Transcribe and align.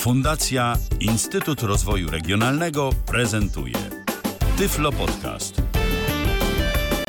Fundacja 0.00 0.76
Instytut 1.00 1.62
Rozwoju 1.62 2.10
Regionalnego 2.10 2.90
prezentuje 3.06 3.74
Tyflo 4.58 4.92
Podcast. 4.92 5.62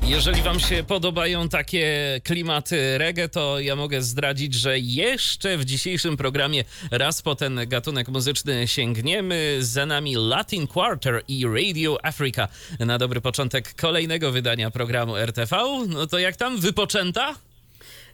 Jeżeli 0.03 0.41
Wam 0.41 0.59
się 0.59 0.83
podobają 0.83 1.49
takie 1.49 1.87
klimaty 2.23 2.97
reggae, 2.97 3.29
to 3.29 3.59
ja 3.59 3.75
mogę 3.75 4.01
zdradzić, 4.01 4.53
że 4.53 4.79
jeszcze 4.79 5.57
w 5.57 5.65
dzisiejszym 5.65 6.17
programie 6.17 6.63
raz 6.91 7.21
po 7.21 7.35
ten 7.35 7.59
gatunek 7.67 8.07
muzyczny 8.07 8.67
sięgniemy. 8.67 9.57
Za 9.59 9.85
nami 9.85 10.15
Latin 10.15 10.67
Quarter 10.67 11.21
i 11.27 11.45
Radio 11.47 12.05
Africa. 12.05 12.47
Na 12.79 12.97
dobry 12.97 13.21
początek 13.21 13.75
kolejnego 13.75 14.31
wydania 14.31 14.71
programu 14.71 15.17
RTV. 15.17 15.57
No 15.87 16.07
to 16.07 16.19
jak 16.19 16.35
tam, 16.35 16.59
wypoczęta? 16.59 17.35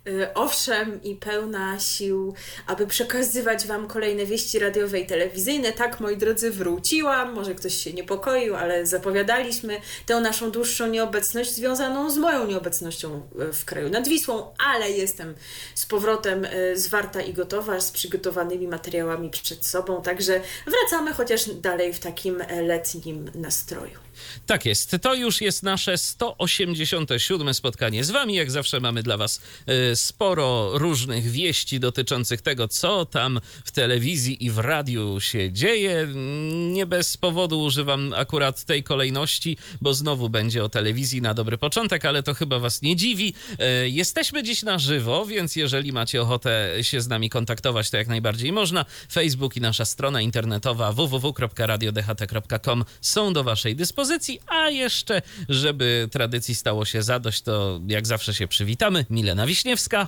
Y, 0.08 0.34
owszem 0.34 1.04
i 1.04 1.16
pełna 1.16 1.80
sił, 1.80 2.34
aby 2.68 2.88
przekazywać 2.88 3.68
Wam 3.68 3.88
kolejne 3.88 4.26
wieści 4.26 4.60
radiowe 4.60 5.00
i 5.00 5.06
telewizyjne. 5.06 5.72
Tak, 5.74 6.00
moi 6.00 6.18
drodzy, 6.18 6.52
wróciłam. 6.52 7.34
Może 7.34 7.56
ktoś 7.56 7.76
się 7.76 7.94
niepokoił, 7.94 8.56
ale 8.56 8.86
zapowiadaliśmy 8.86 9.82
tę 10.06 10.22
naszą 10.22 10.52
dłuższą 10.52 10.88
nieobecność 10.88 11.52
związaną 11.52 12.10
z 12.10 12.18
moją 12.18 12.48
nieobecnością 12.48 13.22
y, 13.50 13.54
w 13.54 13.66
kraju 13.66 13.90
nad 13.90 14.08
Wisłą, 14.08 14.54
ale 14.58 14.92
jestem 14.92 15.36
z 15.76 15.86
powrotem 15.86 16.46
y, 16.46 16.78
zwarta 16.78 17.22
i 17.22 17.34
gotowa, 17.34 17.80
z 17.80 17.92
przygotowanymi 17.92 18.68
materiałami 18.68 19.30
przed 19.30 19.66
sobą. 19.66 20.02
Także 20.02 20.42
wracamy 20.68 21.14
chociaż 21.14 21.50
dalej 21.50 21.94
w 21.94 22.00
takim 22.00 22.44
letnim 22.62 23.32
nastroju. 23.36 24.07
Tak 24.46 24.66
jest. 24.66 24.96
To 25.02 25.16
już 25.16 25.42
jest 25.42 25.64
nasze 25.64 25.98
187 25.98 27.54
spotkanie 27.54 28.04
z 28.04 28.12
Wami. 28.12 28.36
Jak 28.36 28.52
zawsze 28.52 28.80
mamy 28.80 29.04
dla 29.04 29.18
Was 29.18 29.42
y, 29.92 29.96
sporo 29.96 30.78
różnych 30.78 31.32
wieści 31.32 31.80
dotyczących 31.80 32.42
tego, 32.42 32.68
co 32.68 33.06
tam 33.06 33.40
w 33.66 33.72
telewizji 33.72 34.46
i 34.46 34.52
w 34.52 34.58
radiu 34.58 35.20
się 35.20 35.52
dzieje. 35.52 36.08
Nie 36.72 36.86
bez 36.86 37.18
powodu 37.18 37.62
używam 37.62 38.14
akurat 38.14 38.64
tej 38.64 38.84
kolejności, 38.84 39.58
bo 39.82 39.94
znowu 39.94 40.30
będzie 40.30 40.64
o 40.64 40.70
telewizji 40.70 41.22
na 41.22 41.34
dobry 41.34 41.58
początek, 41.58 42.06
ale 42.06 42.24
to 42.24 42.34
chyba 42.34 42.60
Was 42.60 42.82
nie 42.82 42.96
dziwi. 42.96 43.34
Y, 43.84 43.90
jesteśmy 43.90 44.44
dziś 44.44 44.64
na 44.64 44.80
żywo, 44.80 45.26
więc 45.26 45.56
jeżeli 45.56 45.92
macie 45.92 46.22
ochotę 46.22 46.74
się 46.82 47.02
z 47.02 47.08
nami 47.08 47.30
kontaktować, 47.30 47.90
to 47.90 47.98
jak 47.98 48.08
najbardziej 48.08 48.52
można. 48.52 48.86
Facebook 49.12 49.58
i 49.58 49.62
nasza 49.62 49.86
strona 49.86 50.22
internetowa 50.22 50.92
www.radiodht.com 50.92 52.86
są 53.02 53.34
do 53.34 53.44
Waszej 53.44 53.76
dyspozycji, 53.76 54.07
a 54.48 54.70
jeszcze, 54.70 55.22
żeby 55.50 56.10
tradycji 56.12 56.56
stało 56.56 56.86
się 56.86 57.02
zadość, 57.04 57.42
to 57.42 57.80
jak 57.88 58.08
zawsze 58.08 58.34
się 58.34 58.48
przywitamy. 58.48 59.06
Milena 59.10 59.48
Wiśniewska. 59.48 60.08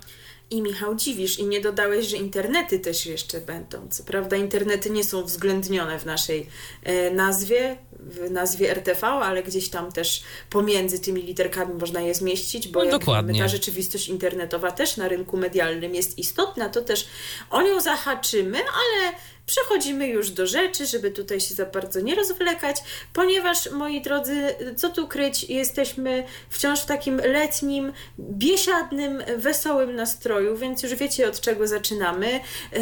I 0.52 0.62
Michał 0.62 0.96
Dziwisz. 0.96 1.40
I 1.40 1.46
nie 1.46 1.62
dodałeś, 1.62 2.08
że 2.08 2.18
internety 2.18 2.80
też 2.80 3.06
jeszcze 3.06 3.42
będą. 3.42 3.88
Co 3.90 4.04
prawda 4.04 4.38
internety 4.38 4.90
nie 4.90 5.04
są 5.04 5.22
uwzględnione 5.22 6.00
w 6.00 6.06
naszej 6.06 6.48
e, 6.84 7.12
nazwie, 7.12 7.78
w 8.00 8.32
nazwie 8.32 8.72
RTV, 8.72 9.08
ale 9.08 9.44
gdzieś 9.44 9.70
tam 9.70 9.92
też 9.92 10.24
pomiędzy 10.50 11.00
tymi 11.00 11.22
literkami 11.22 11.74
można 11.74 12.02
je 12.02 12.14
zmieścić, 12.16 12.68
bo 12.68 12.84
No, 12.84 12.92
dokładnie. 12.92 13.42
ta 13.42 13.48
rzeczywistość 13.48 14.08
internetowa 14.08 14.72
też 14.72 14.98
na 14.98 15.08
rynku 15.08 15.38
medialnym 15.38 15.96
jest 15.96 16.18
istotna, 16.18 16.70
to 16.70 16.82
też 16.82 17.08
o 17.50 17.62
nią 17.62 17.82
zahaczymy, 17.82 18.58
ale 18.58 19.14
przechodzimy 19.50 20.08
już 20.08 20.32
do 20.32 20.48
rzeczy, 20.48 20.86
żeby 20.86 21.12
tutaj 21.12 21.40
się 21.40 21.56
za 21.56 21.66
bardzo 21.66 22.02
nie 22.02 22.16
rozwlekać, 22.16 22.78
ponieważ, 23.14 23.72
moi 23.72 24.02
drodzy, 24.02 24.56
co 24.76 24.90
tu 24.90 25.08
kryć, 25.08 25.44
jesteśmy 25.44 26.24
wciąż 26.50 26.80
w 26.80 26.86
takim 26.86 27.18
letnim, 27.18 27.94
biesiadnym, 28.20 29.24
wesołym 29.38 29.96
nastroju, 29.96 30.58
więc 30.58 30.84
już 30.84 30.96
wiecie 30.96 31.28
od 31.30 31.42
czego 31.42 31.68
zaczynamy. 31.68 32.40
Yy, 32.72 32.82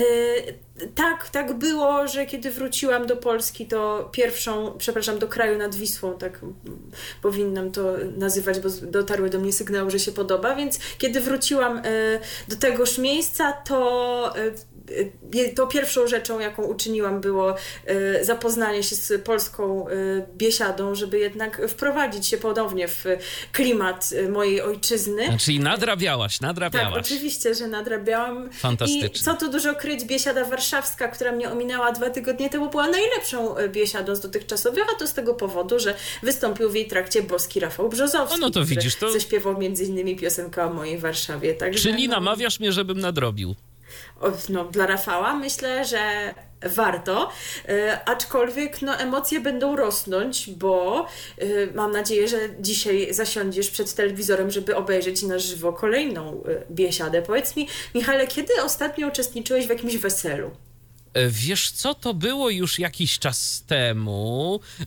tak, 0.96 1.30
tak 1.30 1.54
było, 1.54 2.08
że 2.08 2.26
kiedy 2.26 2.52
wróciłam 2.52 3.08
do 3.08 3.18
Polski, 3.18 3.66
to 3.66 4.10
pierwszą, 4.12 4.76
przepraszam, 4.78 5.20
do 5.20 5.28
kraju 5.28 5.58
nad 5.58 5.76
Wisłą, 5.76 6.18
tak 6.18 6.40
powinnam 7.22 7.72
to 7.72 7.94
nazywać, 8.18 8.60
bo 8.60 8.70
dotarły 8.70 9.30
do 9.30 9.40
mnie 9.40 9.54
sygnały, 9.54 9.92
że 9.92 10.00
się 10.00 10.12
podoba, 10.12 10.56
więc 10.56 10.80
kiedy 10.98 11.22
wróciłam 11.22 11.78
e, 11.78 11.82
do 12.48 12.56
tegoż 12.56 12.98
miejsca, 12.98 13.52
to 13.52 14.38
e, 14.38 14.77
to 15.56 15.68
pierwszą 15.68 16.08
rzeczą, 16.08 16.40
jaką 16.40 16.64
uczyniłam, 16.64 17.22
było 17.22 17.56
zapoznanie 18.22 18.84
się 18.84 18.96
z 18.96 19.22
polską 19.24 19.86
biesiadą, 20.38 20.96
żeby 20.96 21.20
jednak 21.20 21.62
wprowadzić 21.68 22.28
się 22.28 22.38
ponownie 22.38 22.88
w 22.88 23.06
klimat 23.52 24.10
mojej 24.30 24.62
ojczyzny. 24.62 25.38
Czyli 25.40 25.60
nadrabiałaś, 25.60 26.38
Tak, 26.38 26.42
nadrabiałaś. 26.48 27.00
oczywiście, 27.06 27.56
że 27.56 27.68
nadrabiałam. 27.68 28.50
Fantastycznie. 28.52 29.08
I 29.08 29.12
co 29.12 29.34
tu 29.34 29.52
dużo 29.52 29.76
kryć, 29.76 30.06
biesiada 30.06 30.46
warszawska, 30.46 31.08
która 31.08 31.32
mnie 31.32 31.52
ominęła 31.52 31.92
dwa 31.92 32.10
tygodnie 32.10 32.50
temu, 32.50 32.70
była 32.70 32.88
najlepszą 32.88 33.56
biesiadą 33.70 34.16
z 34.16 34.20
dotychczasowych, 34.20 34.84
a 34.96 35.00
to 35.00 35.08
z 35.08 35.14
tego 35.14 35.34
powodu, 35.34 35.80
że 35.80 35.96
wystąpił 36.24 36.70
w 36.70 36.76
jej 36.76 36.88
trakcie 36.88 37.24
boski 37.24 37.60
Rafał 37.60 37.90
Brzozowski. 37.90 38.36
O, 38.36 38.38
no 38.42 38.50
to 38.50 38.66
widzisz, 38.66 38.96
to- 38.96 39.12
Zaśpiewał 39.12 39.58
między 39.58 39.84
innymi 39.84 40.16
piosenkę 40.16 40.64
o 40.66 40.74
mojej 40.74 40.98
Warszawie. 40.98 41.54
Także, 41.54 41.80
Czyli 41.80 42.08
no, 42.08 42.16
namawiasz 42.16 42.60
mnie, 42.60 42.72
żebym 42.72 43.00
nadrobił. 43.00 43.56
No, 44.50 44.66
dla 44.66 44.88
Rafała 44.88 45.36
myślę, 45.36 45.86
że 45.86 46.34
warto, 46.62 47.32
e, 47.70 48.00
aczkolwiek 48.06 48.82
no, 48.82 48.98
emocje 48.98 49.40
będą 49.40 49.76
rosnąć, 49.76 50.50
bo 50.50 51.06
e, 51.38 51.46
mam 51.76 51.92
nadzieję, 51.92 52.28
że 52.28 52.38
dzisiaj 52.60 53.14
zasiądziesz 53.14 53.70
przed 53.70 53.94
telewizorem, 53.94 54.52
żeby 54.52 54.76
obejrzeć 54.76 55.24
na 55.24 55.40
żywo 55.40 55.74
kolejną 55.74 56.44
e, 56.44 56.64
biesiadę. 56.72 57.22
Powiedz 57.22 57.56
mi, 57.56 57.68
Michale, 57.96 58.28
kiedy 58.28 58.54
ostatnio 58.64 59.08
uczestniczyłeś 59.08 59.68
w 59.68 59.70
jakimś 59.70 59.98
weselu? 59.98 60.52
E, 61.18 61.30
Wiesz 61.30 61.72
co, 61.72 61.94
to 61.94 62.14
było 62.14 62.50
już 62.50 62.80
jakiś 62.80 63.20
czas 63.20 63.64
temu. 63.68 64.60
E, 64.82 64.86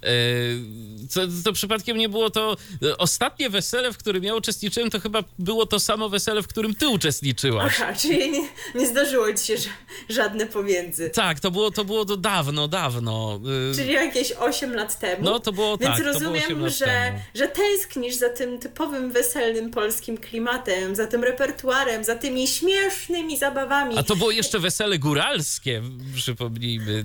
Co, 1.08 1.20
to 1.44 1.52
przypadkiem 1.52 1.98
nie 1.98 2.08
było 2.08 2.30
to. 2.30 2.56
e, 2.82 2.96
Ostatnie 2.98 3.50
wesele, 3.50 3.92
w 3.92 3.98
którym 3.98 4.24
ja 4.24 4.34
uczestniczyłem, 4.34 4.90
to 4.90 5.00
chyba 5.00 5.24
było 5.38 5.66
to 5.66 5.80
samo 5.80 6.08
wesele, 6.08 6.42
w 6.42 6.46
którym 6.48 6.74
ty 6.74 6.88
uczestniczyłaś. 6.88 7.74
Aha, 7.80 7.92
czyli 7.94 8.30
nie, 8.30 8.48
nie 8.74 8.86
zdarzyło 8.86 9.32
ci 9.34 9.44
się 9.46 9.54
ża- 9.56 9.68
żadne 10.08 10.46
pomiędzy. 10.46 11.10
Tak, 11.10 11.40
to 11.40 11.50
było, 11.50 11.70
to 11.70 11.84
było 11.84 12.04
to 12.04 12.16
dawno, 12.16 12.68
dawno. 12.68 13.40
E, 13.70 13.74
Czyli 13.74 13.92
jakieś 13.92 14.32
8 14.32 14.74
lat 14.74 14.98
temu. 14.98 15.24
No, 15.24 15.40
to 15.40 15.52
było 15.52 15.76
Więc 15.78 15.96
tak, 15.96 15.98
to 16.06 16.12
rozumiem, 16.12 16.42
8 16.44 16.60
lat 16.60 16.72
że, 16.74 16.84
temu. 16.86 17.18
że 17.34 17.48
tęsknisz 17.48 18.14
za 18.14 18.28
tym 18.28 18.58
typowym 18.58 19.12
weselnym 19.12 19.70
polskim 19.70 20.18
klimatem, 20.18 20.96
za 20.96 21.06
tym 21.06 21.24
repertuarem, 21.24 22.04
za 22.04 22.16
tymi 22.16 22.48
śmiesznymi 22.48 23.38
zabawami. 23.38 23.98
A 23.98 24.02
to 24.02 24.16
było 24.16 24.30
jeszcze 24.30 24.58
wesele 24.58 24.98
góralskie, 24.98 25.82
przypomnijmy. 26.20 27.04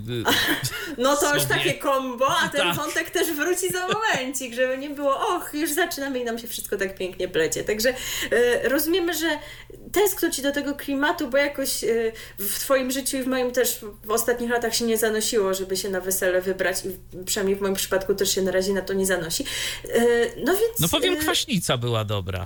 No 0.98 1.16
to 1.16 1.34
już 1.34 1.44
sobie. 1.44 1.56
takie 1.56 1.74
kombo, 1.74 2.28
a 2.38 2.50
ten 2.50 2.62
Tak. 2.62 2.76
wątek 2.76 3.10
też 3.10 3.32
wróci 3.32 3.70
za 3.70 3.88
momencik, 3.88 4.54
żeby 4.54 4.78
nie 4.78 4.90
było, 4.90 5.36
och, 5.36 5.54
już 5.54 5.72
zaczynamy 5.72 6.20
i 6.20 6.24
nam 6.24 6.40
się 6.40 6.48
wszystko 6.48 6.78
tak 6.78 6.96
pięknie 6.96 7.28
plecie. 7.28 7.64
Także 7.64 7.90
e, 8.32 8.70
rozumiemy, 8.70 9.14
że 9.14 9.28
tęskno 9.92 10.30
ci 10.30 10.42
do 10.42 10.52
tego 10.52 10.76
klimatu, 10.76 11.28
bo 11.28 11.38
jakoś 11.38 11.84
e, 11.84 11.88
w 12.40 12.60
twoim 12.60 12.92
życiu 12.92 13.18
i 13.18 13.24
w 13.24 13.28
moim 13.28 13.52
też 13.52 13.80
w 14.04 14.12
ostatnich 14.12 14.50
latach 14.50 14.76
się 14.76 14.86
nie 14.86 14.98
zanosiło, 14.98 15.54
żeby 15.54 15.78
się 15.78 15.90
na 15.90 16.02
wesele 16.02 16.42
wybrać 16.42 16.78
i 16.86 17.24
przynajmniej 17.26 17.58
w 17.58 17.62
moim 17.62 17.76
przypadku 17.76 18.16
też 18.16 18.36
się 18.36 18.42
na 18.42 18.52
razie 18.52 18.74
na 18.74 18.82
to 18.82 18.94
nie 18.94 19.06
zanosi. 19.06 19.44
E, 19.84 20.00
no 20.38 20.54
więc... 20.54 20.80
No 20.80 20.88
powiem, 20.88 21.18
kwaśnica 21.18 21.78
była 21.78 22.06
dobra. 22.06 22.46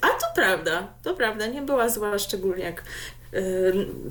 A 0.00 0.06
to 0.06 0.26
prawda, 0.34 0.94
to 1.02 1.14
prawda, 1.14 1.46
nie 1.46 1.62
była 1.62 1.88
zła, 1.88 2.18
szczególnie 2.18 2.64
jak 2.64 2.80
y, 2.80 2.84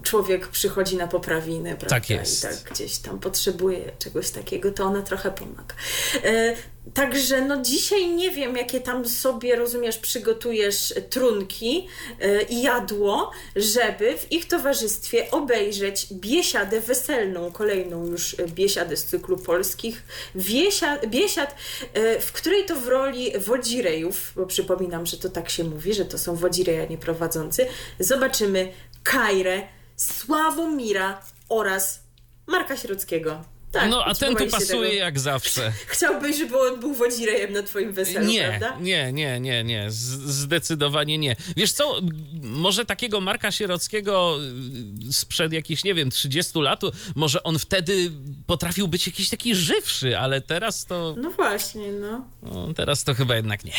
człowiek 0.03 0.47
przychodzi 0.47 0.97
na 0.97 1.07
poprawiny, 1.07 1.69
prawda? 1.69 1.87
Tak 1.87 2.09
jest. 2.09 2.43
I 2.43 2.47
tak 2.47 2.71
gdzieś 2.71 2.97
tam 2.97 3.19
potrzebuje 3.19 3.91
czegoś 3.99 4.29
takiego, 4.29 4.71
to 4.71 4.83
ona 4.83 5.01
trochę 5.01 5.31
pomaga. 5.31 5.75
Y, 6.25 6.55
Także 6.93 7.41
no 7.41 7.61
dzisiaj 7.61 8.07
nie 8.07 8.31
wiem, 8.31 8.57
jakie 8.57 8.81
tam 8.81 9.05
sobie, 9.05 9.55
rozumiesz, 9.55 9.97
przygotujesz 9.97 10.93
trunki 11.09 11.87
y, 12.23 12.45
i 12.49 12.61
jadło, 12.61 13.31
żeby 13.55 14.17
w 14.17 14.31
ich 14.31 14.47
towarzystwie 14.47 15.31
obejrzeć 15.31 16.07
biesiadę 16.13 16.81
weselną, 16.81 17.51
kolejną 17.51 18.05
już 18.07 18.33
y, 18.33 18.45
biesiadę 18.47 18.97
z 18.97 19.05
cyklu 19.05 19.37
polskich, 19.37 20.03
biesiad, 21.07 21.55
y, 21.97 22.19
w 22.19 22.31
której 22.31 22.65
to 22.65 22.75
w 22.75 22.87
roli 22.87 23.31
wodzirejów, 23.39 24.33
bo 24.35 24.45
przypominam, 24.45 25.05
że 25.05 25.17
to 25.17 25.29
tak 25.29 25.49
się 25.49 25.63
mówi, 25.63 25.93
że 25.93 26.05
to 26.05 26.17
są 26.17 26.35
wodzireje, 26.35 26.83
a 26.83 26.85
nie 26.85 26.97
prowadzący, 26.97 27.65
zobaczymy 27.99 28.71
Kajrę, 29.03 29.61
Sławomira 29.95 31.21
oraz 31.49 32.03
Marka 32.47 32.77
Środzkiego. 32.77 33.43
Tak, 33.71 33.89
no, 33.89 34.05
a 34.05 34.15
ten 34.15 34.35
tu 34.35 34.47
pasuje 34.47 34.89
tego. 34.89 35.03
jak 35.03 35.19
zawsze. 35.19 35.71
Chciałbyś, 35.87 36.37
żeby 36.37 36.59
on 36.59 36.79
był 36.79 36.93
wodzirejem 36.93 37.53
na 37.53 37.63
twoim 37.63 37.93
weselu, 37.93 38.25
Nie, 38.25 38.47
prawda? 38.59 38.79
nie, 38.81 39.13
nie, 39.13 39.39
nie, 39.39 39.63
nie, 39.63 39.85
zdecydowanie 39.89 41.17
nie. 41.17 41.35
Wiesz 41.57 41.71
co, 41.71 41.99
może 42.43 42.85
takiego 42.85 43.21
Marka 43.21 43.51
Sierockiego 43.51 44.37
y, 45.09 45.13
sprzed 45.13 45.53
jakichś, 45.53 45.83
nie 45.83 45.93
wiem, 45.93 46.11
30 46.11 46.59
lat, 46.59 46.81
może 47.15 47.43
on 47.43 47.59
wtedy 47.59 48.11
potrafił 48.47 48.87
być 48.87 49.07
jakiś 49.07 49.29
taki 49.29 49.55
żywszy, 49.55 50.17
ale 50.19 50.41
teraz 50.41 50.85
to, 50.85 51.15
No 51.17 51.31
właśnie, 51.31 51.91
no. 51.91 52.25
no, 52.43 52.73
teraz 52.73 53.03
to 53.03 53.13
chyba 53.13 53.35
jednak 53.35 53.63
nie. 53.63 53.73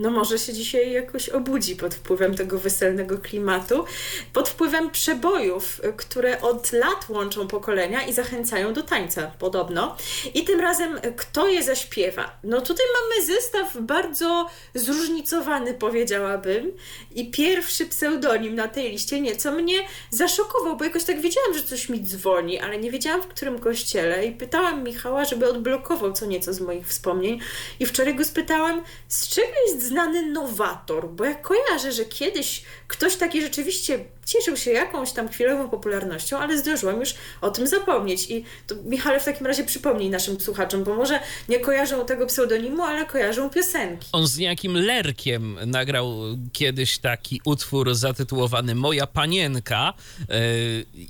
No 0.00 0.10
może 0.10 0.38
się 0.38 0.52
dzisiaj 0.52 0.92
jakoś 0.92 1.28
obudzi 1.28 1.76
pod 1.76 1.94
wpływem 1.94 2.34
tego 2.34 2.58
weselnego 2.58 3.18
klimatu, 3.18 3.84
pod 4.32 4.48
wpływem 4.48 4.90
przebojów, 4.90 5.80
które 5.96 6.40
od 6.40 6.72
lat 6.72 7.08
łączą 7.08 7.48
pokolenia 7.48 8.02
i 8.02 8.12
zachęcają 8.12 8.72
do 8.72 8.82
tańca, 8.82 9.32
podobno. 9.38 9.96
I 10.34 10.44
tym 10.44 10.60
razem 10.60 11.00
kto 11.16 11.48
je 11.48 11.62
zaśpiewa? 11.62 12.38
No 12.44 12.60
tutaj 12.60 12.86
mamy 13.02 13.26
zestaw 13.26 13.76
bardzo 13.80 14.46
zróżnicowany, 14.74 15.74
powiedziałabym. 15.74 16.72
I 17.14 17.30
pierwszy 17.30 17.86
pseudonim 17.86 18.54
na 18.54 18.68
tej 18.68 18.90
liście 18.90 19.20
nieco 19.20 19.52
mnie 19.52 19.78
zaszokował, 20.10 20.76
bo 20.76 20.84
jakoś 20.84 21.04
tak 21.04 21.20
wiedziałam, 21.20 21.54
że 21.54 21.62
coś 21.62 21.88
mi 21.88 22.00
dzwoni, 22.00 22.60
ale 22.60 22.78
nie 22.78 22.90
wiedziałam 22.90 23.22
w 23.22 23.26
którym 23.26 23.58
kościele 23.58 24.26
i 24.26 24.32
pytałam 24.32 24.84
Michała, 24.84 25.24
żeby 25.24 25.48
odblokował 25.48 26.12
co 26.12 26.26
nieco 26.26 26.52
z 26.52 26.60
moich 26.60 26.88
wspomnień. 26.88 27.40
I 27.80 27.86
wczoraj 27.86 28.14
go 28.14 28.24
spytałam, 28.24 28.82
z 29.08 29.28
czego 29.28 29.52
jest 29.66 29.89
znany 29.90 30.26
nowator, 30.26 31.08
bo 31.08 31.24
ja 31.24 31.34
kojarzę, 31.34 31.92
że 31.92 32.04
kiedyś 32.04 32.64
ktoś 32.88 33.16
taki 33.16 33.42
rzeczywiście 33.42 34.04
cieszył 34.26 34.56
się 34.56 34.70
jakąś 34.70 35.12
tam 35.12 35.28
chwilową 35.28 35.68
popularnością, 35.68 36.38
ale 36.38 36.58
zdążyłam 36.58 37.00
już 37.00 37.14
o 37.40 37.50
tym 37.50 37.66
zapomnieć. 37.66 38.30
I 38.30 38.44
to 38.66 38.74
Michale 38.84 39.20
w 39.20 39.24
takim 39.24 39.46
razie 39.46 39.64
przypomnij 39.64 40.10
naszym 40.10 40.40
słuchaczom, 40.40 40.84
bo 40.84 40.94
może 40.94 41.20
nie 41.48 41.60
kojarzą 41.60 42.06
tego 42.06 42.26
pseudonimu, 42.26 42.82
ale 42.82 43.06
kojarzą 43.06 43.50
piosenki. 43.50 44.08
On 44.12 44.26
z 44.26 44.38
niejakim 44.38 44.76
Lerkiem 44.76 45.58
nagrał 45.66 46.12
kiedyś 46.52 46.98
taki 46.98 47.40
utwór 47.44 47.94
zatytułowany 47.94 48.74
Moja 48.74 49.06
Panienka 49.06 49.94
yy, 50.18 50.26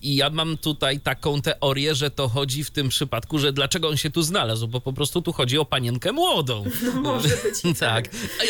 i 0.02 0.16
ja 0.16 0.30
mam 0.30 0.56
tutaj 0.56 1.00
taką 1.00 1.42
teorię, 1.42 1.94
że 1.94 2.10
to 2.10 2.28
chodzi 2.28 2.64
w 2.64 2.70
tym 2.70 2.88
przypadku, 2.88 3.38
że 3.38 3.52
dlaczego 3.52 3.88
on 3.88 3.96
się 3.96 4.10
tu 4.10 4.22
znalazł, 4.22 4.68
bo 4.68 4.80
po 4.80 4.92
prostu 4.92 5.22
tu 5.22 5.32
chodzi 5.32 5.58
o 5.58 5.64
panienkę 5.64 6.12
młodą. 6.12 6.64
No 6.94 7.00
może 7.00 7.28
być 7.28 7.62
tak. 7.80 8.08
tak. 8.08 8.08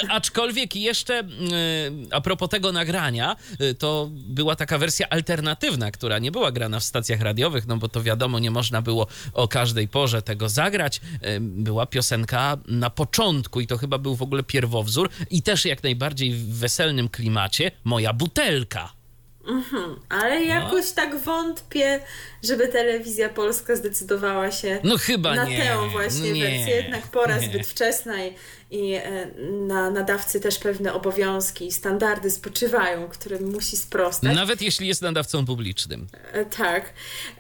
Aczkolwiek 0.09 0.77
jeszcze 0.77 1.15
yy, 1.15 2.07
a 2.11 2.21
propos 2.21 2.49
tego 2.49 2.73
nagrania, 2.73 3.37
yy, 3.61 3.75
to 3.75 4.09
była 4.13 4.50
taka 4.57 4.79
wersja 4.79 5.09
alternatywna, 5.09 5.91
która 5.91 6.19
nie 6.19 6.33
była 6.33 6.53
grana 6.53 6.81
w 6.81 6.85
stacjach 6.85 7.21
radiowych, 7.21 7.67
no 7.67 7.77
bo 7.77 7.89
to 7.89 8.03
wiadomo, 8.03 8.39
nie 8.39 8.51
można 8.51 8.83
było 8.83 9.07
o 9.33 9.49
każdej 9.49 9.89
porze 9.89 10.23
tego 10.23 10.49
zagrać. 10.49 11.01
Była 11.41 11.87
piosenka 11.87 12.59
na 12.67 12.91
początku 12.91 13.61
i 13.61 13.67
to 13.67 13.79
chyba 13.79 13.99
był 13.99 14.17
w 14.17 14.23
ogóle 14.23 14.43
pierwowzór 14.43 15.11
i 15.31 15.43
też 15.43 15.65
jak 15.65 15.83
najbardziej 15.83 16.33
w 16.33 16.59
weselnym 16.59 17.09
klimacie 17.09 17.71
Moja 17.85 18.13
butelka. 18.13 19.00
Mhm, 19.47 19.97
ale 20.09 20.41
no. 20.41 20.47
jakoś 20.47 20.89
no. 20.89 20.95
tak 20.95 21.19
wątpię, 21.19 22.01
żeby 22.43 22.69
telewizja 22.69 23.29
polska 23.29 23.77
zdecydowała 23.77 24.51
się 24.51 24.81
no 24.85 24.99
chyba 24.99 25.35
na 25.35 25.45
nie. 25.45 25.59
tę 25.59 25.89
właśnie 25.93 26.33
nie. 26.33 26.43
wersję. 26.43 26.77
Jednak 26.77 27.07
pora 27.07 27.39
nie. 27.39 27.49
zbyt 27.49 27.67
wczesna 27.67 28.25
i, 28.25 28.35
i 28.71 28.95
e, 28.95 29.27
na 29.67 29.91
nadawcy 29.91 30.41
też 30.41 30.59
pewne 30.59 30.93
obowiązki 30.93 31.67
i 31.67 31.73
standardy 31.73 32.31
spoczywają, 32.31 33.09
którym 33.09 33.51
musi 33.53 33.77
sprostać. 33.77 34.37
Nawet 34.37 34.63
jeśli 34.63 34.89
jest 34.89 35.03
nadawcą 35.03 35.47
publicznym. 35.47 36.07
E, 36.33 36.45
tak. 36.45 36.93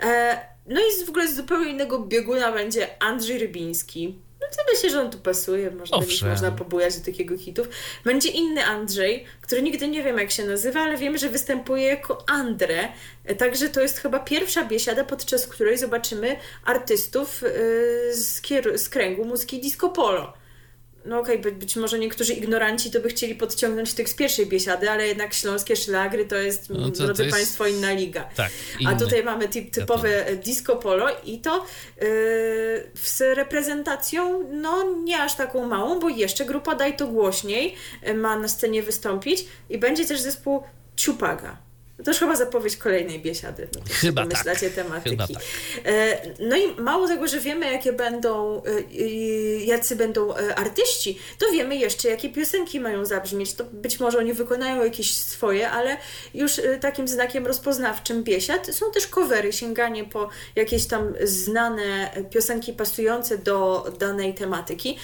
E, 0.02 0.40
no 0.66 0.80
i 0.80 1.06
w 1.06 1.08
ogóle 1.08 1.28
z 1.28 1.36
zupełnie 1.36 1.70
innego 1.70 1.98
bieguna 1.98 2.52
będzie 2.52 3.02
Andrzej 3.02 3.38
Rybiński 3.38 4.18
to 4.56 4.62
myślę, 4.72 4.90
że 4.90 5.00
on 5.00 5.10
tu 5.10 5.18
pasuje, 5.18 5.70
można, 5.70 5.98
można 6.28 6.50
pobujać 6.50 6.98
do 6.98 7.04
takiego 7.04 7.38
hitów. 7.38 7.68
Będzie 8.04 8.28
inny 8.28 8.64
Andrzej, 8.64 9.24
który 9.40 9.62
nigdy 9.62 9.88
nie 9.88 10.02
wiem 10.02 10.18
jak 10.18 10.30
się 10.30 10.44
nazywa, 10.44 10.80
ale 10.80 10.96
wiemy, 10.96 11.18
że 11.18 11.28
występuje 11.28 11.86
jako 11.86 12.24
Andre. 12.28 12.88
Także 13.38 13.68
to 13.68 13.80
jest 13.80 13.98
chyba 13.98 14.18
pierwsza 14.18 14.64
biesiada, 14.64 15.04
podczas 15.04 15.46
której 15.46 15.78
zobaczymy 15.78 16.36
artystów 16.64 17.42
yy, 17.42 18.14
z, 18.14 18.42
z 18.76 18.88
kręgu 18.88 19.24
muzyki 19.24 19.60
disco 19.60 19.88
polo 19.88 20.39
no 21.04 21.18
okej, 21.20 21.40
okay, 21.40 21.52
być 21.52 21.76
może 21.76 21.98
niektórzy 21.98 22.32
ignoranci 22.32 22.90
to 22.90 23.00
by 23.00 23.08
chcieli 23.08 23.34
podciągnąć 23.34 23.94
tych 23.94 24.08
z 24.08 24.14
pierwszej 24.14 24.46
biesiady, 24.46 24.90
ale 24.90 25.06
jednak 25.06 25.34
śląskie 25.34 25.76
szlagry 25.76 26.24
to 26.24 26.36
jest, 26.36 26.70
no 26.70 26.90
to, 26.90 26.90
drodzy 26.90 27.14
to 27.14 27.22
jest... 27.22 27.36
Państwo, 27.36 27.66
inna 27.66 27.92
liga. 27.92 28.28
Tak, 28.36 28.50
A 28.86 28.94
tutaj 28.94 29.24
mamy 29.24 29.48
typ, 29.48 29.70
typowe 29.70 30.36
disco 30.36 30.76
polo 30.76 31.06
i 31.24 31.38
to 31.38 31.66
yy, 32.00 32.06
z 32.94 33.36
reprezentacją, 33.36 34.48
no 34.52 34.84
nie 35.04 35.22
aż 35.22 35.36
taką 35.36 35.66
małą, 35.66 36.00
bo 36.00 36.08
jeszcze 36.08 36.44
grupa 36.44 36.74
Daj 36.74 36.96
to 36.96 37.06
głośniej 37.06 37.74
yy, 38.02 38.14
ma 38.14 38.38
na 38.38 38.48
scenie 38.48 38.82
wystąpić 38.82 39.44
i 39.70 39.78
będzie 39.78 40.06
też 40.06 40.20
zespół 40.20 40.62
Ciupaga. 40.96 41.69
To 42.04 42.10
już 42.10 42.18
chyba 42.18 42.36
zapowiedź 42.36 42.76
kolejnej 42.76 43.20
biesiady. 43.20 43.68
No 43.74 43.80
chyba 43.88 44.26
tak. 44.26 44.44
tematyki. 44.74 45.10
Chyba 45.10 45.26
tak. 45.26 45.42
E, 45.84 46.20
no 46.38 46.56
i 46.56 46.80
mało 46.80 47.08
tego, 47.08 47.28
że 47.28 47.40
wiemy, 47.40 47.72
jakie 47.72 47.92
będą, 47.92 48.62
e, 48.64 49.08
jacy 49.64 49.96
będą 49.96 50.36
e, 50.36 50.54
artyści, 50.54 51.18
to 51.38 51.46
wiemy 51.52 51.76
jeszcze, 51.76 52.08
jakie 52.08 52.28
piosenki 52.28 52.80
mają 52.80 53.04
zabrzmieć. 53.04 53.54
To 53.54 53.64
być 53.64 54.00
może 54.00 54.18
oni 54.18 54.32
wykonają 54.32 54.84
jakieś 54.84 55.14
swoje, 55.14 55.70
ale 55.70 55.96
już 56.34 56.52
takim 56.80 57.08
znakiem 57.08 57.46
rozpoznawczym 57.46 58.24
biesiad 58.24 58.66
są 58.66 58.92
też 58.92 59.06
covery, 59.06 59.52
sięganie 59.52 60.04
po 60.04 60.28
jakieś 60.56 60.86
tam 60.86 61.14
znane 61.24 62.10
piosenki 62.30 62.72
pasujące 62.72 63.38
do 63.38 63.84
danej 63.98 64.34
tematyki. 64.34 64.98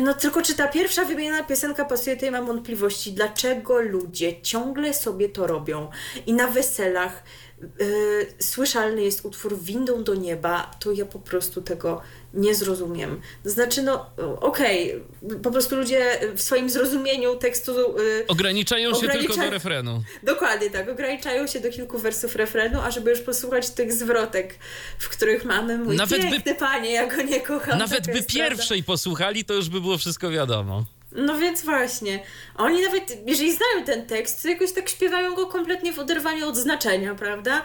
No 0.00 0.14
tylko 0.14 0.42
czy 0.42 0.54
ta 0.54 0.68
pierwsza 0.68 1.04
wymieniona 1.04 1.44
piosenka 1.44 1.84
pasuje, 1.84 2.16
to 2.16 2.24
ja 2.24 2.30
mam 2.30 2.46
wątpliwości, 2.46 3.12
dlaczego 3.12 3.80
ludzie 3.80 4.42
ciągle 4.42 4.94
sobie 4.94 5.28
to 5.28 5.46
robią 5.46 5.90
i 6.26 6.32
na 6.32 6.46
weselach 6.48 7.22
yy, 7.60 8.26
słyszalny 8.38 9.02
jest 9.02 9.24
utwór 9.24 9.58
Windą 9.58 10.04
do 10.04 10.14
nieba, 10.14 10.70
to 10.80 10.92
ja 10.92 11.06
po 11.06 11.18
prostu 11.18 11.62
tego 11.62 12.02
nie 12.34 12.54
zrozumiem. 12.54 13.20
Znaczy, 13.44 13.82
no 13.82 14.06
okej, 14.40 15.02
okay, 15.22 15.38
po 15.38 15.50
prostu 15.50 15.76
ludzie 15.76 16.20
w 16.34 16.42
swoim 16.42 16.70
zrozumieniu 16.70 17.36
tekstu... 17.36 17.72
Yy, 17.98 18.24
ograniczają 18.28 18.94
się 18.94 19.08
tylko 19.08 19.36
do 19.36 19.50
refrenu. 19.50 20.02
Dokładnie 20.22 20.70
tak, 20.70 20.88
ograniczają 20.88 21.46
się 21.46 21.60
do 21.60 21.70
kilku 21.70 21.98
wersów 21.98 22.36
refrenu, 22.36 22.80
a 22.80 22.90
żeby 22.90 23.10
już 23.10 23.20
posłuchać 23.20 23.70
tych 23.70 23.92
zwrotek, 23.92 24.54
w 24.98 25.08
których 25.08 25.44
mamy 25.44 25.78
mój 25.78 25.96
nawet 25.96 26.20
piękny 26.20 26.52
by, 26.52 26.58
panie, 26.58 26.92
ja 26.92 27.06
go 27.06 27.22
nie 27.22 27.40
kocham. 27.40 27.78
Nawet 27.78 28.06
by 28.06 28.22
pierwszej 28.22 28.82
posłuchali, 28.82 29.44
to 29.44 29.54
już 29.54 29.68
by 29.68 29.80
było 29.80 29.98
wszystko 29.98 30.30
wiadomo. 30.30 30.84
No 31.12 31.38
więc 31.38 31.64
właśnie. 31.64 32.22
Oni 32.56 32.82
nawet, 32.82 33.18
jeżeli 33.26 33.52
znają 33.52 33.84
ten 33.86 34.06
tekst, 34.06 34.42
to 34.42 34.48
jakoś 34.48 34.72
tak 34.72 34.88
śpiewają 34.88 35.34
go 35.34 35.46
kompletnie 35.46 35.92
w 35.92 35.98
oderwaniu 35.98 36.48
od 36.48 36.56
znaczenia, 36.56 37.14
prawda? 37.14 37.62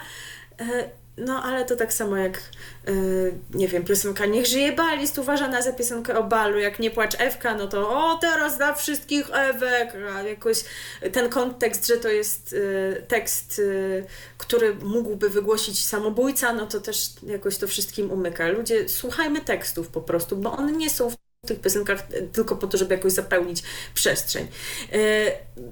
No 1.18 1.44
ale 1.44 1.66
to 1.66 1.76
tak 1.76 1.94
samo 1.94 2.18
jak, 2.18 2.42
yy, 2.88 3.34
nie 3.54 3.68
wiem, 3.68 3.84
piosenka 3.84 4.26
Niech 4.26 4.46
żyje 4.46 4.72
bal 4.72 5.00
jest 5.00 5.18
uważana 5.18 5.62
za 5.62 5.74
piosenkę 5.74 6.20
o 6.20 6.24
balu, 6.24 6.60
jak 6.60 6.80
Nie 6.80 6.92
płacz 6.92 7.16
Ewka, 7.20 7.56
no 7.56 7.68
to 7.68 7.90
o 7.90 8.18
teraz 8.18 8.58
dla 8.58 8.74
wszystkich 8.74 9.30
Ewek, 9.34 9.94
a 10.16 10.24
jakoś 10.24 10.64
ten 11.14 11.30
kontekst, 11.30 11.88
że 11.88 11.98
to 11.98 12.10
jest 12.10 12.52
yy, 12.52 13.04
tekst, 13.08 13.58
yy, 13.58 14.06
który 14.38 14.76
mógłby 14.76 15.30
wygłosić 15.30 15.86
samobójca, 15.86 16.54
no 16.54 16.68
to 16.68 16.80
też 16.80 17.10
jakoś 17.24 17.58
to 17.58 17.68
wszystkim 17.68 18.12
umyka. 18.12 18.48
Ludzie, 18.48 18.90
słuchajmy 18.90 19.42
tekstów 19.42 19.88
po 19.88 20.02
prostu, 20.02 20.36
bo 20.36 20.52
one 20.52 20.72
nie 20.72 20.90
są 20.90 21.12
tych 21.48 21.62
piosenkach 21.62 22.08
tylko 22.34 22.56
po 22.56 22.68
to, 22.68 22.78
żeby 22.78 22.96
jakoś 22.96 23.12
zapełnić 23.12 23.64
przestrzeń. 23.94 24.48
E, 24.94 24.98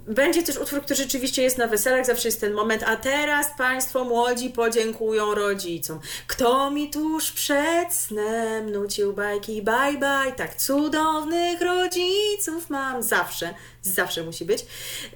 będzie 0.08 0.44
też 0.44 0.58
utwór, 0.58 0.82
który 0.82 0.96
rzeczywiście 0.96 1.44
jest 1.44 1.58
na 1.58 1.68
weselach, 1.68 2.06
zawsze 2.06 2.28
jest 2.28 2.42
ten 2.42 2.54
moment, 2.54 2.84
a 2.84 2.96
teraz 2.96 3.48
Państwo 3.58 4.04
młodzi 4.04 4.50
podziękują 4.50 5.36
rodzicom. 5.36 6.00
Kto 6.28 6.72
mi 6.72 6.90
tuż 6.90 7.32
przed 7.32 7.94
snem 7.94 8.72
nucił 8.72 9.14
bajki, 9.14 9.62
bye 9.62 9.98
bye, 10.00 10.32
tak 10.38 10.56
cudownych 10.56 11.62
rodziców 11.62 12.70
mam. 12.70 13.04
Zawsze, 13.04 13.54
zawsze 13.82 14.24
musi 14.24 14.46
być. 14.46 14.66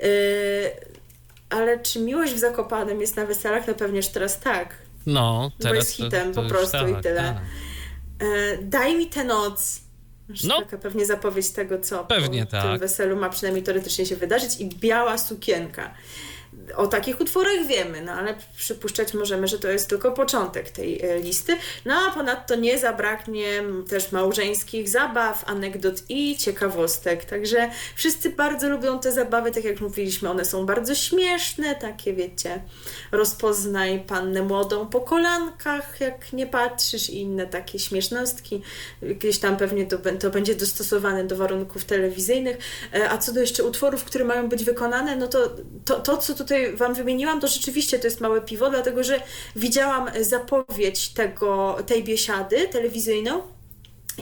E, 0.01 0.09
ale 1.49 1.79
czy 1.79 1.99
miłość 1.99 2.33
w 2.33 2.39
Zakopanem 2.39 3.01
jest 3.01 3.15
na 3.15 3.25
weselach? 3.25 3.67
No 3.67 3.73
pewnież 3.73 4.07
teraz 4.07 4.39
tak. 4.39 4.75
No, 5.05 5.51
teraz 5.59 5.71
Bo 5.71 5.75
jest 5.75 5.91
hitem 5.91 6.33
to, 6.33 6.41
to 6.41 6.47
po 6.47 6.49
prostu 6.49 6.77
tak, 6.77 6.89
i 6.89 7.03
tyle. 7.03 7.23
Tak. 7.23 7.37
E, 8.27 8.57
daj 8.61 8.95
mi 8.95 9.07
tę 9.07 9.23
noc 9.23 9.81
no. 10.47 10.59
Taka 10.59 10.77
pewnie 10.77 11.05
zapowiedź 11.05 11.49
tego, 11.49 11.79
co 11.79 12.05
pewnie 12.05 12.45
po 12.45 12.51
tak. 12.51 12.63
tym 12.63 12.79
weselu 12.79 13.15
ma 13.15 13.29
przynajmniej 13.29 13.63
teoretycznie 13.63 14.05
się 14.05 14.15
wydarzyć 14.15 14.59
i 14.59 14.69
biała 14.69 15.17
sukienka. 15.17 15.93
O 16.75 16.87
takich 16.87 17.21
utworach 17.21 17.67
wiemy, 17.67 18.01
no 18.01 18.11
ale 18.11 18.35
przypuszczać 18.57 19.13
możemy, 19.13 19.47
że 19.47 19.59
to 19.59 19.67
jest 19.69 19.89
tylko 19.89 20.11
początek 20.11 20.69
tej 20.69 21.01
e, 21.01 21.19
listy. 21.19 21.57
No 21.85 21.93
a 21.95 22.11
ponadto 22.11 22.55
nie 22.55 22.79
zabraknie 22.79 23.63
też 23.89 24.11
małżeńskich 24.11 24.89
zabaw, 24.89 25.43
anegdot 25.49 25.95
i 26.09 26.37
ciekawostek. 26.37 27.25
Także 27.25 27.69
wszyscy 27.95 28.29
bardzo 28.29 28.69
lubią 28.69 28.99
te 28.99 29.11
zabawy, 29.11 29.51
tak 29.51 29.63
jak 29.63 29.81
mówiliśmy, 29.81 30.29
one 30.29 30.45
są 30.45 30.65
bardzo 30.65 30.95
śmieszne, 30.95 31.75
takie 31.75 32.13
wiecie, 32.13 32.61
rozpoznaj 33.11 34.03
pannę 34.07 34.41
młodą 34.41 34.87
po 34.87 35.01
kolankach, 35.01 35.99
jak 35.99 36.33
nie 36.33 36.47
patrzysz 36.47 37.09
i 37.09 37.21
inne 37.21 37.47
takie 37.47 37.79
śmiesznostki. 37.79 38.61
Gdzieś 39.01 39.39
tam 39.39 39.57
pewnie 39.57 39.85
to, 39.85 39.97
to 40.19 40.29
będzie 40.29 40.55
dostosowane 40.55 41.23
do 41.23 41.35
warunków 41.35 41.85
telewizyjnych. 41.85 42.57
E, 42.93 43.09
a 43.09 43.17
co 43.17 43.33
do 43.33 43.39
jeszcze 43.39 43.63
utworów, 43.63 44.03
które 44.03 44.25
mają 44.25 44.49
być 44.49 44.63
wykonane, 44.63 45.15
no 45.15 45.27
to 45.27 45.49
to, 45.85 45.99
to 45.99 46.17
co 46.17 46.33
tutaj 46.33 46.58
Wam 46.73 46.93
wymieniłam, 46.93 47.41
to 47.41 47.47
rzeczywiście 47.47 47.99
to 47.99 48.07
jest 48.07 48.21
małe 48.21 48.41
piwo, 48.41 48.69
dlatego 48.69 49.03
że 49.03 49.21
widziałam 49.55 50.09
zapowiedź 50.21 51.09
tego, 51.09 51.77
tej 51.87 52.03
biesiady 52.03 52.67
telewizyjną 52.67 53.41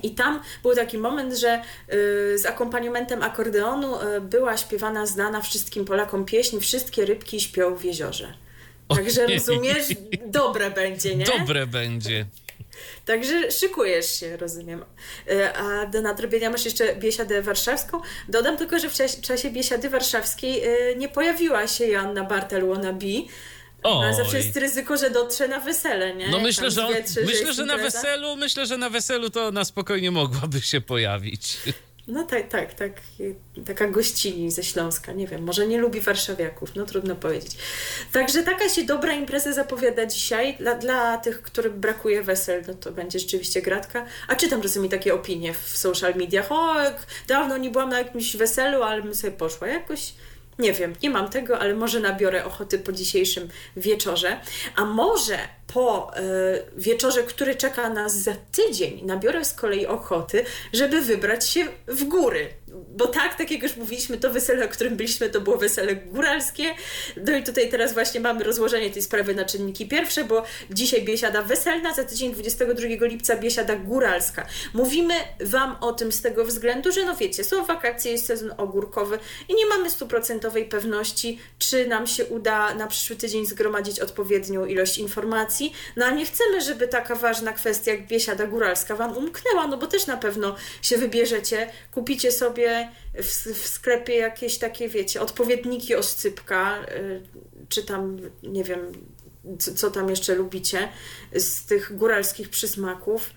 I 0.04 0.12
tam 0.12 0.42
był 0.64 0.76
taki 0.76 0.98
moment, 0.98 1.34
że 1.34 1.62
y, 1.94 2.38
z 2.38 2.46
akompaniamentem 2.46 3.24
akordeonu 3.24 4.02
y, 4.02 4.22
była 4.22 4.58
śpiewana 4.58 5.06
znana 5.06 5.42
wszystkim 5.42 5.86
Polakom 5.86 6.26
pieśń 6.26 6.60
Wszystkie 6.60 7.06
rybki 7.06 7.42
śpią 7.42 7.76
w 7.76 7.84
jeziorze. 7.84 8.34
Także 8.88 9.28
rozumiesz, 9.28 9.86
dobre 10.26 10.72
będzie, 10.72 11.16
nie? 11.16 11.26
Dobre 11.26 11.68
będzie. 11.68 12.26
Także 13.06 13.52
szykujesz 13.52 14.20
się, 14.20 14.38
rozumiem. 14.38 14.86
Y, 15.32 15.56
a 15.56 15.86
do 15.86 16.02
nadrobienia 16.02 16.50
masz 16.50 16.66
jeszcze 16.66 16.96
biesiadę 16.96 17.42
warszawską. 17.42 18.02
Dodam 18.30 18.58
tylko, 18.58 18.80
że 18.80 18.90
w 18.90 19.22
czasie, 19.22 19.50
biesiady 19.52 19.90
warszawskiej 19.90 20.68
y, 20.92 20.96
nie 20.96 21.10
pojawiła 21.10 21.68
się 21.68 21.86
Joanna 21.88 22.24
Bartel 22.24 22.68
wannabe, 22.68 23.06
Oj. 23.84 24.06
ale 24.06 24.14
zawsze 24.14 24.38
jest 24.38 24.58
ryzyko, 24.58 24.98
że 24.98 25.10
dotrze 25.10 25.48
na 25.48 25.60
wesele, 25.60 26.16
nie? 26.16 26.30
No 26.30 26.40
myślę, 26.40 26.72
że, 26.72 26.88
on, 26.88 26.94
myślę, 27.26 27.54
że 27.54 27.66
na 27.66 27.78
weselu, 27.78 28.36
myślę, 28.36 28.66
że 28.66 28.78
na 28.78 28.90
weselu 28.90 29.30
to 29.30 29.52
na 29.52 29.66
spokojnie 29.66 30.12
mogłaby 30.12 30.62
się 30.62 30.82
pojawić. 30.82 31.58
No 32.08 32.24
tak, 32.24 32.48
tak, 32.48 32.74
tak. 32.74 32.92
Taka 33.66 33.88
gościni 33.88 34.52
ze 34.52 34.64
Śląska, 34.64 35.14
nie 35.14 35.28
wiem, 35.28 35.44
może 35.44 35.68
nie 35.68 35.78
lubi 35.78 36.02
warszawiaków, 36.02 36.76
no 36.76 36.86
trudno 36.86 37.16
powiedzieć. 37.16 37.52
Także 38.12 38.44
taka 38.44 38.70
się 38.70 38.84
dobra 38.84 39.14
impreza 39.14 39.54
zapowiada 39.54 40.06
dzisiaj. 40.06 40.58
Dla, 40.58 40.76
dla 40.76 41.18
tych, 41.18 41.42
którym 41.42 41.82
brakuje 41.82 42.24
wesel, 42.24 42.64
no 42.68 42.74
to 42.74 42.92
będzie 42.92 43.20
rzeczywiście 43.20 43.62
gratka. 43.62 44.06
A 44.28 44.36
czytam 44.36 44.62
czasami 44.62 44.90
takie 44.90 45.14
opinie 45.14 45.54
w 45.54 45.78
social 45.78 46.16
mediach, 46.16 46.52
o, 46.52 46.76
dawno 47.28 47.58
nie 47.58 47.70
byłam 47.70 47.90
na 47.90 47.98
jakimś 47.98 48.36
weselu, 48.36 48.84
ale 48.84 49.02
bym 49.02 49.16
sobie 49.16 49.34
poszła. 49.34 49.68
Jakoś, 49.68 50.14
nie 50.60 50.74
wiem, 50.74 50.94
nie 51.04 51.10
mam 51.10 51.30
tego, 51.30 51.60
ale 51.60 51.74
może 51.74 52.00
nabiorę 52.00 52.46
ochoty 52.46 52.80
po 52.80 52.92
dzisiejszym 52.92 53.50
wieczorze. 53.78 54.40
A 54.76 54.86
może 54.86 55.38
po 55.74 56.16
e, 56.16 56.22
wieczorze, 56.78 57.24
który 57.24 57.56
czeka 57.56 57.90
nas 57.90 58.18
za 58.18 58.34
tydzień, 58.52 59.06
nabiorę 59.06 59.46
z 59.46 59.54
kolei 59.54 59.88
ochoty, 59.88 60.46
żeby 60.74 61.02
wybrać 61.02 61.50
się 61.50 61.68
w 61.88 62.04
góry. 62.04 62.50
Bo 62.98 63.08
tak, 63.08 63.36
tak 63.36 63.52
jak 63.52 63.64
już 63.64 63.76
mówiliśmy, 63.76 64.18
to 64.18 64.30
wesele, 64.30 64.66
o 64.66 64.70
którym 64.70 64.96
byliśmy, 64.96 65.30
to 65.30 65.42
było 65.42 65.58
wesele 65.58 65.96
góralskie. 65.96 66.64
No 67.26 67.38
i 67.38 67.44
tutaj 67.44 67.70
teraz 67.70 67.94
właśnie 67.94 68.20
mamy 68.20 68.44
rozłożenie 68.44 68.90
tej 68.90 69.02
sprawy 69.02 69.36
na 69.36 69.46
czynniki 69.46 69.88
pierwsze, 69.88 70.24
bo 70.24 70.44
dzisiaj 70.70 71.04
biesiada 71.04 71.42
weselna, 71.42 71.94
za 71.94 72.04
tydzień 72.04 72.34
22 72.34 73.06
lipca 73.06 73.36
biesiada 73.36 73.76
góralska. 73.76 74.48
Mówimy 74.74 75.14
Wam 75.40 75.76
o 75.82 75.94
tym 75.94 76.12
z 76.12 76.22
tego 76.22 76.46
względu, 76.46 76.92
że 76.92 77.06
no 77.06 77.16
wiecie, 77.16 77.44
są 77.44 77.66
wakacje, 77.66 78.12
jest 78.12 78.26
sezon 78.26 78.54
ogórkowy 78.58 79.20
i 79.50 79.56
nie 79.56 79.66
mamy 79.66 79.90
stuprocentowej 79.90 80.66
pewności, 80.66 81.40
czy 81.60 81.88
nam 81.88 82.08
się 82.08 82.26
uda 82.26 82.74
na 82.74 82.88
przyszły 82.88 83.16
tydzień 83.16 83.46
zgromadzić 83.46 84.00
odpowiednią 84.00 84.66
ilość 84.66 84.98
informacji. 84.98 85.57
No 85.96 86.06
a 86.06 86.12
nie 86.12 86.26
chcemy, 86.26 86.62
żeby 86.62 86.88
taka 86.88 87.16
ważna 87.16 87.54
kwestia 87.54 87.92
jak 87.92 88.08
biesiada 88.08 88.48
góralska 88.48 88.96
Wam 88.96 89.18
umknęła, 89.18 89.68
no 89.68 89.78
bo 89.78 89.88
też 89.88 90.08
na 90.08 90.18
pewno 90.18 90.56
się 90.82 90.98
wybierzecie, 90.98 91.72
kupicie 91.92 92.32
sobie 92.32 92.90
w, 93.14 93.54
w 93.54 93.68
sklepie 93.68 94.16
jakieś 94.16 94.58
takie, 94.58 94.90
wiecie, 94.90 95.22
odpowiedniki 95.22 95.96
oscypka, 95.96 96.84
y, 96.84 97.22
czy 97.70 97.84
tam, 97.84 98.18
nie 98.44 98.64
wiem, 98.64 98.92
co, 99.60 99.74
co 99.74 99.92
tam 99.92 100.10
jeszcze 100.10 100.36
lubicie 100.36 100.90
z 101.36 101.66
tych 101.66 101.98
góralskich 101.98 102.50
przysmaków 102.50 103.30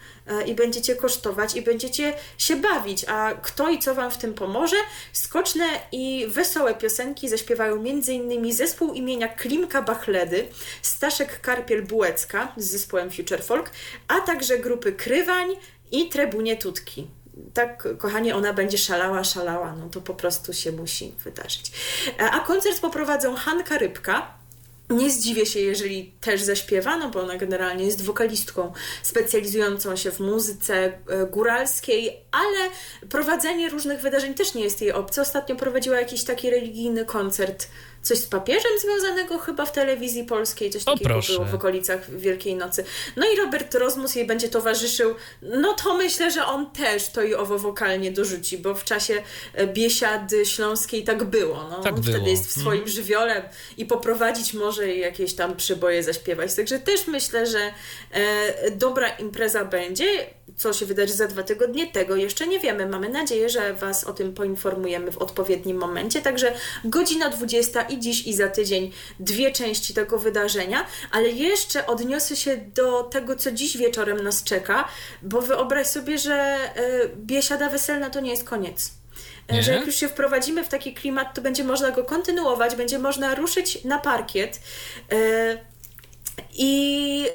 i 0.47 0.55
będziecie 0.55 0.97
kosztować 0.97 1.57
i 1.57 1.63
będziecie 1.63 2.15
się 2.39 2.57
bawić. 2.57 3.05
A 3.09 3.35
kto 3.43 3.69
i 3.69 3.79
co 3.79 3.95
Wam 3.95 4.11
w 4.11 4.19
tym 4.19 4.35
pomoże? 4.35 4.77
Skoczne 5.13 5.65
i 5.93 6.27
wesołe 6.29 6.75
piosenki 6.75 7.29
zaśpiewają 7.29 7.75
m.in. 7.75 8.53
zespół 8.53 8.93
imienia 8.93 9.29
Klimka 9.29 9.83
Bachledy, 9.83 10.49
Staszek 10.83 11.41
Karpiel-Bułecka 11.43 12.47
z 12.57 12.71
zespołem 12.71 13.11
Future 13.11 13.43
Folk, 13.43 13.71
a 14.09 14.21
także 14.21 14.59
grupy 14.59 14.93
Krywań 14.93 15.49
i 15.93 16.09
Trebunie 16.09 16.57
Tutki 16.57 17.07
tak, 17.55 17.89
kochanie, 17.99 18.37
ona 18.37 18.53
będzie 18.53 18.79
szalała, 18.79 19.25
szalała, 19.25 19.75
no 19.77 19.89
to 19.89 20.01
po 20.01 20.15
prostu 20.15 20.53
się 20.53 20.73
musi 20.73 21.13
wydarzyć. 21.25 21.73
E, 22.19 22.31
A 22.31 22.41
koncert 22.41 22.81
poprowadzą 22.81 23.35
Hanka 23.35 23.79
Rybka. 23.79 24.40
Nie 24.91 25.11
zdziwię 25.11 25.47
się, 25.47 25.61
jeżeli 25.61 26.13
też 26.21 26.43
zaśpiewa, 26.43 26.97
no 26.97 27.09
bo 27.09 27.21
ona 27.21 27.37
generalnie 27.37 27.85
jest 27.85 28.05
wokalistką 28.05 28.73
specjalizującą 29.03 29.97
się 29.97 30.11
w 30.11 30.21
muzyce 30.21 30.75
e, 30.85 31.27
góralskiej, 31.27 32.17
ale 32.33 32.71
prowadzenie 33.09 33.69
różnych 33.69 34.01
wydarzeń 34.01 34.35
też 34.35 34.55
nie 34.55 34.65
jest 34.65 34.81
jej 34.81 34.93
obce. 34.93 35.23
Ostatnio 35.23 35.57
prowadziła 35.57 36.01
jakiś 36.01 36.25
taki 36.25 36.51
religijny 36.51 37.05
koncert, 37.05 37.67
coś 38.03 38.19
z 38.19 38.27
papieżem 38.27 38.71
związanego 38.81 39.39
chyba 39.39 39.67
w 39.67 39.73
telewizji 39.73 40.25
polskiej, 40.25 40.71
coś 40.71 40.83
O, 40.83 40.93
takiego 40.93 41.11
proszę. 41.11 41.33
było 41.33 41.45
w 41.45 41.55
okolicach 41.55 42.11
Wielkiej 42.17 42.55
Nocy. 42.55 42.85
No 43.17 43.27
i 43.35 43.37
Robert 43.37 43.75
Rozmus 43.75 44.15
jej 44.15 44.27
będzie 44.27 44.49
towarzyszył, 44.49 45.15
no 45.43 45.73
to 45.75 45.95
myślę, 45.95 46.31
że 46.31 46.45
on 46.47 46.71
też 46.71 47.09
to 47.09 47.23
i 47.23 47.35
owo 47.35 47.59
wokalnie 47.59 48.13
dorzuci, 48.13 48.59
bo 48.59 48.75
w 48.75 48.85
czasie 48.85 49.23
e, 49.55 49.67
biesiady 49.67 50.47
śląskiej 50.47 51.05
tak 51.05 51.25
było. 51.25 51.67
No, 51.71 51.81
Tak 51.83 51.95
on 51.95 52.01
było. 52.01 52.15
wtedy 52.17 52.31
jest 52.31 52.47
w 52.47 52.61
swoim 52.61 52.89
żywiole 52.89 53.49
i 53.77 53.87
poprowadzić 53.87 54.55
może 54.55 54.95
jakieś 54.95 55.35
tam 55.35 55.57
przyboje 55.57 56.03
zaśpiewać. 56.03 56.55
Także 56.55 56.79
też 56.79 57.07
myślę, 57.07 57.47
że 57.47 57.59
e, 58.13 58.71
dobra 58.71 59.09
impreza 59.09 59.65
będzie. 59.65 60.07
Co 60.57 60.73
się 60.73 60.87
wydarzy 60.87 61.13
za 61.13 61.27
dwa 61.27 61.43
tygodnie, 61.43 61.87
tego 61.93 62.17
jeszcze 62.17 62.47
nie 62.47 62.61
wiemy. 62.61 62.87
Mamy 62.87 63.09
nadzieję, 63.09 63.49
że 63.49 63.75
Was 63.75 64.05
o 64.05 64.13
tym 64.13 64.35
poinformujemy 64.35 65.13
w 65.13 65.19
odpowiednim 65.19 65.77
momencie. 65.77 66.21
Także 66.23 66.53
godzina 66.85 67.29
20 67.31 67.83
i 67.91 67.99
dziś 67.99 68.27
i 68.27 68.35
za 68.35 68.49
tydzień 68.49 68.93
dwie 69.21 69.53
części 69.53 69.95
tego 69.95 70.19
wydarzenia, 70.19 70.87
ale 71.11 71.29
jeszcze 71.29 71.87
odniosę 71.87 72.37
się 72.37 72.57
do 72.57 73.03
tego, 73.03 73.37
co 73.37 73.53
dziś 73.53 73.77
wieczorem 73.77 74.23
nas 74.23 74.45
czeka, 74.45 74.89
bo 75.23 75.43
wyobraź 75.43 75.87
sobie, 75.87 76.19
że 76.19 76.35
e, 76.35 77.09
biesiada 77.17 77.69
weselna 77.69 78.11
to 78.11 78.21
nie 78.21 78.31
jest 78.31 78.45
koniec. 78.45 78.93
E, 79.49 79.55
Nie? 79.55 79.63
Że 79.63 79.73
jak 79.73 79.87
już 79.87 79.95
się 79.95 80.09
wprowadzimy 80.09 80.65
w 80.65 80.69
taki 80.69 80.95
klimat, 80.95 81.35
to 81.35 81.43
będzie 81.43 81.65
można 81.65 81.91
go 81.91 82.05
kontynuować, 82.05 82.77
będzie 82.77 82.99
można 82.99 83.35
ruszyć 83.35 83.85
na 83.85 83.99
parkiet. 83.99 84.61
e, 85.13 85.70
i 86.53 87.27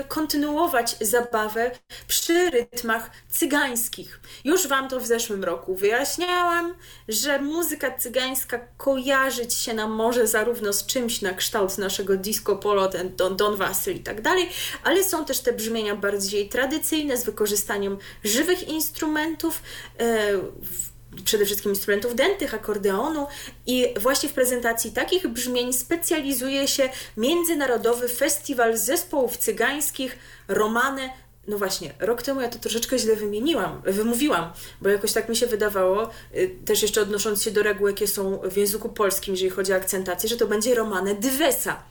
y, 0.00 0.04
kontynuować 0.08 0.96
zabawę 1.00 1.70
przy 2.06 2.50
rytmach 2.50 3.10
cygańskich. 3.30 4.20
Już 4.44 4.66
Wam 4.66 4.88
to 4.88 5.00
w 5.00 5.06
zeszłym 5.06 5.44
roku 5.44 5.74
wyjaśniałam, 5.74 6.74
że 7.08 7.38
muzyka 7.38 7.98
cygańska 7.98 8.60
kojarzyć 8.76 9.54
się 9.54 9.74
nam 9.74 9.90
może 9.90 10.26
zarówno 10.26 10.72
z 10.72 10.86
czymś 10.86 11.22
na 11.22 11.34
kształt 11.34 11.78
naszego 11.78 12.16
disco 12.16 12.56
polo, 12.56 12.88
ten 12.88 13.16
Don, 13.16 13.36
Don 13.36 13.56
Wasyl 13.56 13.96
i 13.96 14.00
tak 14.00 14.20
dalej, 14.20 14.48
ale 14.84 15.04
są 15.04 15.24
też 15.24 15.38
te 15.38 15.52
brzmienia 15.52 15.96
bardziej 15.96 16.48
tradycyjne 16.48 17.16
z 17.16 17.24
wykorzystaniem 17.24 17.98
żywych 18.24 18.68
instrumentów. 18.68 19.62
y, 20.00 20.85
przede 21.24 21.44
wszystkim 21.44 21.72
instrumentów 21.72 22.14
dętych, 22.14 22.54
akordeonu 22.54 23.26
i 23.66 23.94
właśnie 24.00 24.28
w 24.28 24.32
prezentacji 24.32 24.92
takich 24.92 25.28
brzmień 25.28 25.72
specjalizuje 25.72 26.68
się 26.68 26.88
Międzynarodowy 27.16 28.08
Festiwal 28.08 28.76
Zespołów 28.76 29.36
Cygańskich 29.36 30.18
Romane. 30.48 31.10
No 31.48 31.58
właśnie, 31.58 31.94
rok 31.98 32.22
temu 32.22 32.40
ja 32.40 32.48
to 32.48 32.58
troszeczkę 32.58 32.98
źle 32.98 33.16
wymieniłam, 33.16 33.82
wymówiłam, 33.84 34.52
bo 34.80 34.88
jakoś 34.88 35.12
tak 35.12 35.28
mi 35.28 35.36
się 35.36 35.46
wydawało, 35.46 36.10
y, 36.34 36.56
też 36.64 36.82
jeszcze 36.82 37.02
odnosząc 37.02 37.42
się 37.42 37.50
do 37.50 37.62
reguł, 37.62 37.86
jakie 37.86 38.08
są 38.08 38.38
w 38.38 38.56
języku 38.56 38.88
polskim, 38.88 39.34
jeżeli 39.34 39.50
chodzi 39.50 39.72
o 39.72 39.76
akcentację, 39.76 40.28
że 40.28 40.36
to 40.36 40.46
będzie 40.46 40.74
Romane 40.74 41.14
Dyvesa. 41.14 41.82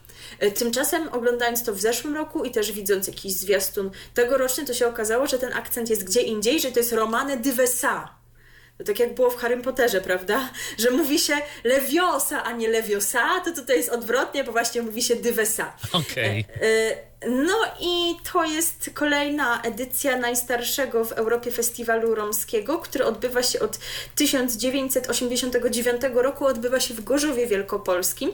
Y, 0.43 0.51
Tymczasem 0.51 1.09
oglądając 1.09 1.63
to 1.63 1.73
w 1.73 1.81
zeszłym 1.81 2.15
roku 2.15 2.43
i 2.43 2.51
też 2.51 2.71
widząc 2.71 3.07
jakiś 3.07 3.33
zwiastun 3.33 3.91
tegoroczny, 4.13 4.65
to 4.65 4.73
się 4.73 4.87
okazało, 4.87 5.27
że 5.27 5.39
ten 5.39 5.53
akcent 5.53 5.89
jest 5.89 6.03
gdzie 6.03 6.21
indziej, 6.21 6.59
że 6.59 6.71
to 6.71 6.79
jest 6.79 6.93
Romane 6.93 7.37
Dyvesa. 7.37 8.24
To 8.77 8.83
tak 8.83 8.99
jak 8.99 9.15
było 9.15 9.29
w 9.29 9.35
Harrym 9.37 9.61
Potterze, 9.61 10.01
prawda? 10.01 10.49
Że 10.77 10.91
mówi 10.91 11.19
się 11.19 11.33
Leviosa, 11.63 12.43
a 12.43 12.51
nie 12.51 12.67
Leviosa, 12.67 13.39
to 13.45 13.51
tutaj 13.51 13.77
jest 13.77 13.89
odwrotnie, 13.89 14.43
bo 14.43 14.51
właśnie 14.51 14.81
mówi 14.81 15.03
się 15.03 15.15
Dyvesa. 15.15 15.73
Okej. 15.91 16.45
Y, 16.63 16.97
No 17.29 17.53
i 17.79 18.15
to 18.33 18.43
jest 18.43 18.89
kolejna 18.93 19.61
edycja 19.61 20.17
najstarszego 20.17 21.05
w 21.05 21.11
Europie 21.11 21.51
festiwalu 21.51 22.15
romskiego, 22.15 22.77
który 22.77 23.05
odbywa 23.05 23.43
się 23.43 23.59
od 23.59 23.79
1989 24.15 26.01
roku, 26.13 26.45
odbywa 26.45 26.79
się 26.79 26.93
w 26.93 27.03
Gorzowie 27.03 27.47
Wielkopolskim 27.47 28.31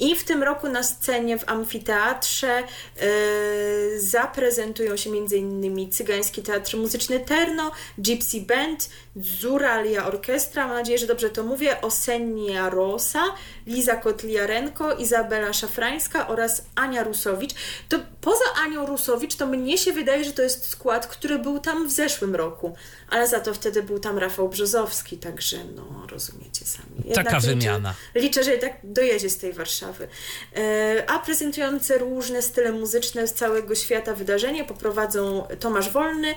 i 0.00 0.16
w 0.16 0.24
tym 0.24 0.42
roku 0.42 0.68
na 0.68 0.82
scenie 0.82 1.38
w 1.38 1.48
amfiteatrze 1.48 2.62
y, 2.62 4.00
zaprezentują 4.00 4.96
się 4.96 5.10
m.in. 5.10 5.92
Cygański 5.92 6.42
Teatr 6.42 6.76
Muzyczny 6.76 7.20
Terno, 7.20 7.70
Gypsy 7.98 8.40
Band, 8.40 8.88
Zuralia 9.16 10.06
Orkiestra, 10.06 10.66
mam 10.66 10.76
nadzieję, 10.76 10.98
że 10.98 11.06
dobrze 11.06 11.30
to 11.30 11.42
mówię, 11.42 11.80
Osenia 11.80 12.70
Rosa, 12.70 13.22
Liza 13.66 13.96
Kotliarenko, 13.96 14.92
Izabela 14.92 15.52
Szafrańska 15.52 16.28
oraz 16.28 16.62
Ania 16.74 17.02
Rusowicz. 17.04 17.54
To 17.88 17.98
poza 18.34 18.62
Anią 18.64 18.86
Rusowicz, 18.86 19.34
to 19.36 19.46
mnie 19.46 19.78
się 19.78 19.92
wydaje, 19.92 20.24
że 20.24 20.32
to 20.32 20.42
jest 20.42 20.68
skład, 20.70 21.06
który 21.06 21.38
był 21.38 21.58
tam 21.58 21.88
w 21.88 21.92
zeszłym 21.92 22.34
roku, 22.34 22.76
ale 23.10 23.28
za 23.28 23.40
to 23.40 23.54
wtedy 23.54 23.82
był 23.82 23.98
tam 23.98 24.18
Rafał 24.18 24.48
Brzozowski, 24.48 25.18
także 25.18 25.56
no, 25.76 26.06
rozumiecie 26.10 26.64
sami. 26.64 27.14
Taka 27.14 27.38
liczę- 27.38 27.46
wymiana. 27.46 27.94
Liczę, 28.14 28.44
że 28.44 28.50
jednak 28.50 28.72
dojedzie 28.84 29.30
z 29.30 29.38
tej 29.38 29.52
Warszawy. 29.52 30.08
E, 30.56 31.04
A 31.06 31.18
prezentujące 31.18 31.98
różne 31.98 32.42
style 32.42 32.72
muzyczne 32.72 33.26
z 33.26 33.34
całego 33.34 33.74
świata 33.74 34.14
wydarzenie 34.14 34.64
poprowadzą 34.64 35.46
Tomasz 35.60 35.90
Wolny 35.90 36.34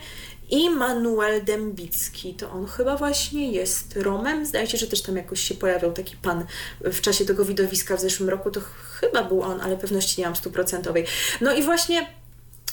i 0.49 0.69
Manuel 0.69 1.43
Dębicki. 1.43 2.33
To 2.33 2.51
on 2.51 2.67
chyba 2.67 2.97
właśnie 2.97 3.51
jest 3.51 3.97
Romem. 3.97 4.45
Zdaje 4.45 4.67
się, 4.67 4.77
że 4.77 4.87
też 4.87 5.01
tam 5.01 5.17
jakoś 5.17 5.41
się 5.41 5.55
pojawiał 5.55 5.93
taki 5.93 6.17
pan 6.17 6.45
w 6.81 7.01
czasie 7.01 7.25
tego 7.25 7.45
widowiska 7.45 7.97
w 7.97 8.01
zeszłym 8.01 8.29
roku. 8.29 8.51
To 8.51 8.61
chyba 8.99 9.23
był 9.23 9.41
on, 9.41 9.61
ale 9.61 9.77
pewności 9.77 10.21
nie 10.21 10.27
mam 10.27 10.35
stuprocentowej. 10.35 11.05
No 11.41 11.53
i 11.53 11.63
właśnie 11.63 12.07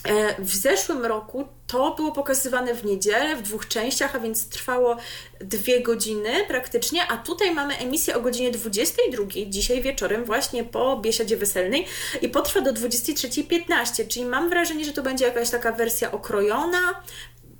e, 0.04 0.42
w 0.42 0.54
zeszłym 0.54 1.04
roku 1.04 1.48
to 1.66 1.94
było 1.94 2.12
pokazywane 2.12 2.74
w 2.74 2.84
niedzielę 2.84 3.36
w 3.36 3.42
dwóch 3.42 3.68
częściach, 3.68 4.16
a 4.16 4.18
więc 4.18 4.48
trwało 4.48 4.96
dwie 5.40 5.80
godziny 5.80 6.30
praktycznie, 6.48 7.06
a 7.06 7.16
tutaj 7.16 7.54
mamy 7.54 7.78
emisję 7.78 8.16
o 8.16 8.20
godzinie 8.20 8.50
22, 8.50 9.24
dzisiaj 9.46 9.82
wieczorem 9.82 10.24
właśnie 10.24 10.64
po 10.64 10.96
biesiadzie 10.96 11.36
weselnej 11.36 11.86
i 12.22 12.28
potrwa 12.28 12.60
do 12.60 12.72
23.15, 12.72 14.08
czyli 14.08 14.24
mam 14.24 14.50
wrażenie, 14.50 14.84
że 14.84 14.92
to 14.92 15.02
będzie 15.02 15.24
jakaś 15.24 15.50
taka 15.50 15.72
wersja 15.72 16.12
okrojona, 16.12 17.02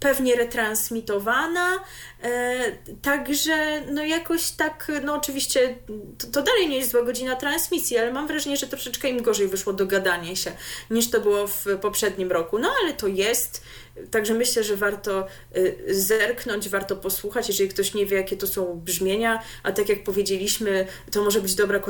pewnie 0.05 0.37
retransmitowana, 0.37 1.85
e, 2.23 2.73
także 3.03 3.83
no 3.93 4.05
jakoś 4.05 4.51
tak, 4.51 4.93
no 5.05 5.15
oczywiście 5.15 5.75
to, 6.19 6.27
to, 6.27 6.43
dalej 6.43 6.69
nie 6.69 6.77
jest 6.77 6.91
zła 6.91 7.03
godzina 7.03 7.37
transmisji, 7.37 7.99
ale 7.99 8.13
mam 8.13 8.27
wrażenie, 8.27 8.57
że 8.57 8.67
troszeczkę 8.67 9.09
im 9.09 9.23
gorzej 9.23 9.49
wyszło 9.49 9.73
dogadanie 9.73 10.37
się 10.37 10.53
niż 10.91 11.11
to 11.11 11.21
było 11.21 11.47
w 11.47 11.65
poprzednim 11.81 12.33
roku, 12.33 12.59
no 12.59 12.71
ale 12.83 12.93
to 12.93 13.07
jest, 13.07 13.65
Także 14.11 14.35
myślę, 14.35 14.65
że 14.65 14.77
warto 14.77 15.27
y, 15.57 15.77
zerknąć, 15.89 16.69
warto 16.69 16.97
posłuchać, 16.97 17.49
jeżeli 17.49 17.71
ktoś 17.71 17.95
nie 17.95 18.07
wie, 18.07 18.17
jakie 18.17 18.37
to 18.37 18.47
są 18.47 18.81
brzmienia, 18.81 19.43
a 19.63 19.73
tak 19.73 19.89
jak 19.89 20.05
powiedzieliśmy, 20.05 20.87
to 21.11 21.25
może 21.25 21.41
być 21.41 21.55
dobra 21.55 21.81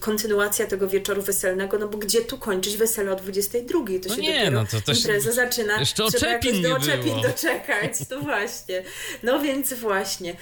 kontynuacja 0.00 0.66
tego 0.66 0.88
wieczoru 0.88 1.22
weselnego, 1.22 1.78
no 1.78 1.88
bo 1.88 1.98
gdzie 1.98 2.20
tu 2.20 2.38
kończyć 2.38 2.76
wesele 2.76 3.12
o 3.12 3.16
22? 3.16 3.80
To 4.02 4.08
no 4.08 4.14
się 4.14 4.22
nie, 4.22 4.34
dopiero 4.34 4.60
no 4.60 4.66
to, 4.66 4.80
to 4.80 4.92
impreza 4.92 5.32
zaczyna. 5.32 5.80
Jeszcze 5.80 6.02
Trzeba 6.10 6.32
oczepin 6.36 6.62
jakoś 6.62 6.70
do 6.70 6.76
oczepin 6.76 7.22
doczekać, 7.22 7.92
to 8.08 8.20
właśnie. 8.20 8.82
No 9.22 9.40
więc 9.40 9.72
właśnie. 9.72 10.36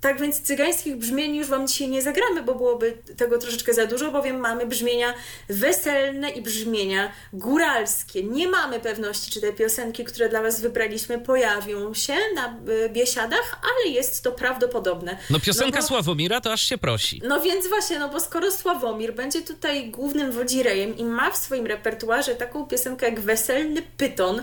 Tak 0.00 0.20
więc 0.20 0.40
cygańskich 0.40 0.96
brzmień 0.96 1.36
już 1.36 1.46
Wam 1.46 1.66
dzisiaj 1.66 1.88
nie 1.88 2.02
zagramy, 2.02 2.42
bo 2.42 2.54
byłoby 2.54 2.98
tego 3.16 3.38
troszeczkę 3.38 3.74
za 3.74 3.86
dużo, 3.86 4.12
bowiem 4.12 4.36
mamy 4.36 4.66
brzmienia 4.66 5.14
weselne 5.48 6.30
i 6.30 6.42
brzmienia 6.42 7.12
góralskie. 7.32 8.22
Nie 8.22 8.48
mamy 8.48 8.80
pewności, 8.80 9.30
czy 9.30 9.40
te 9.40 9.52
piosenki, 9.52 10.04
które 10.04 10.28
dla 10.28 10.42
Was 10.42 10.60
wybraliśmy, 10.60 11.18
pojawią 11.18 11.94
się 11.94 12.14
na 12.34 12.56
e, 12.84 12.88
biesiadach, 12.88 13.60
ale 13.62 13.94
jest 13.94 14.22
to 14.22 14.32
prawdopodobne. 14.32 15.18
No 15.30 15.40
piosenka 15.40 15.78
no 15.78 15.82
bo, 15.82 15.88
Sławomira 15.88 16.40
to 16.40 16.52
aż 16.52 16.62
się 16.62 16.78
prosi. 16.78 17.22
No 17.24 17.40
więc 17.40 17.66
właśnie, 17.68 17.98
no 17.98 18.08
bo 18.08 18.20
skoro 18.20 18.50
Sławomir 18.50 19.14
będzie 19.14 19.42
tutaj 19.42 19.90
głównym 19.90 20.32
wodzirejem 20.32 20.96
i 20.96 21.04
ma 21.04 21.30
w 21.30 21.36
swoim 21.36 21.66
repertuarze 21.66 22.34
taką 22.34 22.66
piosenkę 22.66 23.06
jak 23.06 23.20
Weselny 23.20 23.82
Pyton, 23.96 24.42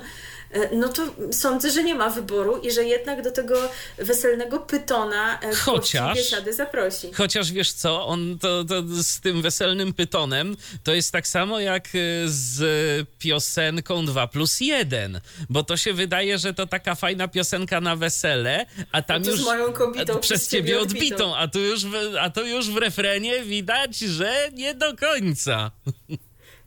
no 0.72 0.90
to 0.90 1.02
sądzę, 1.32 1.72
że 1.72 1.84
nie 1.84 1.96
ma 1.96 2.10
wyboru 2.10 2.58
i 2.58 2.72
że 2.72 2.84
jednak 2.84 3.22
do 3.22 3.32
tego 3.32 3.56
weselnego 3.98 4.60
pytona 4.60 5.40
e, 5.42 5.56
chociaż, 5.56 6.18
biesiady 6.18 6.54
zaprosi. 6.54 7.14
Chociaż 7.14 7.52
wiesz 7.52 7.74
co, 7.74 8.08
on 8.08 8.40
to, 8.40 8.64
to 8.64 8.84
z 9.04 9.20
tym 9.22 9.42
weselnym 9.42 9.94
pytonem 9.94 10.58
to 10.84 10.94
jest 10.94 11.12
tak 11.12 11.28
samo 11.28 11.60
jak 11.60 11.88
e, 11.88 11.90
z 12.26 13.08
piosenką 13.20 14.06
2 14.06 14.28
plus 14.28 14.62
1, 14.62 15.22
bo 15.50 15.64
to 15.64 15.78
się 15.78 15.94
wydaje, 15.94 16.38
że 16.38 16.54
to 16.54 16.68
taka 16.68 16.96
fajna 16.96 17.28
piosenka 17.28 17.82
na 17.82 17.96
wesele, 17.96 18.66
a 18.92 19.02
tam 19.02 19.24
już 19.24 19.44
moją 19.44 19.74
kobietą, 19.74 20.20
przez 20.20 20.50
ciebie 20.50 20.80
odbitą, 20.80 21.16
odbitą, 21.16 21.36
a 21.36 21.48
tu 21.48 21.60
już 21.60 21.82
a 22.20 22.30
to 22.30 22.42
już 22.42 22.70
w 22.70 22.78
refrenie 22.78 23.44
widać, 23.44 23.98
że 23.98 24.50
nie 24.54 24.74
do 24.74 24.96
końca. 24.96 25.72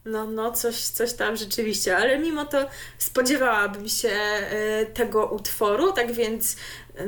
No, 0.09 0.27
no, 0.27 0.51
coś, 0.51 0.75
coś 0.75 1.13
tam 1.13 1.37
rzeczywiście, 1.37 1.97
ale 1.97 2.19
mimo 2.19 2.45
to 2.45 2.57
spodziewałabym 2.97 3.89
się 3.89 4.09
e, 4.09 4.85
tego 4.85 5.25
utworu, 5.25 5.91
tak 5.91 6.11
więc 6.11 6.55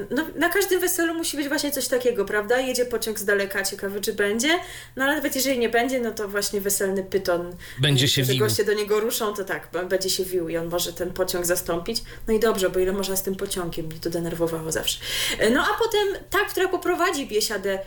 no, 0.09 0.25
na 0.35 0.49
każdym 0.49 0.79
weselu 0.79 1.13
musi 1.13 1.37
być 1.37 1.47
właśnie 1.47 1.71
coś 1.71 1.87
takiego, 1.87 2.25
prawda? 2.25 2.59
Jedzie 2.59 2.85
pociąg 2.85 3.19
z 3.19 3.25
daleka, 3.25 3.63
ciekawy 3.63 4.01
czy 4.01 4.13
będzie, 4.13 4.49
no 4.95 5.03
ale 5.03 5.15
nawet 5.15 5.35
jeżeli 5.35 5.59
nie 5.59 5.69
będzie, 5.69 5.99
no 5.99 6.11
to 6.11 6.27
właśnie 6.27 6.61
weselny 6.61 7.03
pyton. 7.03 7.55
Będzie 7.79 8.07
się 8.07 8.23
wił. 8.23 8.39
goście 8.39 8.65
do 8.65 8.73
niego 8.73 8.99
ruszą, 8.99 9.33
to 9.33 9.43
tak, 9.43 9.69
będzie 9.89 10.09
się 10.09 10.25
wił 10.25 10.49
i 10.49 10.57
on 10.57 10.67
może 10.67 10.93
ten 10.93 11.13
pociąg 11.13 11.45
zastąpić. 11.45 12.03
No 12.27 12.33
i 12.33 12.39
dobrze, 12.39 12.69
bo 12.69 12.79
ile 12.79 12.91
można 12.91 13.15
z 13.15 13.23
tym 13.23 13.35
pociągiem, 13.35 13.85
mnie 13.85 13.99
to 13.99 14.09
denerwowało 14.09 14.71
zawsze. 14.71 14.99
No 15.53 15.61
a 15.61 15.83
potem 15.83 16.23
ta, 16.29 16.39
która 16.39 16.67
poprowadzi 16.67 17.27
biesiadę 17.27 17.79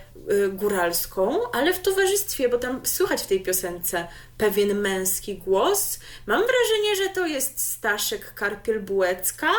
góralską, 0.49 1.51
ale 1.51 1.73
w 1.73 1.79
towarzystwie, 1.79 2.49
bo 2.49 2.57
tam 2.57 2.85
słychać 2.85 3.21
w 3.21 3.27
tej 3.27 3.41
piosence 3.41 4.07
pewien 4.37 4.79
męski 4.79 5.37
głos. 5.37 5.99
Mam 6.27 6.41
wrażenie, 6.41 6.95
że 6.95 7.09
to 7.09 7.27
jest 7.27 7.59
Staszek 7.59 8.33
Karpiel-Bułecka, 8.35 9.49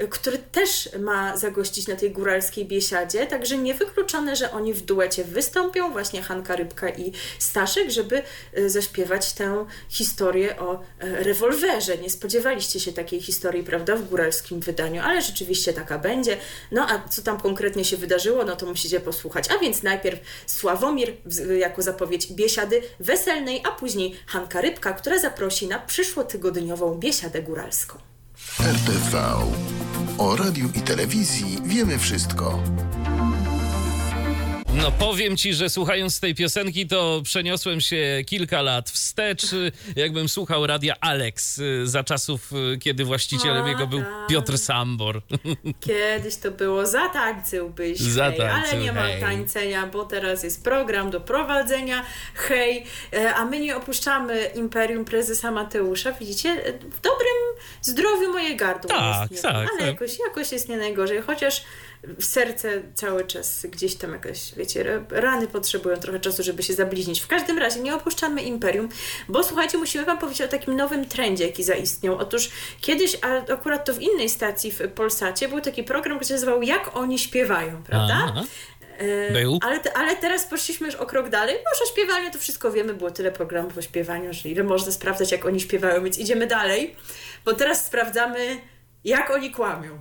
y, 0.00 0.08
który 0.08 0.38
też 0.38 0.88
ma 0.98 1.36
zagościć 1.36 1.88
na 1.88 1.96
tej 1.96 2.10
góralskiej 2.10 2.64
biesiadzie, 2.64 3.26
także 3.26 3.58
niewykluczone, 3.58 4.36
że 4.36 4.50
oni 4.50 4.74
w 4.74 4.80
duecie 4.80 5.24
wystąpią, 5.24 5.92
właśnie 5.92 6.22
Hanka 6.22 6.56
Rybka 6.56 6.90
i 6.90 7.12
Staszek, 7.38 7.90
żeby 7.90 8.22
e, 8.54 8.68
zaśpiewać 8.68 9.32
tę 9.32 9.66
historię 9.88 10.58
o 10.58 10.80
rewolwerze. 11.00 11.98
Nie 11.98 12.10
spodziewaliście 12.10 12.80
się 12.80 12.92
takiej 12.92 13.20
historii, 13.20 13.62
prawda, 13.62 13.96
w 13.96 14.08
góralskim 14.08 14.60
wydaniu, 14.60 15.02
ale 15.02 15.22
rzeczywiście 15.22 15.72
taka 15.72 15.98
będzie. 15.98 16.36
No 16.70 16.86
a 16.90 17.08
co 17.08 17.22
tam 17.22 17.40
konkretnie 17.40 17.84
się 17.84 17.96
wydarzyło, 17.96 18.44
no 18.44 18.56
to 18.56 18.66
musicie 18.66 19.00
posłuchać. 19.00 19.44
A 19.50 19.58
więc 19.58 19.82
najpierw 19.82 20.11
Sławomir 20.46 21.16
jako 21.58 21.82
zapowiedź 21.82 22.32
biesiady 22.32 22.82
weselnej, 23.00 23.62
a 23.64 23.70
później 23.70 24.14
Hanka 24.26 24.60
Rybka, 24.60 24.92
która 24.92 25.18
zaprosi 25.18 25.66
na 25.68 25.78
przyszłotygodniową 25.78 26.94
biesiadę 26.94 27.42
góralską. 27.42 27.98
RTV. 28.60 29.34
O 30.18 30.36
radiu 30.36 30.68
i 30.74 30.80
telewizji 30.80 31.58
wiemy 31.64 31.98
wszystko. 31.98 32.62
No 34.74 34.92
powiem 34.92 35.36
ci, 35.36 35.54
że 35.54 35.70
słuchając 35.70 36.20
tej 36.20 36.34
piosenki, 36.34 36.86
to 36.86 37.20
przeniosłem 37.24 37.80
się 37.80 38.22
kilka 38.26 38.62
lat 38.62 38.90
wstecz, 38.90 39.42
jakbym 39.96 40.28
słuchał 40.28 40.66
radia 40.66 40.94
Alex 41.00 41.58
y, 41.58 41.86
za 41.86 42.04
czasów, 42.04 42.52
y, 42.74 42.78
kiedy 42.78 43.04
właścicielem 43.04 43.64
A, 43.64 43.68
jego 43.68 43.86
był 43.86 44.00
tak. 44.00 44.26
Piotr 44.28 44.58
Sambor. 44.58 45.22
Kiedyś 45.86 46.36
to 46.36 46.50
było 46.50 46.86
zatańcyłbyś, 46.86 47.98
Zatańcył, 47.98 48.46
hej, 48.46 48.70
ale 48.70 48.84
nie 48.84 48.92
ma 48.92 49.20
tańcenia, 49.20 49.86
bo 49.86 50.04
teraz 50.04 50.42
jest 50.42 50.64
program 50.64 51.10
do 51.10 51.20
prowadzenia, 51.20 52.04
hej, 52.34 52.84
e, 53.12 53.34
a 53.34 53.44
my 53.44 53.60
nie 53.60 53.76
opuszczamy 53.76 54.50
Imperium 54.54 55.04
Prezesa 55.04 55.50
Mateusza, 55.50 56.12
widzicie, 56.12 56.54
w 56.90 57.00
dobrym 57.00 57.36
zdrowiu 57.82 58.32
moje 58.32 58.56
gardło 58.56 58.90
tak, 58.90 59.30
jest, 59.30 59.42
tak, 59.42 59.54
ale 59.54 59.78
tak. 59.78 59.86
Jakoś, 59.86 60.18
jakoś 60.18 60.52
jest 60.52 60.68
nie 60.68 60.76
najgorzej, 60.76 61.22
chociaż 61.22 61.62
w 62.02 62.24
serce 62.24 62.82
cały 62.94 63.24
czas 63.24 63.66
gdzieś 63.70 63.94
tam 63.94 64.12
jakaś, 64.12 64.54
wiecie, 64.54 65.04
rany 65.10 65.46
potrzebują 65.46 65.96
trochę 65.96 66.20
czasu, 66.20 66.42
żeby 66.42 66.62
się 66.62 66.74
zabliźnić. 66.74 67.20
W 67.20 67.26
każdym 67.26 67.58
razie 67.58 67.80
nie 67.80 67.94
opuszczamy 67.94 68.42
Imperium, 68.42 68.88
bo 69.28 69.44
słuchajcie, 69.44 69.78
musimy 69.78 70.04
Wam 70.04 70.18
powiedzieć 70.18 70.42
o 70.42 70.48
takim 70.48 70.76
nowym 70.76 71.04
trendzie, 71.04 71.46
jaki 71.46 71.64
zaistniał. 71.64 72.18
Otóż 72.18 72.50
kiedyś, 72.80 73.18
a 73.22 73.52
akurat 73.52 73.84
to 73.84 73.94
w 73.94 74.00
innej 74.00 74.28
stacji 74.28 74.72
w 74.72 74.78
Polsacie, 74.94 75.48
był 75.48 75.60
taki 75.60 75.84
program, 75.84 76.16
który 76.16 76.28
się 76.28 76.34
nazywał 76.34 76.62
Jak 76.62 76.96
oni 76.96 77.18
śpiewają, 77.18 77.82
prawda? 77.82 78.14
Aha. 78.28 78.44
E, 78.98 79.32
był. 79.32 79.58
Ale, 79.62 79.80
ale 79.94 80.16
teraz 80.16 80.44
poszliśmy 80.44 80.86
już 80.86 80.96
o 80.96 81.06
krok 81.06 81.28
dalej. 81.28 81.56
No, 81.64 81.86
o 81.86 81.90
śpiewaniu 81.90 82.30
to 82.30 82.38
wszystko 82.38 82.72
wiemy, 82.72 82.94
było 82.94 83.10
tyle 83.10 83.32
programów 83.32 83.78
o 83.78 83.82
śpiewaniu, 83.82 84.32
że 84.32 84.48
ile 84.48 84.64
można 84.64 84.92
sprawdzać, 84.92 85.32
jak 85.32 85.44
oni 85.44 85.60
śpiewają, 85.60 86.04
więc 86.04 86.18
idziemy 86.18 86.46
dalej, 86.46 86.96
bo 87.44 87.52
teraz 87.52 87.86
sprawdzamy, 87.86 88.60
jak 89.04 89.30
oni 89.30 89.50
kłamią. 89.50 89.98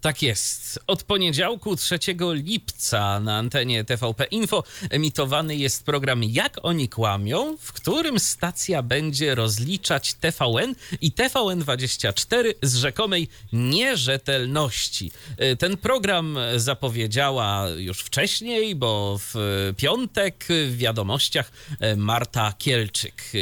Tak 0.00 0.22
jest. 0.22 0.78
Od 0.86 1.02
poniedziałku 1.02 1.76
3 1.76 1.98
lipca 2.32 3.20
na 3.20 3.36
antenie 3.36 3.84
TVP 3.84 4.24
Info 4.24 4.64
emitowany 4.90 5.56
jest 5.56 5.84
program 5.84 6.24
Jak 6.24 6.58
oni 6.62 6.88
kłamią, 6.88 7.56
w 7.60 7.72
którym 7.72 8.20
stacja 8.20 8.82
będzie 8.82 9.34
rozliczać 9.34 10.14
TVN 10.14 10.74
i 11.00 11.12
TVN24 11.12 12.54
z 12.62 12.74
rzekomej 12.74 13.28
nierzetelności. 13.52 15.12
E, 15.36 15.56
ten 15.56 15.76
program 15.76 16.38
zapowiedziała 16.56 17.68
już 17.68 18.00
wcześniej, 18.00 18.74
bo 18.74 19.18
w 19.18 19.34
piątek 19.76 20.44
w 20.48 20.76
wiadomościach 20.76 21.52
e, 21.80 21.96
Marta 21.96 22.54
Kielczyk. 22.58 23.32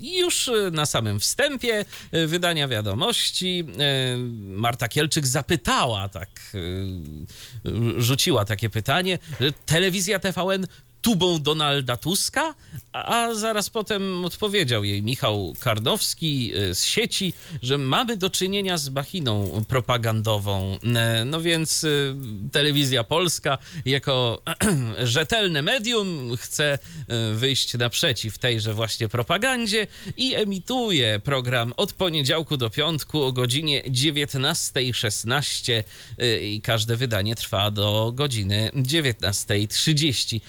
Już 0.00 0.50
na 0.72 0.86
samym 0.86 1.20
wstępie 1.20 1.84
wydania 2.26 2.68
wiadomości 2.68 3.64
e, 3.78 4.16
Marta 4.46 4.88
Kielczyk 4.88 5.26
zapytała 5.26 6.05
tak 6.08 6.28
y, 6.54 8.02
rzuciła 8.02 8.44
takie 8.44 8.70
pytanie. 8.70 9.18
Telewizja 9.66 10.18
TVN 10.18 10.66
tubą 11.02 11.38
Donalda 11.38 11.96
Tuska, 11.96 12.54
a 12.92 13.34
zaraz 13.34 13.70
potem 13.70 14.24
odpowiedział 14.24 14.84
jej 14.84 15.02
Michał 15.02 15.54
Karnowski 15.60 16.52
e, 16.54 16.74
z 16.74 16.84
sieci, 16.84 17.32
że 17.62 17.78
mamy 17.78 18.16
do 18.16 18.30
czynienia 18.30 18.78
z 18.78 18.88
machiną 18.88 19.64
propagandową. 19.68 20.78
E, 20.96 21.24
no 21.24 21.40
więc 21.40 21.84
e, 21.84 21.88
telewizja 22.52 23.04
polska 23.04 23.58
jako 23.84 24.42
rzetelne 25.02 25.62
medium 25.62 26.36
chce 26.36 26.78
wyjść 27.34 27.74
naprzeciw 27.74 28.38
tejże 28.38 28.74
właśnie 28.74 29.08
propagandzie 29.08 29.86
i 30.16 30.34
emituje 30.34 31.20
program 31.20 31.72
od 31.76 31.92
poniedziałku 31.92 32.56
do 32.56 32.70
piątku 32.70 33.22
o 33.22 33.32
godzinie 33.32 33.82
19.16 33.82 35.82
i 36.42 36.60
każde 36.60 36.96
wydanie 36.96 37.36
trwa 37.36 37.70
do 37.70 38.12
godziny 38.14 38.70
19.30 38.74 40.40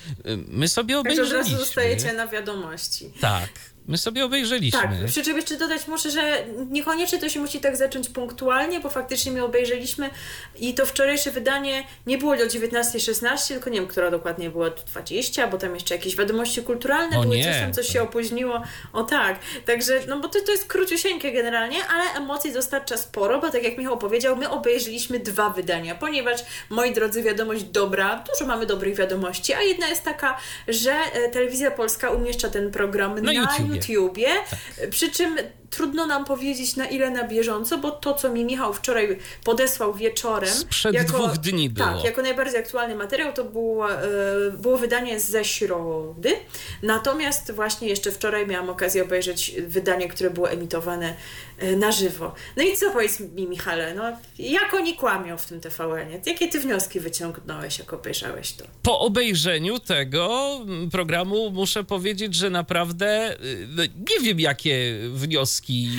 my 0.47 0.67
sobie 0.67 0.99
obejrzeliśmy. 0.99 1.37
Także 1.37 1.49
od 1.49 1.53
razu 1.53 1.65
zostajecie 1.65 2.13
na 2.13 2.27
wiadomości. 2.27 3.11
Tak. 3.21 3.49
My 3.87 3.97
sobie 3.97 4.25
obejrzeliśmy. 4.25 4.81
Tak, 4.81 4.91
przy 5.07 5.23
czym 5.23 5.37
jeszcze 5.37 5.57
dodać 5.57 5.87
muszę, 5.87 6.11
że 6.11 6.45
niekoniecznie 6.69 7.19
to 7.19 7.29
się 7.29 7.39
musi 7.39 7.59
tak 7.59 7.77
zacząć 7.77 8.09
punktualnie, 8.09 8.79
bo 8.79 8.89
faktycznie 8.89 9.31
my 9.31 9.43
obejrzeliśmy 9.43 10.09
i 10.59 10.73
to 10.73 10.85
wczorajsze 10.85 11.31
wydanie 11.31 11.83
nie 12.07 12.17
było 12.17 12.37
do 12.37 12.43
19.16, 12.43 13.47
tylko 13.47 13.69
nie 13.69 13.79
wiem, 13.79 13.87
która 13.87 14.11
dokładnie 14.11 14.49
była 14.49 14.69
20, 14.69 15.47
bo 15.47 15.57
tam 15.57 15.73
jeszcze 15.73 15.95
jakieś 15.95 16.15
wiadomości 16.15 16.61
kulturalne 16.61 17.19
o 17.19 17.21
były, 17.21 17.37
nie. 17.37 17.43
coś 17.43 17.55
tam 17.55 17.73
coś 17.73 17.87
się 17.87 18.01
opóźniło. 18.01 18.61
O 18.93 19.03
tak, 19.03 19.39
także, 19.65 19.99
no 20.07 20.19
bo 20.19 20.27
to, 20.27 20.39
to 20.45 20.51
jest 20.51 20.65
króciusieńkie 20.65 21.31
generalnie, 21.31 21.77
ale 21.85 22.23
emocji 22.23 22.53
dostarcza 22.53 22.97
sporo, 22.97 23.41
bo 23.41 23.49
tak 23.49 23.63
jak 23.63 23.77
Michał 23.77 23.97
powiedział, 23.97 24.35
my 24.35 24.49
obejrzeliśmy 24.49 25.19
dwa 25.19 25.49
wydania, 25.49 25.95
ponieważ, 25.95 26.41
moi 26.69 26.93
drodzy, 26.93 27.23
wiadomość 27.23 27.63
dobra, 27.63 28.23
dużo 28.31 28.47
mamy 28.47 28.65
dobrych 28.65 28.95
wiadomości, 28.95 29.53
a 29.53 29.61
jedna 29.61 29.87
jest 29.87 30.03
taka, 30.03 30.37
że 30.67 30.91
e, 30.91 31.29
Telewizja 31.29 31.71
Polska 31.71 32.09
umieszcza 32.09 32.49
ten 32.49 32.71
program 32.71 33.15
na, 33.15 33.21
na 33.21 33.31
YouTube. 33.31 33.76
YouTubie. 33.77 34.27
Tak. 34.27 34.89
Przy 34.89 35.11
czym 35.11 35.37
trudno 35.69 36.05
nam 36.05 36.25
powiedzieć 36.25 36.75
na 36.75 36.85
ile 36.85 37.11
na 37.11 37.23
bieżąco, 37.23 37.77
bo 37.77 37.91
to, 37.91 38.13
co 38.13 38.29
mi 38.29 38.45
Michał 38.45 38.73
wczoraj 38.73 39.17
podesłał 39.43 39.93
wieczorem. 39.93 40.49
Sprzed 40.49 40.93
jako, 40.93 41.17
dwóch 41.17 41.37
dni 41.37 41.69
było. 41.69 41.87
Tak, 41.87 42.03
jako 42.03 42.21
najbardziej 42.21 42.59
aktualny 42.59 42.95
materiał 42.95 43.33
to 43.33 43.43
było, 43.43 43.91
e, 43.91 43.97
było 44.51 44.77
wydanie 44.77 45.19
ze 45.19 45.45
środy. 45.45 46.35
Natomiast 46.83 47.51
właśnie 47.51 47.87
jeszcze 47.87 48.11
wczoraj 48.11 48.47
miałam 48.47 48.69
okazję 48.69 49.03
obejrzeć 49.03 49.51
wydanie, 49.67 50.07
które 50.07 50.29
było 50.29 50.49
emitowane 50.49 51.15
e, 51.57 51.75
na 51.75 51.91
żywo. 51.91 52.35
No 52.57 52.63
i 52.63 52.77
co 52.77 52.91
powiedz 52.91 53.19
mi, 53.19 53.47
Michale, 53.47 53.95
no, 53.95 54.03
jak 54.39 54.73
oni 54.73 54.95
kłamią 54.95 55.37
w 55.37 55.45
tym 55.45 55.61
TVN-ie? 55.61 56.21
Jakie 56.25 56.47
ty 56.47 56.59
wnioski 56.59 56.99
wyciągnąłeś, 56.99 57.79
jak 57.79 57.93
obejrzałeś 57.93 58.53
to? 58.53 58.65
Po 58.83 58.99
obejrzeniu 58.99 59.79
tego 59.79 60.59
programu 60.91 61.51
muszę 61.51 61.83
powiedzieć, 61.83 62.35
że 62.35 62.49
naprawdę 62.49 63.37
y, 63.43 63.67
no, 63.69 63.83
nie 63.83 64.25
wiem, 64.25 64.39
jakie 64.39 64.97
wnioski 65.13 65.56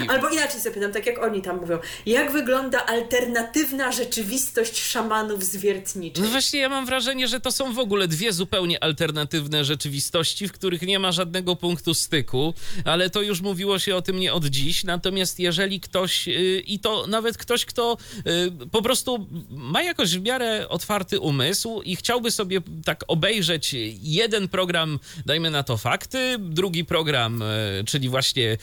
Albo 0.09 0.29
inaczej 0.29 0.61
zapytam, 0.61 0.92
tak 0.92 1.07
jak 1.07 1.23
oni 1.23 1.42
tam 1.42 1.61
mówią, 1.61 1.79
jak 2.07 2.33
wygląda 2.33 2.87
alternatywna 2.87 3.92
rzeczywistość 3.92 4.81
szamanów 4.83 5.44
zwiertniczych? 5.44 6.25
No 6.25 6.31
właśnie, 6.31 6.61
ja 6.61 6.68
mam 6.68 6.87
wrażenie, 6.87 7.29
że 7.29 7.40
to 7.40 7.53
są 7.53 7.73
w 7.73 7.79
ogóle 7.79 8.09
dwie 8.09 8.33
zupełnie 8.33 8.85
alternatywne 8.85 9.64
rzeczywistości, 9.64 10.49
w 10.49 10.53
których 10.53 10.83
nie 10.83 10.99
ma 10.99 11.12
żadnego 11.12 11.57
punktu 11.57 11.94
styku, 11.94 12.55
ale 12.85 13.11
to 13.11 13.23
już 13.23 13.40
mówiło 13.40 13.79
się 13.79 13.97
o 13.97 14.03
tym 14.03 14.16
nie 14.16 14.33
od 14.33 14.44
dziś. 14.44 14.85
Natomiast 14.85 15.40
jeżeli 15.40 15.81
ktoś, 15.81 16.29
y, 16.29 16.62
i 16.66 16.79
to 16.79 17.07
nawet 17.07 17.38
ktoś, 17.38 17.64
kto 17.64 17.97
y, 18.27 18.66
po 18.71 18.83
prostu 18.83 19.27
ma 19.51 19.83
jakoś 19.83 20.18
w 20.18 20.23
miarę 20.23 20.68
otwarty 20.68 21.21
umysł 21.21 21.83
i 21.83 21.97
chciałby 21.97 22.31
sobie 22.31 22.61
tak 22.85 23.05
obejrzeć 23.09 23.75
jeden 24.03 24.49
program, 24.49 24.99
dajmy 25.27 25.51
na 25.51 25.62
to 25.62 25.77
fakty, 25.77 26.37
drugi 26.38 26.85
program, 26.85 27.42
y, 27.42 27.85
czyli 27.87 28.09
właśnie 28.09 28.59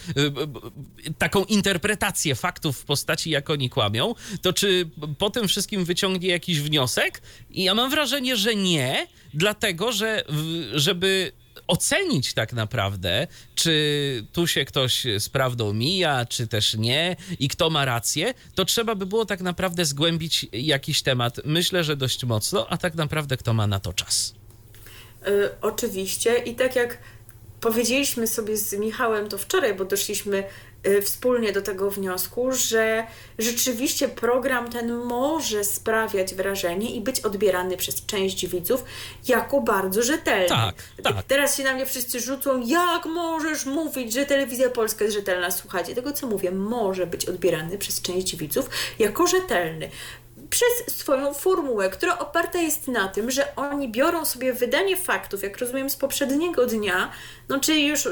taką 1.18 1.44
interpretację 1.44 2.34
faktów 2.34 2.78
w 2.78 2.84
postaci, 2.84 3.30
jak 3.30 3.50
oni 3.50 3.70
kłamią, 3.70 4.14
to 4.42 4.52
czy 4.52 4.90
po 5.18 5.30
tym 5.30 5.48
wszystkim 5.48 5.84
wyciągnie 5.84 6.28
jakiś 6.28 6.60
wniosek? 6.60 7.22
I 7.50 7.64
ja 7.64 7.74
mam 7.74 7.90
wrażenie, 7.90 8.36
że 8.36 8.54
nie, 8.54 9.06
dlatego 9.34 9.92
że 9.92 10.24
żeby 10.72 11.32
ocenić 11.66 12.34
tak 12.34 12.52
naprawdę, 12.52 13.26
czy 13.54 14.26
tu 14.32 14.46
się 14.46 14.64
ktoś 14.64 15.06
z 15.18 15.28
prawdą 15.28 15.72
mija, 15.72 16.26
czy 16.26 16.46
też 16.46 16.74
nie 16.74 17.16
i 17.38 17.48
kto 17.48 17.70
ma 17.70 17.84
rację, 17.84 18.34
to 18.54 18.64
trzeba 18.64 18.94
by 18.94 19.06
było 19.06 19.24
tak 19.24 19.40
naprawdę 19.40 19.84
zgłębić 19.84 20.46
jakiś 20.52 21.02
temat. 21.02 21.40
Myślę, 21.44 21.84
że 21.84 21.96
dość 21.96 22.24
mocno, 22.24 22.66
a 22.68 22.76
tak 22.76 22.94
naprawdę 22.94 23.36
kto 23.36 23.54
ma 23.54 23.66
na 23.66 23.80
to 23.80 23.92
czas. 23.92 24.34
Yy, 25.26 25.50
oczywiście 25.62 26.36
i 26.38 26.54
tak 26.54 26.76
jak 26.76 26.98
powiedzieliśmy 27.60 28.26
sobie 28.26 28.56
z 28.56 28.72
Michałem 28.72 29.28
to 29.28 29.38
wczoraj, 29.38 29.74
bo 29.74 29.84
doszliśmy 29.84 30.44
Y, 30.75 30.75
wspólnie 31.02 31.52
do 31.52 31.62
tego 31.62 31.90
wniosku, 31.90 32.52
że 32.52 33.06
rzeczywiście 33.38 34.08
program 34.08 34.70
ten 34.70 34.94
może 34.94 35.64
sprawiać 35.64 36.34
wrażenie 36.34 36.90
i 36.90 37.00
być 37.00 37.20
odbierany 37.20 37.76
przez 37.76 38.06
część 38.06 38.46
widzów 38.46 38.84
jako 39.28 39.60
bardzo 39.60 40.02
rzetelny. 40.02 40.48
Tak, 40.48 40.74
tak. 41.02 41.22
Teraz 41.22 41.56
się 41.56 41.64
na 41.64 41.74
mnie 41.74 41.86
wszyscy 41.86 42.20
rzucą, 42.20 42.62
jak 42.66 43.06
możesz 43.06 43.66
mówić, 43.66 44.12
że 44.12 44.26
telewizja 44.26 44.70
polska 44.70 45.04
jest 45.04 45.16
rzetelna? 45.16 45.50
Słuchajcie, 45.50 45.94
tego 45.94 46.12
co 46.12 46.26
mówię, 46.26 46.50
może 46.50 47.06
być 47.06 47.24
odbierany 47.26 47.78
przez 47.78 48.02
część 48.02 48.36
widzów 48.36 48.70
jako 48.98 49.26
rzetelny 49.26 49.90
przez 50.50 50.98
swoją 50.98 51.34
formułę, 51.34 51.90
która 51.90 52.18
oparta 52.18 52.58
jest 52.58 52.88
na 52.88 53.08
tym, 53.08 53.30
że 53.30 53.56
oni 53.56 53.88
biorą 53.88 54.24
sobie 54.24 54.52
wydanie 54.52 54.96
faktów, 54.96 55.42
jak 55.42 55.58
rozumiem, 55.58 55.90
z 55.90 55.96
poprzedniego 55.96 56.66
dnia, 56.66 57.10
no 57.48 57.60
czyli 57.60 57.86
już 57.86 58.08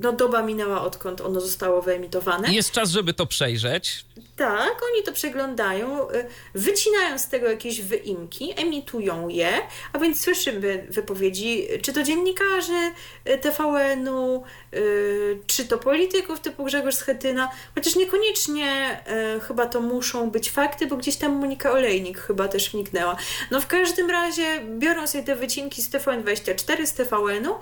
no, 0.00 0.12
doba 0.12 0.42
minęła, 0.42 0.82
odkąd 0.82 1.20
ono 1.20 1.40
zostało 1.40 1.82
wyemitowane. 1.82 2.54
Jest 2.54 2.70
czas, 2.70 2.90
żeby 2.90 3.14
to 3.14 3.26
przejrzeć. 3.26 4.04
Tak, 4.36 4.80
oni 4.92 5.02
to 5.04 5.12
przeglądają, 5.12 6.10
y, 6.10 6.26
wycinają 6.54 7.18
z 7.18 7.28
tego 7.28 7.50
jakieś 7.50 7.82
wyimki, 7.82 8.52
emitują 8.56 9.28
je, 9.28 9.52
a 9.92 9.98
więc 9.98 10.20
słyszymy 10.20 10.86
wypowiedzi, 10.90 11.66
czy 11.82 11.92
to 11.92 12.02
dziennikarzy 12.02 12.92
y, 13.28 13.38
TVN-u, 13.38 14.42
y, 14.74 15.38
czy 15.46 15.64
to 15.64 15.78
polityków 15.78 16.40
typu 16.40 16.64
Grzegorz 16.64 16.94
Schetyna, 16.94 17.50
chociaż 17.74 17.96
niekoniecznie 17.96 19.00
chyba 19.48 19.66
to 19.66 19.80
muszą 19.80 20.30
być 20.30 20.50
fakty, 20.50 20.86
bo 20.86 20.96
gdzieś 20.96 21.16
tam 21.16 21.32
Monika 21.32 21.70
Olejnik 21.76 22.18
chyba 22.18 22.48
też 22.48 22.70
wniknęła. 22.70 23.16
No 23.50 23.60
w 23.60 23.66
każdym 23.66 24.10
razie 24.10 24.60
biorą 24.78 25.06
sobie 25.06 25.24
te 25.24 25.36
wycinki 25.36 25.82
z 25.82 25.90
TVN24, 25.90 26.86
z 26.86 26.92
TVN-u 26.92 27.54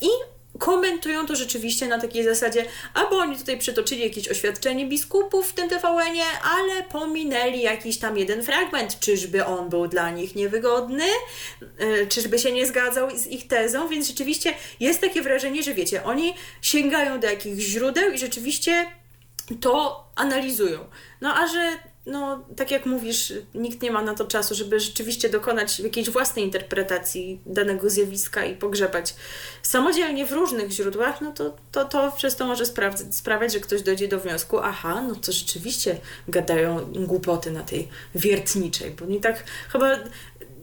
i 0.00 0.08
komentują 0.58 1.26
to 1.26 1.36
rzeczywiście 1.36 1.88
na 1.88 2.00
takiej 2.00 2.24
zasadzie, 2.24 2.64
albo 2.94 3.16
oni 3.16 3.36
tutaj 3.36 3.58
przytoczyli 3.58 4.02
jakieś 4.02 4.28
oświadczenie 4.28 4.86
biskupów 4.86 5.48
w 5.48 5.52
tym 5.52 5.68
TVN-ie, 5.68 6.24
ale 6.42 6.82
pominęli 6.82 7.60
jakiś 7.60 7.98
tam 7.98 8.18
jeden 8.18 8.42
fragment. 8.42 9.00
Czyżby 9.00 9.44
on 9.44 9.68
był 9.68 9.88
dla 9.88 10.10
nich 10.10 10.34
niewygodny? 10.34 11.04
E, 11.78 12.06
czyżby 12.06 12.38
się 12.38 12.52
nie 12.52 12.66
zgadzał 12.66 13.18
z 13.18 13.26
ich 13.26 13.48
tezą? 13.48 13.88
Więc 13.88 14.08
rzeczywiście 14.08 14.54
jest 14.80 15.00
takie 15.00 15.22
wrażenie, 15.22 15.62
że 15.62 15.74
wiecie, 15.74 16.04
oni 16.04 16.34
sięgają 16.62 17.20
do 17.20 17.26
jakichś 17.26 17.62
źródeł 17.62 18.10
i 18.10 18.18
rzeczywiście 18.18 18.86
to 19.60 20.04
analizują. 20.16 20.86
No 21.20 21.34
a 21.34 21.46
że 21.46 21.89
no, 22.06 22.44
tak 22.56 22.70
jak 22.70 22.86
mówisz, 22.86 23.32
nikt 23.54 23.82
nie 23.82 23.90
ma 23.90 24.02
na 24.02 24.14
to 24.14 24.24
czasu, 24.24 24.54
żeby 24.54 24.80
rzeczywiście 24.80 25.28
dokonać 25.28 25.80
jakiejś 25.80 26.10
własnej 26.10 26.44
interpretacji 26.44 27.40
danego 27.46 27.90
zjawiska 27.90 28.44
i 28.44 28.56
pogrzebać. 28.56 29.14
Samodzielnie 29.62 30.26
w 30.26 30.32
różnych 30.32 30.70
źródłach, 30.70 31.20
no 31.20 31.32
to, 31.32 31.56
to, 31.72 31.84
to 31.84 32.12
przez 32.12 32.36
to 32.36 32.46
może 32.46 32.64
sprawiać, 33.10 33.52
że 33.52 33.60
ktoś 33.60 33.82
dojdzie 33.82 34.08
do 34.08 34.20
wniosku, 34.20 34.58
aha, 34.58 35.04
no 35.08 35.14
to 35.14 35.32
rzeczywiście 35.32 35.96
gadają 36.28 36.92
głupoty 36.92 37.50
na 37.50 37.62
tej 37.62 37.88
wiertniczej, 38.14 38.90
bo 38.90 39.06
nie 39.06 39.20
tak 39.20 39.44
chyba 39.72 39.96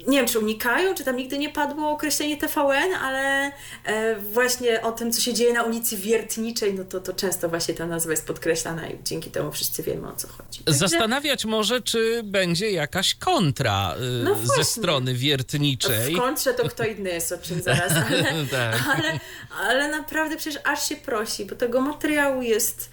nie 0.07 0.17
wiem, 0.17 0.27
czy 0.27 0.39
unikają, 0.39 0.95
czy 0.95 1.03
tam 1.03 1.15
nigdy 1.15 1.37
nie 1.37 1.49
padło 1.49 1.89
określenie 1.89 2.37
TVN, 2.37 2.93
ale 3.01 3.51
e, 3.85 4.15
właśnie 4.15 4.81
o 4.81 4.91
tym, 4.91 5.11
co 5.11 5.21
się 5.21 5.33
dzieje 5.33 5.53
na 5.53 5.63
ulicy 5.63 5.97
Wiertniczej, 5.97 6.73
no 6.73 6.83
to, 6.83 6.99
to 6.99 7.13
często 7.13 7.49
właśnie 7.49 7.73
ta 7.73 7.85
nazwa 7.85 8.11
jest 8.11 8.27
podkreślana 8.27 8.89
i 8.89 8.97
dzięki 9.03 9.31
temu 9.31 9.51
wszyscy 9.51 9.83
wiemy, 9.83 10.07
o 10.07 10.15
co 10.15 10.27
chodzi. 10.27 10.63
Także... 10.63 10.79
Zastanawiać 10.79 11.45
może, 11.45 11.81
czy 11.81 12.21
będzie 12.23 12.71
jakaś 12.71 13.15
kontra 13.15 13.95
y, 13.95 14.23
no 14.23 14.35
ze 14.55 14.63
strony 14.63 15.13
Wiertniczej. 15.13 16.15
W 16.15 16.17
kontrze 16.17 16.53
to 16.53 16.69
kto 16.69 16.85
inny 16.85 17.09
jest, 17.09 17.31
o 17.31 17.37
czym 17.37 17.61
zaraz, 17.61 17.91
ale, 17.91 18.23
tak. 18.51 18.75
ale, 18.97 19.19
ale 19.67 19.91
naprawdę 19.91 20.37
przecież 20.37 20.61
aż 20.63 20.89
się 20.89 20.95
prosi, 20.95 21.45
bo 21.45 21.55
tego 21.55 21.81
materiału 21.81 22.41
jest 22.41 22.89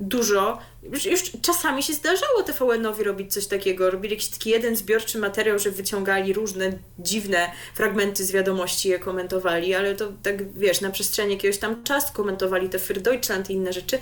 dużo. 0.00 0.58
Już, 0.82 1.06
już 1.06 1.22
czasami 1.42 1.82
się 1.82 1.92
zdarzało 1.92 2.42
TVN-owi 2.42 3.04
robić 3.04 3.32
coś 3.32 3.46
takiego. 3.46 3.90
Robili 3.90 4.14
jakiś 4.14 4.28
taki 4.28 4.50
jeden 4.50 4.76
zbiorczy 4.76 5.18
materiał, 5.18 5.58
że 5.58 5.70
wyciągali 5.70 6.32
różne 6.32 6.72
dziwne 6.98 7.50
fragmenty 7.74 8.24
z 8.24 8.32
wiadomości 8.32 8.88
je 8.88 8.98
komentowali, 8.98 9.74
ale 9.74 9.94
to 9.94 10.12
tak, 10.22 10.52
wiesz, 10.52 10.80
na 10.80 10.90
przestrzeni 10.90 11.32
jakiegoś 11.32 11.58
tam 11.58 11.84
czasu 11.84 12.12
komentowali 12.12 12.68
te 12.68 12.78
Für 12.78 13.00
Deutschland 13.00 13.50
i 13.50 13.52
inne 13.52 13.72
rzeczy. 13.72 13.98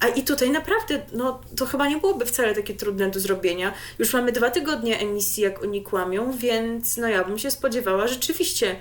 A 0.00 0.08
i 0.08 0.22
tutaj 0.22 0.50
naprawdę, 0.50 1.02
no 1.12 1.40
to 1.56 1.66
chyba 1.66 1.88
nie 1.88 1.96
byłoby 1.96 2.26
wcale 2.26 2.54
takie 2.54 2.74
trudne 2.74 3.10
do 3.10 3.20
zrobienia. 3.20 3.72
Już 3.98 4.12
mamy 4.12 4.32
dwa 4.32 4.50
tygodnie 4.50 4.98
emisji, 4.98 5.42
jak 5.42 5.62
oni 5.62 5.82
kłamią, 5.82 6.32
więc 6.32 6.96
no 6.96 7.08
ja 7.08 7.24
bym 7.24 7.38
się 7.38 7.50
spodziewała 7.50 8.08
rzeczywiście 8.08 8.76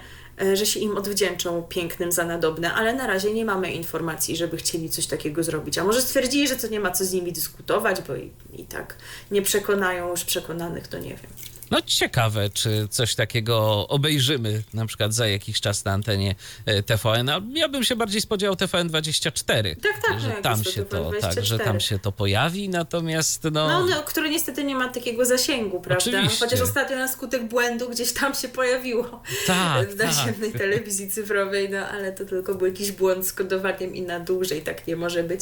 że 0.53 0.65
się 0.65 0.79
im 0.79 0.97
odwdzięczą 0.97 1.63
pięknym 1.69 2.11
za 2.11 2.25
nadobne, 2.25 2.73
ale 2.73 2.93
na 2.93 3.07
razie 3.07 3.33
nie 3.33 3.45
mamy 3.45 3.71
informacji, 3.71 4.35
żeby 4.35 4.57
chcieli 4.57 4.89
coś 4.89 5.07
takiego 5.07 5.43
zrobić. 5.43 5.77
A 5.77 5.83
może 5.83 6.01
stwierdzili, 6.01 6.47
że 6.47 6.55
to 6.55 6.67
nie 6.67 6.79
ma 6.79 6.91
co 6.91 7.05
z 7.05 7.13
nimi 7.13 7.31
dyskutować, 7.31 8.01
bo 8.01 8.15
i, 8.15 8.31
i 8.53 8.65
tak 8.65 8.95
nie 9.31 9.41
przekonają 9.41 10.09
już 10.09 10.23
przekonanych, 10.23 10.87
to 10.87 10.97
nie 10.97 11.09
wiem. 11.09 11.31
No 11.71 11.81
ciekawe, 11.81 12.49
czy 12.49 12.87
coś 12.89 13.15
takiego 13.15 13.87
obejrzymy 13.87 14.63
na 14.73 14.85
przykład 14.85 15.13
za 15.13 15.27
jakiś 15.27 15.61
czas 15.61 15.85
na 15.85 15.91
antenie 15.91 16.35
e, 16.65 16.83
TVN. 16.83 17.29
A 17.29 17.41
ja 17.53 17.69
bym 17.69 17.83
się 17.83 17.95
bardziej 17.95 18.21
spodziewał 18.21 18.55
TVN24. 18.55 19.75
Tak, 19.81 20.01
tak, 20.07 20.19
że 20.19 20.27
no 20.27 20.33
jak 20.33 20.43
tam 20.43 20.63
się 20.63 20.85
to, 20.85 21.09
TVN24. 21.11 21.21
tak, 21.21 21.45
że 21.45 21.59
tam 21.59 21.79
się 21.79 21.99
to 21.99 22.11
pojawi, 22.11 22.69
natomiast 22.69 23.43
no, 23.43 23.49
No, 23.51 23.85
no, 23.85 24.03
który 24.03 24.29
niestety 24.29 24.63
nie 24.63 24.75
ma 24.75 24.87
takiego 24.89 25.25
zasięgu, 25.25 25.81
prawda? 25.81 26.03
Oczywiście. 26.09 26.45
Chociaż 26.45 26.61
ostatnio 26.61 26.97
na 26.97 27.07
skutek 27.07 27.43
błędu 27.47 27.89
gdzieś 27.89 28.13
tam 28.13 28.33
się 28.33 28.47
pojawiło 28.49 29.23
Tak, 29.47 29.89
w 29.89 29.97
tak. 29.97 30.07
naziemnej 30.07 30.51
telewizji 30.51 31.11
cyfrowej, 31.11 31.69
no 31.69 31.87
ale 31.87 32.11
to 32.11 32.25
tylko 32.25 32.55
był 32.55 32.67
jakiś 32.67 32.91
błąd 32.91 33.27
z 33.27 33.33
kodowaniem 33.33 33.95
i 33.95 34.01
na 34.01 34.19
dłużej 34.19 34.61
tak 34.61 34.87
nie 34.87 34.95
może 34.95 35.23
być. 35.23 35.41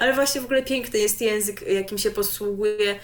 Ale 0.00 0.14
właśnie 0.14 0.40
w 0.40 0.44
ogóle 0.44 0.62
piękny 0.62 0.98
jest 0.98 1.20
język, 1.20 1.62
jakim 1.68 1.98
się 1.98 2.10
posługuje 2.10 2.98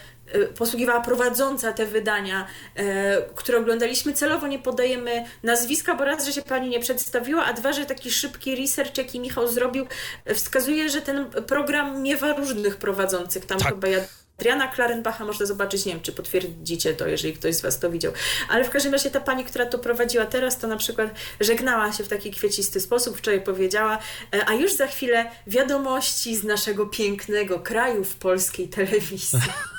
posługiwała 0.58 1.00
prowadząca 1.00 1.72
te 1.72 1.86
wydania, 1.86 2.46
e, 2.76 3.22
które 3.34 3.58
oglądaliśmy. 3.58 4.12
Celowo 4.12 4.46
nie 4.46 4.58
podajemy 4.58 5.24
nazwiska, 5.42 5.94
bo 5.94 6.04
raz, 6.04 6.26
że 6.26 6.32
się 6.32 6.42
pani 6.42 6.68
nie 6.68 6.80
przedstawiła, 6.80 7.44
a 7.44 7.52
dwa, 7.52 7.72
że 7.72 7.86
taki 7.86 8.10
szybki 8.10 8.56
research, 8.56 8.98
jaki 8.98 9.20
Michał 9.20 9.48
zrobił, 9.48 9.86
wskazuje, 10.34 10.90
że 10.90 11.02
ten 11.02 11.30
program 11.30 12.02
miewa 12.02 12.32
różnych 12.32 12.76
prowadzących. 12.76 13.46
Tam 13.46 13.58
Tak. 13.58 13.68
chyba 13.68 13.88
ja 13.88 14.00
Adriana 14.38 14.68
Klarenbacha 14.68 15.24
można 15.24 15.46
zobaczyć, 15.46 15.86
nie 15.86 15.92
wiem, 15.92 16.02
czy 16.02 16.12
potwierdzicie 16.12 16.94
to, 16.94 17.06
jeżeli 17.08 17.34
ktoś 17.34 17.54
z 17.54 17.60
Was 17.60 17.78
to 17.78 17.90
widział. 17.90 18.12
Ale 18.48 18.64
w 18.64 18.70
każdym 18.70 18.92
razie 18.92 19.10
ta 19.10 19.20
pani, 19.20 19.44
która 19.44 19.66
to 19.66 19.78
prowadziła 19.78 20.26
teraz, 20.26 20.58
to 20.58 20.66
na 20.66 20.76
przykład 20.76 21.10
żegnała 21.40 21.92
się 21.92 22.04
w 22.04 22.08
taki 22.08 22.30
kwiecisty 22.30 22.80
sposób, 22.80 23.18
wczoraj 23.18 23.40
powiedziała, 23.40 23.98
e, 24.34 24.48
a 24.48 24.54
już 24.54 24.72
za 24.72 24.86
chwilę 24.86 25.30
wiadomości 25.46 26.36
z 26.36 26.44
naszego 26.44 26.86
pięknego 26.86 27.60
kraju 27.60 28.04
w 28.04 28.16
polskiej 28.16 28.68
telewizji. 28.68 29.38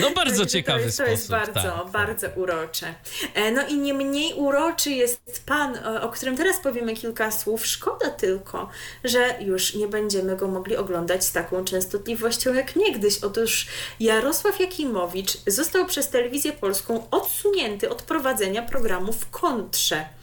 no 0.00 0.10
bardzo 0.10 0.46
ciekawy 0.46 0.78
to 0.78 0.84
jest, 0.84 0.96
sposób. 0.96 1.06
To 1.06 1.10
jest 1.10 1.30
bardzo, 1.30 1.82
tak. 1.82 1.90
bardzo 1.90 2.28
urocze. 2.36 2.94
E, 3.34 3.52
No 3.52 3.66
i 3.66 3.78
nie 3.78 3.94
mniej 3.94 4.34
uroczy 4.34 4.90
jest 4.90 5.44
pan, 5.46 5.78
o 6.02 6.08
którym 6.08 6.36
teraz 6.36 6.60
powiemy 6.60 6.94
kilka 6.94 7.30
słów. 7.30 7.66
Szkoda 7.66 8.10
tylko, 8.10 8.68
że 9.04 9.34
już 9.40 9.74
nie 9.74 9.88
będziemy 9.88 10.36
go 10.36 10.48
mogli 10.48 10.76
oglądać 10.76 11.24
z 11.24 11.32
taką 11.32 11.64
częstotliwością 11.64 12.54
jak 12.54 12.76
niegdyś. 12.76 13.24
Otóż 13.24 13.66
Jarosław 14.00 14.60
Jakimowicz 14.60 15.32
został 15.46 15.86
przez 15.86 16.08
telewizję 16.08 16.52
polską 16.52 17.10
odsunięty 17.10 17.90
od 17.90 18.02
prowadzenia 18.02 18.62
programu 18.62 19.12
w 19.12 19.30
kontrze. 19.30 20.15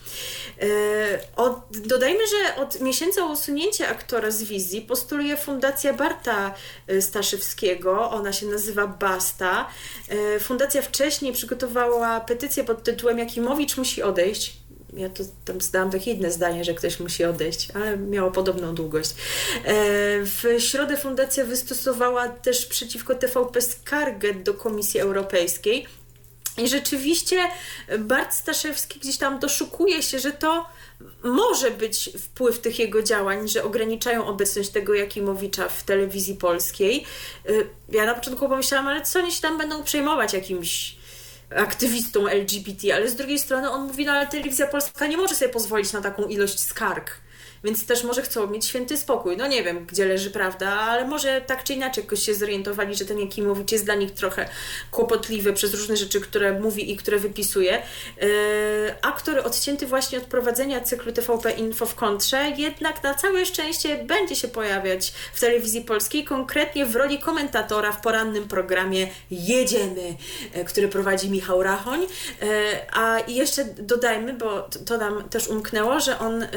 E, 0.61 1.19
Od, 1.35 1.59
dodajmy, 1.85 2.19
że 2.27 2.61
od 2.61 2.81
miesiąca 2.81 3.25
usunięcia 3.25 3.87
aktora 3.87 4.31
z 4.31 4.43
wizji 4.43 4.81
postuluje 4.81 5.37
Fundacja 5.37 5.93
Barta 5.93 6.53
e, 6.87 7.01
Staszewskiego, 7.01 8.11
ona 8.11 8.33
się 8.33 8.45
nazywa 8.45 8.87
Basta. 8.87 9.67
E, 10.09 10.39
Fundacja 10.39 10.81
wcześniej 10.81 11.33
przygotowała 11.33 12.19
petycję 12.19 12.63
pod 12.63 12.83
tytułem 12.83 13.19
Jakimowicz 13.19 13.77
musi 13.77 14.03
odejść. 14.03 14.57
Ja 14.93 15.09
to 15.09 15.23
tam 15.45 15.61
zdałam 15.61 15.91
takie 15.91 16.11
jedno 16.11 16.31
zdanie, 16.31 16.63
że 16.63 16.73
ktoś 16.73 16.99
musi 16.99 17.25
odejść, 17.25 17.67
ale 17.75 17.97
miało 17.97 18.31
podobną 18.31 18.75
długość. 18.75 19.09
W 20.21 20.55
środę 20.59 20.97
fundacja 20.97 21.45
wystosowała 21.45 22.29
też 22.29 22.65
przeciwko 22.65 23.15
TVP 23.15 23.61
skargę 23.61 24.33
do 24.33 24.53
Komisji 24.53 24.99
Europejskiej. 24.99 25.87
I 26.57 26.67
rzeczywiście 26.67 27.49
Bart 27.99 28.33
Staszewski 28.33 28.99
gdzieś 28.99 29.17
tam 29.17 29.39
doszukuje 29.39 30.03
się, 30.03 30.19
że 30.19 30.31
to 30.31 30.65
może 31.23 31.71
być 31.71 32.09
wpływ 32.19 32.59
tych 32.59 32.79
jego 32.79 33.03
działań, 33.03 33.47
że 33.47 33.63
ograniczają 33.63 34.25
obecność 34.25 34.69
tego 34.69 34.93
Jakimowicza 34.93 35.69
w 35.69 35.83
telewizji 35.83 36.35
polskiej. 36.35 37.05
Y, 37.49 37.67
Ja 37.89 38.05
na 38.05 38.13
początku 38.13 38.49
pomyślałam, 38.49 38.87
ale 38.87 39.01
co 39.01 39.19
oni 39.19 39.31
się 39.31 39.41
tam 39.41 39.57
będą 39.57 39.83
przejmować 39.83 40.33
jakimś 40.33 40.95
aktywistą 41.55 42.27
LGBT, 42.27 42.95
ale 42.95 43.09
z 43.09 43.15
drugiej 43.15 43.39
strony 43.39 43.69
on 43.69 43.87
mówi, 43.87 44.05
no 44.05 44.11
ale 44.11 44.27
telewizja 44.27 44.67
polska 44.67 45.07
nie 45.07 45.17
może 45.17 45.35
sobie 45.35 45.51
pozwolić 45.51 45.93
na 45.93 46.01
taką 46.01 46.23
ilość 46.23 46.59
skarg. 46.59 47.22
Więc 47.63 47.85
też 47.85 48.03
może 48.03 48.21
chcą 48.21 48.47
mieć 48.47 48.65
święty 48.65 48.97
spokój. 48.97 49.37
No 49.37 49.47
nie 49.47 49.63
wiem, 49.63 49.85
gdzie 49.85 50.05
leży 50.05 50.29
prawda, 50.31 50.69
ale 50.69 51.07
może 51.07 51.41
tak 51.41 51.63
czy 51.63 51.73
inaczej 51.73 52.03
jakoś 52.03 52.23
się 52.23 52.35
zorientowali, 52.35 52.95
że 52.95 53.05
ten 53.05 53.19
Jakimowicz 53.19 53.71
jest 53.71 53.85
dla 53.85 53.95
nich 53.95 54.11
trochę 54.11 54.49
kłopotliwy 54.91 55.53
przez 55.53 55.73
różne 55.73 55.97
rzeczy, 55.97 56.21
które 56.21 56.59
mówi 56.59 56.91
i 56.91 56.97
które 56.97 57.17
wypisuje. 57.19 57.81
Yy, 58.21 58.27
aktor 59.01 59.39
odcięty 59.39 59.87
właśnie 59.87 60.17
od 60.17 60.23
prowadzenia 60.23 60.81
cyklu 60.81 61.11
TVP 61.11 61.51
Info 61.51 61.85
w 61.85 61.95
kontrze, 61.95 62.53
jednak 62.57 63.03
na 63.03 63.13
całe 63.13 63.45
szczęście 63.45 64.03
będzie 64.03 64.35
się 64.35 64.47
pojawiać 64.47 65.13
w 65.33 65.39
telewizji 65.39 65.81
polskiej, 65.81 66.23
konkretnie 66.23 66.85
w 66.85 66.95
roli 66.95 67.19
komentatora 67.19 67.91
w 67.91 68.01
porannym 68.01 68.47
programie 68.47 69.07
Jedziemy, 69.31 70.15
e, 70.53 70.65
który 70.65 70.87
prowadzi 70.87 71.29
Michał 71.29 71.63
Rachoń. 71.63 72.03
E, 72.41 72.47
A 72.93 73.19
jeszcze 73.27 73.65
dodajmy, 73.65 74.33
bo 74.33 74.69
to- 74.85 74.97
nam 74.97 75.29
też 75.29 75.47
umknęło, 75.47 75.99
że 75.99 76.19
on 76.19 76.43
e, 76.43 76.49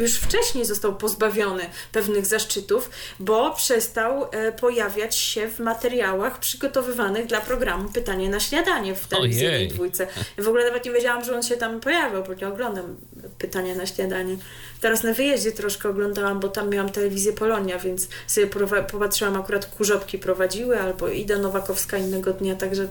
już 0.00 0.14
wcześniej 0.16 0.64
został 0.64 0.96
pozbawiony 0.96 1.62
pewnych 1.92 2.26
zaszczytów, 2.26 2.90
bo 3.20 3.54
przestał 3.54 4.24
e, 4.32 4.52
pojawiać 4.52 5.16
się 5.16 5.48
w 5.48 5.58
materiałach 5.58 6.38
przygotowywanych 6.40 7.26
dla 7.26 7.40
programu 7.40 7.88
Pytanie 7.88 8.28
na 8.28 8.40
śniadanie 8.40 8.94
w 8.94 9.06
telewizji 9.06 9.46
Ojej. 9.46 9.68
dwójce. 9.68 10.06
W 10.38 10.48
ogóle 10.48 10.64
nawet 10.64 10.84
nie 10.84 10.90
wiedziałam, 10.92 11.24
że 11.24 11.36
on 11.36 11.42
się 11.42 11.56
tam 11.56 11.80
pojawiał, 11.80 12.24
bo 12.24 12.34
nie 12.34 12.48
oglądam 12.48 12.96
Pytania 13.38 13.74
na 13.74 13.86
śniadanie. 13.86 14.36
Teraz 14.80 15.02
na 15.02 15.12
wyjeździe 15.12 15.52
troszkę 15.52 15.88
oglądałam, 15.88 16.40
bo 16.40 16.48
tam 16.48 16.70
miałam 16.70 16.88
telewizję 16.92 17.32
Polonia, 17.32 17.78
więc 17.78 18.08
sobie 18.26 18.46
popatrzyłam, 18.90 19.36
akurat 19.36 19.66
Kurzopki 19.66 20.18
prowadziły, 20.18 20.80
albo 20.80 21.08
Ida 21.08 21.38
Nowakowska 21.38 21.96
innego 21.98 22.32
dnia, 22.32 22.54
także 22.54 22.88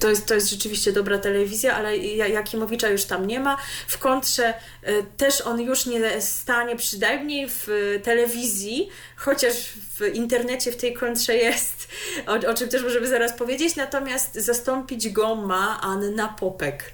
to 0.00 0.08
jest, 0.10 0.26
to 0.26 0.34
jest 0.34 0.50
rzeczywiście 0.50 0.92
dobra 0.92 1.18
telewizja, 1.18 1.74
ale 1.76 1.96
Ja- 1.96 2.26
Jakimowicza 2.28 2.88
już 2.88 3.04
tam 3.04 3.26
nie 3.26 3.40
ma. 3.40 3.56
W 3.88 3.98
kontrze 3.98 4.54
y, 4.88 5.04
też 5.16 5.40
on 5.40 5.60
już 5.60 5.86
nie 5.86 6.00
stanie 6.20 6.76
przynajmniej 6.76 7.48
w 7.48 7.68
y, 7.68 8.00
telewizji, 8.04 8.88
chociaż 9.16 9.54
w 9.98 10.14
internecie 10.14 10.72
w 10.72 10.76
tej 10.76 10.94
kontrze 10.94 11.36
jest, 11.36 11.88
o, 12.26 12.50
o 12.50 12.54
czym 12.54 12.68
też 12.68 12.82
możemy 12.82 13.06
zaraz 13.06 13.32
powiedzieć, 13.32 13.76
natomiast 13.76 14.34
zastąpić 14.34 15.08
go 15.08 15.34
ma 15.34 15.80
Anna 15.80 16.28
Popek 16.28 16.92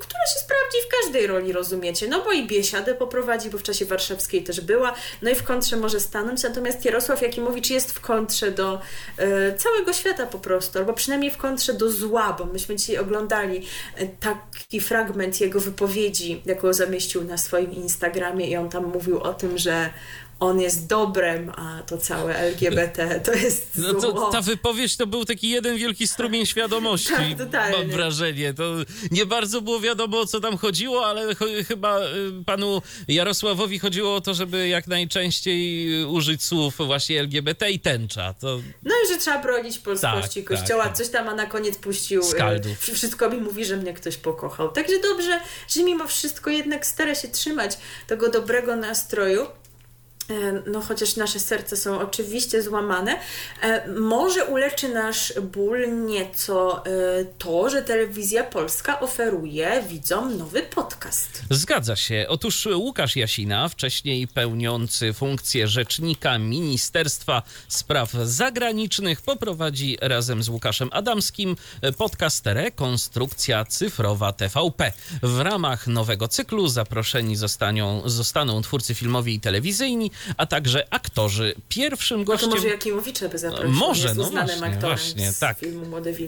która 0.00 0.26
się 0.34 0.40
sprawdzi 0.40 0.78
w 0.86 1.02
każdej 1.02 1.26
roli, 1.26 1.52
rozumiecie? 1.52 2.08
No 2.08 2.24
bo 2.24 2.32
i 2.32 2.46
Biesiadę 2.46 2.94
poprowadzi, 2.94 3.50
bo 3.50 3.58
w 3.58 3.62
czasie 3.62 3.84
warszawskiej 3.84 4.42
też 4.42 4.60
była, 4.60 4.94
no 5.22 5.30
i 5.30 5.34
w 5.34 5.42
kontrze 5.42 5.76
może 5.76 6.00
stanąć, 6.00 6.42
natomiast 6.42 6.84
Jarosław 6.84 7.22
Jakimowicz 7.22 7.70
jest 7.70 7.92
w 7.92 8.00
kontrze 8.00 8.50
do 8.50 8.80
e, 9.16 9.56
całego 9.56 9.92
świata 9.92 10.26
po 10.26 10.38
prostu, 10.38 10.78
albo 10.78 10.92
przynajmniej 10.92 11.30
w 11.30 11.36
kontrze 11.36 11.74
do 11.74 11.90
zła, 11.90 12.36
bo 12.38 12.44
myśmy 12.44 12.76
dzisiaj 12.76 12.98
oglądali 12.98 13.66
e, 13.96 14.06
taki 14.06 14.80
fragment 14.80 15.40
jego 15.40 15.60
wypowiedzi, 15.60 16.42
jaką 16.46 16.72
zamieścił 16.72 17.24
na 17.24 17.38
swoim 17.38 17.72
Instagramie 17.72 18.50
i 18.50 18.56
on 18.56 18.68
tam 18.68 18.84
mówił 18.84 19.20
o 19.20 19.34
tym, 19.34 19.58
że 19.58 19.90
on 20.46 20.60
jest 20.60 20.86
dobrem, 20.86 21.52
a 21.56 21.82
to 21.86 21.98
całe 21.98 22.36
LGBT 22.36 23.20
to 23.24 23.32
jest 23.32 23.68
No 23.76 24.00
zło. 24.00 24.12
to, 24.12 24.30
ta 24.30 24.40
wypowiedź 24.40 24.96
to 24.96 25.06
był 25.06 25.24
taki 25.24 25.48
jeden 25.50 25.76
wielki 25.76 26.08
strumień 26.08 26.46
świadomości. 26.46 27.08
Tak, 27.08 27.38
totalnie. 27.38 27.78
Mam 27.78 27.88
wrażenie. 27.90 28.54
To 28.54 28.74
nie 29.10 29.26
bardzo 29.26 29.60
było 29.60 29.80
wiadomo, 29.80 30.20
o 30.20 30.26
co 30.26 30.40
tam 30.40 30.56
chodziło, 30.58 31.06
ale 31.06 31.26
cho- 31.34 31.64
chyba 31.64 32.00
y, 32.00 32.04
panu 32.46 32.82
Jarosławowi 33.08 33.78
chodziło 33.78 34.14
o 34.14 34.20
to, 34.20 34.34
żeby 34.34 34.68
jak 34.68 34.86
najczęściej 34.86 35.88
użyć 36.04 36.42
słów 36.44 36.74
właśnie 36.76 37.20
LGBT 37.20 37.70
i 37.70 37.80
tęcza. 37.80 38.34
To 38.40 38.60
No 38.82 38.94
i 39.04 39.12
że 39.12 39.18
trzeba 39.18 39.38
bronić 39.42 39.78
polskości 39.78 40.44
Tak, 40.44 40.58
kościoła. 40.58 40.82
tak, 40.84 40.92
tak. 40.92 40.98
Coś 40.98 41.08
tam, 41.08 41.28
a 41.28 41.34
na 41.34 41.46
koniec 41.46 41.78
puścił. 41.78 42.20
e, 42.20 42.24
Skaldów. 42.24 42.78
Wszystko 42.78 43.30
mi 43.30 43.36
mówi, 43.40 43.64
że 43.64 43.76
mnie 43.76 43.94
ktoś 43.94 44.16
pokochał. 44.16 44.72
Także 44.72 44.98
dobrze, 45.02 45.40
że 45.68 45.82
mimo 45.82 46.06
wszystko 46.08 46.50
jednak 46.50 46.86
stara 46.86 47.14
się 47.14 47.28
trzymać 47.28 47.78
tego 48.06 48.30
dobrego 48.30 48.76
nastroju. 48.76 49.46
No, 50.66 50.80
chociaż 50.80 51.16
nasze 51.16 51.40
serca 51.40 51.76
są 51.76 52.00
oczywiście 52.00 52.62
złamane, 52.62 53.18
e, 53.62 53.88
może 53.88 54.44
uleczy 54.44 54.88
nasz 54.88 55.32
ból 55.40 56.04
nieco 56.06 56.86
e, 56.86 56.90
to, 57.38 57.70
że 57.70 57.82
telewizja 57.82 58.44
polska 58.44 59.00
oferuje 59.00 59.84
widzom 59.88 60.38
nowy 60.38 60.62
podcast. 60.62 61.42
Zgadza 61.50 61.96
się. 61.96 62.26
Otóż 62.28 62.68
Łukasz 62.74 63.16
Jasina, 63.16 63.68
wcześniej 63.68 64.28
pełniący 64.28 65.12
funkcję 65.12 65.68
rzecznika 65.68 66.38
Ministerstwa 66.38 67.42
Spraw 67.68 68.12
Zagranicznych, 68.12 69.22
poprowadzi 69.22 69.98
razem 70.00 70.42
z 70.42 70.48
Łukaszem 70.48 70.88
Adamskim 70.92 71.56
podcast 71.98 72.46
Rekonstrukcja 72.46 73.64
Cyfrowa 73.64 74.32
TVP. 74.32 74.92
W 75.22 75.40
ramach 75.40 75.86
nowego 75.86 76.28
cyklu 76.28 76.68
zaproszeni 76.68 77.36
zostaną, 77.36 78.02
zostaną 78.04 78.62
twórcy 78.62 78.94
filmowi 78.94 79.34
i 79.34 79.40
telewizyjni, 79.40 80.10
a 80.36 80.46
także 80.46 80.86
aktorzy. 80.90 81.54
Pierwszym 81.68 82.18
No 82.18 82.24
to 82.24 82.32
gościem... 82.32 82.50
może 82.50 82.68
Jakimowicza 82.68 83.28
by 83.28 83.38
zaprosił. 83.38 83.70
Może, 83.70 84.14
no 84.14 84.24
właśnie, 84.24 84.78
właśnie, 84.80 85.32
z 85.32 85.38
tak. 85.38 85.56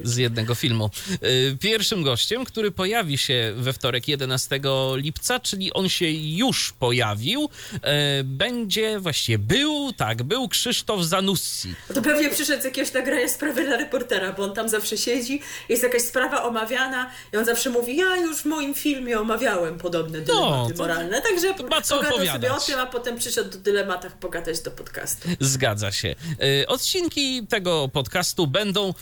z 0.03 0.17
jednego 0.17 0.55
filmu. 0.55 0.91
Y, 1.23 1.57
Pierwszym 1.61 2.03
gościem, 2.03 2.45
który 2.45 2.71
pojawi 2.71 3.19
się 3.19 3.53
we 3.57 3.73
wtorek 3.73 4.09
11 4.09 4.61
lipca, 4.95 5.41
czyli 5.41 5.73
on 5.73 5.89
się 5.89 6.11
już 6.11 6.73
pojawił, 6.73 7.49
y, 7.75 7.79
będzie 8.25 9.01
właściwie 9.01 9.39
był, 9.39 9.93
tak, 9.93 10.23
był 10.23 10.49
Krzysztof 10.49 11.05
Zanussi. 11.05 11.75
No 11.89 11.95
to 11.95 12.03
pewnie 12.03 12.31
przyszedł 12.31 12.63
z 12.63 12.65
jakiegoś 12.65 12.93
nagrania 12.93 13.29
sprawy 13.29 13.65
dla 13.65 13.77
reportera, 13.77 14.33
bo 14.33 14.43
on 14.45 14.55
tam 14.55 14.69
zawsze 14.69 14.99
siedzi, 14.99 15.41
jest 15.69 15.83
jakaś 15.83 16.03
sprawa 16.03 16.43
omawiana 16.43 17.11
i 17.33 17.37
on 17.37 17.45
zawsze 17.45 17.71
mówi, 17.71 17.97
ja 17.97 18.17
już 18.17 18.37
w 18.37 18.45
moim 18.45 18.75
filmie 18.75 19.21
omawiałem 19.21 19.79
podobne 19.79 20.21
dylematy 20.21 20.75
to- 20.75 20.83
moralne, 20.83 21.23
także 21.23 21.69
ma 21.71 21.83
co 21.83 22.03
sobie 22.05 22.53
o 22.53 22.61
tym, 22.61 22.79
a 22.79 22.87
potem 22.87 23.19
przyszedł 23.19 23.51
do 23.51 23.59
dylematach 23.77 24.19
pogadać 24.19 24.61
do 24.61 24.71
podcastu. 24.71 25.29
Zgadza 25.41 25.93
się. 25.93 26.15
Y, 26.63 26.67
Odcinki 26.67 27.47
tego 27.47 27.89
podcastu 27.89 28.47
będą 28.47 28.95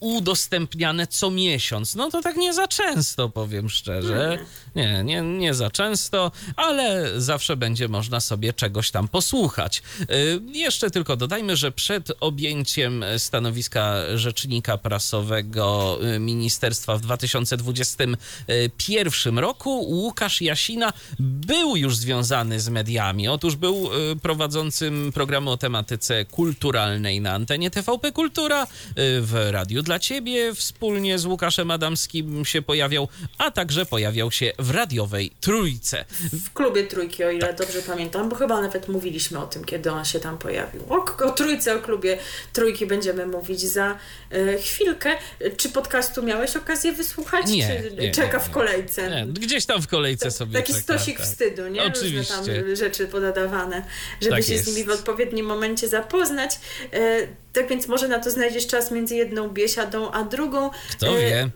udostępniane 0.00 1.06
co 1.06 1.30
miesiąc. 1.30 1.94
No 1.94 2.10
to 2.10 2.22
tak 2.22 2.36
nie 2.36 2.54
za 2.54 2.68
często, 2.68 3.28
powiem 3.28 3.68
szczerze. 3.68 4.38
Nie, 4.76 5.04
nie, 5.04 5.22
nie 5.22 5.54
za 5.54 5.70
często, 5.70 6.32
ale 6.56 7.20
zawsze 7.20 7.56
będzie 7.56 7.88
można 7.88 8.20
sobie 8.20 8.52
czegoś 8.52 8.90
tam 8.90 9.08
posłuchać. 9.08 9.82
Y, 10.00 10.40
Jeszcze 10.52 10.90
tylko 10.90 11.16
dodajmy, 11.16 11.56
że 11.56 11.72
przed 11.72 12.12
objęciem 12.20 13.04
stanowiska 13.18 13.94
rzecznika 14.14 14.78
prasowego 14.78 15.98
y, 16.16 16.18
ministerstwa 16.18 16.96
w 16.96 17.00
2021 17.00 19.38
roku 19.38 19.70
Łukasz 19.70 20.40
Jasina 20.40 20.92
był 21.18 21.76
już 21.76 21.96
związany 21.96 22.60
z 22.60 22.68
mediami. 22.68 23.28
Otóż 23.28 23.56
był 23.56 23.90
y, 24.12 24.16
prowadzącym 24.16 25.12
programu 25.14 25.50
o 25.50 25.56
tematyce 25.56 26.24
kulturalnej 26.24 27.20
na 27.20 27.32
antenie 27.32 27.70
TVP 27.70 28.12
Kultura, 28.12 28.66
w 28.96 29.48
Radiu 29.50 29.82
dla 29.82 29.98
Ciebie 29.98 30.54
wspólnie 30.54 31.18
z 31.18 31.24
Łukaszem 31.24 31.70
Adamskim 31.70 32.44
się 32.44 32.62
pojawiał, 32.62 33.08
a 33.38 33.50
także 33.50 33.86
pojawiał 33.86 34.30
się 34.30 34.52
w 34.58 34.70
radiowej 34.70 35.30
Trójce. 35.40 36.04
W 36.32 36.52
klubie 36.52 36.84
Trójki, 36.86 37.24
o 37.24 37.30
ile 37.30 37.46
Tak. 37.46 37.56
dobrze 37.56 37.82
pamiętam, 37.82 38.28
bo 38.28 38.36
chyba 38.36 38.60
nawet 38.60 38.88
mówiliśmy 38.88 39.38
o 39.38 39.46
tym, 39.46 39.64
kiedy 39.64 39.90
on 39.92 40.04
się 40.04 40.20
tam 40.20 40.38
pojawił. 40.38 40.82
O, 40.88 41.04
o 41.26 41.30
Trójce, 41.30 41.76
o 41.76 41.78
klubie 41.80 42.18
Trójki 42.52 42.86
będziemy 42.86 43.26
mówić 43.26 43.60
za 43.60 43.98
e, 44.30 44.58
chwilkę. 44.58 45.10
Czy 45.56 45.68
podcastu 45.68 46.22
miałeś 46.22 46.56
okazję 46.56 46.92
wysłuchać? 46.92 47.46
Nie, 47.46 47.82
czy 47.82 47.96
nie, 47.96 48.10
czeka 48.10 48.38
nie, 48.38 48.44
w 48.44 48.50
kolejce? 48.50 49.10
Nie, 49.10 49.26
gdzieś 49.32 49.66
tam 49.66 49.82
w 49.82 49.86
kolejce 49.86 50.30
sobie 50.30 50.52
Taki 50.52 50.72
czeka, 50.72 50.82
stosik 50.82 51.18
tak. 51.18 51.26
wstydu, 51.26 51.68
nie? 51.68 51.82
Oczywiście. 51.82 52.34
Różne 52.36 52.54
tam 52.62 52.76
rzeczy 52.76 53.06
podadawane, 53.06 53.84
żeby 54.22 54.36
Tak 54.36 54.44
się 54.44 54.52
jest. 54.52 54.64
z 54.64 54.68
nimi 54.68 54.84
w 54.84 54.90
odpowiednim 54.90 55.46
momencie 55.46 55.88
zapoznać. 55.88 56.60
E, 56.92 57.28
tak 57.52 57.68
więc 57.68 57.88
może 57.88 58.08
na 58.08 58.18
to 58.18 58.30
znajdziesz 58.30 58.66
czas 58.66 58.90
między 58.90 59.14
jedną 59.16 59.48
biesiadą 59.48 60.10
a 60.12 60.24
drugą. 60.24 60.70
Kto 60.90 61.06
E, 61.18 61.20
wie? 61.20 61.48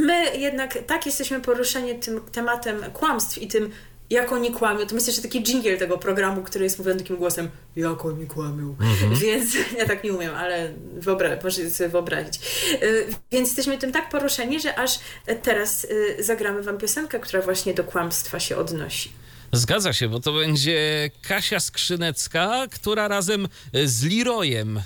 My 0.00 0.36
jednak 0.36 0.78
tak 0.86 1.06
jesteśmy 1.06 1.40
poruszeni 1.40 1.94
tym 1.98 2.20
tematem 2.32 2.84
kłamstw 2.92 3.38
i 3.38 3.48
tym, 3.48 3.70
jak 4.10 4.32
oni 4.32 4.50
kłamią. 4.50 4.86
To 4.86 4.94
myślę, 4.94 5.12
że 5.12 5.22
taki 5.22 5.42
dżingiel 5.42 5.78
tego 5.78 5.98
programu, 5.98 6.42
który 6.42 6.64
jest 6.64 6.78
mówiony 6.78 7.00
takim 7.00 7.16
głosem, 7.16 7.50
jak 7.76 8.04
oni 8.04 8.26
kłamią. 8.26 8.76
Mhm. 8.80 9.14
Więc 9.14 9.54
ja 9.78 9.86
tak 9.86 10.04
nie 10.04 10.12
umiem, 10.12 10.34
ale 10.34 10.72
wyobra- 11.00 11.44
możecie 11.44 11.70
sobie 11.70 11.90
wyobrazić. 11.90 12.40
Y, 12.82 13.06
Więc 13.32 13.48
jesteśmy 13.48 13.78
tym 13.78 13.92
tak 13.92 14.08
poruszeni, 14.08 14.60
że 14.60 14.78
aż 14.78 14.98
teraz 15.42 15.84
y, 15.84 16.16
zagramy 16.18 16.62
wam 16.62 16.78
piosenkę, 16.78 17.20
która 17.20 17.42
właśnie 17.42 17.74
do 17.74 17.84
kłamstwa 17.84 18.40
się 18.40 18.56
odnosi. 18.56 19.12
Zgadza 19.52 19.92
się, 19.92 20.08
bo 20.08 20.20
to 20.20 20.32
będzie 20.32 21.10
Kasia 21.22 21.60
Skrzynecka, 21.60 22.66
która 22.72 23.08
razem 23.08 23.48
z 23.84 24.02
Leroyem 24.04 24.78
e, 24.78 24.82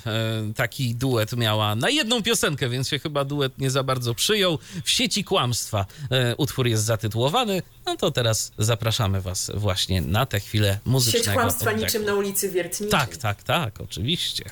taki 0.55 0.95
duet 0.95 1.33
miała 1.37 1.75
na 1.75 1.89
jedną 1.89 2.23
piosenkę, 2.23 2.69
więc 2.69 2.89
się 2.89 2.99
chyba 2.99 3.25
duet 3.25 3.57
nie 3.57 3.69
za 3.71 3.83
bardzo 3.83 4.15
przyjął. 4.15 4.59
W 4.83 4.89
sieci 4.89 5.23
kłamstwa 5.23 5.85
e, 6.11 6.35
utwór 6.35 6.67
jest 6.67 6.83
zatytułowany. 6.83 7.61
No 7.85 7.97
to 7.97 8.11
teraz 8.11 8.51
zapraszamy 8.57 9.21
Was 9.21 9.51
właśnie 9.53 10.01
na 10.01 10.25
tę 10.25 10.39
chwilę 10.39 10.79
muzycznego 10.85 11.25
Sieć 11.25 11.33
kłamstwa 11.33 11.69
oddechu. 11.69 11.85
niczym 11.85 12.05
na 12.05 12.13
ulicy 12.13 12.49
Wiertniczej. 12.49 12.91
Tak, 12.91 13.17
tak, 13.17 13.43
tak, 13.43 13.81
oczywiście. 13.81 14.43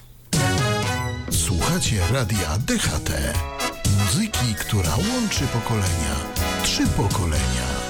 Słuchacie 1.31 1.99
radia 2.11 2.57
DHT. 2.57 3.11
Muzyki, 3.99 4.55
która 4.59 4.89
łączy 4.95 5.47
pokolenia. 5.53 6.15
Trzy 6.63 6.87
pokolenia. 6.87 7.82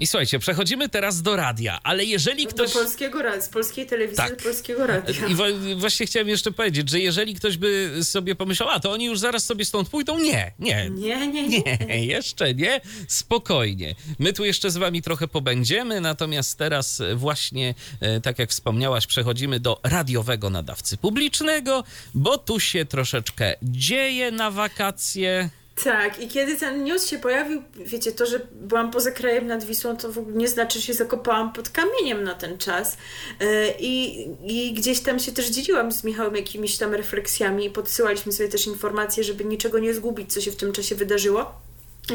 I 0.00 0.06
słuchajcie, 0.06 0.38
przechodzimy 0.38 0.88
teraz 0.88 1.22
do 1.22 1.36
radia, 1.36 1.78
ale 1.82 2.04
jeżeli 2.04 2.46
ktoś... 2.46 2.72
Do 2.72 2.78
polskiego 2.78 3.22
radia, 3.22 3.40
z 3.42 3.48
polskiej 3.48 3.86
telewizji 3.86 4.16
Tak. 4.16 4.36
do 4.36 4.42
polskiego 4.42 4.86
radia. 4.86 5.14
I 5.26 5.34
właśnie 5.76 6.06
chciałem 6.06 6.28
jeszcze 6.28 6.52
powiedzieć, 6.52 6.90
że 6.90 7.00
jeżeli 7.00 7.34
ktoś 7.34 7.56
by 7.56 7.90
sobie 8.02 8.34
pomyślał, 8.34 8.68
a 8.68 8.80
to 8.80 8.92
oni 8.92 9.04
już 9.04 9.18
zaraz 9.18 9.46
sobie 9.46 9.64
stąd 9.64 9.88
pójdą, 9.88 10.18
nie, 10.18 10.52
nie, 10.58 10.90
Nie, 10.90 11.26
nie, 11.26 11.48
nie. 11.48 11.78
Nie, 11.88 12.06
jeszcze 12.06 12.54
nie. 12.54 12.80
Spokojnie. 13.08 13.94
My 14.18 14.32
tu 14.32 14.44
jeszcze 14.44 14.70
z 14.70 14.76
wami 14.76 15.02
trochę 15.02 15.28
pobędziemy, 15.28 16.00
natomiast 16.00 16.58
teraz 16.58 17.02
właśnie, 17.14 17.74
e, 18.00 18.20
tak 18.20 18.38
jak 18.38 18.50
wspomniałaś, 18.50 19.06
przechodzimy 19.06 19.60
do 19.60 19.80
radiowego 19.82 20.50
nadawcy 20.50 20.96
publicznego, 20.96 21.84
bo 22.14 22.38
tu 22.38 22.60
się 22.60 22.84
troszeczkę 22.84 23.54
dzieje 23.62 24.30
na 24.30 24.50
wakacje. 24.50 25.50
Tak, 25.84 26.22
i 26.22 26.28
kiedy 26.28 26.56
ten 26.56 26.84
news 26.84 27.06
się 27.06 27.18
pojawił, 27.18 27.62
wiecie, 27.76 28.12
to, 28.12 28.26
że 28.26 28.40
byłam 28.52 28.90
poza 28.90 29.10
krajem 29.10 29.46
nad 29.46 29.64
Wisłą, 29.64 29.96
to 29.96 30.12
w 30.12 30.18
ogóle 30.18 30.36
nie 30.36 30.48
znaczy, 30.48 30.78
że 30.78 30.86
się 30.86 30.94
zakopałam 30.94 31.52
pod 31.52 31.68
kamieniem 31.68 32.24
na 32.24 32.34
ten 32.34 32.58
czas. 32.58 32.96
Yy, 33.40 33.46
I, 33.78 34.26
I 34.44 34.72
gdzieś 34.74 35.00
tam 35.00 35.18
się 35.18 35.32
też 35.32 35.46
dzieliłam 35.46 35.92
z 35.92 36.04
Michałem 36.04 36.36
jakimiś 36.36 36.78
tam 36.78 36.94
refleksjami 36.94 37.66
i 37.66 37.70
podsyłaliśmy 37.70 38.32
sobie 38.32 38.48
też 38.48 38.66
informacje, 38.66 39.24
żeby 39.24 39.44
niczego 39.44 39.78
nie 39.78 39.94
zgubić, 39.94 40.32
co 40.32 40.40
się 40.40 40.50
w 40.50 40.56
tym 40.56 40.72
czasie 40.72 40.94
wydarzyło. 40.94 41.52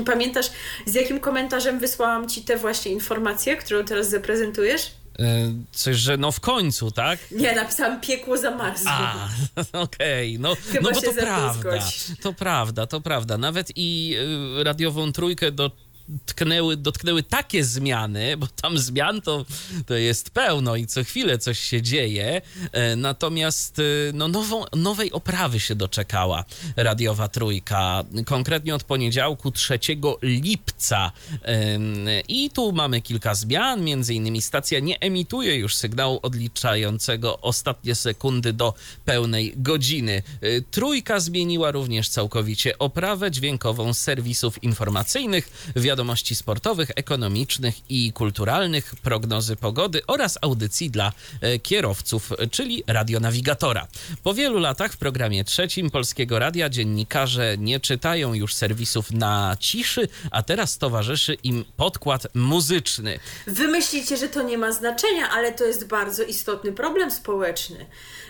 Pamiętasz, 0.05 0.51
z 0.85 0.93
jakim 0.93 1.19
komentarzem 1.19 1.79
wysłałam 1.79 2.29
Ci 2.29 2.41
te 2.41 2.57
właśnie 2.57 2.91
informacje, 2.91 3.57
którą 3.57 3.85
teraz 3.85 4.09
zaprezentujesz? 4.09 4.91
E, 5.19 5.53
Coś, 5.71 5.95
że 5.95 6.17
no 6.17 6.31
w 6.31 6.39
końcu, 6.39 6.91
tak? 6.91 7.19
Nie, 7.31 7.55
napisałam 7.55 8.01
piekło 8.01 8.37
zamarzło. 8.37 8.91
A, 8.91 9.27
okej, 9.73 10.39
no, 10.39 10.55
Chyba 10.71 10.89
no 10.89 10.95
bo 10.95 11.01
to 11.01 11.13
prawda, 11.13 11.79
to 12.21 12.33
prawda, 12.33 12.87
to 12.87 13.01
prawda. 13.01 13.37
Nawet 13.37 13.71
i 13.75 14.15
y, 14.59 14.63
radiową 14.63 15.11
trójkę 15.11 15.51
do 15.51 15.71
tknęły, 16.25 16.77
dotknęły 16.77 17.23
takie 17.23 17.63
zmiany, 17.63 18.37
bo 18.37 18.47
tam 18.47 18.77
zmian 18.77 19.21
to, 19.21 19.45
to 19.85 19.93
jest 19.93 20.29
pełno 20.29 20.75
i 20.75 20.87
co 20.87 21.03
chwilę 21.03 21.37
coś 21.37 21.59
się 21.59 21.81
dzieje. 21.81 22.41
E, 22.71 22.95
Natomiast 22.95 23.79
y, 23.79 24.11
no, 24.13 24.27
nową, 24.27 24.63
nowej 24.75 25.11
oprawy 25.11 25.59
się 25.59 25.75
doczekała 25.75 26.45
radiowa 26.75 27.27
trójka, 27.27 28.03
konkretnie 28.25 28.75
od 28.75 28.83
poniedziałku 28.83 29.51
3 29.51 29.79
lipca. 30.21 31.11
I 32.27 32.49
tu 32.49 32.71
mamy 32.71 33.01
kilka 33.01 33.35
zmian, 33.35 33.83
między 33.83 34.13
innymi 34.13 34.41
stacja 34.41 34.79
nie 34.79 34.99
emituje 34.99 35.55
już 35.55 35.75
sygnału 35.75 36.19
odliczającego 36.21 37.41
ostatnie 37.41 37.95
sekundy 37.95 38.53
do 38.53 38.73
pełnej 39.05 39.53
godziny. 39.57 40.23
Y, 40.43 40.63
Trójka 40.71 41.19
zmieniła 41.19 41.71
również 41.71 42.09
całkowicie 42.09 42.77
oprawę 42.79 43.31
dźwiękową 43.31 43.93
serwisów 43.93 44.63
informacyjnych, 44.63 45.71
wiadomości 45.95 46.35
sportowych, 46.35 46.91
ekonomicznych 46.95 47.75
i 47.89 48.13
kulturalnych, 48.13 48.95
prognozy 49.03 49.55
pogody 49.55 50.01
oraz 50.07 50.37
audycji 50.41 50.89
dla 50.91 51.11
e, 51.41 51.59
kierowców, 51.59 52.33
czyli 52.51 52.83
radionawigatora. 52.87 53.87
Po 54.23 54.33
wielu 54.33 54.59
latach 54.59 54.93
w 54.93 54.97
programie 54.97 55.43
trzecim 55.43 55.89
Polskiego 55.89 56.39
Radia 56.39 56.69
dziennikarze 56.69 57.57
nie 57.57 57.79
czytają 57.79 58.33
już 58.33 58.53
serwisów 58.53 59.11
na 59.11 59.57
ciszy, 59.59 60.07
a 60.31 60.43
teraz 60.43 60.77
towarzyszy 60.77 61.33
im 61.43 61.65
podkład 61.77 62.27
muzyczny. 62.33 63.19
Wy 63.47 63.67
myślicie, 63.67 64.17
że 64.17 64.27
to 64.27 64.41
nie 64.43 64.57
ma 64.57 64.71
znaczenia, 64.71 65.29
ale 65.29 65.51
to 65.51 65.63
jest 65.63 65.87
bardzo 65.87 66.23
istotny 66.23 66.71
problem 66.71 67.11
społeczny. 67.11 67.85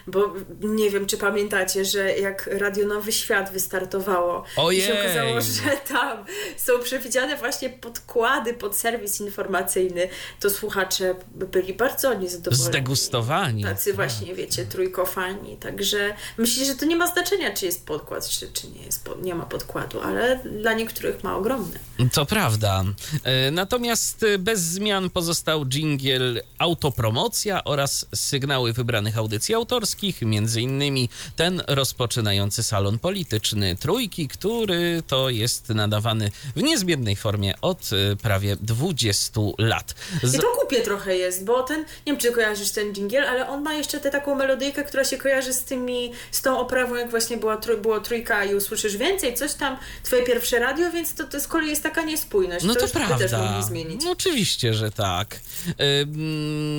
Bo 0.07 0.33
nie 0.61 0.89
wiem, 0.89 1.05
czy 1.05 1.17
pamiętacie, 1.17 1.85
że 1.85 2.17
jak 2.17 2.49
Radio 2.51 2.87
Nowy 2.87 3.11
Świat 3.11 3.51
wystartowało 3.51 4.43
i 4.43 4.55
się 4.55 4.61
Ojej. 4.61 4.91
okazało, 5.01 5.41
że 5.41 5.77
tam 5.87 6.25
są 6.57 6.73
przewidziane 6.83 7.37
właśnie 7.37 7.69
podkłady 7.69 8.53
pod 8.53 8.77
serwis 8.77 9.21
informacyjny, 9.21 10.07
to 10.39 10.49
słuchacze 10.49 11.15
byli 11.35 11.73
bardzo 11.73 12.13
niezadowoleni. 12.13 12.63
Zdegustowani. 12.65 13.63
Tacy 13.63 13.93
właśnie, 13.93 14.35
wiecie, 14.35 14.65
trójkofani. 14.65 15.57
Także 15.57 16.13
myślę, 16.37 16.65
że 16.65 16.75
to 16.75 16.85
nie 16.85 16.95
ma 16.95 17.07
znaczenia, 17.07 17.53
czy 17.53 17.65
jest 17.65 17.85
podkład, 17.85 18.27
czy, 18.29 18.47
czy 18.53 18.67
nie, 18.67 18.81
jest, 18.85 19.03
pod- 19.03 19.23
nie 19.23 19.35
ma 19.35 19.45
podkładu, 19.45 20.01
ale 20.01 20.39
dla 20.59 20.73
niektórych 20.73 21.23
ma 21.23 21.35
ogromny. 21.37 21.79
To 22.13 22.25
prawda. 22.25 22.83
E, 23.23 23.51
Natomiast 23.51 24.23
e, 24.23 24.37
bez 24.37 24.59
zmian 24.61 25.09
pozostał 25.09 25.65
dżingiel 25.65 26.41
autopromocja 26.59 27.63
oraz 27.63 28.05
sygnały 28.15 28.73
wybranych 28.73 29.17
audycji 29.17 29.55
autorskich, 29.55 29.94
między 30.21 30.61
innymi 30.61 31.09
ten 31.35 31.63
rozpoczynający 31.67 32.63
salon 32.63 32.99
polityczny 32.99 33.75
Trójki, 33.75 34.27
który 34.27 35.03
to 35.07 35.29
jest 35.29 35.69
nadawany 35.69 36.31
w 36.55 36.61
niezmiennej 36.61 37.15
formie 37.15 37.53
od 37.61 37.89
y, 37.93 38.15
prawie 38.15 38.55
20 38.55 39.41
lat. 39.57 39.95
Z... 40.23 40.35
I 40.35 40.39
to 40.39 40.55
głupie 40.59 40.81
trochę 40.81 41.17
jest, 41.17 41.45
bo 41.45 41.63
ten, 41.63 41.79
nie 41.79 41.85
wiem 42.05 42.17
czy 42.17 42.31
kojarzysz 42.31 42.71
ten 42.71 42.93
dżingiel, 42.93 43.27
ale 43.27 43.49
on 43.49 43.63
ma 43.63 43.73
jeszcze 43.73 43.99
tę 43.99 44.11
taką 44.11 44.35
melodyjkę, 44.35 44.83
która 44.83 45.03
się 45.03 45.17
kojarzy 45.17 45.53
z 45.53 45.63
tymi, 45.63 46.11
z 46.31 46.41
tą 46.41 46.59
oprawą, 46.59 46.95
jak 46.95 47.09
właśnie 47.09 47.37
była, 47.37 47.57
było 47.81 47.99
trójka 47.99 48.45
i 48.45 48.55
usłyszysz 48.55 48.97
więcej, 48.97 49.35
coś 49.35 49.53
tam, 49.53 49.77
twoje 50.03 50.23
pierwsze 50.23 50.59
radio, 50.59 50.91
więc 50.91 51.15
to, 51.15 51.23
to 51.23 51.39
z 51.39 51.47
kolei 51.47 51.69
jest 51.69 51.83
taka 51.83 52.03
niespójność. 52.03 52.65
No 52.65 52.73
to, 52.75 52.87
to 52.87 52.93
prawda. 52.93 53.17
Też 53.17 53.31
mogli 53.31 53.63
zmienić. 53.63 54.01
No 54.03 54.11
oczywiście, 54.11 54.73
że 54.73 54.91
tak. 54.91 55.39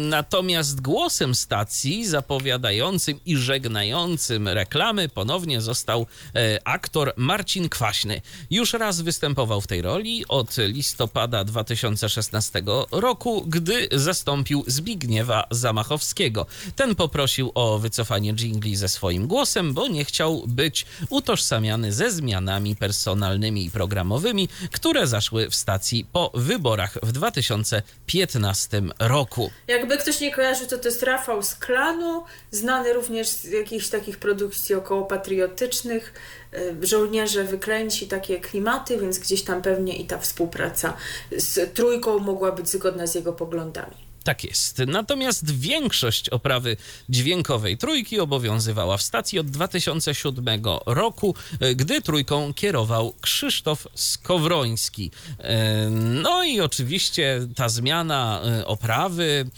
Natomiast 0.09 0.80
głosem 0.80 1.34
stacji 1.34 2.07
zapowiadającym 2.07 3.05
i 3.26 3.36
żegnającym 3.36 4.48
reklamy 4.48 5.09
ponownie 5.09 5.61
został 5.61 6.07
e, 6.34 6.59
aktor 6.64 7.12
Marcin 7.16 7.68
Kwaśny. 7.68 8.22
Już 8.50 8.72
raz 8.72 9.00
występował 9.00 9.61
w 9.61 9.66
tej 9.66 9.82
roli 9.82 10.24
od 10.28 10.57
listopada 10.59 11.44
2016 11.44 12.62
roku, 12.92 13.44
gdy 13.46 13.88
zastąpił 13.92 14.64
Zbigniewa 14.66 15.46
Zamachowskiego. 15.50 16.46
Ten 16.76 16.94
poprosił 16.94 17.52
o 17.54 17.78
wycofanie 17.78 18.34
jingli 18.34 18.76
ze 18.76 18.88
swoim 18.88 19.26
głosem, 19.26 19.74
bo 19.74 19.88
nie 19.88 20.04
chciał 20.04 20.42
być 20.46 20.86
utożsamiany 21.11 21.92
ze 21.92 22.11
zmianami 22.11 22.76
personalnymi 22.76 23.64
i 23.64 23.70
programowymi, 23.70 24.48
które 24.72 25.07
zaszły 25.07 25.50
w 25.50 25.54
stacji 25.54 26.07
po 26.12 26.30
wyborach 26.34 26.98
w 27.02 27.12
2015 27.12 28.82
roku. 28.98 29.50
Jakby 29.68 29.98
ktoś 29.98 30.20
nie 30.20 30.34
kojarzył, 30.34 30.66
to 30.66 30.78
to 30.78 30.88
jest 30.88 31.02
Rafał 31.02 31.42
z 31.42 31.54
Klanu, 31.54 32.24
znany 32.50 32.92
również 32.97 33.28
z 33.28 33.44
jakichś 33.44 33.88
takich 33.88 34.18
produkcji 34.18 34.74
około 34.74 35.05
patriotycznych. 35.05 36.12
E, 36.53 36.86
żołnierze 36.86 37.44
wykręci 37.44 38.09
takie 38.09 38.40
klimaty, 38.40 38.99
więc 38.99 39.18
gdzieś 39.18 39.42
tam 39.42 39.62
pewnie 39.62 39.97
i 39.97 40.07
ta 40.07 40.18
współpraca 40.18 40.97
z 41.36 41.74
trójką 41.74 42.18
mogła 42.18 42.53
być 42.53 42.68
zgodna 42.68 43.07
z 43.07 43.14
jego 43.14 43.32
poglądami. 43.32 44.05
Tak 44.27 44.45
jest. 44.45 44.83
Natomiast 44.87 45.55
większość 45.59 46.29
oprawy 46.29 46.77
dźwiękowej 47.09 47.79
trójki 47.79 48.20
obowiązywała 48.20 48.97
w 48.97 49.03
stacji 49.03 49.39
od 49.39 49.51
2007 49.51 50.62
roku, 50.87 51.35
e, 51.61 51.74
gdy 51.74 52.03
trójką 52.03 52.55
kierował 52.55 53.14
Krzysztof 53.20 53.87
Skowroński. 53.95 55.11
E, 55.39 55.91
no 55.91 56.45
i 56.45 56.61
oczywiście 56.61 57.41
ta 57.57 57.68
zmiana 57.68 58.41
e, 58.45 58.66
oprawy 58.66 59.51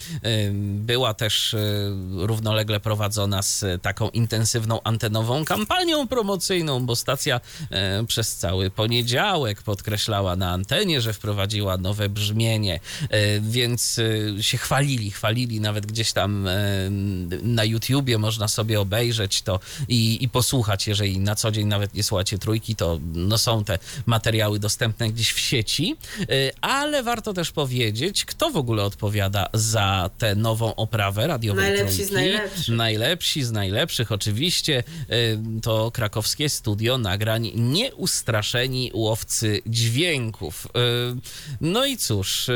była 0.61 1.13
też 1.13 1.55
równolegle 2.11 2.79
prowadzona 2.79 3.41
z 3.41 3.81
taką 3.81 4.09
intensywną 4.09 4.83
antenową 4.83 5.45
kampanią 5.45 6.07
promocyjną, 6.07 6.85
bo 6.85 6.95
stacja 6.95 7.41
przez 8.07 8.35
cały 8.35 8.69
poniedziałek 8.69 9.61
podkreślała 9.61 10.35
na 10.35 10.51
antenie, 10.51 11.01
że 11.01 11.13
wprowadziła 11.13 11.77
nowe 11.77 12.09
brzmienie, 12.09 12.79
więc 13.41 13.99
się 14.41 14.58
chwalili, 14.59 15.11
chwalili 15.11 15.61
nawet 15.61 15.85
gdzieś 15.85 16.11
tam 16.11 16.47
e, 16.47 16.57
na 17.43 17.63
YouTubie 17.63 18.17
można 18.17 18.47
sobie 18.47 18.79
obejrzeć 18.79 19.41
to 19.41 19.59
i, 19.87 20.23
i 20.23 20.29
posłuchać, 20.29 20.87
jeżeli 20.87 21.19
na 21.19 21.35
co 21.35 21.51
dzień 21.51 21.67
nawet 21.67 21.93
nie 21.93 22.03
słuchacie 22.03 22.37
trójki, 22.37 22.75
to 22.75 22.99
no 23.13 23.37
są 23.37 23.63
te 23.63 23.79
materiały 24.05 24.59
dostępne 24.59 25.09
gdzieś 25.09 25.31
w 25.31 25.39
sieci, 25.39 25.95
e, 26.21 26.25
ale 26.61 27.03
warto 27.03 27.33
też 27.33 27.51
powiedzieć, 27.51 28.25
kto 28.25 28.49
w 28.49 28.57
ogóle 28.57 28.83
odpowiada 28.83 29.49
za 29.53 30.09
tę 30.17 30.35
nową 30.35 30.75
oprawę 30.75 31.27
radiowej 31.27 31.63
Najlepsi 31.63 31.95
trójki. 31.95 32.13
z 32.13 32.15
najlepszych. 32.15 32.75
Najlepsi 32.75 33.43
z 33.43 33.51
najlepszych, 33.51 34.11
oczywiście 34.11 34.83
e, 35.09 35.15
to 35.61 35.91
krakowskie 35.91 36.49
studio 36.49 36.97
nagrań 36.97 37.51
Nieustraszeni 37.55 38.91
łowcy 38.93 39.61
dźwięków. 39.65 40.67
No 41.61 41.85
i 41.85 41.97
cóż, 41.97 42.49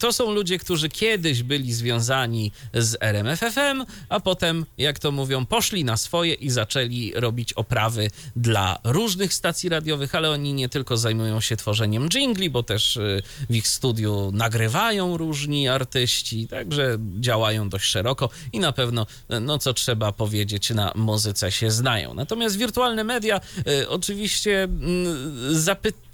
to 0.00 0.12
są 0.12 0.30
ludzie, 0.30 0.58
którzy 0.58 0.88
kiedyś 0.88 1.42
byli 1.48 1.72
związani 1.72 2.52
z 2.74 2.96
RMFFM, 3.00 3.84
a 4.08 4.20
potem, 4.20 4.66
jak 4.78 4.98
to 4.98 5.12
mówią, 5.12 5.46
poszli 5.46 5.84
na 5.84 5.96
swoje 5.96 6.34
i 6.34 6.50
zaczęli 6.50 7.12
robić 7.14 7.52
oprawy 7.52 8.10
dla 8.36 8.78
różnych 8.84 9.34
stacji 9.34 9.68
radiowych, 9.68 10.14
ale 10.14 10.30
oni 10.30 10.52
nie 10.52 10.68
tylko 10.68 10.96
zajmują 10.96 11.40
się 11.40 11.56
tworzeniem 11.56 12.08
jingli, 12.08 12.50
bo 12.50 12.62
też 12.62 12.96
y, 12.96 13.22
w 13.50 13.54
ich 13.54 13.68
studiu 13.68 14.30
nagrywają 14.34 15.16
różni 15.16 15.68
artyści, 15.68 16.48
także 16.48 16.98
działają 17.20 17.68
dość 17.68 17.84
szeroko 17.84 18.30
i 18.52 18.60
na 18.60 18.72
pewno, 18.72 19.06
no 19.40 19.58
co 19.58 19.74
trzeba 19.74 20.12
powiedzieć, 20.12 20.70
na 20.70 20.92
muzyce 20.94 21.52
się 21.52 21.70
znają. 21.70 22.14
Natomiast 22.14 22.58
wirtualne 22.58 23.04
media 23.04 23.40
y, 23.68 23.88
oczywiście 23.88 24.68
y, 25.50 25.60
zapytały 25.60 26.07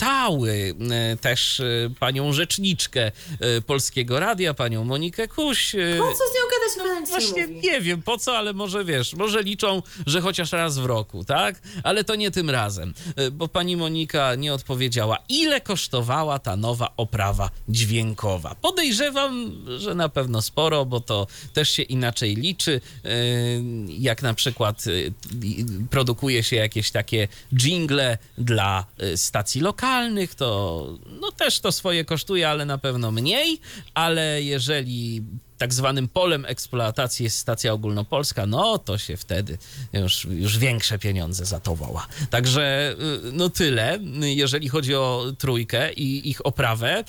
y, 0.45 1.17
też 1.21 1.61
y, 1.61 1.91
panią 2.01 2.33
rzeczniczkę 2.33 3.13
y, 3.59 3.63
Polskiego 3.63 4.21
Radia, 4.21 4.55
panią 4.55 4.85
Monikę 4.85 5.29
Kuś. 5.29 5.75
E, 5.75 5.79
po 5.99 6.05
co 6.05 6.15
z 6.15 6.35
nią 6.35 6.41
gadać? 6.51 7.01
No, 7.01 7.07
właśnie 7.07 7.47
nie, 7.47 7.61
nie 7.61 7.81
wiem 7.81 8.03
po 8.03 8.19
co, 8.19 8.39
ale 8.39 8.53
może 8.53 8.85
wiesz, 8.85 9.15
może 9.15 9.43
liczą, 9.43 9.83
że 10.07 10.21
chociaż 10.21 10.53
raz 10.53 10.79
w 10.79 10.85
roku, 10.85 11.25
tak? 11.25 11.61
Ale 11.83 12.05
to 12.05 12.15
nie 12.15 12.31
tym 12.31 12.51
razem, 12.51 12.95
e, 13.17 13.31
bo 13.31 13.49
pani 13.49 13.77
Monika 13.77 14.35
nie 14.35 14.55
odpowiedziała, 14.55 15.19
ile 15.29 15.61
kosztowała 15.61 16.39
ta 16.39 16.57
nowa 16.57 16.93
oprawa 16.97 17.51
dźwiękowa. 17.69 18.55
Podejrzewam, 18.55 19.65
że 19.79 19.95
na 19.95 20.09
pewno 20.09 20.43
sporo, 20.43 20.85
bo 20.85 21.01
to 21.01 21.27
też 21.53 21.71
się 21.71 21.83
inaczej 21.83 22.37
liczy. 22.37 22.81
E, 23.05 23.09
jak 23.89 24.23
na 24.23 24.35
przykład 24.35 24.85
produkuje 25.91 26.43
się 26.43 26.57
jakieś 26.57 26.91
takie 26.91 27.29
jingle 27.55 28.19
dla 28.39 28.87
stacji 29.17 29.61
lokalnych, 29.61 29.94
to 30.35 30.99
no 31.21 31.33
też 31.33 31.61
to 31.61 31.73
swoje 31.73 32.05
kosztuje, 32.05 32.49
ale 32.49 32.65
na 32.65 32.79
pewno 32.79 33.11
mniej, 33.11 33.59
ale 33.95 34.43
jeżeli 34.43 35.23
tak 35.59 35.75
zwanym 35.75 36.09
polem 36.09 36.45
eksploatacji 36.45 37.25
jest 37.25 37.39
stacja 37.39 37.73
ogólnopolska, 37.73 38.47
no 38.47 38.79
to 38.79 38.99
się 38.99 39.17
wtedy 39.17 39.59
już, 39.93 40.25
już 40.25 40.59
większe 40.59 40.99
pieniądze 40.99 41.45
za 41.45 41.61
to 41.61 41.75
woła. 41.75 42.07
Także 42.31 42.97
y, 43.29 43.33
no 43.33 43.51
tyle, 43.51 43.99
jeżeli 44.21 44.69
chodzi 44.69 44.95
o 44.95 45.25
trójkę 45.39 45.93
i 45.93 46.31
ich 46.31 46.47
oprawę. 46.47 47.05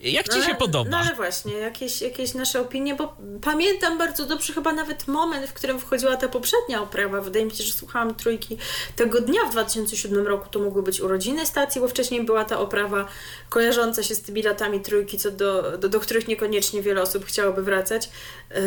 Jak 0.00 0.28
ci 0.28 0.38
no, 0.38 0.44
się 0.44 0.54
podoba? 0.54 0.90
No 0.90 0.96
ale 0.96 1.14
właśnie, 1.14 1.52
jakieś, 1.52 2.02
jakieś 2.02 2.34
nasze 2.34 2.60
opinie, 2.60 2.94
bo 2.94 3.16
pamiętam 3.42 3.98
bardzo 3.98 4.26
dobrze 4.26 4.52
chyba 4.52 4.72
nawet 4.72 5.08
moment, 5.08 5.46
w 5.46 5.52
którym 5.52 5.80
wchodziła 5.80 6.16
ta 6.16 6.28
poprzednia 6.28 6.82
oprawa. 6.82 7.20
Wydaje 7.20 7.44
mi 7.44 7.50
się, 7.50 7.64
że 7.64 7.72
słuchałam 7.72 8.14
trójki 8.14 8.56
tego 8.96 9.20
dnia 9.20 9.44
w 9.48 9.52
2007 9.52 10.26
roku. 10.26 10.48
To 10.50 10.58
mogły 10.60 10.82
być 10.82 11.00
urodziny 11.00 11.46
stacji, 11.46 11.80
bo 11.80 11.88
wcześniej 11.88 12.24
była 12.24 12.44
ta 12.44 12.58
oprawa 12.60 13.08
kojarząca 13.48 14.02
się 14.02 14.14
z 14.14 14.22
tymi 14.22 14.42
latami 14.42 14.80
trójki, 14.80 15.18
co 15.18 15.30
do, 15.30 15.78
do, 15.78 15.88
do 15.88 16.00
których 16.00 16.28
niekoniecznie 16.28 16.82
wiele 16.82 17.02
osób 17.02 17.24
chciałoby 17.24 17.62
wracać. 17.62 17.89
E, 17.98 18.60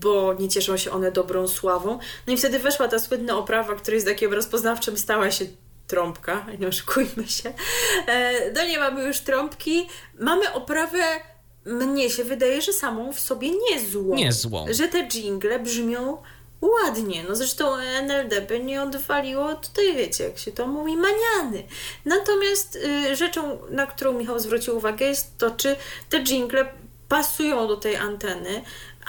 bo 0.00 0.34
nie 0.34 0.48
cieszą 0.48 0.76
się 0.76 0.90
one 0.90 1.12
dobrą 1.12 1.48
sławą. 1.48 1.98
No 2.26 2.32
i 2.32 2.36
wtedy 2.36 2.58
weszła 2.58 2.88
ta 2.88 2.98
słynna 2.98 3.38
oprawa, 3.38 3.74
której 3.74 4.04
takim 4.04 4.32
rozpoznawczym 4.32 4.96
stała 4.96 5.30
się 5.30 5.44
trąbka, 5.86 6.46
nie 6.60 6.68
oszukujmy 6.68 7.28
się. 7.28 7.52
E, 8.06 8.52
no 8.52 8.64
nie 8.64 8.78
mamy 8.78 9.04
już 9.04 9.20
trąbki, 9.20 9.88
mamy 10.18 10.52
oprawę 10.52 10.98
mnie 11.66 12.10
się 12.10 12.24
wydaje, 12.24 12.62
że 12.62 12.72
samą 12.72 13.12
w 13.12 13.20
sobie 13.20 13.50
niezłą. 13.70 14.14
Niezłą. 14.14 14.66
Że 14.70 14.88
te 14.88 15.06
jingle 15.06 15.58
brzmią 15.58 16.18
ładnie. 16.60 17.24
No 17.28 17.36
zresztą 17.36 17.76
NLD 17.76 18.40
by 18.40 18.60
nie 18.60 18.82
odwaliło 18.82 19.54
tutaj, 19.54 19.96
wiecie, 19.96 20.24
jak 20.24 20.38
się 20.38 20.52
to 20.52 20.66
mówi, 20.66 20.96
maniany. 20.96 21.62
Natomiast 22.04 22.76
y, 22.76 23.16
rzeczą, 23.16 23.58
na 23.70 23.86
którą 23.86 24.12
Michał 24.12 24.38
zwrócił 24.38 24.76
uwagę 24.76 25.06
jest 25.06 25.38
to, 25.38 25.50
czy 25.50 25.76
te 26.10 26.20
jingle 26.20 26.72
pasują 27.08 27.68
do 27.68 27.76
tej 27.76 27.96
anteny, 27.96 28.62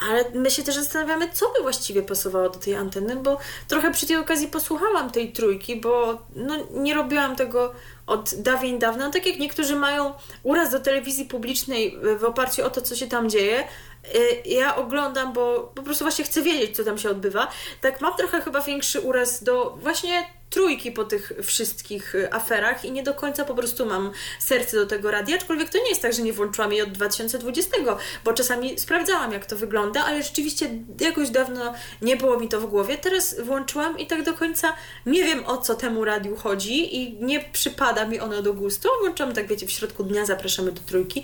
ale 0.09 0.25
my 0.33 0.51
się 0.51 0.63
też 0.63 0.75
zastanawiamy, 0.75 1.29
co 1.33 1.53
by 1.53 1.61
właściwie 1.61 2.03
pasowało 2.03 2.49
do 2.49 2.59
tej 2.59 2.75
anteny, 2.75 3.15
bo 3.15 3.37
trochę 3.67 3.91
przy 3.91 4.07
tej 4.07 4.15
okazji 4.15 4.47
posłuchałam 4.47 5.11
tej 5.11 5.31
trójki, 5.31 5.75
bo 5.75 6.21
no, 6.35 6.55
nie 6.73 6.93
robiłam 6.93 7.35
tego 7.35 7.73
od 8.07 8.33
dawien 8.35 8.79
dawna. 8.79 9.05
No, 9.05 9.13
tak 9.13 9.25
jak 9.25 9.39
niektórzy 9.39 9.75
mają 9.75 10.13
uraz 10.43 10.71
do 10.71 10.79
telewizji 10.79 11.25
publicznej 11.25 11.97
w 12.19 12.23
oparciu 12.23 12.65
o 12.65 12.69
to, 12.69 12.81
co 12.81 12.95
się 12.95 13.07
tam 13.07 13.29
dzieje, 13.29 13.67
y, 14.15 14.41
ja 14.45 14.75
oglądam, 14.75 15.33
bo 15.33 15.71
po 15.75 15.83
prostu 15.83 16.03
właśnie 16.03 16.25
chcę 16.25 16.41
wiedzieć, 16.41 16.75
co 16.75 16.83
tam 16.83 16.97
się 16.97 17.09
odbywa. 17.09 17.47
Tak 17.81 18.01
mam 18.01 18.17
trochę 18.17 18.41
chyba 18.41 18.61
większy 18.61 19.01
uraz 19.01 19.43
do 19.43 19.77
właśnie 19.81 20.38
trójki 20.49 20.91
po 20.91 21.03
tych 21.03 21.31
wszystkich 21.43 22.15
y, 22.15 22.33
aferach 22.33 22.85
i 22.85 22.91
nie 22.91 23.03
do 23.03 23.13
końca 23.13 23.45
po 23.45 23.55
prostu 23.55 23.85
mam 23.85 24.11
serce 24.39 24.77
do 24.77 24.85
tego 24.85 25.11
radia, 25.11 25.35
aczkolwiek 25.35 25.69
to 25.69 25.77
nie 25.77 25.89
jest 25.89 26.01
tak, 26.01 26.13
że 26.13 26.21
nie 26.21 26.33
włączyłam 26.33 26.71
jej 26.71 26.81
od 26.81 26.91
2020, 26.91 27.77
bo 28.25 28.33
czasami 28.33 28.79
sprawdzałam, 28.79 29.31
jak 29.31 29.45
to 29.45 29.55
wygląda, 29.55 30.05
ale 30.05 30.23
rzeczywiście 30.23 30.69
jakoś 30.99 31.29
dawno 31.29 31.73
nie 32.01 32.17
było 32.17 32.39
mi 32.39 32.47
to 32.47 32.61
w 32.61 32.65
głowie. 32.65 32.97
Teraz 32.97 33.41
włączyłam 33.41 33.99
i 33.99 34.07
tak 34.07 34.23
do 34.23 34.33
końca 34.33 34.73
nie 35.05 35.23
wiem, 35.23 35.45
o 35.45 35.57
co 35.57 35.75
temu 35.75 36.05
radiu 36.05 36.35
chodzi 36.35 36.95
i 36.95 37.23
nie 37.23 37.39
przypada 37.39 38.05
mi 38.05 38.19
ono 38.19 38.41
do 38.41 38.53
gustu. 38.53 38.89
Włączam, 39.01 39.33
tak 39.33 39.47
wiecie, 39.47 39.67
w 39.67 39.71
środku 39.71 40.03
dnia 40.03 40.25
zapraszamy 40.25 40.71
do 40.71 40.81
trójki, 40.81 41.23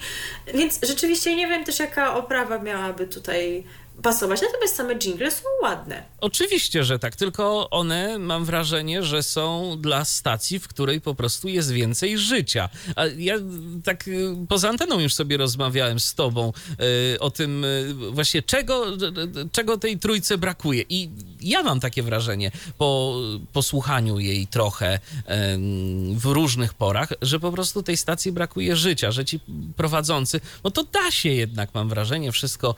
więc 0.54 0.80
rzeczywiście 0.84 1.36
nie 1.36 1.48
wiem 1.48 1.64
też, 1.64 1.80
jaka 1.80 2.16
oprawa 2.16 2.60
miałaby 2.60 3.08
tutaj 3.08 3.64
pasować, 4.04 4.42
natomiast 4.42 4.76
same 4.76 4.96
jingle 4.96 5.32
są 5.32 5.44
ładne. 5.62 6.04
Oczywiście, 6.22 6.84
że 6.84 7.00
tak, 7.00 7.16
tylko 7.16 7.70
one 7.70 8.20
mam 8.20 8.46
wrażenie, 8.46 9.04
że 9.04 9.24
są 9.24 9.78
dla 9.82 10.06
stacji, 10.06 10.60
w 10.60 10.68
której 10.68 11.02
po 11.02 11.16
prostu 11.16 11.48
jest 11.48 11.72
więcej 11.72 12.18
życia. 12.18 12.70
A 12.96 13.06
ja 13.06 13.36
tak 13.84 14.08
y, 14.08 14.36
poza 14.50 14.70
anteną 14.70 15.00
już 15.00 15.14
sobie 15.14 15.38
rozmawiałem 15.38 16.00
z 16.00 16.16
tobą 16.16 16.54
y, 17.14 17.20
o 17.20 17.32
tym 17.32 17.64
y, 17.64 17.94
właśnie 18.12 18.42
czego, 18.42 18.86
czego 19.52 19.78
tej 19.78 20.00
trójce 20.00 20.38
brakuje. 20.38 20.84
I 20.90 21.10
ja 21.42 21.64
mam 21.64 21.80
takie 21.80 22.04
wrażenie 22.04 22.52
po 22.78 23.20
posłuchaniu 23.54 24.20
jej 24.20 24.48
trochę 24.48 25.00
w 26.16 26.26
różnych 26.26 26.74
porach, 26.74 27.10
że 27.22 27.40
po 27.40 27.52
prostu 27.52 27.84
tej 27.84 27.98
stacji 27.98 28.32
brakuje 28.32 28.76
życia, 28.76 29.12
że 29.12 29.26
ci 29.26 29.40
prowadzący, 29.76 30.42
no 30.64 30.72
to 30.72 30.84
da 30.84 31.12
się 31.12 31.30
jednak, 31.30 31.70
mam 31.74 31.90
wrażenie, 31.90 32.32
wszystko 32.32 32.76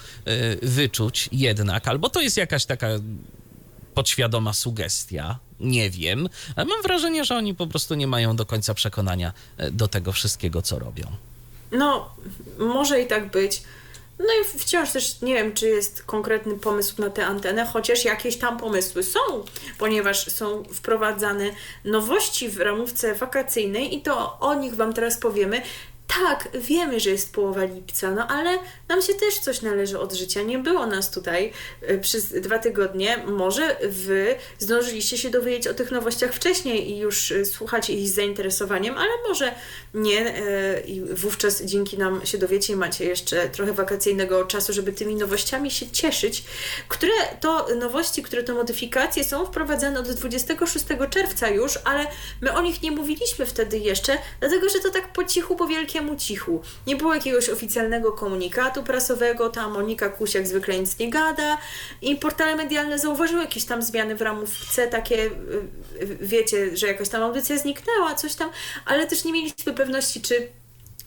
wyczuć 0.61 1.06
jednak, 1.31 1.87
albo 1.87 2.09
to 2.09 2.21
jest 2.21 2.37
jakaś 2.37 2.65
taka 2.65 2.87
podświadoma 3.93 4.53
sugestia, 4.53 5.39
nie 5.59 5.89
wiem, 5.89 6.29
ale 6.55 6.65
mam 6.65 6.81
wrażenie, 6.81 7.25
że 7.25 7.35
oni 7.35 7.55
po 7.55 7.67
prostu 7.67 7.95
nie 7.95 8.07
mają 8.07 8.35
do 8.35 8.45
końca 8.45 8.73
przekonania 8.73 9.33
e, 9.57 9.71
do 9.71 9.87
tego 9.87 10.11
wszystkiego, 10.11 10.61
co 10.61 10.79
robią. 10.79 11.03
No, 11.71 12.09
może 12.57 13.01
i 13.01 13.07
tak 13.07 13.31
być. 13.31 13.61
No 14.19 14.25
i 14.25 14.59
wciąż 14.59 14.91
też 14.91 15.21
nie 15.21 15.33
wiem, 15.33 15.53
czy 15.53 15.67
jest 15.67 16.03
konkretny 16.03 16.55
pomysł 16.55 17.01
na 17.01 17.09
tę 17.09 17.25
antenę, 17.25 17.65
chociaż 17.65 18.05
jakieś 18.05 18.37
tam 18.37 18.57
pomysły 18.57 19.03
są, 19.03 19.19
ponieważ 19.77 20.31
są 20.31 20.63
wprowadzane 20.63 21.51
nowości 21.85 22.49
w 22.49 22.57
ramówce 22.57 23.15
wakacyjnej 23.15 23.95
i 23.95 24.01
to 24.01 24.39
o 24.39 24.53
nich 24.53 24.75
Wam 24.75 24.93
teraz 24.93 25.17
powiemy 25.17 25.61
tak, 26.07 26.47
wiemy, 26.53 26.99
że 26.99 27.09
jest 27.09 27.33
połowa 27.33 27.63
lipca, 27.63 28.11
no 28.11 28.27
ale 28.27 28.59
nam 28.89 29.01
się 29.01 29.13
też 29.13 29.39
coś 29.39 29.61
należy 29.61 29.99
od 29.99 30.13
życia. 30.13 30.41
Nie 30.41 30.59
było 30.59 30.85
nas 30.85 31.11
tutaj 31.11 31.53
y, 31.89 31.99
przez 31.99 32.25
dwa 32.41 32.59
tygodnie. 32.59 33.17
Może 33.17 33.77
wy 33.89 34.35
zdążyliście 34.59 35.17
się 35.17 35.29
dowiedzieć 35.29 35.67
o 35.67 35.73
tych 35.73 35.91
nowościach 35.91 36.33
wcześniej 36.33 36.91
i 36.91 36.97
już 36.97 37.31
y, 37.31 37.45
słuchacie 37.45 37.93
ich 37.93 38.09
z 38.09 38.15
zainteresowaniem, 38.15 38.97
ale 38.97 39.09
może 39.27 39.55
nie 39.93 40.37
y, 40.37 40.79
i 40.85 41.01
wówczas 41.01 41.63
dzięki 41.63 41.97
nam 41.97 42.25
się 42.25 42.37
dowiecie 42.37 42.73
i 42.73 42.75
macie 42.75 43.05
jeszcze 43.05 43.49
trochę 43.49 43.73
wakacyjnego 43.73 44.45
czasu, 44.45 44.73
żeby 44.73 44.93
tymi 44.93 45.15
nowościami 45.15 45.71
się 45.71 45.91
cieszyć. 45.91 46.43
Które 46.87 47.13
to 47.39 47.67
nowości, 47.75 48.23
które 48.23 48.43
to 48.43 48.55
modyfikacje 48.55 49.23
są 49.23 49.45
wprowadzane 49.45 49.99
od 49.99 50.11
26 50.11 50.85
czerwca 51.09 51.49
już, 51.49 51.79
ale 51.83 52.07
my 52.41 52.53
o 52.53 52.61
nich 52.61 52.81
nie 52.81 52.91
mówiliśmy 52.91 53.45
wtedy 53.45 53.77
jeszcze, 53.77 54.17
dlatego 54.39 54.69
że 54.69 54.79
to 54.79 54.89
tak 54.89 55.13
po 55.13 55.23
cichu, 55.23 55.55
po 55.55 55.67
wielkiej 55.67 55.96
wielkiemu 55.97 56.19
cichu. 56.19 56.61
Nie 56.87 56.95
było 56.95 57.15
jakiegoś 57.15 57.49
oficjalnego 57.49 58.11
komunikatu 58.11 58.83
prasowego, 58.83 59.49
ta 59.49 59.69
Monika 59.69 60.09
Kusiak 60.09 60.47
zwykle 60.47 60.79
nic 60.79 60.99
nie 60.99 61.09
gada 61.09 61.57
i 62.01 62.15
portale 62.15 62.55
medialne 62.55 62.99
zauważyły 62.99 63.41
jakieś 63.41 63.65
tam 63.65 63.81
zmiany 63.81 64.15
w 64.15 64.21
ramówce, 64.21 64.87
takie 64.87 65.15
y, 65.15 65.29
y, 66.01 66.17
wiecie, 66.21 66.77
że 66.77 66.87
jakaś 66.87 67.09
tam 67.09 67.23
audycja 67.23 67.57
zniknęła, 67.57 68.15
coś 68.15 68.35
tam, 68.35 68.49
ale 68.85 69.07
też 69.07 69.23
nie 69.23 69.33
mieliśmy 69.33 69.73
pewności, 69.73 70.21
czy 70.21 70.47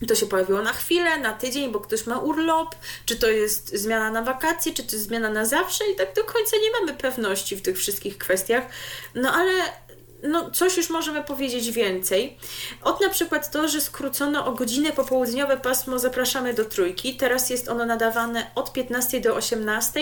to 0.08 0.14
się 0.14 0.26
pojawiło 0.26 0.62
na 0.62 0.72
chwilę, 0.72 1.18
na 1.18 1.32
tydzień, 1.32 1.72
bo 1.72 1.80
ktoś 1.80 2.06
ma 2.06 2.18
urlop, 2.18 2.74
czy 3.06 3.16
to 3.16 3.28
jest 3.28 3.76
zmiana 3.76 4.10
na 4.10 4.22
wakacje, 4.22 4.72
czy 4.72 4.82
to 4.84 4.96
jest 4.96 5.06
zmiana 5.06 5.30
na 5.30 5.44
zawsze 5.44 5.84
i 5.92 5.96
tak 5.96 6.14
do 6.14 6.24
końca 6.24 6.56
nie 6.56 6.80
mamy 6.80 6.94
pewności 6.94 7.56
w 7.56 7.62
tych 7.62 7.78
wszystkich 7.78 8.18
kwestiach. 8.18 8.64
No 9.14 9.32
ale 9.32 9.52
no, 10.22 10.50
coś 10.50 10.76
już 10.76 10.90
możemy 10.90 11.24
powiedzieć 11.24 11.70
więcej. 11.70 12.36
Od 12.82 13.00
na 13.00 13.08
przykład 13.08 13.50
to, 13.50 13.68
że 13.68 13.80
skrócono 13.80 14.46
o 14.46 14.52
godzinę 14.52 14.92
popołudniowe 14.92 15.56
pasmo 15.56 15.98
Zapraszamy 15.98 16.54
do 16.54 16.64
Trójki. 16.64 17.16
Teraz 17.16 17.50
jest 17.50 17.68
ono 17.68 17.86
nadawane 17.86 18.50
od 18.54 18.72
15 18.72 19.20
do 19.20 19.34
18, 19.34 20.00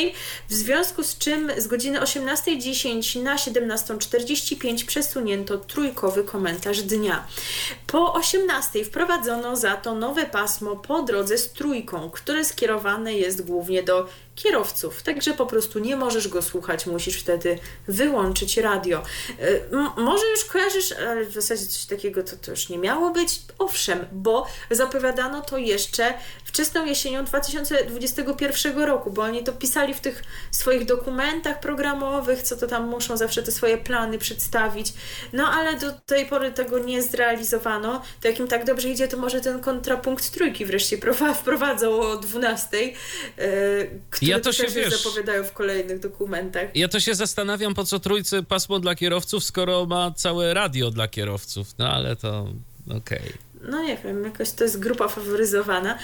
w 0.48 0.54
związku 0.54 1.02
z 1.02 1.18
czym 1.18 1.50
z 1.58 1.66
godziny 1.66 2.00
18.10 2.00 3.22
na 3.22 3.36
17.45 3.36 4.86
przesunięto 4.86 5.58
trójkowy 5.58 6.24
komentarz 6.24 6.82
dnia. 6.82 7.26
Po 7.86 8.14
18 8.14 8.84
wprowadzono 8.84 9.56
za 9.56 9.76
to 9.76 9.94
nowe 9.94 10.26
pasmo 10.26 10.76
po 10.76 11.02
drodze 11.02 11.38
z 11.38 11.52
trójką, 11.52 12.10
które 12.10 12.44
skierowane 12.44 13.14
jest 13.14 13.46
głównie 13.46 13.82
do 13.82 14.06
kierowców. 14.42 15.02
Także 15.02 15.34
po 15.34 15.46
prostu 15.46 15.78
nie 15.78 15.96
możesz 15.96 16.28
go 16.28 16.42
słuchać, 16.42 16.86
musisz 16.86 17.20
wtedy 17.20 17.58
wyłączyć 17.88 18.56
radio. 18.56 19.02
Y, 19.40 19.62
może 19.96 20.26
już 20.30 20.44
kojarzysz, 20.44 20.92
ale 20.92 21.24
w 21.24 21.32
zasadzie 21.32 21.66
coś 21.66 21.84
takiego 21.84 22.22
to, 22.22 22.36
to 22.36 22.50
już 22.50 22.68
nie 22.68 22.78
miało 22.78 23.10
być. 23.10 23.42
Owszem, 23.58 24.06
bo 24.12 24.46
zapowiadano 24.70 25.40
to 25.40 25.58
jeszcze 25.58 26.14
wczesną 26.44 26.86
jesienią 26.86 27.24
2021 27.24 28.82
roku, 28.82 29.10
bo 29.10 29.22
oni 29.22 29.44
to 29.44 29.52
pisali 29.52 29.94
w 29.94 30.00
tych 30.00 30.22
swoich 30.50 30.84
dokumentach 30.84 31.60
programowych, 31.60 32.42
co 32.42 32.56
to 32.56 32.66
tam 32.66 32.88
muszą 32.88 33.16
zawsze 33.16 33.42
te 33.42 33.52
swoje 33.52 33.78
plany 33.78 34.18
przedstawić. 34.18 34.92
No 35.32 35.48
ale 35.48 35.78
do 35.78 35.92
tej 35.92 36.26
pory 36.26 36.52
tego 36.52 36.78
nie 36.78 37.02
zrealizowano. 37.02 38.02
To 38.20 38.28
jak 38.28 38.38
im 38.38 38.48
tak 38.48 38.64
dobrze 38.64 38.88
idzie, 38.88 39.08
to 39.08 39.16
może 39.16 39.40
ten 39.40 39.60
kontrapunkt 39.60 40.30
trójki 40.30 40.64
wreszcie 40.64 40.98
wprowadzą 41.40 42.00
o 42.00 42.16
12, 42.16 42.76
yy, 42.78 42.94
który 44.36 44.38
ja 44.38 44.40
to 44.40 44.52
się 44.52 44.80
wiesz, 44.80 45.02
zapowiadają 45.02 45.44
w 45.44 45.52
kolejnych 45.52 46.00
dokumentach. 46.00 46.76
Ja 46.76 46.88
to 46.88 47.00
się 47.00 47.14
zastanawiam, 47.14 47.74
po 47.74 47.84
co 47.84 47.98
trójcy 47.98 48.42
pasmo 48.42 48.80
dla 48.80 48.94
kierowców, 48.94 49.44
skoro 49.44 49.86
ma 49.86 50.10
całe 50.10 50.54
radio 50.54 50.90
dla 50.90 51.08
kierowców. 51.08 51.78
No 51.78 51.88
ale 51.88 52.16
to 52.16 52.48
okej. 52.88 53.18
Okay 53.18 53.48
no 53.62 53.82
nie 53.82 53.96
wiem, 53.96 54.24
jakoś 54.24 54.50
to 54.50 54.64
jest 54.64 54.78
grupa 54.78 55.08
faworyzowana. 55.08 55.98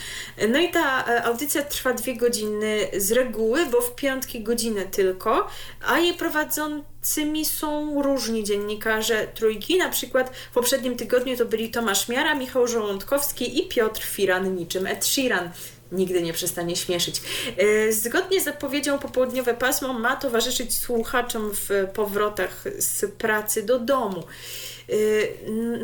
No 0.49 0.59
i 0.59 0.71
ta 0.71 1.05
e, 1.07 1.25
audycja 1.25 1.63
trwa 1.63 1.93
dwie 1.93 2.17
godziny 2.17 2.79
z 2.97 3.13
reguły, 3.13 3.67
bo 3.67 3.81
w 3.81 3.95
piątki 3.95 4.43
godzinę 4.43 4.83
tylko, 4.83 5.49
a 5.87 5.99
jej 5.99 6.15
prowadzącymi 6.15 7.45
są 7.45 8.03
różni 8.03 8.45
dziennikarze 8.45 9.27
trójki. 9.35 9.79
Na 9.79 9.89
przykład 9.89 10.37
w 10.51 10.55
poprzednim 10.55 10.97
tygodniu 10.97 11.37
to 11.37 11.45
byli 11.45 11.71
Tomasz 11.71 12.09
Miara, 12.09 12.35
Michał 12.35 12.69
Żołądkowski 12.69 13.61
i 13.61 13.69
Piotr 13.69 14.03
Firan, 14.03 14.57
niczym 14.57 14.87
Ed 14.87 15.07
Sheeran 15.07 15.51
nigdy 15.95 16.23
nie 16.23 16.33
przestanie 16.33 16.77
śmieszyć. 16.77 17.23
E, 17.57 17.93
zgodnie 17.93 18.41
z 18.41 18.45
zapowiedzią 18.45 18.99
popołudniowe 18.99 19.55
pasmo 19.55 19.93
ma 19.93 20.17
towarzyszyć 20.17 20.77
słuchaczom 20.77 21.51
w 21.53 21.69
powrotach 21.95 22.65
z 22.79 23.13
pracy 23.13 23.63
do 23.63 23.79
domu. 23.79 24.23
Y, 24.91 25.35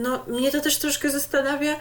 no, 0.03 0.25
mnie 0.27 0.51
to 0.51 0.61
też 0.61 0.79
troszkę 0.79 1.11
zastanawia. 1.11 1.77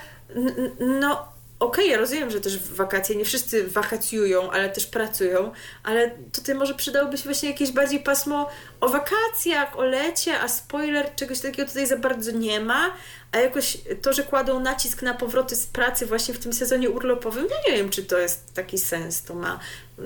No, 0.79 1.27
okej, 1.59 1.85
okay, 1.85 1.91
ja 1.91 1.97
rozumiem, 1.97 2.29
że 2.29 2.41
też 2.41 2.59
wakacje 2.59 3.15
nie 3.15 3.25
wszyscy 3.25 3.67
wakacjują, 3.67 4.51
ale 4.51 4.69
też 4.69 4.87
pracują, 4.87 5.51
ale 5.83 6.11
tutaj 6.31 6.55
może 6.55 6.73
przydałoby 6.73 7.17
się 7.17 7.23
właśnie 7.23 7.49
jakieś 7.49 7.71
bardziej 7.71 7.99
pasmo 7.99 8.49
o 8.81 8.89
wakacjach, 8.89 9.79
o 9.79 9.83
lecie, 9.83 10.39
a 10.39 10.47
spoiler, 10.47 11.15
czegoś 11.15 11.39
takiego 11.39 11.67
tutaj 11.67 11.87
za 11.87 11.97
bardzo 11.97 12.31
nie 12.31 12.59
ma, 12.59 12.95
a 13.31 13.37
jakoś 13.37 13.77
to, 14.01 14.13
że 14.13 14.23
kładą 14.23 14.59
nacisk 14.59 15.01
na 15.01 15.13
powroty 15.13 15.55
z 15.55 15.65
pracy 15.65 16.05
właśnie 16.05 16.33
w 16.33 16.39
tym 16.39 16.53
sezonie 16.53 16.89
urlopowym, 16.89 17.47
nie 17.67 17.77
wiem, 17.77 17.89
czy 17.89 18.03
to 18.03 18.17
jest 18.17 18.53
taki 18.53 18.77
sens 18.77 19.23
to 19.23 19.35
ma. 19.35 19.59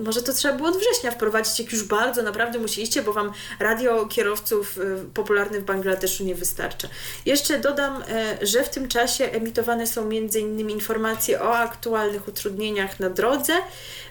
Może 0.03 0.21
to 0.21 0.33
trzeba 0.33 0.53
było 0.53 0.69
od 0.69 0.77
września 0.77 1.11
wprowadzić, 1.11 1.59
jak 1.59 1.71
już 1.71 1.83
bardzo 1.83 2.23
naprawdę 2.23 2.59
musieliście, 2.59 3.01
bo 3.01 3.13
Wam 3.13 3.31
radio 3.59 4.05
kierowców 4.05 4.77
y, 4.77 4.81
popularny 5.13 5.59
w 5.59 5.63
Bangladeszu 5.63 6.23
nie 6.23 6.35
wystarcza. 6.35 6.87
Jeszcze 7.25 7.59
dodam, 7.59 8.03
e, 8.09 8.37
że 8.45 8.63
w 8.63 8.69
tym 8.69 8.87
czasie 8.87 9.25
emitowane 9.25 9.87
są 9.87 10.01
m.in. 10.01 10.69
informacje 10.69 11.41
o 11.41 11.57
aktualnych 11.57 12.27
utrudnieniach 12.27 12.99
na 12.99 13.09
drodze 13.09 13.53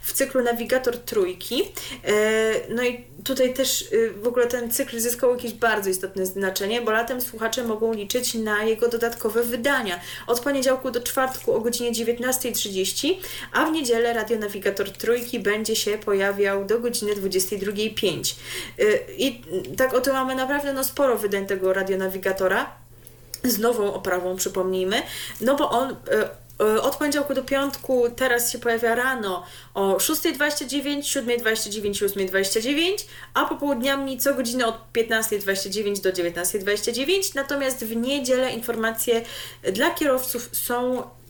w 0.02 0.12
cyklu 0.12 0.42
Nawigator 0.42 0.98
Trójki. 0.98 1.62
E, 2.04 2.14
no 2.68 2.82
i 2.82 3.04
tutaj 3.24 3.54
też 3.54 3.92
y, 3.92 4.12
w 4.16 4.26
ogóle 4.26 4.46
ten 4.46 4.70
cykl 4.70 5.00
zyskał 5.00 5.30
jakieś 5.30 5.52
bardzo 5.52 5.90
istotne 5.90 6.26
znaczenie, 6.26 6.82
bo 6.82 6.90
latem 6.90 7.20
słuchacze 7.20 7.64
mogą 7.64 7.94
liczyć 7.94 8.34
na 8.34 8.64
jego 8.64 8.88
dodatkowe 8.88 9.42
wydania. 9.42 10.00
Od 10.26 10.40
poniedziałku 10.40 10.90
do 10.90 11.00
czwartku 11.00 11.54
o 11.54 11.60
godzinie 11.60 11.92
19.30, 11.92 13.14
a 13.52 13.66
w 13.66 13.72
niedzielę 13.72 14.12
Radio 14.12 14.38
Nawigator 14.38 14.90
Trójki 14.90 15.40
będzie 15.40 15.71
się 15.76 15.98
pojawiał 15.98 16.64
do 16.64 16.80
godziny 16.80 17.14
22.05. 17.14 18.34
Y, 18.78 19.04
I 19.18 19.42
tak 19.76 19.94
oto 19.94 20.12
mamy 20.12 20.34
naprawdę 20.34 20.72
no, 20.72 20.84
sporo 20.84 21.18
wydań 21.18 21.46
tego 21.46 21.72
radionawigatora 21.72 22.70
z 23.44 23.58
nową 23.58 23.94
oprawą, 23.94 24.36
przypomnijmy, 24.36 25.02
no 25.40 25.56
bo 25.56 25.70
on 25.70 25.90
y, 25.90 25.94
E, 26.62 26.82
od 26.82 26.96
poniedziałku 26.96 27.34
do 27.34 27.44
piątku 27.44 28.04
teraz 28.16 28.52
się 28.52 28.58
pojawia 28.58 28.94
rano 28.94 29.44
o 29.74 29.96
6.29, 29.96 30.98
7.29 30.98 32.06
8.29, 32.06 33.04
a 33.34 33.44
popołudniami 33.44 34.18
co 34.18 34.34
godzinę 34.34 34.66
od 34.66 34.76
15.29 34.92 36.02
do 36.02 36.10
19.29. 36.10 37.34
Natomiast 37.34 37.84
w 37.84 37.96
niedzielę 37.96 38.52
informacje 38.52 39.22
dla 39.72 39.90
kierowców 39.90 40.48
są 40.52 41.02
Y, 41.02 41.21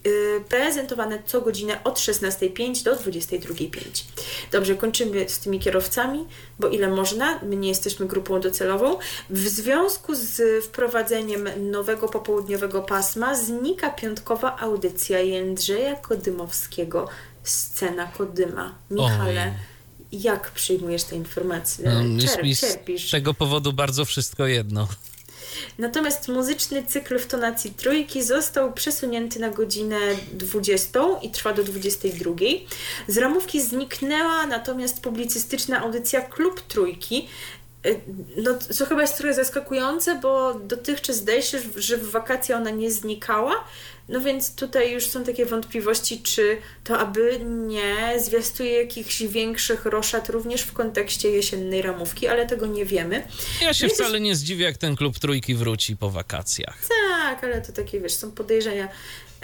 prezentowane 0.49 1.23
co 1.27 1.41
godzinę 1.41 1.85
od 1.85 1.99
16.05 1.99 2.85
do 2.85 2.97
22.05. 2.97 4.05
Dobrze, 4.53 4.75
kończymy 4.75 5.29
z 5.29 5.39
tymi 5.39 5.61
kierowcami, 5.61 6.25
bo 6.59 6.69
ile 6.69 6.89
można, 6.89 7.41
my 7.43 7.57
nie 7.57 7.69
jesteśmy 7.69 8.07
grupą 8.07 8.41
docelową. 8.41 8.99
W 9.31 9.49
związku 9.49 10.15
z 10.15 10.65
wprowadzeniem 10.65 11.49
nowego 11.71 12.09
popołudniowego 12.09 12.83
pasma 12.83 13.35
znika 13.35 13.91
piątkowa 13.91 14.59
audycja 14.59 15.21
Jędrzeja 15.21 15.97
Kodymowskiego 15.97 17.09
Scena 17.43 18.07
Kodyma. 18.07 18.75
Michale, 18.91 19.55
Oj 20.13 20.19
Jak 20.23 20.51
przyjmujesz 20.51 21.05
te 21.05 21.17
informacje? 21.17 21.91
No, 22.05 22.27
Czerp, 22.27 22.43
mi 22.43 22.55
z 22.55 23.11
tego 23.11 23.35
powodu 23.35 23.73
bardzo 23.73 24.05
wszystko 24.05 24.47
jedno. 24.47 24.89
Natomiast 25.79 26.29
muzyczny 26.29 26.83
cykl 26.87 27.19
w 27.19 27.27
tonacji 27.27 27.71
trójki 27.71 28.23
został 28.23 28.73
przesunięty 28.73 29.41
na 29.41 29.49
godzinę 29.49 29.99
20 30.33 31.01
i 31.23 31.31
trwa 31.31 31.53
do 31.53 31.65
22. 31.65 32.35
Z 33.09 33.19
ramówki 33.19 33.61
zniknęła 33.61 34.47
natomiast 34.47 35.01
publicystyczna 35.01 35.81
audycja 35.81 36.21
Klub 36.21 36.61
Trójki. 36.61 37.29
No, 38.37 38.59
co 38.59 38.87
chyba 38.87 39.01
jest 39.01 39.17
trochę 39.19 39.35
zaskakujące, 39.35 40.19
bo 40.23 40.55
dotychczas 40.55 41.17
zdaje 41.17 41.43
się, 41.43 41.59
że 41.77 41.97
w 41.97 42.11
wakacje 42.11 42.57
ona 42.57 42.71
nie 42.71 42.91
znikała. 42.91 43.65
No 44.09 44.21
więc 44.21 44.55
tutaj 44.55 44.93
już 44.93 45.07
są 45.07 45.25
takie 45.25 45.47
wątpliwości, 45.47 46.23
czy 46.23 46.57
to 46.85 46.99
aby 46.99 47.41
nie 47.45 48.21
zwiastuje 48.21 48.73
jakichś 48.73 49.23
większych 49.23 49.87
roszad 49.87 50.29
również 50.29 50.63
w 50.63 50.73
kontekście 50.73 51.31
jesiennej 51.31 51.83
ramówki, 51.83 52.29
ale 52.29 52.47
tego 52.47 52.67
nie 52.67 52.85
wiemy. 52.85 53.23
Ja 53.63 53.75
się 53.75 53.85
No 53.87 53.89
też- 53.91 53.99
wcale 53.99 54.21
nie 54.21 54.37
zdziwię, 54.37 54.65
jak 54.65 54.77
ten 54.77 54.97
klub 54.97 55.19
trójki 55.19 55.55
wróci 55.55 55.97
po 55.97 56.11
wakacjach. 56.11 56.79
Tak, 57.11 57.45
ale 57.45 57.61
to 57.63 57.73
takie, 57.73 58.01
wiesz, 58.01 58.15
są 58.15 58.33
podejrzenia, 58.33 58.89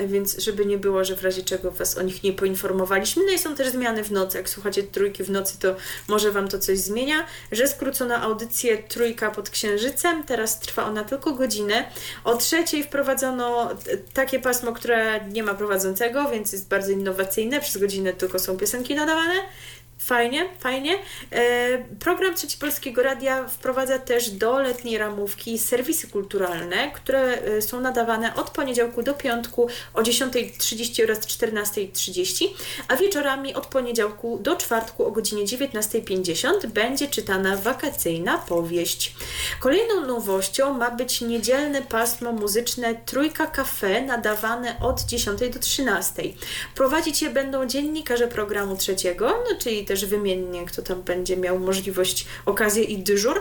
więc 0.07 0.39
żeby 0.39 0.67
nie 0.67 0.79
było, 0.79 1.05
że 1.05 1.17
w 1.17 1.23
razie 1.23 1.43
czego 1.43 1.71
Was 1.71 1.99
o 1.99 2.03
nich 2.03 2.23
nie 2.23 2.33
poinformowaliśmy. 2.33 3.23
No 3.27 3.33
i 3.33 3.39
są 3.39 3.55
też 3.55 3.69
zmiany 3.69 4.05
w 4.05 4.11
nocy. 4.11 4.39
Jak 4.39 4.49
słuchacie 4.49 4.83
trójki 4.83 5.25
w 5.25 5.31
nocy, 5.31 5.59
to 5.59 5.77
może 6.09 6.33
Wam 6.33 6.49
to 6.49 6.59
coś 6.59 6.79
zmienia, 6.79 7.27
że 7.53 7.69
skrócono 7.69 8.17
audycję 8.17 8.79
Trójka 8.79 9.31
pod 9.31 9.51
Księżycem. 9.51 10.25
Teraz 10.25 10.61
trwa 10.61 10.85
ona 10.85 11.05
tylko 11.05 11.33
godzinę. 11.33 11.91
O 12.25 12.37
trzeciej 12.37 12.83
wprowadzono 12.85 13.71
takie 14.15 14.41
pasmo, 14.41 14.73
które 14.73 15.29
nie 15.29 15.43
ma 15.43 15.55
prowadzącego, 15.55 16.31
więc 16.31 16.53
jest 16.53 16.69
bardzo 16.69 16.93
innowacyjne. 16.93 17.61
Przez 17.61 17.77
godzinę 17.77 18.13
tylko 18.13 18.39
są 18.39 18.57
piosenki 18.57 18.95
nadawane. 18.95 19.35
Fajnie, 19.99 20.49
fajnie. 20.59 20.99
E, 21.33 21.79
program 22.01 22.35
Trzeci 22.35 22.59
Polskiego 22.59 23.03
Radia 23.03 23.49
wprowadza 23.49 23.99
też 23.99 24.31
do 24.31 24.59
letniej 24.59 24.99
ramówki 24.99 25.59
serwisy 25.59 26.09
kulturalne, 26.09 26.91
które 26.91 27.21
e, 27.21 27.63
są 27.63 27.81
nadawane 27.81 28.35
od 28.35 28.51
poniedziałku 28.51 29.03
do 29.03 29.15
piątku 29.15 29.69
o 29.95 30.03
10.30 30.03 31.05
oraz 31.05 31.19
14.30, 31.19 32.49
a 32.89 32.97
wieczorami 32.97 33.55
od 33.55 33.67
poniedziałku 33.67 34.39
do 34.39 34.57
czwartku 34.57 35.05
o 35.05 35.11
godzinie 35.11 35.45
19.50 35.45 36.67
będzie 36.67 37.09
czytana 37.09 37.57
wakacyjna 37.57 38.39
powieść. 38.39 39.15
Kolejną 39.61 40.07
nowością 40.07 40.75
ma 40.75 40.91
być 40.91 41.21
niedzielne 41.21 41.83
pasmo 41.83 42.33
muzyczne 42.33 42.95
Trójka 43.07 43.47
Cafe 43.47 44.03
nadawane 44.03 44.81
od 44.81 45.03
10 45.03 45.41
do 45.41 45.59
13. 45.59 46.23
Prowadzić 46.75 47.23
je 47.23 47.31
będą 47.31 47.67
dziennikarze 47.67 48.29
programu 48.29 48.77
trzeciego, 48.77 49.45
no 49.51 49.59
czyli 49.59 49.88
też 49.89 50.07
wymiennie, 50.07 50.67
kto 50.67 50.83
tam 50.83 51.03
będzie 51.03 51.37
miał 51.37 51.59
możliwość, 51.59 52.27
okazję 52.47 52.85
i 52.85 52.99
dyżur. 52.99 53.41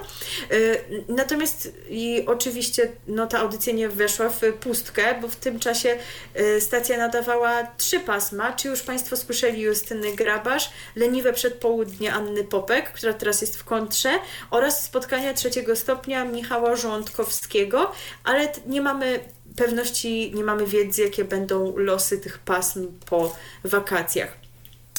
Y, 0.51 0.83
Natomiast 1.07 1.73
i 1.89 2.23
oczywiście 2.25 2.91
no, 3.07 3.27
ta 3.27 3.39
audycja 3.39 3.73
nie 3.73 3.89
weszła 3.89 4.29
w 4.29 4.41
pustkę, 4.59 5.19
bo 5.21 5.27
w 5.27 5.35
tym 5.35 5.59
czasie 5.59 5.97
y, 6.39 6.61
stacja 6.61 6.97
nadawała 6.97 7.63
trzy 7.77 7.99
pasma. 7.99 8.53
Czy 8.53 8.67
już 8.67 8.81
Państwo 8.81 9.17
słyszeli 9.17 9.61
Justyny 9.61 10.15
Grabarz, 10.15 10.69
Leniwe 10.95 11.33
Przedpołudnie 11.33 12.13
Anny 12.13 12.43
Popek, 12.43 12.91
która 12.91 13.13
teraz 13.13 13.41
jest 13.41 13.57
w 13.57 13.63
kontrze, 13.63 14.09
oraz 14.51 14.83
spotkania 14.83 15.33
trzeciego 15.33 15.75
stopnia 15.75 16.25
Michała 16.25 16.75
Żołądkowskiego, 16.75 17.91
ale 18.23 18.51
nie 18.65 18.81
mamy 18.81 19.19
pewności, 19.55 20.31
nie 20.35 20.43
mamy 20.43 20.65
wiedzy, 20.65 21.01
jakie 21.01 21.23
będą 21.23 21.77
losy 21.77 22.17
tych 22.17 22.37
pasm 22.37 22.87
po 23.05 23.35
wakacjach. 23.63 24.46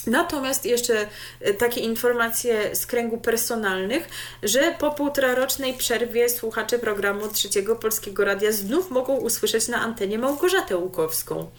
Natomiast 0.08 0.66
jeszcze 0.66 1.06
e, 1.40 1.54
takie 1.54 1.80
informacje 1.80 2.76
z 2.76 2.86
kręgu 2.86 3.18
personalnych, 3.18 4.08
że 4.42 4.74
po 4.78 4.90
półtorarocznej 4.90 5.74
przerwie 5.74 6.28
słuchacze 6.28 6.78
programu 6.78 7.28
Trzeciego 7.28 7.76
Polskiego 7.76 8.24
Radia 8.24 8.52
znów 8.52 8.90
mogą 8.90 9.16
usłyszeć 9.16 9.68
na 9.68 9.80
antenie 9.80 10.18
Małgorzatę 10.18 10.76
Łukowską. 10.76 11.50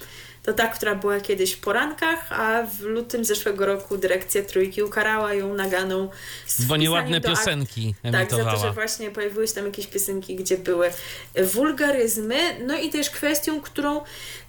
To 0.50 0.54
ta, 0.54 0.68
która 0.68 0.96
była 0.96 1.20
kiedyś 1.20 1.54
w 1.54 1.60
porankach, 1.60 2.32
a 2.32 2.64
w 2.64 2.80
lutym 2.82 3.26
zeszłego 3.26 3.66
roku 3.66 3.98
dyrekcja 3.98 4.44
Trójki 4.44 4.84
ukarała 4.84 5.34
ją 5.34 5.54
naganą 5.54 6.10
z 6.48 6.66
Bo 6.66 6.78
nieładne 6.78 7.20
do 7.20 7.30
akt- 7.30 7.38
piosenki 7.40 7.96
tak, 8.04 8.12
za 8.14 8.26
to, 8.26 8.36
że 8.36 8.42
emitowała. 8.42 8.74
właśnie 8.74 9.12
pojawiły 9.12 9.48
się 9.48 9.54
tam 9.54 9.66
jakieś 9.66 9.88
piosenki, 9.88 10.36
gdzie 10.36 10.58
były 10.58 10.92
wulgaryzmy. 11.44 12.38
No 12.66 12.78
i 12.78 12.90
też 12.90 13.10
kwestią, 13.10 13.62
którą 13.62 14.02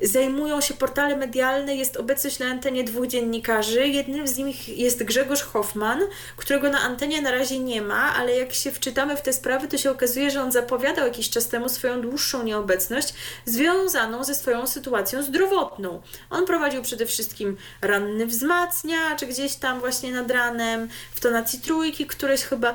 zajmują 0.02 0.60
się 0.60 0.74
portale 0.74 1.16
medialne 1.16 1.76
jest 1.76 1.96
obecność 1.96 2.38
na 2.38 2.46
antenie 2.46 2.84
dwóch 2.84 3.06
dziennikarzy. 3.06 3.88
Jednym 3.88 4.28
z 4.28 4.36
nich 4.36 4.78
jest 4.78 5.02
Grzegorz 5.04 5.42
Hoffman, 5.42 6.00
którego 6.36 6.68
na 6.70 6.80
antenie 6.80 7.22
na 7.22 7.30
razie 7.30 7.58
nie 7.58 7.82
ma, 7.82 8.14
ale 8.14 8.36
jak 8.36 8.52
się 8.52 8.72
wczytamy 8.72 9.16
w 9.16 9.22
te 9.22 9.32
sprawy, 9.32 9.68
to 9.68 9.78
się 9.78 9.90
okazuje, 9.90 10.30
że 10.30 10.42
on 10.42 10.52
zapowiadał 10.52 11.06
jakiś 11.06 11.30
czas 11.30 11.48
temu 11.48 11.68
swoją 11.68 12.00
dłuższą 12.00 12.42
nieobecność 12.42 13.14
związaną 13.44 14.24
ze 14.24 14.34
swoją 14.34 14.66
sytuacją 14.66 15.22
zdrowotną. 15.22 15.89
On 16.30 16.46
prowadził 16.46 16.82
przede 16.82 17.06
wszystkim 17.06 17.56
ranny 17.82 18.26
wzmacniacz 18.26 19.24
gdzieś 19.24 19.54
tam 19.54 19.80
właśnie 19.80 20.12
nad 20.12 20.30
ranem, 20.30 20.88
w 21.14 21.20
tonacji 21.20 21.60
trójki, 21.60 22.06
któreś 22.06 22.42
chyba, 22.42 22.70
e, 22.70 22.74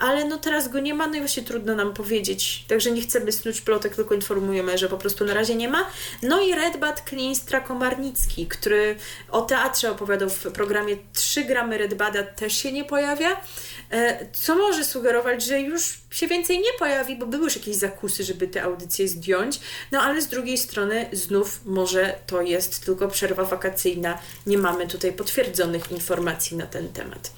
ale 0.00 0.24
no 0.24 0.38
teraz 0.38 0.68
go 0.68 0.80
nie 0.80 0.94
ma, 0.94 1.06
no 1.06 1.14
i 1.14 1.18
właśnie 1.18 1.42
trudno 1.42 1.74
nam 1.74 1.94
powiedzieć. 1.94 2.64
Także 2.68 2.90
nie 2.90 3.02
chcemy 3.02 3.32
snuć 3.32 3.60
plotek, 3.60 3.96
tylko 3.96 4.14
informujemy, 4.14 4.78
że 4.78 4.88
po 4.88 4.98
prostu 4.98 5.24
na 5.24 5.34
razie 5.34 5.54
nie 5.54 5.68
ma. 5.68 5.86
No 6.22 6.40
i 6.40 6.54
Redbat 6.54 7.10
Klinstra-Komarnicki, 7.10 8.46
który 8.48 8.96
o 9.30 9.42
teatrze 9.42 9.90
opowiadał 9.90 10.30
w 10.30 10.52
programie 10.52 10.96
3 11.12 11.44
gramy 11.44 11.78
Redbada, 11.78 12.22
też 12.22 12.56
się 12.56 12.72
nie 12.72 12.84
pojawia. 12.84 13.40
E, 13.90 14.26
Co 14.32 14.56
może 14.56 14.84
sugerować, 14.84 15.44
że 15.44 15.60
już 15.60 15.98
się 16.10 16.26
więcej 16.26 16.58
nie 16.58 16.72
pojawi, 16.78 17.16
bo 17.16 17.26
były 17.26 17.44
już 17.44 17.56
jakieś 17.56 17.76
zakusy, 17.76 18.24
żeby 18.24 18.48
te 18.48 18.62
audycje 18.62 19.08
zdjąć. 19.08 19.60
No 19.92 20.00
ale 20.02 20.22
z 20.22 20.26
drugiej 20.26 20.58
strony 20.58 21.08
znów 21.12 21.60
może 21.64 21.95
to 22.26 22.42
jest 22.42 22.84
tylko 22.84 23.08
przerwa 23.08 23.44
wakacyjna. 23.44 24.18
Nie 24.46 24.58
mamy 24.58 24.86
tutaj 24.86 25.12
potwierdzonych 25.12 25.92
informacji 25.92 26.56
na 26.56 26.66
ten 26.66 26.88
temat. 26.88 27.32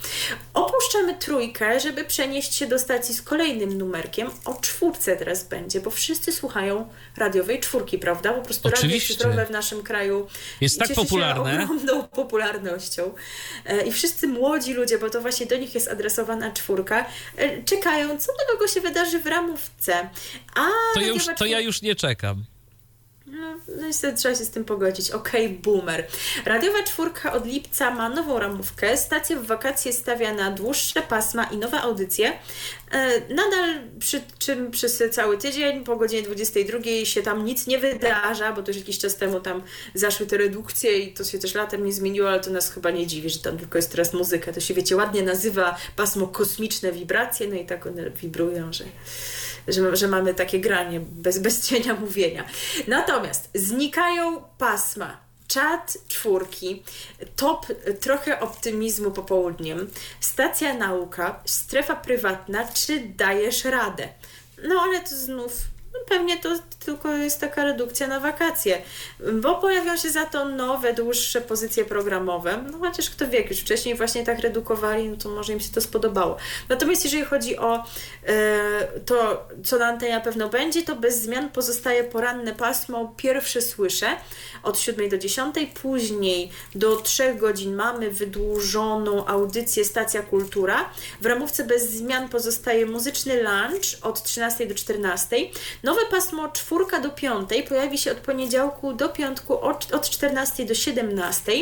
Opuszczamy 0.54 1.14
trójkę, 1.14 1.80
żeby 1.80 2.04
przenieść 2.04 2.54
się 2.54 2.66
do 2.66 2.78
stacji 2.78 3.14
z 3.14 3.22
kolejnym 3.22 3.78
numerkiem. 3.78 4.30
O 4.44 4.54
czwórce 4.60 5.16
teraz 5.16 5.44
będzie, 5.44 5.80
bo 5.80 5.90
wszyscy 5.90 6.32
słuchają 6.32 6.88
radiowej 7.16 7.60
czwórki, 7.60 7.98
prawda? 7.98 8.32
Po 8.32 8.42
prostu 8.42 8.68
radio 8.68 8.78
Oczywiście. 8.78 9.14
cyfrowe 9.14 9.46
w 9.46 9.50
naszym 9.50 9.82
kraju 9.82 10.26
Jest 10.60 10.78
tak 10.78 10.94
popularne. 10.94 11.50
Się 11.50 11.62
ogromną 11.62 12.08
popularnością. 12.22 13.14
E, 13.66 13.86
I 13.86 13.92
wszyscy 13.92 14.26
młodzi 14.26 14.74
ludzie, 14.74 14.98
bo 14.98 15.10
to 15.10 15.20
właśnie 15.20 15.46
do 15.46 15.56
nich 15.56 15.74
jest 15.74 15.88
adresowana 15.88 16.50
czwórka, 16.50 17.06
e, 17.36 17.62
czekają, 17.62 18.18
co 18.18 18.32
nowego 18.46 18.68
się 18.68 18.80
wydarzy 18.80 19.18
w 19.18 19.26
ramówce. 19.26 20.08
A 20.54 20.68
To, 20.94 21.00
już, 21.00 21.26
to 21.36 21.46
ja 21.46 21.60
już 21.60 21.82
nie 21.82 21.94
czekam. 21.94 22.44
No, 23.30 23.56
no 23.76 24.12
trzeba 24.16 24.34
się 24.34 24.44
z 24.44 24.50
tym 24.50 24.64
pogodzić. 24.64 25.10
Okej, 25.10 25.48
boomer. 25.48 26.06
Radiowa 26.44 26.82
czwórka 26.82 27.32
od 27.32 27.46
lipca 27.46 27.90
ma 27.90 28.08
nową 28.08 28.38
ramówkę. 28.38 28.96
Stacja 28.96 29.36
w 29.36 29.46
wakacje 29.46 29.92
stawia 29.92 30.34
na 30.34 30.50
dłuższe 30.50 31.02
pasma 31.02 31.44
i 31.44 31.56
nowe 31.56 31.80
audycje. 31.80 32.32
E, 32.90 33.20
nadal 33.20 33.80
przy 33.98 34.20
czym 34.38 34.70
przez 34.70 35.02
cały 35.10 35.38
tydzień 35.38 35.84
po 35.84 35.96
godzinie 35.96 36.22
22 36.22 36.78
się 37.04 37.22
tam 37.22 37.44
nic 37.44 37.66
nie 37.66 37.78
wydarza, 37.78 38.52
bo 38.52 38.62
to 38.62 38.70
już 38.70 38.76
jakiś 38.76 38.98
czas 38.98 39.16
temu 39.16 39.40
tam 39.40 39.62
zaszły 39.94 40.26
te 40.26 40.36
redukcje 40.36 40.98
i 40.98 41.12
to 41.12 41.24
się 41.24 41.38
też 41.38 41.54
latem 41.54 41.84
nie 41.84 41.92
zmieniło, 41.92 42.28
ale 42.28 42.40
to 42.40 42.50
nas 42.50 42.70
chyba 42.72 42.90
nie 42.90 43.06
dziwi, 43.06 43.30
że 43.30 43.38
tam 43.38 43.58
tylko 43.58 43.78
jest 43.78 43.90
teraz 43.90 44.12
muzyka. 44.12 44.52
To 44.52 44.60
się 44.60 44.74
wiecie, 44.74 44.96
ładnie 44.96 45.22
nazywa 45.22 45.76
pasmo 45.96 46.26
kosmiczne 46.26 46.92
wibracje, 46.92 47.48
no 47.48 47.54
i 47.54 47.66
tak 47.66 47.86
one 47.86 48.10
wibrują, 48.10 48.72
że 48.72 48.84
że, 49.68 49.96
że 49.96 50.08
mamy 50.08 50.34
takie 50.34 50.60
granie 50.60 51.00
bez, 51.00 51.38
bez 51.38 51.66
cienia 51.68 51.94
mówienia. 51.94 52.44
Natomiast 52.86 53.50
znikają 53.54 54.42
pasma. 54.58 55.28
Czat 55.48 55.98
czwórki, 56.08 56.82
top 57.36 57.66
trochę 58.00 58.40
optymizmu 58.40 59.10
popołudniem, 59.10 59.90
stacja 60.20 60.74
nauka, 60.74 61.42
strefa 61.44 61.96
prywatna, 61.96 62.64
czy 62.64 63.00
dajesz 63.00 63.64
radę? 63.64 64.08
No 64.68 64.80
ale 64.80 65.00
to 65.00 65.16
znów 65.16 65.52
pewnie 66.08 66.38
to 66.38 66.48
tylko 66.84 67.16
jest 67.16 67.40
taka 67.40 67.64
redukcja 67.64 68.06
na 68.06 68.20
wakacje, 68.20 68.82
bo 69.32 69.54
pojawią 69.54 69.96
się 69.96 70.10
za 70.10 70.24
to 70.24 70.44
nowe, 70.44 70.94
dłuższe 70.94 71.40
pozycje 71.40 71.84
programowe. 71.84 72.64
No 72.72 72.78
chociaż 72.78 73.10
kto 73.10 73.28
wie, 73.28 73.38
jak 73.38 73.50
już 73.50 73.58
wcześniej 73.60 73.94
właśnie 73.94 74.24
tak 74.24 74.38
redukowali, 74.38 75.08
no 75.08 75.16
to 75.16 75.28
może 75.28 75.52
im 75.52 75.60
się 75.60 75.68
to 75.74 75.80
spodobało. 75.80 76.36
Natomiast 76.68 77.04
jeżeli 77.04 77.24
chodzi 77.24 77.58
o 77.58 77.84
e, 78.26 78.88
to, 79.06 79.48
co 79.64 79.78
na 79.78 79.86
antenie 79.86 80.14
na 80.14 80.20
pewno 80.20 80.48
będzie, 80.48 80.82
to 80.82 80.96
bez 80.96 81.22
zmian 81.22 81.50
pozostaje 81.50 82.04
poranne 82.04 82.54
pasmo. 82.54 83.14
Pierwsze 83.16 83.62
słyszę 83.62 84.06
od 84.62 84.78
7 84.78 85.08
do 85.08 85.18
10, 85.18 85.54
później 85.82 86.50
do 86.74 86.96
3 86.96 87.34
godzin 87.34 87.74
mamy 87.74 88.10
wydłużoną 88.10 89.26
audycję 89.26 89.84
Stacja 89.84 90.22
Kultura. 90.22 90.90
W 91.20 91.26
ramówce 91.26 91.64
bez 91.64 91.90
zmian 91.90 92.28
pozostaje 92.28 92.86
muzyczny 92.86 93.42
lunch 93.42 93.98
od 94.02 94.22
13 94.22 94.66
do 94.66 94.74
14. 94.74 95.36
Nowe 95.88 96.06
pasmo 96.10 96.48
czwórka 96.48 97.00
do 97.00 97.10
piątej 97.10 97.62
pojawi 97.62 97.98
się 97.98 98.12
od 98.12 98.18
poniedziałku 98.18 98.92
do 98.92 99.08
piątku 99.08 99.60
od, 99.60 99.94
od 99.94 100.10
14 100.10 100.64
do 100.64 100.74
17. 100.74 101.52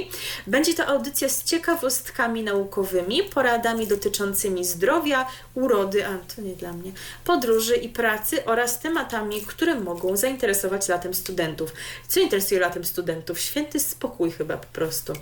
Będzie 0.46 0.74
to 0.74 0.86
audycja 0.86 1.28
z 1.28 1.44
ciekawostkami 1.44 2.42
naukowymi, 2.42 3.22
poradami 3.22 3.86
dotyczącymi 3.86 4.64
zdrowia, 4.64 5.26
urody, 5.54 6.06
a 6.06 6.18
to 6.18 6.42
nie 6.42 6.54
dla 6.54 6.72
mnie, 6.72 6.92
podróży 7.24 7.76
i 7.76 7.88
pracy 7.88 8.44
oraz 8.44 8.80
tematami, 8.80 9.42
które 9.42 9.74
mogą 9.80 10.16
zainteresować 10.16 10.88
latem 10.88 11.14
studentów. 11.14 11.72
Co 12.08 12.20
interesuje 12.20 12.60
latem 12.60 12.84
studentów? 12.84 13.40
Święty 13.40 13.80
spokój 13.80 14.30
chyba 14.30 14.56
po 14.56 14.66
prostu. 14.66 15.12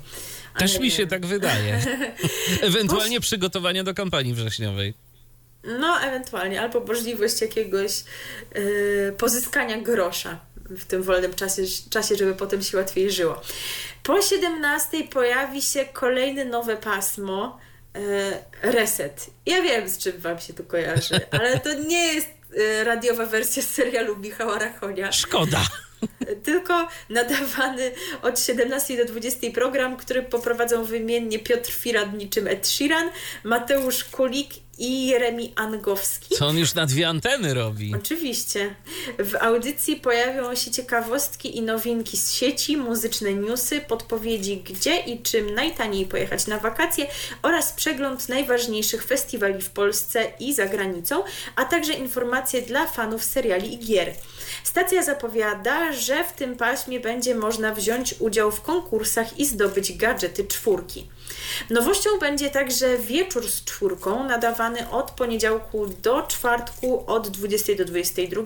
Też 0.58 0.80
mi 0.80 0.90
się 0.90 1.06
tak 1.06 1.26
wydaje. 1.26 1.80
Ewentualnie 2.62 3.20
przygotowania 3.20 3.84
do 3.84 3.94
kampanii 3.94 4.34
wrześniowej. 4.34 5.03
No, 5.64 6.00
ewentualnie, 6.00 6.60
albo 6.60 6.80
możliwość 6.80 7.40
jakiegoś 7.40 8.04
yy, 8.54 9.14
pozyskania 9.18 9.80
grosza 9.80 10.38
w 10.70 10.84
tym 10.84 11.02
wolnym 11.02 11.34
czasie, 11.34 11.62
czasie, 11.90 12.16
żeby 12.16 12.34
potem 12.34 12.62
się 12.62 12.76
łatwiej 12.76 13.10
żyło. 13.10 13.40
Po 14.02 14.22
17 14.22 15.04
pojawi 15.04 15.62
się 15.62 15.84
kolejne 15.84 16.44
nowe 16.44 16.76
pasmo 16.76 17.58
yy, 17.94 18.00
Reset. 18.62 19.30
Ja 19.46 19.62
wiem, 19.62 19.88
z 19.88 19.98
czym 19.98 20.18
Wam 20.18 20.38
się 20.38 20.54
to 20.54 20.62
kojarzy, 20.62 21.20
ale 21.40 21.60
to 21.60 21.74
nie 21.74 22.14
jest 22.14 22.28
yy, 22.56 22.84
radiowa 22.84 23.26
wersja 23.26 23.62
serialu 23.62 24.16
Michała 24.16 24.58
Rachonia 24.58 25.12
Szkoda. 25.12 25.60
tylko 26.44 26.88
nadawany 27.10 27.92
od 28.22 28.40
17 28.40 28.96
do 28.96 29.04
20 29.04 29.50
program, 29.54 29.96
który 29.96 30.22
poprowadzą 30.22 30.84
wymiennie 30.84 31.38
Piotr 31.38 31.70
Firad 31.72 32.14
niczym 32.14 32.48
Ed 32.48 32.68
Sheeran, 32.68 33.10
Mateusz 33.44 34.04
Kulik 34.04 34.63
i 34.78 35.06
Jeremi 35.06 35.52
Angowski. 35.56 36.34
Co 36.34 36.46
on 36.46 36.58
już 36.58 36.74
na 36.74 36.86
dwie 36.86 37.08
anteny 37.08 37.54
robi? 37.54 37.94
Oczywiście. 37.94 38.74
W 39.18 39.34
audycji 39.40 39.96
pojawią 39.96 40.54
się 40.54 40.70
ciekawostki 40.70 41.56
i 41.56 41.62
nowinki 41.62 42.16
z 42.16 42.32
sieci, 42.32 42.76
muzyczne 42.76 43.34
newsy, 43.34 43.80
podpowiedzi 43.80 44.56
gdzie 44.56 44.98
i 44.98 45.22
czym 45.22 45.54
najtaniej 45.54 46.06
pojechać 46.06 46.46
na 46.46 46.58
wakacje 46.58 47.06
oraz 47.42 47.72
przegląd 47.72 48.28
najważniejszych 48.28 49.04
festiwali 49.04 49.62
w 49.62 49.70
Polsce 49.70 50.32
i 50.40 50.54
za 50.54 50.66
granicą, 50.66 51.24
a 51.56 51.64
także 51.64 51.92
informacje 51.92 52.62
dla 52.62 52.86
fanów 52.86 53.24
seriali 53.24 53.74
i 53.74 53.78
gier. 53.78 54.14
Stacja 54.64 55.02
zapowiada, 55.02 55.92
że 55.92 56.24
w 56.24 56.32
tym 56.32 56.56
paśmie 56.56 57.00
będzie 57.00 57.34
można 57.34 57.74
wziąć 57.74 58.14
udział 58.18 58.52
w 58.52 58.60
konkursach 58.60 59.38
i 59.38 59.46
zdobyć 59.46 59.96
gadżety 59.96 60.44
czwórki. 60.44 61.08
Nowością 61.70 62.10
będzie 62.20 62.50
także 62.50 62.98
wieczór 62.98 63.48
z 63.48 63.64
czwórką, 63.64 64.24
nadawany 64.24 64.90
od 64.90 65.10
poniedziałku 65.10 65.86
do 65.86 66.22
czwartku 66.22 67.04
od 67.06 67.28
20 67.28 67.74
do 67.74 67.84
22. 67.84 68.42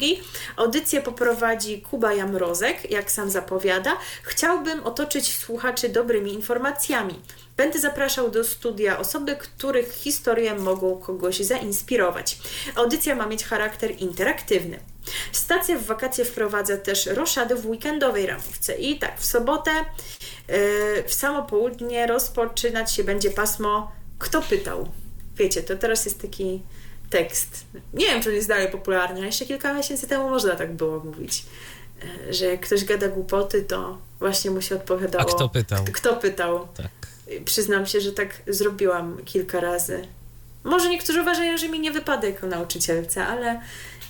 Audycję 0.56 1.00
poprowadzi 1.00 1.82
Kuba 1.82 2.12
Jamrozek, 2.12 2.90
jak 2.90 3.10
sam 3.10 3.30
zapowiada. 3.30 3.96
Chciałbym 4.22 4.86
otoczyć 4.86 5.36
słuchaczy 5.36 5.88
dobrymi 5.88 6.34
informacjami. 6.34 7.14
Będę 7.56 7.78
zapraszał 7.78 8.30
do 8.30 8.44
studia 8.44 8.98
osoby, 8.98 9.36
których 9.36 9.92
historie 9.92 10.54
mogą 10.54 10.98
kogoś 11.00 11.38
zainspirować. 11.38 12.38
Audycja 12.76 13.14
ma 13.14 13.26
mieć 13.26 13.44
charakter 13.44 13.90
interaktywny. 13.98 14.80
Stacja 15.32 15.78
w 15.78 15.84
wakacje 15.84 16.24
wprowadza 16.24 16.76
też 16.76 17.06
roszady 17.06 17.54
w 17.54 17.66
weekendowej 17.66 18.26
ramówce. 18.26 18.74
I 18.74 18.98
tak, 18.98 19.20
w 19.20 19.26
sobotę 19.26 19.70
yy, 20.48 21.04
w 21.06 21.14
samo 21.14 21.42
południe 21.42 22.06
rozpoczynać 22.06 22.92
się 22.92 23.04
będzie 23.04 23.30
pasmo 23.30 23.92
Kto 24.18 24.42
pytał? 24.42 24.88
Wiecie, 25.36 25.62
to 25.62 25.76
teraz 25.76 26.04
jest 26.04 26.22
taki 26.22 26.62
tekst. 27.10 27.64
Nie 27.94 28.06
wiem, 28.06 28.22
czy 28.22 28.28
on 28.28 28.34
jest 28.34 28.48
dalej 28.48 28.68
popularny, 28.68 29.16
ale 29.16 29.26
jeszcze 29.26 29.46
kilka 29.46 29.74
miesięcy 29.74 30.06
temu 30.06 30.30
można 30.30 30.54
tak 30.54 30.72
było 30.72 31.00
mówić. 31.00 31.44
Yy, 32.26 32.34
że 32.34 32.44
jak 32.44 32.60
ktoś 32.60 32.84
gada 32.84 33.08
głupoty, 33.08 33.62
to 33.62 33.98
właśnie 34.18 34.50
mu 34.50 34.62
się 34.62 34.74
odpowiadało. 34.74 35.30
A 35.30 35.34
kto 35.34 35.48
pytał? 35.48 35.84
Kto, 35.84 35.92
kto 35.92 36.16
pytał? 36.16 36.68
Tak. 36.76 36.86
Przyznam 37.44 37.86
się, 37.86 38.00
że 38.00 38.12
tak 38.12 38.42
zrobiłam 38.46 39.18
kilka 39.24 39.60
razy. 39.60 40.08
Może 40.64 40.88
niektórzy 40.88 41.20
uważają, 41.20 41.58
że 41.58 41.68
mi 41.68 41.80
nie 41.80 41.92
wypada 41.92 42.26
jako 42.26 42.46
nauczycielce, 42.46 43.26
ale 43.26 43.60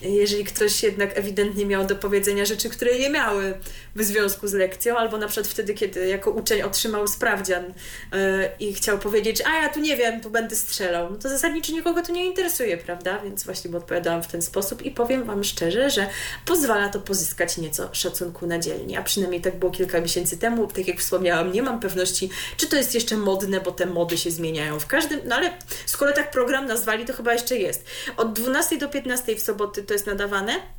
jeżeli 0.03 0.45
ktoś 0.45 0.83
jednak 0.83 1.19
ewidentnie 1.19 1.67
miał 1.67 1.87
do 1.87 1.97
powiedzenia 1.97 2.45
rzeczy, 2.45 2.69
które 2.69 2.99
nie 2.99 3.11
miały 3.11 3.59
w 3.97 4.03
związku 4.03 4.49
z 4.49 4.53
lekcją, 4.53 4.97
albo 4.97 5.19
na 5.19 5.29
przykład 5.29 5.49
wtedy, 5.49 5.75
kiedy 5.75 6.07
jako 6.07 6.31
uczeń 6.31 6.63
otrzymał 6.63 7.07
sprawdzian 7.07 7.65
yy, 7.65 8.19
i 8.61 8.75
chciał 8.75 8.99
powiedzieć, 8.99 9.43
a 9.47 9.63
ja 9.63 9.69
tu 9.69 9.81
nie 9.81 9.97
wiem, 9.97 10.21
tu 10.21 10.31
będę 10.31 10.57
strzelał, 10.57 11.11
no 11.11 11.17
to 11.17 11.29
zasadniczo 11.29 11.73
nikogo 11.73 12.03
to 12.03 12.13
nie 12.13 12.27
interesuje, 12.27 12.77
prawda? 12.77 13.19
Więc 13.19 13.45
właśnie 13.45 13.71
mu 13.71 13.77
odpowiadałam 13.77 14.23
w 14.23 14.27
ten 14.27 14.43
sposób 14.43 14.83
i 14.83 14.91
powiem 14.91 15.25
Wam 15.25 15.45
szczerze, 15.45 15.91
że 15.91 16.07
pozwala 16.45 16.89
to 16.89 17.01
pozyskać 17.01 17.57
nieco 17.57 17.89
szacunku 17.93 18.47
na 18.47 18.59
dzielni, 18.59 18.97
a 18.97 19.03
przynajmniej 19.03 19.41
tak 19.41 19.59
było 19.59 19.73
kilka 19.73 20.01
miesięcy 20.01 20.39
temu, 20.39 20.67
tak 20.67 20.89
jak 20.89 20.99
wspomniałam, 20.99 21.53
nie 21.53 21.63
mam 21.63 21.81
pewności, 21.81 22.31
czy 22.57 22.67
to 22.67 22.77
jest 22.77 22.95
jeszcze 22.95 23.17
modne, 23.17 23.61
bo 23.61 23.73
te 23.73 23.87
mody 23.87 24.19
się 24.19 24.31
zmieniają 24.31 24.81
w 24.81 24.87
każdym, 24.87 25.21
no 25.25 25.37
ale 25.37 25.51
skoro 25.87 26.13
tak 26.13 26.31
program 26.31 26.67
nazwali, 26.67 27.05
to 27.05 27.13
chyba 27.13 27.33
jeszcze 27.33 27.57
jest. 27.57 27.85
Od 28.17 28.33
12 28.33 28.79
do 28.79 28.89
15 28.89 29.37
w 29.37 29.41
soboty 29.41 29.88
to 29.89 29.95
jest 29.95 30.07
nadawane. 30.07 30.78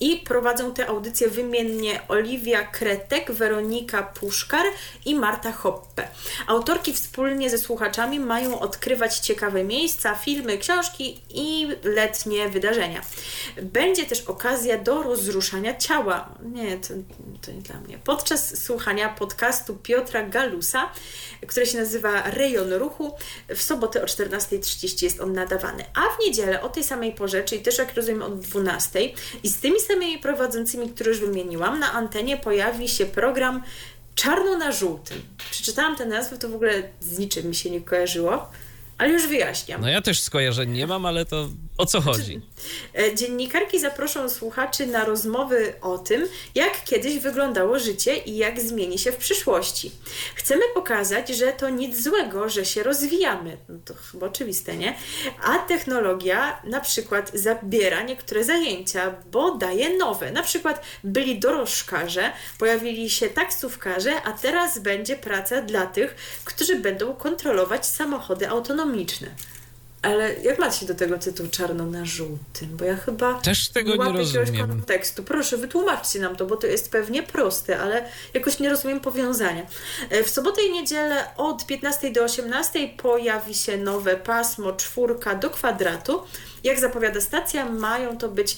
I 0.00 0.16
prowadzą 0.16 0.74
tę 0.74 0.86
audycję 0.86 1.28
wymiennie 1.28 2.00
Oliwia 2.08 2.64
Kretek, 2.64 3.32
Weronika 3.32 4.02
Puszkar 4.02 4.66
i 5.04 5.14
Marta 5.14 5.52
Hoppe. 5.52 6.08
Autorki 6.46 6.92
wspólnie 6.92 7.50
ze 7.50 7.58
słuchaczami 7.58 8.20
mają 8.20 8.60
odkrywać 8.60 9.18
ciekawe 9.18 9.64
miejsca, 9.64 10.14
filmy, 10.14 10.58
książki 10.58 11.20
i 11.30 11.68
letnie 11.84 12.48
wydarzenia. 12.48 13.00
Będzie 13.62 14.06
też 14.06 14.20
okazja 14.20 14.78
do 14.78 15.02
rozruszania 15.02 15.76
ciała. 15.76 16.34
Nie, 16.42 16.76
to, 16.78 16.88
to 17.42 17.52
nie 17.52 17.62
dla 17.62 17.80
mnie. 17.80 17.98
Podczas 17.98 18.64
słuchania 18.64 19.08
podcastu 19.08 19.76
Piotra 19.76 20.22
Galusa, 20.22 20.90
który 21.46 21.66
się 21.66 21.78
nazywa 21.78 22.22
Rejon 22.22 22.72
Ruchu, 22.72 23.16
w 23.48 23.62
sobotę 23.62 24.02
o 24.02 24.06
14.30 24.06 25.02
jest 25.02 25.20
on 25.20 25.32
nadawany. 25.32 25.84
A 25.94 26.00
w 26.00 26.26
niedzielę 26.26 26.62
o 26.62 26.68
tej 26.68 26.84
samej 26.84 27.12
porze, 27.12 27.44
czyli 27.44 27.62
też 27.62 27.78
jak 27.78 27.94
rozumiem 27.94 28.22
od 28.22 28.34
12.00 28.34 29.08
i 29.42 29.48
z 29.48 29.60
tymi 29.60 29.80
samymi 29.86 30.18
prowadzącymi, 30.18 30.90
które 30.90 31.10
już 31.10 31.20
wymieniłam, 31.20 31.78
na 31.78 31.92
antenie 31.92 32.36
pojawi 32.36 32.88
się 32.88 33.06
program 33.06 33.62
Czarno 34.16 34.58
na 34.58 34.72
żółtym. 34.72 35.22
Przeczytałam 35.50 35.96
tę 35.96 36.06
nazwę, 36.06 36.38
to 36.38 36.48
w 36.48 36.54
ogóle 36.54 36.82
z 37.00 37.18
niczym 37.18 37.46
mi 37.46 37.54
się 37.54 37.70
nie 37.70 37.80
kojarzyło, 37.80 38.50
ale 38.98 39.10
już 39.10 39.26
wyjaśniam. 39.26 39.80
No 39.80 39.88
ja 39.88 40.02
też 40.02 40.20
skojarzeń 40.20 40.70
nie 40.70 40.86
mam, 40.86 41.06
ale 41.06 41.24
to 41.24 41.48
o 41.78 41.86
co 41.86 42.00
chodzi? 42.00 42.36
E, 42.36 42.40
Dziennikarki 43.14 43.80
zaproszą 43.80 44.28
słuchaczy 44.28 44.86
na 44.86 45.04
rozmowy 45.04 45.74
o 45.80 45.98
tym, 45.98 46.28
jak 46.54 46.84
kiedyś 46.84 47.18
wyglądało 47.18 47.78
życie 47.78 48.16
i 48.16 48.36
jak 48.36 48.60
zmieni 48.60 48.98
się 48.98 49.12
w 49.12 49.16
przyszłości. 49.16 49.92
Chcemy 50.34 50.62
pokazać, 50.74 51.28
że 51.28 51.52
to 51.52 51.68
nic 51.68 52.02
złego, 52.02 52.48
że 52.48 52.64
się 52.64 52.82
rozwijamy. 52.82 53.56
No 53.68 53.78
to 53.84 53.94
chyba 53.94 54.26
oczywiste, 54.26 54.76
nie? 54.76 54.94
A 55.42 55.58
technologia 55.58 56.62
na 56.64 56.80
przykład 56.80 57.30
zabiera 57.34 58.02
niektóre 58.02 58.44
zajęcia, 58.44 59.14
bo 59.32 59.54
daje 59.54 59.96
nowe. 59.96 60.30
Na 60.30 60.42
przykład 60.42 60.82
byli 61.04 61.38
dorożkarze, 61.38 62.32
pojawili 62.58 63.10
się 63.10 63.28
taksówkarze, 63.28 64.22
a 64.22 64.32
teraz 64.32 64.78
będzie 64.78 65.16
praca 65.16 65.62
dla 65.62 65.86
tych, 65.86 66.14
którzy 66.44 66.76
będą 66.76 67.14
kontrolować 67.14 67.86
samochody 67.86 68.48
autonomiczne. 68.48 69.28
Ale 70.06 70.34
jak 70.34 70.58
macie 70.58 70.86
do 70.86 70.94
tego 70.94 71.18
tytuł 71.18 71.48
czarno 71.48 71.86
na 71.86 72.04
żółtym? 72.04 72.76
Bo 72.76 72.84
ja 72.84 72.96
chyba. 72.96 73.34
Też 73.40 73.68
tego 73.68 73.96
nie 73.96 74.04
jakiegoś 74.04 74.34
rozumiem. 74.34 74.68
kontekstu. 74.68 75.22
Proszę, 75.22 75.56
wytłumaczcie 75.56 76.20
nam 76.20 76.36
to, 76.36 76.46
bo 76.46 76.56
to 76.56 76.66
jest 76.66 76.90
pewnie 76.90 77.22
proste, 77.22 77.78
ale 77.78 78.08
jakoś 78.34 78.58
nie 78.58 78.70
rozumiem 78.70 79.00
powiązania. 79.00 79.66
E, 80.10 80.24
W 80.24 80.30
sobotę 80.30 80.62
i 80.62 80.72
niedzielę 80.72 81.24
od 81.36 81.66
15 81.66 82.10
do 82.10 82.22
18 82.22 82.88
pojawi 82.88 83.54
się 83.54 83.76
nowe 83.76 84.16
pasmo 84.16 84.72
czwórka 84.72 85.34
do 85.34 85.50
kwadratu. 85.50 86.22
Jak 86.64 86.80
zapowiada 86.80 87.20
stacja, 87.20 87.64
mają 87.64 88.18
to 88.18 88.28
być 88.28 88.56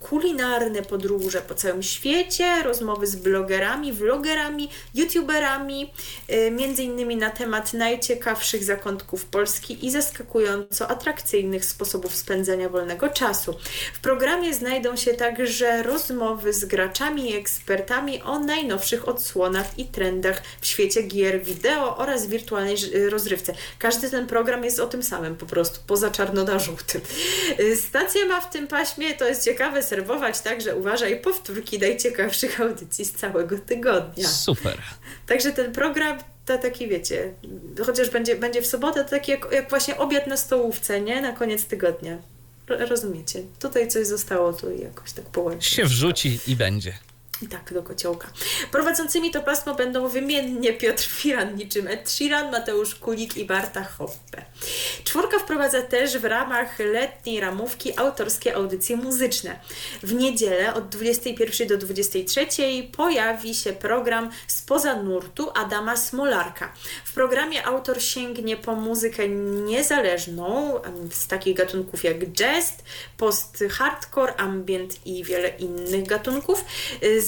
kulinarne 0.00 0.82
podróże 0.82 1.40
po 1.40 1.54
całym 1.54 1.82
świecie, 1.82 2.62
rozmowy 2.62 3.06
z 3.06 3.16
blogerami, 3.16 3.92
vlogerami, 3.92 4.68
youtuberami, 4.94 5.92
y, 6.30 6.50
między 6.50 6.82
innymi 6.82 7.16
na 7.16 7.30
temat 7.30 7.72
najciekawszych 7.72 8.64
zakątków 8.64 9.24
Polski 9.24 9.86
i 9.86 9.90
zaskakująco 9.90 10.88
atrakcyjnych 10.88 11.64
sposobów 11.64 12.16
spędzania 12.16 12.68
wolnego 12.68 13.08
czasu. 13.08 13.54
W 13.94 14.00
programie 14.00 14.54
znajdą 14.54 14.96
się 14.96 15.14
także 15.14 15.82
rozmowy 15.82 16.52
z 16.52 16.64
graczami 16.64 17.30
i 17.30 17.36
ekspertami 17.36 18.22
o 18.22 18.38
najnowszych 18.38 19.08
odsłonach 19.08 19.78
i 19.78 19.84
trendach 19.84 20.42
w 20.60 20.66
świecie 20.66 21.02
gier 21.02 21.42
wideo 21.42 21.96
oraz 21.96 22.26
wirtualnej 22.26 22.76
rozrywce. 23.08 23.54
Każdy 23.78 24.10
ten 24.10 24.26
program 24.26 24.64
jest 24.64 24.80
o 24.80 24.86
tym 24.86 25.02
samym 25.02 25.36
po 25.36 25.46
prostu, 25.46 25.80
poza 25.86 26.10
czarno 26.10 26.44
na 26.44 26.58
żółtym. 26.58 27.00
Y, 27.60 27.76
Stacja 27.76 28.26
ma 28.26 28.40
w 28.40 28.50
tym 28.50 28.66
paśmie, 28.66 29.14
to 29.22 29.28
jest 29.28 29.44
ciekawe, 29.44 29.82
serwować 29.82 30.40
także, 30.40 30.76
uważaj, 30.76 31.20
powtórki 31.20 31.78
najciekawszych 31.78 32.60
audycji 32.60 33.04
z 33.04 33.12
całego 33.12 33.58
tygodnia. 33.58 34.28
Super. 34.28 34.78
Także 35.26 35.52
ten 35.52 35.72
program 35.72 36.18
to 36.46 36.58
taki, 36.58 36.88
wiecie, 36.88 37.32
chociaż 37.86 38.10
będzie, 38.10 38.36
będzie 38.36 38.62
w 38.62 38.66
sobotę, 38.66 39.04
to 39.04 39.10
taki 39.10 39.30
jak, 39.30 39.52
jak 39.52 39.70
właśnie 39.70 39.98
obiad 39.98 40.26
na 40.26 40.36
stołówce, 40.36 41.00
nie? 41.00 41.22
Na 41.22 41.32
koniec 41.32 41.64
tygodnia. 41.64 42.18
rozumiecie. 42.66 43.42
Tutaj 43.58 43.88
coś 43.88 44.06
zostało, 44.06 44.52
tu 44.52 44.76
jakoś 44.76 45.12
tak 45.12 45.24
połączyć. 45.24 45.72
Się 45.72 45.84
wrzuci 45.84 46.38
i 46.46 46.56
będzie. 46.56 46.92
I 47.42 47.48
tak, 47.48 47.72
do 47.72 47.82
kociołka. 47.82 48.28
Prowadzącymi 48.70 49.30
to 49.30 49.42
pasmo 49.42 49.74
będą 49.74 50.08
wymiennie 50.08 50.72
Piotr 50.72 51.04
Firan, 51.04 51.56
niczym 51.56 51.88
Ed 51.88 52.10
Sheeran, 52.10 52.50
Mateusz 52.50 52.94
Kulik 52.94 53.36
i 53.36 53.44
Barta 53.44 53.84
Hoppe. 53.84 54.44
Czwórka 55.04 55.38
wprowadza 55.38 55.82
też 55.82 56.18
w 56.18 56.24
ramach 56.24 56.78
letniej 56.78 57.40
ramówki 57.40 57.98
autorskie 57.98 58.54
audycje 58.56 58.96
muzyczne. 58.96 59.60
W 60.02 60.14
niedzielę 60.14 60.74
od 60.74 60.88
21 60.88 61.68
do 61.68 61.76
23 61.76 62.46
pojawi 62.96 63.54
się 63.54 63.72
program 63.72 64.30
Spoza 64.46 65.02
nurtu 65.02 65.50
Adama 65.54 65.96
Smolarka. 65.96 66.72
W 67.04 67.14
programie 67.14 67.66
autor 67.66 68.02
sięgnie 68.02 68.56
po 68.56 68.74
muzykę 68.74 69.28
niezależną 69.28 70.74
z 71.10 71.26
takich 71.26 71.56
gatunków 71.56 72.04
jak 72.04 72.26
jazz, 72.26 72.74
post-hardcore, 73.16 74.34
ambient 74.36 75.06
i 75.06 75.24
wiele 75.24 75.48
innych 75.48 76.06
gatunków. 76.06 76.64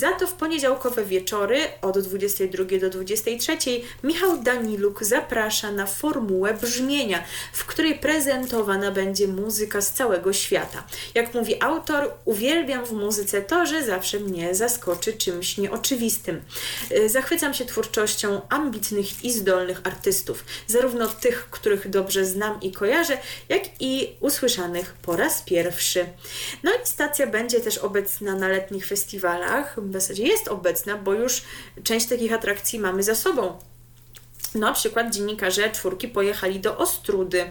Za 0.04 0.12
to 0.12 0.26
w 0.26 0.32
poniedziałkowe 0.32 1.04
wieczory 1.04 1.58
od 1.82 1.98
22 1.98 2.64
do 2.80 2.90
23 2.90 3.56
Michał 4.02 4.42
Daniluk 4.42 5.04
zaprasza 5.04 5.72
na 5.72 5.86
formułę 5.86 6.54
brzmienia, 6.54 7.24
w 7.52 7.64
której 7.64 7.98
prezentowana 7.98 8.90
będzie 8.90 9.28
muzyka 9.28 9.80
z 9.80 9.92
całego 9.92 10.32
świata. 10.32 10.84
Jak 11.14 11.34
mówi 11.34 11.62
autor, 11.62 12.10
uwielbiam 12.24 12.84
w 12.84 12.92
muzyce 12.92 13.42
to, 13.42 13.66
że 13.66 13.84
zawsze 13.84 14.20
mnie 14.20 14.54
zaskoczy 14.54 15.12
czymś 15.12 15.58
nieoczywistym. 15.58 16.42
Y, 16.92 17.08
zachwycam 17.08 17.54
się 17.54 17.64
twórczością 17.64 18.40
ambitnych 18.48 19.24
i 19.24 19.32
zdolnych 19.32 19.80
artystów, 19.84 20.44
zarówno 20.66 21.08
tych, 21.08 21.50
których 21.50 21.90
dobrze 21.90 22.24
znam 22.24 22.60
i 22.60 22.72
kojarzę, 22.72 23.18
jak 23.48 23.62
i 23.80 24.16
usłyszanych 24.20 24.94
po 25.02 25.16
raz 25.16 25.42
pierwszy. 25.42 26.06
No 26.62 26.70
i 26.70 26.86
stacja 26.86 27.26
będzie 27.26 27.60
też 27.60 27.78
obecna 27.78 28.34
na 28.34 28.48
letnich 28.48 28.86
festiwalach, 28.86 29.76
zasadzie 30.00 30.26
jest 30.26 30.48
obecna, 30.48 30.96
bo 30.96 31.12
już 31.14 31.42
część 31.82 32.06
takich 32.06 32.32
atrakcji 32.32 32.78
mamy 32.78 33.02
za 33.02 33.14
sobą. 33.14 33.58
Na 34.54 34.72
przykład 34.72 35.14
dziennikarze 35.14 35.70
czwórki 35.70 36.08
pojechali 36.08 36.60
do 36.60 36.78
Ostrudy 36.78 37.50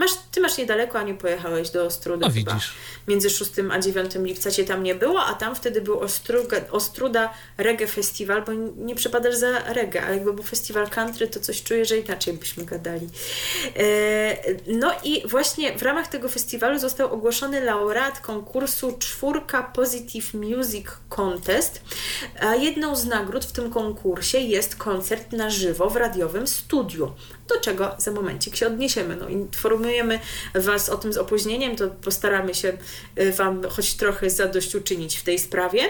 Masz, 0.00 0.10
ty 0.30 0.40
masz 0.40 0.58
niedaleko, 0.58 0.98
a 0.98 1.02
nie 1.02 1.14
pojechałeś 1.14 1.70
do 1.70 1.84
Ostrudy. 1.84 2.24
No 2.26 2.30
widzisz. 2.30 2.72
Między 3.08 3.30
6 3.30 3.50
a 3.70 3.78
9 3.78 4.14
lipca 4.14 4.50
cię 4.50 4.64
tam 4.64 4.82
nie 4.82 4.94
było, 4.94 5.24
a 5.24 5.34
tam 5.34 5.54
wtedy 5.54 5.80
był 5.80 6.00
Ostruga, 6.00 6.56
Ostruda 6.70 7.34
Reggae 7.58 7.86
Festival, 7.86 8.42
bo 8.42 8.52
nie 8.76 8.94
przepadasz 8.94 9.34
za 9.34 9.72
reggae, 9.72 10.02
ale 10.02 10.14
jakby 10.14 10.32
był 10.32 10.44
festiwal 10.44 10.88
country, 10.88 11.28
to 11.28 11.40
coś 11.40 11.62
czuję, 11.62 11.84
że 11.84 11.98
inaczej 11.98 12.34
byśmy 12.34 12.64
gadali. 12.64 13.08
E, 13.76 14.36
no 14.66 14.92
i 15.04 15.28
właśnie 15.28 15.78
w 15.78 15.82
ramach 15.82 16.08
tego 16.08 16.28
festiwalu 16.28 16.78
został 16.78 17.12
ogłoszony 17.12 17.60
laureat 17.60 18.20
konkursu 18.20 18.96
czwórka 18.98 19.62
Positive 19.62 20.34
Music 20.34 20.86
Contest, 21.08 21.82
a 22.40 22.54
jedną 22.54 22.96
z 22.96 23.06
nagród 23.06 23.44
w 23.44 23.52
tym 23.52 23.70
konkursie 23.70 24.38
jest 24.38 24.76
koncert 24.76 25.32
na 25.32 25.50
żywo 25.50 25.90
w 25.90 25.96
radiowym 25.96 26.46
studiu 26.46 27.12
do 27.50 27.60
czego 27.60 27.94
za 27.98 28.10
momencik 28.10 28.56
się 28.56 28.66
odniesiemy. 28.66 29.16
No, 29.16 29.28
informujemy 29.28 29.89
Was 30.54 30.88
o 30.88 30.96
tym 30.96 31.12
z 31.12 31.16
opóźnieniem, 31.16 31.76
to 31.76 31.88
postaramy 31.88 32.54
się 32.54 32.78
y, 33.18 33.32
Wam 33.32 33.62
choć 33.68 33.94
trochę 33.94 34.30
zadośćuczynić 34.30 35.16
w 35.16 35.22
tej 35.22 35.38
sprawie. 35.38 35.82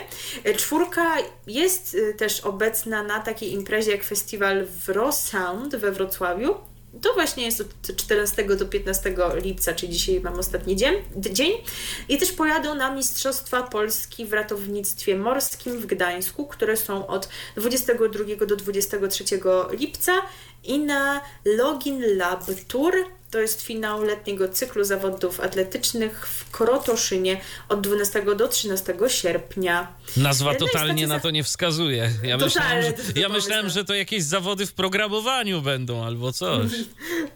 Y, 0.47 0.55
czwórka 0.55 1.17
jest 1.47 1.95
y, 1.95 2.15
też 2.15 2.41
obecna 2.41 3.03
na 3.03 3.21
takiej 3.21 3.53
imprezie 3.53 3.91
jak 3.91 4.05
festiwal 4.05 4.67
Wrosound 4.87 5.77
we 5.77 5.93
Wrocławiu. 5.93 6.55
To 7.03 7.15
właśnie 7.15 7.45
jest 7.45 7.61
od 7.61 7.97
14 7.97 8.45
do 8.57 8.67
15 8.67 9.15
lipca, 9.43 9.75
czyli 9.75 9.93
dzisiaj 9.93 10.21
mam 10.21 10.39
ostatni 10.39 10.77
dzień, 10.77 10.95
dzień. 11.17 11.53
I 12.09 12.19
też 12.19 12.33
pojadą 12.33 12.75
na 12.75 12.95
Mistrzostwa 12.95 13.63
Polski 13.63 14.27
w 14.27 14.33
ratownictwie 14.33 15.17
morskim 15.17 15.79
w 15.79 15.87
Gdańsku, 15.87 16.47
które 16.47 16.77
są 16.77 17.07
od 17.07 17.29
22 17.57 18.47
do 18.47 18.57
23 18.57 19.25
lipca 19.71 20.13
i 20.65 20.79
na 20.79 21.21
Login 21.45 22.17
Lab 22.17 22.45
Tour 22.69 22.95
to 23.31 23.39
jest 23.39 23.63
finał 23.63 24.03
letniego 24.03 24.49
cyklu 24.49 24.85
zawodów 24.85 25.41
atletycznych 25.41 26.29
w 26.29 26.51
Krotoszynie 26.51 27.41
od 27.69 27.81
12 27.81 28.23
do 28.37 28.49
13 28.49 28.95
sierpnia. 29.09 29.93
Nazwa 30.17 30.53
no 30.53 30.59
totalnie 30.59 31.07
na 31.07 31.21
to 31.21 31.31
nie 31.31 31.45
wskazuje. 31.45 32.11
Ja 32.23 32.37
myślałem, 32.37 32.83
że, 32.83 33.21
ja 33.21 33.29
myślałem, 33.29 33.69
że 33.69 33.85
to 33.85 33.95
jakieś 33.95 34.23
zawody 34.23 34.67
w 34.67 34.73
programowaniu 34.73 35.63
będą 35.63 36.05
albo 36.05 36.33
coś. 36.33 36.71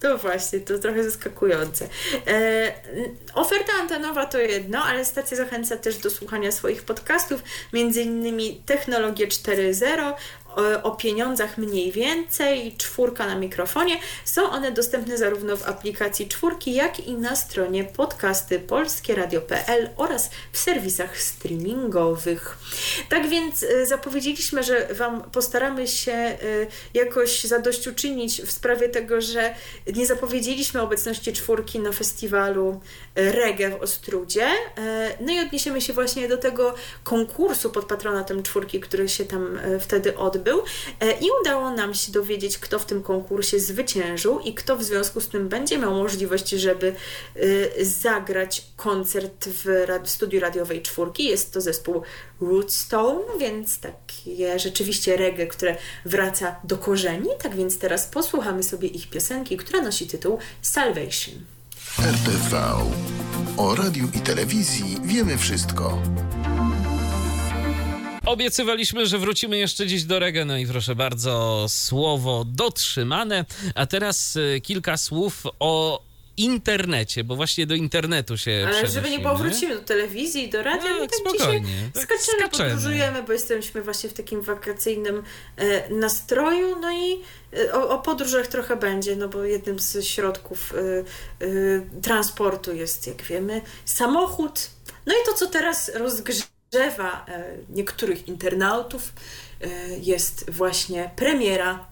To 0.01 0.19
właśnie, 0.19 0.61
to 0.61 0.79
trochę 0.79 1.05
zaskakujące. 1.05 1.89
E, 2.27 2.73
oferta 3.35 3.73
antenowa 3.81 4.27
to 4.27 4.39
jedno, 4.39 4.83
ale 4.83 5.05
stacja 5.05 5.37
zachęca 5.37 5.77
też 5.77 5.97
do 5.97 6.11
słuchania 6.11 6.53
swoich 6.53 6.83
podcastów, 6.83 7.43
między 7.73 8.03
innymi 8.03 8.63
Technologię 8.67 9.27
4.0 9.27 10.15
o 10.83 10.91
pieniądzach 10.91 11.59
mniej 11.59 11.93
więcej, 11.93 12.75
czwórka 12.79 13.27
na 13.27 13.35
mikrofonie. 13.35 13.97
Są 14.25 14.51
one 14.51 14.73
dostępne 14.73 15.19
zarówno 15.19 15.57
w 15.57 15.69
aplikacji 15.69 16.29
czwórki, 16.29 16.75
jak 16.75 17.01
i 17.01 17.15
na 17.15 17.37
stronie 17.37 17.85
podcasty 17.85 18.61
polskieradio.pl 18.61 19.91
oraz 19.97 20.31
w 20.53 20.59
serwisach 20.59 21.21
streamingowych. 21.21 22.59
Tak 23.09 23.29
więc 23.29 23.63
y, 23.63 23.87
zapowiedzieliśmy, 23.87 24.63
że 24.63 24.95
Wam 24.95 25.23
postaramy 25.23 25.89
się 25.89 26.39
y, 26.43 26.67
jakoś 26.95 27.45
zadośćuczynić 27.45 28.43
w 28.43 28.51
sprawie 28.51 28.89
tego, 28.89 29.21
że 29.21 29.55
nie 29.95 30.07
zapowiedzieliśmy 30.07 30.83
obecności 30.83 31.33
czwórki 31.33 31.79
na 31.79 31.93
festiwalu 31.93 32.81
y, 33.19 33.33
reggae 33.33 33.71
w 33.71 33.83
Ostrudzie. 33.83 34.49
No 35.21 35.33
i 35.33 35.41
odniesiemy 35.41 35.81
się 35.81 35.93
właśnie 35.93 36.29
do 36.29 36.37
tego 36.37 36.75
konkursu 37.05 37.71
pod 37.71 37.85
patronatem 37.85 38.43
czwórki, 38.43 38.81
który 38.81 39.09
się 39.09 39.25
tam 39.25 39.59
wtedy 39.81 40.17
odbył 40.17 40.44
był 40.45 40.63
e, 41.01 41.13
i 41.13 41.27
udało 41.41 41.71
nam 41.71 41.95
się 41.95 42.13
dowiedzieć, 42.13 42.59
kto 42.59 42.79
w 42.79 42.85
tym 42.85 43.03
konkursie 43.03 43.61
zwyciężył 43.61 44.41
i 44.41 44.55
kto 44.55 44.77
w 44.77 44.83
związku 44.83 45.21
z 45.21 45.29
tym 45.29 45.49
będzie 45.49 45.79
miał 45.79 45.95
możliwość, 45.95 46.49
żeby 46.49 46.95
e, 47.37 47.85
zagrać 47.85 48.67
koncert 48.77 49.49
w 49.49 50.09
studiu 50.09 50.41
radiowej 50.41 50.83
czwórki. 50.83 51.25
Jest 51.25 51.53
to 51.53 51.61
zespół 51.61 52.03
Rootstone, 52.41 53.25
więc 53.39 53.79
takie 53.79 54.59
rzeczywiście 54.59 55.17
reggae, 55.17 55.47
które 55.47 55.77
wraca 56.05 56.57
do 56.65 56.79
korzeni. 56.79 57.29
Tak 57.43 57.57
więc 57.57 57.79
teraz 57.79 58.07
posłuchamy 58.07 58.63
sobie 58.63 58.89
ich 58.89 59.11
piosenki, 59.11 59.57
która 59.57 59.83
nosi 59.83 60.07
tytuł 60.07 60.39
Salvation. 60.63 61.35
RTV. 61.99 62.75
O 63.57 63.75
radiu 63.75 64.09
i 64.15 64.21
telewizji 64.21 64.97
wiemy 65.05 65.39
wszystko. 65.39 66.03
Obiecywaliśmy, 68.27 69.07
że 69.07 69.19
wrócimy 69.19 69.59
jeszcze 69.59 69.87
dziś 69.87 70.05
do 70.05 70.19
reggae, 70.19 70.45
no 70.45 70.59
i 70.59 70.67
proszę 70.67 70.95
bardzo, 70.95 71.67
słowo 71.69 72.45
dotrzymane. 72.47 73.45
A 73.75 73.87
teraz 73.87 74.37
y, 74.37 74.61
kilka 74.63 74.97
słów 74.97 75.43
o 75.61 76.03
internecie, 76.37 77.25
bo 77.25 77.37
właśnie 77.37 77.67
do 77.67 77.75
internetu 77.75 78.39
się 78.39 78.65
Ale 78.67 78.87
żeby 78.87 79.11
nie 79.11 79.19
było, 79.19 79.37
wrócimy 79.37 79.75
do 79.75 79.81
telewizji, 79.81 80.51
do 80.51 80.63
radia, 80.63 80.91
no, 80.91 80.99
no 80.99 81.07
tak 81.07 81.15
spokojnie. 81.15 81.91
Tak 81.95 82.03
skaczemy, 82.03 82.49
podróżujemy, 82.49 83.23
bo 83.23 83.33
jesteśmy 83.33 83.83
właśnie 83.83 84.11
w 84.11 84.13
takim 84.13 84.43
wakacyjnym 84.43 85.23
e, 85.57 85.95
nastroju, 85.95 86.81
no 86.81 86.93
i 86.93 87.21
e, 87.59 87.75
o, 87.75 87.89
o, 87.89 87.99
podróżach 87.99 88.47
trochę 88.47 88.77
będzie, 88.77 89.17
no 89.17 89.29
bo 89.29 89.45
jednym 89.45 89.79
z 89.79 90.05
środków 90.05 90.75
e, 90.75 91.45
e 91.47 92.01
transportu 92.03 92.75
jest, 92.75 93.07
jak 93.07 93.23
wiemy, 93.23 93.61
samochód. 93.85 94.71
No 95.07 95.15
i 95.15 95.27
to, 95.27 95.33
co 95.33 95.47
teraz 95.47 95.91
rozgrzewa 95.95 96.54
drzewa 96.75 97.27
e, 97.29 97.45
niektórych 97.71 98.29
internautów 98.29 99.13
e, 99.61 99.69
jest 99.99 100.51
właśnie 100.51 101.11
premiera 101.17 101.87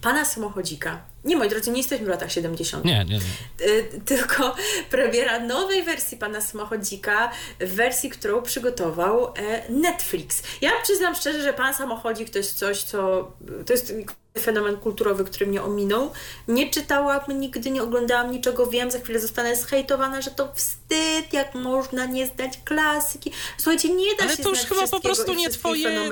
pana 0.00 0.24
samochodzika. 0.24 1.00
Nie, 1.24 1.36
moi 1.36 1.48
drodzy, 1.48 1.70
nie 1.70 1.78
jesteśmy 1.78 2.06
w 2.06 2.08
latach 2.08 2.32
70. 2.32 2.84
Nie, 2.84 3.04
nie, 3.04 3.14
nie. 3.14 3.20
E, 3.66 3.82
tylko 4.04 4.56
premiera 4.90 5.40
nowej 5.40 5.82
wersji 5.82 6.18
pana 6.18 6.40
samochodzika, 6.40 7.30
wersji, 7.58 8.10
którą 8.10 8.42
przygotował 8.42 9.34
Netflix. 9.68 10.42
Ja 10.60 10.70
przyznam 10.82 11.14
szczerze, 11.14 11.42
że 11.42 11.52
pan 11.52 11.74
samochodzik 11.74 12.30
to 12.30 12.38
jest 12.38 12.58
coś, 12.58 12.82
co 12.82 13.32
to 13.66 13.72
jest 13.72 13.92
fenomen 14.40 14.76
kulturowy, 14.76 15.24
który 15.24 15.46
mnie 15.46 15.62
ominął. 15.62 16.12
Nie 16.48 16.70
czytałam 16.70 17.20
nigdy, 17.40 17.70
nie 17.70 17.82
oglądałam 17.82 18.30
niczego, 18.32 18.66
wiem, 18.66 18.90
za 18.90 18.98
chwilę 18.98 19.20
zostanę 19.20 19.56
zhejtowana, 19.56 20.22
że 20.22 20.30
to 20.30 20.52
wstyd, 20.54 21.32
jak 21.32 21.54
można 21.54 22.06
nie 22.06 22.26
znać 22.26 22.52
klasyki. 22.64 23.32
Słuchajcie, 23.58 23.88
nie 23.88 24.16
da 24.16 24.24
Ale 24.24 24.36
się 24.36 24.42
to 24.42 24.48
już 24.48 24.58
chyba 24.58 24.86
po 24.86 25.00
prostu 25.00 25.34
nie 25.34 25.50
twoje, 25.50 26.10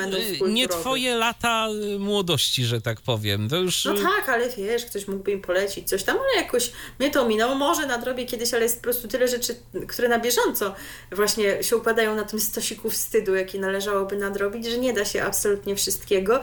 nie 0.48 0.68
twoje 0.68 1.16
lata 1.16 1.68
y, 1.94 1.98
młodości, 1.98 2.64
że 2.64 2.80
tak 2.80 3.00
powiem. 3.00 3.48
To 3.48 3.56
już... 3.56 3.84
No 3.84 3.94
tak, 3.94 4.28
ale 4.28 4.48
wiesz, 4.50 4.84
ktoś 4.84 5.08
mógłby 5.08 5.32
im 5.32 5.40
polecić 5.40 5.88
coś 5.88 6.02
tam, 6.02 6.16
ale 6.16 6.44
jakoś 6.44 6.72
mnie 6.98 7.10
to 7.10 7.22
ominęło. 7.22 7.54
Może 7.54 7.86
nadrobię 7.86 8.24
kiedyś, 8.24 8.54
ale 8.54 8.62
jest 8.62 8.76
po 8.76 8.82
prostu 8.82 9.08
tyle 9.08 9.28
rzeczy, 9.28 9.56
które 9.88 10.08
na 10.08 10.18
bieżąco 10.18 10.74
właśnie 11.12 11.62
się 11.62 11.76
układają 11.76 12.14
na 12.16 12.24
tym 12.24 12.40
stosiku 12.40 12.90
wstydu, 12.90 13.34
jaki 13.34 13.60
należałoby 13.60 14.16
nadrobić, 14.16 14.66
że 14.66 14.78
nie 14.78 14.92
da 14.92 15.04
się 15.04 15.22
absolutnie 15.22 15.76
wszystkiego. 15.76 16.40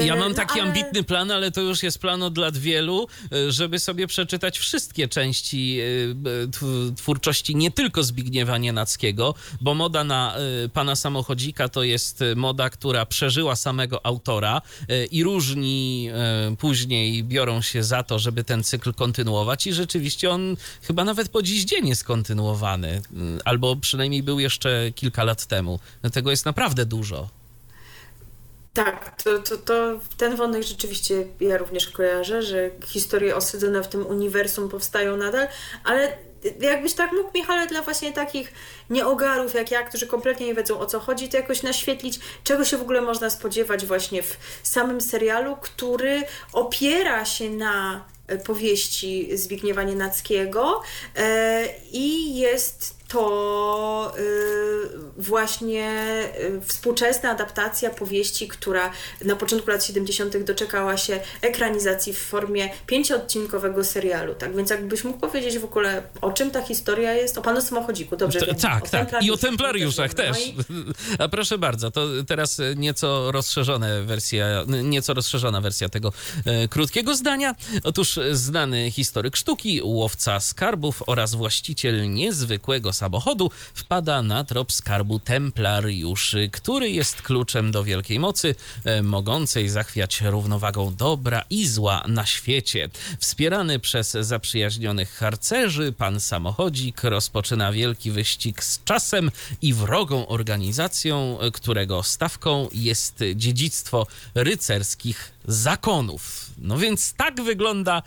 Ja 0.00 0.16
mam 0.16 0.34
taki 0.34 0.60
ale... 0.60 0.68
ambitny 0.68 1.02
plan 1.02 1.11
plan, 1.12 1.30
ale 1.30 1.50
to 1.50 1.60
już 1.60 1.82
jest 1.82 1.98
plan 1.98 2.22
od 2.22 2.38
lat 2.38 2.56
wielu, 2.56 3.08
e, 3.32 3.52
żeby 3.52 3.78
sobie 3.78 4.06
przeczytać 4.06 4.58
wszystkie 4.58 5.08
części 5.08 5.78
e, 5.80 6.94
twórczości 6.96 7.56
nie 7.56 7.70
tylko 7.70 8.02
Zbigniewa 8.02 8.58
Nienackiego, 8.58 9.34
bo 9.60 9.74
moda 9.74 10.04
na 10.04 10.36
pana 10.72 10.96
samochodzika 10.96 11.68
to 11.68 11.82
jest 11.82 12.24
moda, 12.36 12.70
która 12.70 13.06
przeżyła 13.06 13.56
samego 13.56 14.06
autora 14.06 14.62
i 15.10 15.24
różni 15.24 16.08
później 16.58 17.24
biorą 17.24 17.62
się 17.62 17.84
za 17.84 18.02
to, 18.02 18.18
żeby 18.18 18.44
ten 18.44 18.64
cykl 18.64 18.94
kontynuować 18.94 19.66
i 19.66 19.72
rzeczywiście 19.72 20.30
on 20.30 20.56
chyba 20.82 21.04
nawet 21.04 21.28
po 21.28 21.42
dziś 21.42 21.64
dzień 21.64 21.88
jest 21.88 22.04
kontynuowany, 22.04 23.02
albo 23.44 23.76
przynajmniej 23.76 24.22
był 24.22 24.40
jeszcze 24.40 24.92
kilka 24.94 25.24
lat 25.24 25.46
temu. 25.46 25.78
Tego 26.12 26.30
jest 26.30 26.44
naprawdę 26.44 26.86
dużo. 26.86 27.41
Tak, 28.74 29.22
to, 29.22 29.38
to, 29.38 29.56
to 29.56 30.00
ten 30.16 30.36
wątek 30.36 30.62
rzeczywiście 30.62 31.26
ja 31.40 31.58
również 31.58 31.88
kojarzę, 31.88 32.42
że 32.42 32.70
historie 32.86 33.36
osadzone 33.36 33.82
w 33.82 33.88
tym 33.88 34.06
uniwersum 34.06 34.68
powstają 34.68 35.16
nadal, 35.16 35.48
ale 35.84 36.18
jakbyś 36.60 36.94
tak 36.94 37.12
mógł, 37.12 37.30
Michale, 37.34 37.66
dla 37.66 37.82
właśnie 37.82 38.12
takich 38.12 38.52
nieogarów 38.90 39.54
jak 39.54 39.70
ja, 39.70 39.82
którzy 39.82 40.06
kompletnie 40.06 40.46
nie 40.46 40.54
wiedzą 40.54 40.78
o 40.78 40.86
co 40.86 41.00
chodzi, 41.00 41.28
to 41.28 41.36
jakoś 41.36 41.62
naświetlić, 41.62 42.20
czego 42.44 42.64
się 42.64 42.76
w 42.76 42.82
ogóle 42.82 43.00
można 43.00 43.30
spodziewać 43.30 43.86
właśnie 43.86 44.22
w 44.22 44.36
samym 44.62 45.00
serialu, 45.00 45.56
który 45.56 46.22
opiera 46.52 47.24
się 47.24 47.50
na 47.50 48.04
powieści 48.44 49.36
Zbigniewa 49.36 49.82
Nienackiego 49.82 50.82
e, 51.16 51.64
i 51.92 52.36
jest 52.36 53.01
to 53.12 54.12
y, 54.18 55.22
właśnie 55.22 55.88
y, 56.40 56.60
współczesna 56.66 57.30
adaptacja 57.30 57.90
powieści, 57.90 58.48
która 58.48 58.90
na 59.24 59.36
początku 59.36 59.70
lat 59.70 59.84
70. 59.84 60.44
doczekała 60.44 60.96
się 60.96 61.20
ekranizacji 61.40 62.12
w 62.12 62.18
formie 62.18 62.70
pięcioodcinkowego 62.86 63.84
serialu. 63.84 64.34
Tak 64.34 64.56
więc 64.56 64.70
jakbyś 64.70 65.04
mógł 65.04 65.18
powiedzieć 65.18 65.58
w 65.58 65.64
ogóle, 65.64 66.02
o 66.20 66.32
czym 66.32 66.50
ta 66.50 66.62
historia 66.62 67.12
jest? 67.12 67.38
O 67.38 67.42
panu 67.42 67.60
samochodziku, 67.60 68.16
dobrze 68.16 68.40
T- 68.40 68.54
Tak, 68.54 68.90
tak. 68.90 69.22
I 69.22 69.30
o 69.30 69.36
templariuszach 69.36 70.14
też. 70.14 70.36
też. 70.38 70.52
A 71.18 71.28
proszę 71.28 71.58
bardzo, 71.58 71.90
to 71.90 72.06
teraz 72.26 72.60
nieco 72.76 73.32
rozszerzone 73.32 74.02
wersja, 74.02 74.46
nieco 74.66 75.14
rozszerzona 75.14 75.60
wersja 75.60 75.88
tego 75.88 76.12
e, 76.44 76.68
krótkiego 76.68 77.16
zdania. 77.16 77.54
Otóż 77.84 78.18
znany 78.32 78.90
historyk 78.90 79.36
sztuki, 79.36 79.80
łowca 79.84 80.40
skarbów 80.40 81.02
oraz 81.06 81.34
właściciel 81.34 82.12
niezwykłego 82.12 82.92
samochodu 83.02 83.50
wpada 83.74 84.22
na 84.22 84.44
trop 84.44 84.72
skarbu 84.72 85.18
templariuszy, 85.18 86.48
który 86.52 86.90
jest 86.90 87.22
kluczem 87.22 87.72
do 87.72 87.84
wielkiej 87.84 88.18
mocy, 88.18 88.54
e, 88.84 89.02
mogącej 89.02 89.68
zachwiać 89.68 90.20
równowagą 90.20 90.94
dobra 90.94 91.44
i 91.50 91.66
zła 91.66 92.04
na 92.08 92.26
świecie. 92.26 92.88
Wspierany 93.18 93.78
przez 93.78 94.10
zaprzyjaźnionych 94.10 95.10
harcerzy, 95.14 95.92
pan 95.92 96.20
samochodzik 96.20 97.04
rozpoczyna 97.04 97.72
wielki 97.72 98.10
wyścig 98.10 98.64
z 98.64 98.84
czasem 98.84 99.30
i 99.62 99.74
wrogą 99.74 100.26
organizacją, 100.26 101.38
którego 101.52 102.02
stawką 102.02 102.68
jest 102.72 103.20
dziedzictwo 103.34 104.06
rycerskich 104.34 105.32
zakonów. 105.44 106.50
No 106.58 106.78
więc 106.78 107.14
tak 107.14 107.42
wygląda 107.42 108.02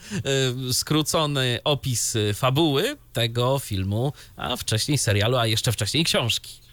y, 0.69 0.73
skrócony 0.73 1.59
opis 1.63 2.17
fabuły 2.33 2.97
tego 3.13 3.59
filmu, 3.59 4.13
a 4.37 4.55
wcześniej 4.55 4.97
serialu, 4.97 5.37
a 5.37 5.47
jeszcze 5.47 5.71
wcześniej 5.71 6.03
książki. 6.03 6.64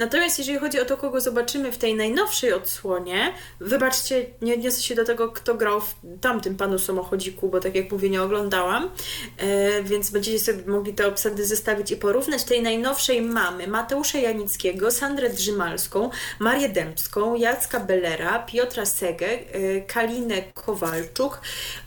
Natomiast 0.00 0.38
jeżeli 0.38 0.58
chodzi 0.58 0.80
o 0.80 0.84
to, 0.84 0.96
kogo 0.96 1.20
zobaczymy 1.20 1.72
w 1.72 1.78
tej 1.78 1.94
najnowszej 1.94 2.52
odsłonie, 2.52 3.32
wybaczcie, 3.60 4.26
nie 4.42 4.54
odniosę 4.54 4.82
się 4.82 4.94
do 4.94 5.04
tego, 5.04 5.28
kto 5.28 5.54
grał 5.54 5.80
w 5.80 5.94
tamtym 6.20 6.56
panu 6.56 6.78
samochodziku, 6.78 7.48
bo 7.48 7.60
tak 7.60 7.74
jak 7.74 7.92
mówię, 7.92 8.10
nie 8.10 8.22
oglądałam, 8.22 8.90
e, 9.38 9.82
więc 9.82 10.10
będziecie 10.10 10.38
sobie 10.38 10.62
mogli 10.66 10.94
te 10.94 11.06
obsady 11.06 11.46
zestawić 11.46 11.90
i 11.90 11.96
porównać. 11.96 12.44
Tej 12.44 12.62
najnowszej 12.62 13.22
mamy 13.22 13.68
Mateusza 13.68 14.18
Janickiego, 14.18 14.90
Sandrę 14.90 15.30
Drzymalską, 15.30 16.10
Marię 16.38 16.68
Dębską, 16.68 17.34
Jacka 17.34 17.80
Bellera, 17.80 18.38
Piotra 18.38 18.86
Segę, 18.86 19.26
e, 19.26 19.80
Kalinę 19.80 20.42
Kowalczuk, 20.42 21.40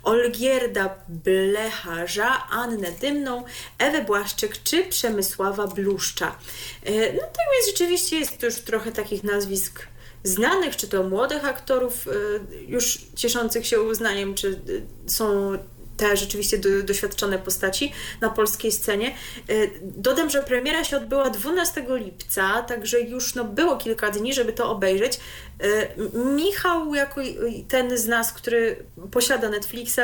Olgierda 0.03 0.95
Blecharza, 1.07 2.47
Annę 2.49 2.91
Dymną, 3.01 3.43
Ewę 3.77 4.01
Błaszczyk 4.01 4.63
czy 4.63 4.83
Przemysława 4.83 5.67
Bluszcza. 5.67 6.35
E, 6.85 7.13
no 7.13 7.21
tak 7.21 7.45
więc 7.53 7.67
rzeczywiście 7.67 8.02
jest 8.11 8.43
już 8.43 8.55
trochę 8.55 8.91
takich 8.91 9.23
nazwisk 9.23 9.87
znanych, 10.23 10.75
czy 10.75 10.87
to 10.87 11.03
młodych 11.03 11.45
aktorów, 11.45 12.07
y, 12.07 12.11
już 12.67 12.99
cieszących 13.15 13.67
się 13.67 13.81
uznaniem, 13.81 14.35
czy 14.35 14.47
y, 14.47 14.85
są 15.07 15.57
te 15.97 16.17
rzeczywiście 16.17 16.57
do, 16.57 16.83
doświadczone 16.83 17.39
postaci 17.39 17.91
na 18.21 18.29
polskiej 18.29 18.71
scenie. 18.71 19.15
Y, 19.49 19.71
dodam, 19.81 20.29
że 20.29 20.43
premiera 20.43 20.83
się 20.83 20.97
odbyła 20.97 21.29
12 21.29 21.85
lipca, 21.89 22.61
także 22.61 23.01
już 23.01 23.35
no, 23.35 23.43
było 23.43 23.77
kilka 23.77 24.11
dni, 24.11 24.33
żeby 24.33 24.53
to 24.53 24.69
obejrzeć. 24.69 25.19
Michał, 26.35 26.95
jako 26.95 27.21
ten 27.67 27.97
z 27.97 28.07
nas, 28.07 28.33
który 28.33 28.85
posiada 29.11 29.49
Netflixa, 29.49 29.99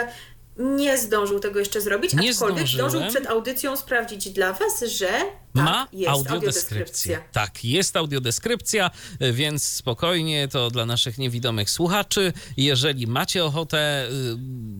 nie 0.59 0.97
zdążył 0.97 1.39
tego 1.39 1.59
jeszcze 1.59 1.81
zrobić, 1.81 2.13
nie 2.13 2.29
aczkolwiek 2.29 2.67
zdążył 2.67 3.01
przed 3.09 3.27
audycją 3.27 3.77
sprawdzić 3.77 4.29
dla 4.29 4.53
Was, 4.53 4.83
że 4.83 5.09
tak, 5.53 5.65
ma 5.65 5.87
jest 5.93 6.09
audiodeskrypcję. 6.09 7.21
Tak, 7.31 7.65
jest 7.65 7.97
audiodeskrypcja, 7.97 8.91
więc 9.33 9.63
spokojnie 9.63 10.47
to 10.47 10.71
dla 10.71 10.85
naszych 10.85 11.17
niewidomych 11.17 11.69
słuchaczy. 11.69 12.33
Jeżeli 12.57 13.07
macie 13.07 13.45
ochotę 13.45 14.07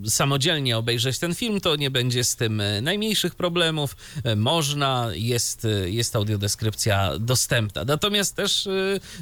y, 0.05 0.09
samodzielnie 0.09 0.77
obejrzeć 0.77 1.19
ten 1.19 1.35
film, 1.35 1.61
to 1.61 1.75
nie 1.75 1.91
będzie 1.91 2.23
z 2.23 2.35
tym 2.35 2.61
y, 2.61 2.81
najmniejszych 2.81 3.35
problemów. 3.35 3.95
Y, 4.25 4.35
można, 4.35 5.09
jest, 5.13 5.67
jest 5.85 6.15
audiodeskrypcja 6.15 7.11
dostępna. 7.19 7.85
Natomiast 7.85 8.35
też 8.35 8.67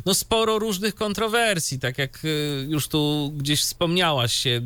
no, 0.05 0.13
sporo 0.13 0.59
różnych 0.59 0.95
kontrowersji, 0.95 1.79
tak 1.79 1.97
jak 1.97 2.19
już 2.67 2.87
tu 2.87 3.33
gdzieś 3.37 3.61
wspomniałaś 3.61 4.33
się 4.33 4.61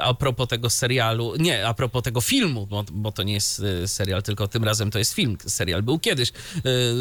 a 0.00 0.14
propos 0.14 0.48
tego 0.48 0.70
serialu, 0.70 1.36
nie, 1.36 1.66
a 1.66 1.74
propos 1.74 2.02
tego 2.02 2.20
filmu, 2.20 2.66
bo, 2.66 2.84
bo 2.92 3.12
to 3.12 3.22
nie 3.22 3.32
jest 3.32 3.62
serial, 3.86 4.22
tylko 4.22 4.48
tym 4.48 4.64
razem 4.64 4.90
to 4.90 4.98
jest 4.98 5.12
film. 5.12 5.38
Serial 5.46 5.82
był 5.82 5.98
kiedyś. 6.02 6.32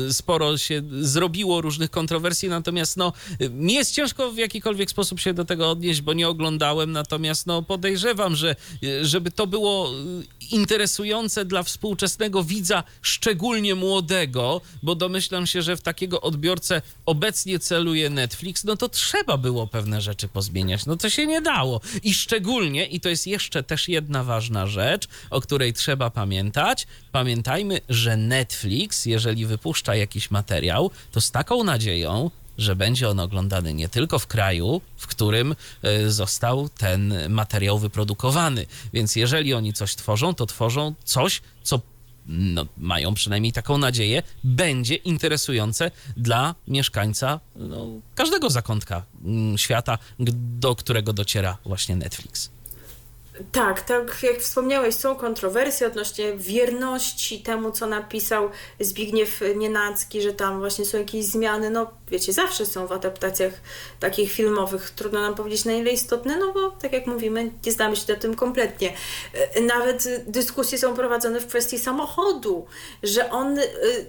E, 0.10 0.14
sporo 0.14 0.58
się 0.58 0.82
zrobiło 0.99 1.62
różnych 1.62 1.91
kontrowersji, 1.91 2.49
natomiast 2.49 2.97
no, 2.97 3.14
mi 3.49 3.74
jest 3.74 3.91
ciężko 3.91 4.32
w 4.32 4.38
jakikolwiek 4.38 4.89
sposób 4.89 5.20
się 5.20 5.34
do 5.34 5.45
tego 5.45 5.70
odnieść, 5.70 6.02
bo 6.02 6.14
nie 6.14 6.28
oglądałem, 6.28 6.91
natomiast 6.91 7.47
no, 7.47 7.62
podejrzewam, 7.62 8.36
że 8.36 8.56
żeby 9.02 9.32
to 9.32 9.47
było 9.47 9.89
interesujące 10.52 11.45
dla 11.45 11.64
współczesnego 11.64 12.43
widza, 12.43 12.84
szczególnie 13.02 13.76
młodego, 13.76 14.62
bo 14.84 14.95
domyślam 14.95 15.47
się, 15.47 15.62
że 15.62 15.76
w 15.78 15.82
takiego 15.82 16.22
odbiorcę 16.22 16.82
obecnie 17.06 17.60
celuje 17.60 18.10
Netflix, 18.10 18.64
no 18.64 18.78
to 18.78 18.89
trzeba 18.89 19.38
było 19.38 19.68
pewne 19.68 20.02
rzeczy 20.02 20.28
pozmieniać. 20.28 20.86
No 20.86 20.95
to 20.95 21.10
się 21.10 21.28
nie 21.28 21.41
dało. 21.41 21.82
I 22.04 22.14
szczególnie, 22.14 22.86
i 22.86 22.99
to 22.99 23.10
jest 23.10 23.28
jeszcze 23.28 23.64
też 23.64 23.88
jedna 23.88 24.24
ważna 24.24 24.68
rzecz, 24.68 25.08
o 25.30 25.41
której 25.41 25.74
trzeba 25.74 26.10
pamiętać, 26.10 26.88
pamiętajmy, 27.12 27.82
że 27.89 28.18
Netflix, 28.18 29.05
jeżeli 29.05 29.45
wypuszcza 29.45 29.95
jakiś 29.95 30.32
materiał, 30.32 30.91
to 31.12 31.22
z 31.22 31.32
taką 31.32 31.64
nadzieją, 31.64 32.32
że 32.57 32.76
będzie 32.76 33.09
on 33.09 33.20
oglądany 33.20 33.74
nie 33.74 33.89
tylko 33.89 34.20
w 34.20 34.28
kraju, 34.28 34.82
w 34.97 35.07
którym 35.07 35.55
e, 35.82 36.09
został 36.09 36.70
ten 36.70 37.14
materiał 37.30 37.80
wyprodukowany. 37.80 38.66
Więc 38.93 39.16
jeżeli 39.16 39.53
oni 39.53 39.74
coś 39.74 39.95
tworzą, 39.95 40.34
to 40.34 40.45
tworzą 40.45 40.95
coś, 41.03 41.41
co 41.64 41.82
no, 42.28 42.66
mają 42.78 43.14
przynajmniej 43.14 43.53
taką 43.53 43.78
nadzieję, 43.78 44.24
będzie 44.43 44.95
interesujące 44.95 45.91
dla 46.18 46.55
mieszkańca 46.68 47.39
no, 47.55 47.88
każdego 48.16 48.49
zakątka 48.49 49.03
mm, 49.26 49.57
świata, 49.57 49.97
do 50.59 50.76
którego 50.76 51.14
dociera 51.14 51.57
właśnie 51.66 51.95
Netflix. 51.95 52.49
Tak, 53.52 53.82
tak 53.82 54.24
jak 54.24 54.39
wspomniałeś, 54.39 54.96
są 54.96 55.16
kontrowersje 55.16 55.88
odnośnie 55.88 56.34
wierności 56.38 57.39
temu, 57.39 57.72
co 57.72 57.88
napisał 57.88 58.50
Zbigniew 58.80 59.42
Nienacki, 59.56 60.22
że 60.22 60.34
tam 60.34 60.60
właśnie 60.60 60.86
są 60.86 60.98
jakieś 60.98 61.26
zmiany. 61.26 61.70
No, 61.70 61.92
wiecie, 62.08 62.34
zawsze 62.34 62.66
są 62.66 62.88
w 62.88 62.92
adaptacjach 62.92 63.54
takich 64.00 64.32
filmowych. 64.32 64.89
Trudno 64.89 65.22
nam 65.22 65.36
powiedzieć, 65.36 65.66
na 65.66 65.74
ile 65.74 65.92
istotne, 65.92 66.38
no 66.38 66.54
bo 66.54 66.72
tak 66.72 66.94
jak 66.94 67.08
mówimy, 67.08 67.52
nie 67.66 67.72
znamy 67.72 67.96
się 67.96 68.14
na 68.14 68.20
tym 68.20 68.36
kompletnie. 68.36 68.94
E, 69.34 69.62
nawet 69.62 70.08
dyskusje 70.28 70.78
są 70.78 70.96
prowadzone 70.96 71.39
w 71.39 71.48
kwestii 71.48 71.80
samochodu, 71.80 72.66
że 73.04 73.30
on 73.30 73.60
e, 73.60 73.64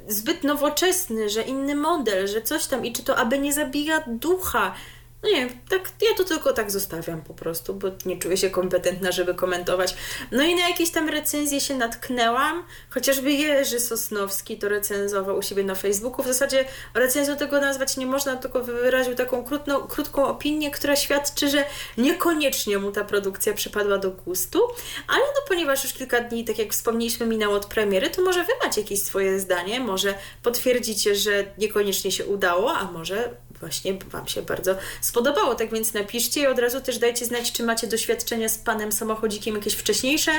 zbyt 0.09 0.45
nowoczesny, 0.45 1.29
że 1.29 1.43
inny 1.43 1.75
model, 1.75 2.29
że 2.29 2.43
coś 2.43 2.67
tam 2.67 2.87
i 2.87 2.93
czy 2.93 3.05
to 3.05 3.17
aby 3.17 3.39
nie 3.39 3.53
zabija 3.53 4.05
ducha 4.07 4.75
No 5.23 5.31
nie, 5.31 5.49
tak, 5.69 5.91
ja 6.03 6.17
to 6.17 6.25
tylko 6.25 6.53
tak 6.53 6.71
zostawiam 6.71 7.23
po 7.23 7.35
prostu, 7.35 7.75
bo 7.75 7.89
nie 8.07 8.17
czuję 8.17 8.37
się 8.37 8.51
kompetentna, 8.51 9.13
żeby 9.13 9.35
komentować. 9.35 9.95
No 10.33 10.43
i 10.43 10.55
na 10.55 10.69
jakieś 10.69 10.91
tam 10.91 11.09
recenzje 11.09 11.61
się 11.61 11.75
natknęłam, 11.75 12.65
chociażby 12.91 13.33
Jerzy 13.33 13.81
Sosnowski 13.81 14.59
to 14.59 14.69
recenzował 14.69 15.39
u 15.39 15.43
siebie 15.43 15.65
na 15.65 15.75
Facebooku. 15.75 16.25
W 16.25 16.27
zasadzie 16.27 16.65
recenzją 16.95 17.37
tego 17.37 17.61
nazwać 17.61 17.97
nie 17.97 18.07
można, 18.07 18.37
tylko 18.37 18.63
wyraził 18.63 19.15
taką 19.15 19.45
krótką, 19.45 19.81
krótką 19.81 20.25
opinię, 20.25 20.71
która 20.71 20.97
świadczy, 20.97 21.49
że 21.49 21.65
niekoniecznie 21.99 22.79
mu 22.79 22.93
ta 22.93 23.05
produkcja 23.05 23.55
przypadła 23.55 23.99
do 23.99 24.11
gustu, 24.11 24.61
ale 25.09 25.21
no 25.21 25.41
ponieważ 25.49 25.85
już 25.85 25.93
kilka 25.93 26.21
dni, 26.21 26.45
tak 26.45 26.59
jak 26.59 26.73
wspomnieliśmy, 26.73 27.27
minęło 27.27 27.55
od 27.55 27.67
premiery, 27.67 28.11
to 28.11 28.23
może 28.23 28.45
wy 28.45 28.53
macie 28.65 28.81
jakieś 28.81 29.03
swoje 29.03 29.41
zdanie, 29.41 29.81
może 29.81 30.15
potwierdzicie, 30.43 31.15
że 31.15 31.45
niekoniecznie 31.59 32.13
się 32.13 32.27
udało, 32.27 32.73
a 32.73 32.85
może 32.85 33.35
właśnie 33.63 33.95
Wam 34.11 34.29
się 34.29 34.43
bardzo 34.43 34.75
spodobało. 35.01 35.55
Tak 35.55 35.71
więc 35.71 35.95
napiszcie 35.95 36.41
i 36.41 36.47
od 36.47 36.59
razu 36.59 36.81
też 36.81 36.99
dajcie 36.99 37.25
znać, 37.25 37.53
czy 37.53 37.63
macie 37.63 37.87
doświadczenia 37.87 38.49
z 38.49 38.59
panem 38.59 38.93
samochodzikiem 38.93 39.55
jakieś 39.55 39.75
wcześniejsze 39.75 40.33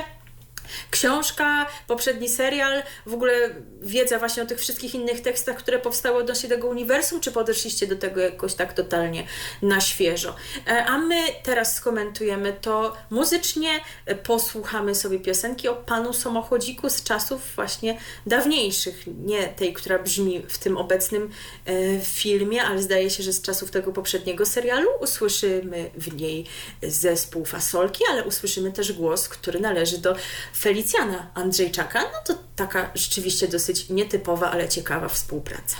książka, 0.92 1.66
poprzedni 1.88 2.30
serial, 2.30 2.84
w 3.06 3.14
ogóle 3.14 3.34
wiedza 3.82 4.20
właśnie 4.20 4.44
o 4.44 4.46
tych 4.46 4.60
wszystkich 4.60 4.96
innych 4.96 5.22
tekstach, 5.22 5.58
które 5.58 5.80
powstały 5.80 6.18
odnośnie 6.18 6.50
tego 6.50 6.68
uniwersum, 6.68 7.20
czy 7.20 7.32
podeszliście 7.32 7.88
do 7.88 7.96
tego 7.96 8.22
jakoś 8.22 8.54
tak 8.54 8.74
totalnie 8.74 9.28
na 9.62 9.82
świeżo. 9.82 10.36
E, 10.68 10.86
a 10.86 10.98
my 10.98 11.22
teraz 11.44 11.76
skomentujemy 11.76 12.54
to 12.62 12.94
muzycznie, 13.10 13.70
e, 14.06 14.16
posłuchamy 14.16 14.96
sobie 14.96 15.20
piosenki 15.20 15.68
o 15.68 15.76
panu 15.76 16.14
samochodziku 16.14 16.90
z 16.90 17.04
czasów 17.04 17.42
właśnie 17.56 17.98
dawniejszych, 18.26 19.04
nie 19.08 19.48
tej, 19.48 19.74
która 19.74 20.00
brzmi 20.00 20.46
w 20.50 20.58
tym 20.58 20.78
obecnym 20.78 21.30
e, 21.66 22.00
filmie, 22.00 22.64
ale 22.64 22.82
zdaje 22.82 23.10
się, 23.10 23.24
że 23.24 23.34
z 23.34 23.42
czasów 23.42 23.72
tego 23.72 23.92
poprzedniego 23.92 24.46
serialu 24.46 24.90
usłyszymy 25.00 25.92
w 25.98 26.16
niej 26.16 26.46
zespół 26.84 27.46
Fasolki, 27.46 28.04
ale 28.10 28.24
usłyszymy 28.24 28.72
też 28.72 28.94
głos, 28.94 29.30
który 29.30 29.60
należy 29.60 29.98
do 29.98 30.16
Felicjana 30.58 31.28
Andrzejczaka, 31.34 32.02
no 32.02 32.18
to 32.26 32.42
taka 32.56 32.92
rzeczywiście 32.96 33.48
dosyć 33.48 33.90
nietypowa, 33.90 34.52
ale 34.52 34.70
ciekawa 34.70 35.10
współpraca. 35.10 35.78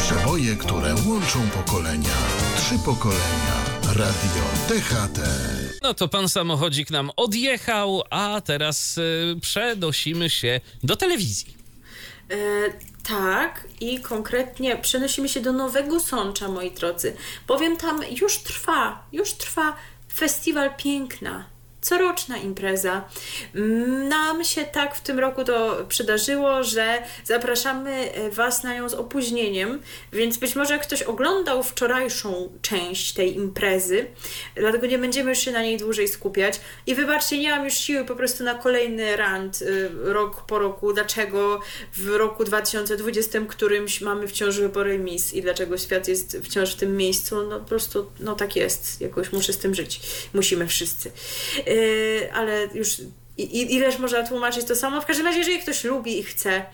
Przeboje, 0.00 0.56
które 0.56 0.94
łączą 1.08 1.48
pokolenia. 1.50 2.14
Trzy 2.56 2.74
pokolenia. 2.84 3.70
Radio 3.96 4.42
THT. 4.68 5.20
No 5.82 5.94
to 5.94 6.08
pan 6.08 6.28
samochodzik 6.28 6.90
nam 6.90 7.10
odjechał, 7.16 8.02
a 8.10 8.40
teraz 8.44 8.98
y, 8.98 9.36
przenosimy 9.40 10.30
się 10.30 10.60
do 10.82 10.96
telewizji. 10.96 11.54
E, 12.30 12.36
tak, 13.08 13.66
i 13.80 14.00
konkretnie 14.00 14.76
przenosimy 14.76 15.28
się 15.28 15.40
do 15.40 15.52
Nowego 15.52 16.00
Sącza, 16.00 16.48
moi 16.48 16.70
drodzy. 16.70 17.16
Bowiem 17.46 17.76
tam 17.76 18.00
już 18.20 18.38
trwa, 18.38 19.04
już 19.12 19.32
trwa 19.32 19.76
festiwal 20.14 20.76
piękna 20.76 21.44
coroczna 21.80 22.36
impreza. 22.36 23.04
Nam 24.08 24.44
się 24.44 24.64
tak 24.64 24.94
w 24.94 25.00
tym 25.00 25.18
roku 25.18 25.44
to 25.44 25.84
przydarzyło, 25.88 26.64
że 26.64 27.02
zapraszamy 27.24 28.12
e, 28.12 28.30
Was 28.30 28.62
na 28.62 28.74
nią 28.74 28.88
z 28.88 28.94
opóźnieniem, 28.94 29.82
więc 30.12 30.36
być 30.36 30.56
może 30.56 30.78
ktoś 30.78 31.02
oglądał 31.02 31.62
wczorajszą 31.62 32.48
część 32.62 33.12
tej 33.12 33.36
imprezy, 33.36 34.06
dlatego 34.54 34.86
nie 34.86 34.98
będziemy 34.98 35.30
już 35.30 35.38
się 35.38 35.50
na 35.50 35.62
niej 35.62 35.78
dłużej 35.78 36.08
skupiać. 36.08 36.60
I 36.86 36.94
wybaczcie, 36.94 37.38
nie 37.38 37.50
mam 37.50 37.64
już 37.64 37.74
siły 37.74 38.04
po 38.04 38.16
prostu 38.16 38.44
na 38.44 38.54
kolejny 38.54 39.16
rant 39.16 39.62
y, 39.62 39.90
rok 40.04 40.46
po 40.46 40.58
roku, 40.58 40.92
dlaczego 40.92 41.60
w 41.94 42.08
roku 42.08 42.44
2020 42.44 43.40
którymś 43.48 44.00
mamy 44.00 44.28
wciąż 44.28 44.58
wybory 44.58 44.98
mis 44.98 45.34
i 45.34 45.42
dlaczego 45.42 45.78
świat 45.78 46.08
jest 46.08 46.38
wciąż 46.44 46.72
w 46.72 46.76
tym 46.76 46.96
miejscu. 46.96 47.42
No 47.42 47.58
po 47.58 47.68
prostu, 47.68 48.10
no 48.20 48.34
tak 48.34 48.56
jest, 48.56 49.00
jakoś 49.00 49.32
muszę 49.32 49.52
z 49.52 49.58
tym 49.58 49.74
żyć. 49.74 50.00
Musimy 50.34 50.66
wszyscy. 50.66 51.12
Yy, 51.70 52.32
ale 52.32 52.68
już 52.74 52.96
i, 53.36 53.74
ileż 53.74 53.98
można 53.98 54.28
tłumaczyć 54.28 54.64
to 54.64 54.76
samo. 54.76 55.00
W 55.00 55.06
każdym 55.06 55.26
razie, 55.26 55.38
jeżeli 55.38 55.58
ktoś 55.58 55.84
lubi 55.84 56.18
i 56.18 56.22
chce, 56.22 56.64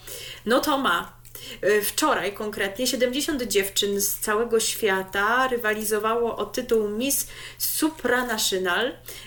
no 0.47 0.61
to 0.61 0.79
ma. 0.79 1.17
Yy, 1.63 1.83
wczoraj 1.83 2.33
konkretnie 2.33 2.87
70 2.87 3.43
dziewczyn 3.43 4.01
z 4.01 4.19
całego 4.19 4.61
świata 4.61 5.49
rywalizowało 5.49 6.37
o 6.37 6.47
tytuł 6.47 6.89
Miss 6.89 7.29
Supranational 7.59 8.87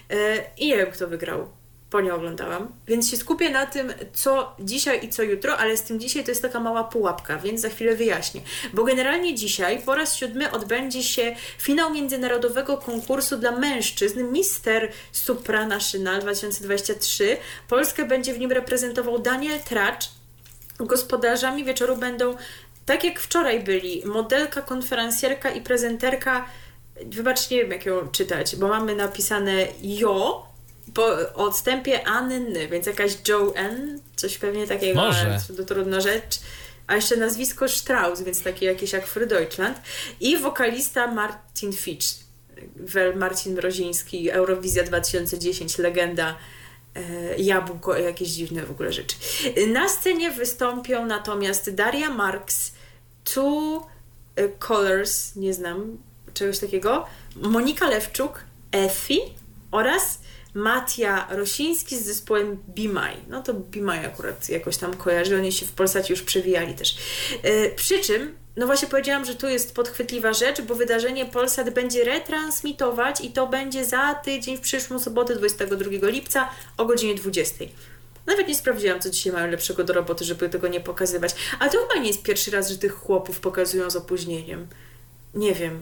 yy, 0.09 0.17
i 0.57 0.67
nie 0.67 0.77
wiem, 0.77 0.91
kto 0.91 1.07
wygrał 1.07 1.58
bo 1.91 2.01
nie 2.01 2.13
oglądałam, 2.13 2.67
więc 2.87 3.09
się 3.09 3.17
skupię 3.17 3.49
na 3.49 3.65
tym, 3.65 3.93
co 4.13 4.55
dzisiaj 4.59 5.05
i 5.05 5.09
co 5.09 5.23
jutro, 5.23 5.57
ale 5.57 5.77
z 5.77 5.83
tym 5.83 5.99
dzisiaj 5.99 6.23
to 6.23 6.31
jest 6.31 6.41
taka 6.41 6.59
mała 6.59 6.83
pułapka, 6.83 7.37
więc 7.37 7.61
za 7.61 7.69
chwilę 7.69 7.95
wyjaśnię. 7.95 8.41
Bo 8.73 8.83
generalnie 8.83 9.35
dzisiaj 9.35 9.81
po 9.81 9.95
raz 9.95 10.15
siódmy 10.15 10.51
odbędzie 10.51 11.03
się 11.03 11.35
finał 11.59 11.93
międzynarodowego 11.93 12.77
konkursu 12.77 13.37
dla 13.37 13.51
mężczyzn 13.51 14.31
Mister 14.31 14.91
Supranational 15.11 16.21
2023. 16.21 17.37
Polskę 17.67 18.05
będzie 18.05 18.33
w 18.33 18.39
nim 18.39 18.51
reprezentował 18.51 19.19
Daniel 19.19 19.59
Tracz. 19.59 20.09
Gospodarzami 20.79 21.63
wieczoru 21.65 21.97
będą, 21.97 22.35
tak 22.85 23.03
jak 23.03 23.19
wczoraj 23.19 23.63
byli, 23.63 24.05
modelka, 24.05 24.61
konferencjerka 24.61 25.49
i 25.49 25.61
prezenterka 25.61 26.45
Wybaczcie, 27.05 27.55
nie 27.55 27.61
wiem 27.61 27.71
jak 27.71 27.85
ją 27.85 28.07
czytać, 28.07 28.55
bo 28.55 28.67
mamy 28.67 28.95
napisane 28.95 29.67
Jo, 29.81 30.48
po 30.93 31.33
odstępie 31.33 32.07
Anny, 32.07 32.67
więc 32.67 32.85
jakaś 32.85 33.17
Joanne, 33.27 33.99
coś 34.15 34.37
pewnie 34.37 34.67
takiego, 34.67 35.01
Może. 35.01 35.39
to 35.57 35.63
trudna 35.63 36.01
rzecz. 36.01 36.39
A 36.87 36.95
jeszcze 36.95 37.17
nazwisko 37.17 37.67
Strauss, 37.67 38.21
więc 38.21 38.43
takie 38.43 38.65
jakieś 38.65 38.93
jak 38.93 39.05
Deutschland. 39.27 39.81
I 40.19 40.37
wokalista 40.37 41.07
Martin 41.07 41.73
Fitch, 41.73 42.07
Wel 42.75 43.15
Marcin 43.15 43.53
Mroziński, 43.55 44.31
Eurowizja 44.31 44.83
2010, 44.83 45.77
legenda 45.77 46.35
e, 46.95 47.37
jabłko, 47.37 47.97
jakieś 47.97 48.29
dziwne 48.29 48.65
w 48.65 48.71
ogóle 48.71 48.93
rzeczy. 48.93 49.15
Na 49.67 49.89
scenie 49.89 50.31
wystąpią 50.31 51.05
natomiast 51.05 51.75
Daria 51.75 52.09
Marks, 52.09 52.71
Two 53.23 53.87
Colors, 54.59 55.35
nie 55.35 55.53
znam 55.53 55.97
czegoś 56.33 56.59
takiego, 56.59 57.05
Monika 57.35 57.89
Lewczuk, 57.89 58.43
Effie 58.71 59.19
oraz 59.71 60.19
Matia 60.53 61.27
Rosiński 61.29 61.97
z 61.97 62.05
zespołem 62.05 62.57
Bimaj. 62.69 63.15
No 63.27 63.43
to 63.43 63.53
Bimaj 63.53 64.05
akurat 64.05 64.49
jakoś 64.49 64.77
tam 64.77 64.93
kojarzy, 64.93 65.37
oni 65.37 65.51
się 65.51 65.65
w 65.65 65.71
Polsacie 65.71 66.13
już 66.13 66.23
przewijali 66.23 66.73
też. 66.73 66.97
Yy, 67.43 67.73
przy 67.75 67.99
czym, 67.99 68.35
no 68.57 68.65
właśnie 68.65 68.87
powiedziałam, 68.87 69.25
że 69.25 69.35
tu 69.35 69.47
jest 69.47 69.75
podchwytliwa 69.75 70.33
rzecz, 70.33 70.61
bo 70.61 70.75
wydarzenie 70.75 71.25
Polsat 71.25 71.69
będzie 71.69 72.03
retransmitować 72.03 73.21
i 73.21 73.31
to 73.31 73.47
będzie 73.47 73.85
za 73.85 74.13
tydzień, 74.13 74.57
w 74.57 74.61
przyszłą 74.61 74.99
sobotę 74.99 75.35
22 75.35 76.07
lipca 76.09 76.49
o 76.77 76.85
godzinie 76.85 77.15
20. 77.15 77.65
Nawet 78.25 78.47
nie 78.47 78.55
sprawdziłam, 78.55 78.99
co 78.99 79.09
dzisiaj 79.09 79.33
mają 79.33 79.51
lepszego 79.51 79.83
do 79.83 79.93
roboty, 79.93 80.25
żeby 80.25 80.49
tego 80.49 80.67
nie 80.67 80.79
pokazywać. 80.79 81.35
Ale 81.59 81.69
to 81.69 81.77
chyba 81.77 82.01
nie 82.01 82.07
jest 82.07 82.23
pierwszy 82.23 82.51
raz, 82.51 82.69
że 82.69 82.77
tych 82.77 82.93
chłopów 82.93 83.39
pokazują 83.39 83.89
z 83.89 83.95
opóźnieniem. 83.95 84.67
Nie 85.33 85.53
wiem, 85.53 85.81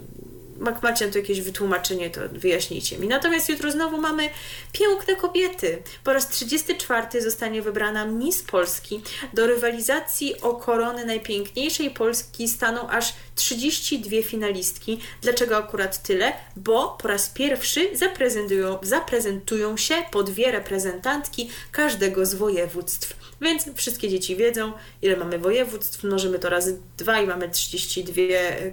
jak 0.66 0.84
macie 0.84 1.12
tu 1.12 1.18
jakieś 1.18 1.42
wytłumaczenie, 1.42 2.10
to 2.10 2.22
wyjaśnijcie 2.32 2.98
mi. 2.98 3.08
Natomiast 3.08 3.50
jutro 3.50 3.72
znowu 3.72 3.98
mamy 3.98 4.30
piękne 4.72 5.16
kobiety. 5.16 5.82
Po 6.04 6.14
raz 6.14 6.30
34 6.30 7.22
zostanie 7.22 7.62
wybrana 7.62 8.06
Miss 8.06 8.44
Polski. 8.44 9.02
Do 9.34 9.48
rywalizacji 9.48 10.42
o 10.42 10.54
koronę 10.54 11.06
najpiękniejszej 11.06 11.90
Polski 11.90 12.48
staną 12.48 12.90
aż 12.90 13.14
32 13.38 14.22
finalistki. 14.24 15.00
Dlaczego 15.22 15.58
akurat 15.58 16.04
tyle? 16.04 16.34
Bo 16.56 16.98
po 17.02 17.08
raz 17.08 17.30
pierwszy 17.30 17.98
zaprezentują, 17.98 18.78
zaprezentują 18.82 19.78
się 19.78 19.96
po 20.12 20.24
dwie 20.24 20.52
reprezentantki 20.52 21.50
każdego 21.72 22.26
z 22.26 22.34
województw. 22.34 23.18
Więc 23.42 23.66
wszystkie 23.76 24.10
dzieci 24.10 24.36
wiedzą, 24.36 24.74
ile 25.02 25.18
mamy 25.18 25.40
województw, 25.40 26.04
mnożymy 26.04 26.40
to 26.40 26.50
razy 26.50 26.80
dwa 26.98 27.22
i 27.22 27.28
mamy 27.28 27.50
32 27.50 28.22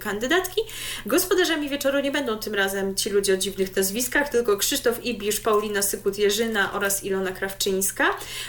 kandydatki. 0.00 0.60
Gospodarzami 1.06 1.68
wieczoru 1.68 2.00
nie 2.00 2.10
będą 2.10 2.38
tym 2.38 2.54
razem 2.54 2.94
ci 2.94 3.10
ludzie 3.10 3.34
o 3.34 3.36
dziwnych 3.36 3.76
nazwiskach, 3.76 4.28
tylko 4.28 4.56
Krzysztof 4.56 5.04
Ibisz, 5.04 5.40
Paulina 5.40 5.80
Sykut-Jerzyna 5.80 6.72
oraz 6.72 7.04
Ilona 7.04 7.32
Krawczyńska, 7.32 8.04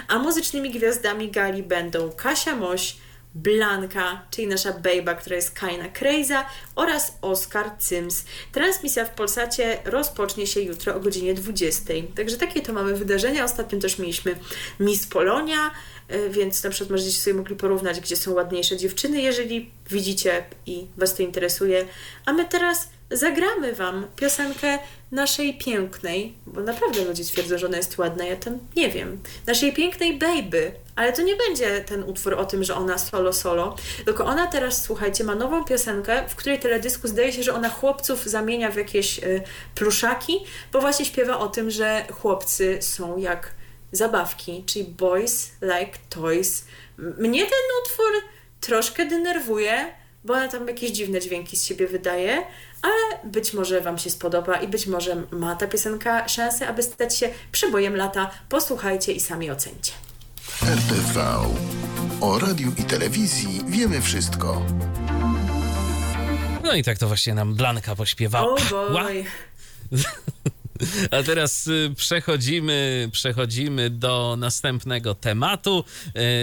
a 0.08 0.20
muzycznymi 0.20 0.72
gwiazdami 0.72 1.32
gali 1.32 1.64
będą 1.64 2.12
Kasia 2.12 2.56
Moś, 2.56 2.96
Blanka, 3.36 4.22
czyli 4.32 4.48
nasza 4.48 4.74
bejba, 4.74 5.16
która 5.16 5.36
jest 5.36 5.52
Kaina 5.52 5.90
Krejza 5.90 6.46
oraz 6.76 7.18
Oskar 7.22 7.72
Cyms. 7.80 8.26
Transmisja 8.52 9.06
w 9.06 9.10
Polsacie 9.10 9.78
rozpocznie 9.86 10.48
się 10.48 10.62
jutro 10.62 10.96
o 10.96 11.00
godzinie 11.00 11.34
20. 11.34 11.94
Także 12.16 12.38
takie 12.38 12.62
to 12.62 12.74
mamy 12.74 12.96
wydarzenia. 12.96 13.44
Ostatnio 13.44 13.80
też 13.80 14.00
mieliśmy 14.00 14.36
Miss 14.80 15.08
Polonia, 15.08 15.72
y, 16.12 16.30
więc 16.30 16.64
na 16.64 16.70
przykład 16.70 16.90
możecie 16.90 17.12
sobie 17.12 17.34
mogli 17.34 17.56
porównać, 17.56 18.00
gdzie 18.00 18.16
są 18.16 18.34
ładniejsze 18.34 18.78
dziewczyny, 18.78 19.22
jeżeli 19.22 19.72
widzicie 19.90 20.44
i 20.66 20.88
Was 20.98 21.16
to 21.16 21.24
interesuje. 21.24 21.86
A 22.26 22.34
my 22.34 22.46
teraz 22.46 22.90
zagramy 23.12 23.74
Wam 23.74 24.08
piosenkę 24.16 24.80
naszej 25.12 25.58
pięknej, 25.58 26.34
bo 26.48 26.62
naprawdę 26.62 27.06
ludzie 27.06 27.24
twierdzą, 27.24 27.58
że 27.58 27.68
ona 27.68 27.78
jest 27.78 27.98
ładna, 27.98 28.26
ja 28.26 28.36
tam 28.36 28.60
nie 28.76 28.90
wiem, 28.90 29.20
naszej 29.48 29.74
pięknej 29.74 30.18
Baby, 30.18 30.72
ale 30.96 31.14
to 31.14 31.22
nie 31.22 31.36
będzie 31.36 31.82
ten 31.82 32.04
utwór 32.04 32.34
o 32.34 32.46
tym, 32.46 32.64
że 32.64 32.76
ona 32.76 32.98
solo 32.98 33.34
solo, 33.34 33.76
tylko 34.06 34.26
ona 34.26 34.48
teraz, 34.48 34.84
słuchajcie, 34.84 35.24
ma 35.24 35.36
nową 35.36 35.66
piosenkę, 35.66 36.30
w 36.30 36.36
której 36.36 36.60
teledysku 36.60 37.08
zdaje 37.08 37.34
się, 37.34 37.44
że 37.44 37.54
ona 37.54 37.70
chłopców 37.70 38.26
zamienia 38.26 38.72
w 38.72 38.76
jakieś 38.76 39.20
y, 39.20 39.42
pluszaki, 39.76 40.46
bo 40.72 40.82
właśnie 40.82 41.06
śpiewa 41.06 41.40
o 41.40 41.48
tym, 41.48 41.72
że 41.72 42.06
chłopcy 42.12 42.78
są 42.82 43.18
jak 43.18 43.52
zabawki, 43.92 44.64
czyli 44.66 44.86
boys 44.86 45.52
like 45.62 45.98
toys. 46.10 46.66
Mnie 46.98 47.42
ten 47.42 47.64
utwór 47.84 48.12
troszkę 48.62 49.06
denerwuje, 49.06 49.94
bo 50.24 50.34
ona 50.34 50.48
tam 50.48 50.68
jakieś 50.68 50.92
dziwne 50.92 51.20
dźwięki 51.22 51.58
z 51.58 51.64
siebie 51.64 51.88
wydaje, 51.88 52.44
ale 52.82 53.20
być 53.24 53.54
może 53.54 53.82
Wam 53.82 53.98
się 53.98 54.10
spodoba 54.10 54.56
i 54.56 54.68
być 54.68 54.88
może 54.88 55.24
ma 55.32 55.56
ta 55.56 55.68
piosenka 55.68 56.28
szansę, 56.28 56.68
aby 56.68 56.84
stać 56.84 57.18
się 57.18 57.30
przebojem 57.52 57.96
lata. 57.96 58.32
Posłuchajcie 58.50 59.12
i 59.14 59.20
sami 59.20 59.52
ocencie. 59.52 59.92
RTV. 60.64 61.18
O 62.22 62.40
radiu 62.40 62.72
i 62.78 62.84
telewizji 62.84 63.62
wiemy 63.68 64.02
wszystko. 64.02 64.66
No 66.64 66.74
i 66.76 66.84
tak 66.84 66.98
to 66.98 67.08
właśnie 67.08 67.34
nam 67.34 67.56
Blanka 67.56 67.96
pośpiewała. 67.96 68.54
Oh 68.54 68.92
boy. 68.92 69.24
A 71.12 71.24
teraz 71.24 71.68
y, 71.68 71.92
przechodzimy, 71.98 73.10
przechodzimy 73.12 73.90
do 73.90 74.36
następnego 74.40 75.16
tematu. 75.16 75.84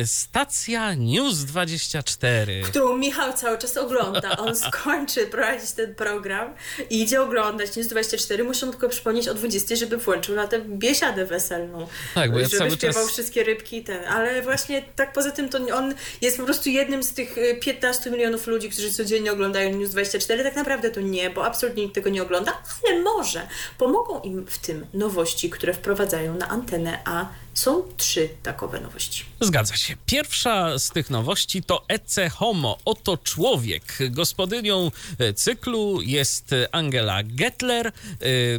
Y, 0.02 0.06
Stacja 0.06 0.94
News 0.94 1.38
24. 1.44 2.62
Którą 2.62 2.96
Michał 2.96 3.32
cały 3.32 3.58
czas 3.58 3.76
ogląda. 3.76 4.36
On 4.36 4.56
skończy 4.70 5.26
prowadzić 5.26 5.70
ten 5.72 5.94
program 5.94 6.54
i 6.90 7.02
idzie 7.02 7.22
oglądać 7.22 7.76
News 7.76 7.88
24. 7.88 8.44
Muszę 8.44 8.66
mu 8.66 8.72
tylko 8.72 8.88
przypomnieć 8.88 9.28
o 9.28 9.34
20, 9.34 9.76
żeby 9.76 9.96
włączył 9.96 10.34
na 10.36 10.46
tę 10.46 10.60
biesiadę 10.60 11.26
weselną. 11.26 11.86
Tak, 12.14 12.32
bo 12.32 12.38
ja 12.38 12.48
żeby 12.48 12.70
śpiewał 12.70 13.02
czas- 13.04 13.12
wszystkie 13.12 13.44
rybki 13.44 13.76
i 13.76 13.84
ten. 13.84 14.04
Ale 14.04 14.42
właśnie 14.42 14.82
tak 14.96 15.12
poza 15.12 15.30
tym 15.30 15.48
to 15.48 15.58
on 15.74 15.94
jest 16.20 16.36
po 16.36 16.44
prostu 16.44 16.68
jednym 16.70 17.02
z 17.02 17.12
tych 17.12 17.38
y, 17.38 17.58
15 17.62 18.10
milionów 18.10 18.46
ludzi, 18.46 18.70
którzy 18.70 18.92
codziennie 18.92 19.32
oglądają 19.32 19.76
News 19.78 19.90
24. 19.90 20.42
Tak 20.44 20.56
naprawdę 20.56 20.90
to 20.90 21.00
nie, 21.00 21.30
bo 21.30 21.44
absolutnie 21.44 21.82
nikt 21.82 21.94
tego 21.94 22.10
nie 22.10 22.22
ogląda, 22.22 22.62
ale 22.88 23.02
może 23.02 23.48
pomogą 23.78 24.21
im 24.24 24.46
w 24.46 24.58
tym 24.58 24.86
nowości, 24.94 25.50
które 25.50 25.74
wprowadzają 25.74 26.36
na 26.36 26.48
antenę, 26.48 26.98
a 27.04 27.28
są 27.54 27.82
trzy 27.96 28.28
takowe 28.42 28.80
nowości. 28.80 29.24
Zgadza 29.40 29.76
się. 29.76 29.96
Pierwsza 30.06 30.78
z 30.78 30.90
tych 30.90 31.10
nowości 31.10 31.62
to 31.62 31.84
Ece 31.88 32.30
Homo, 32.30 32.78
oto 32.84 33.16
człowiek. 33.16 33.98
Gospodynią 34.10 34.90
e, 35.18 35.34
cyklu 35.34 36.02
jest 36.02 36.54
Angela 36.72 37.22
Gettler, 37.22 37.86
e, 37.86 37.92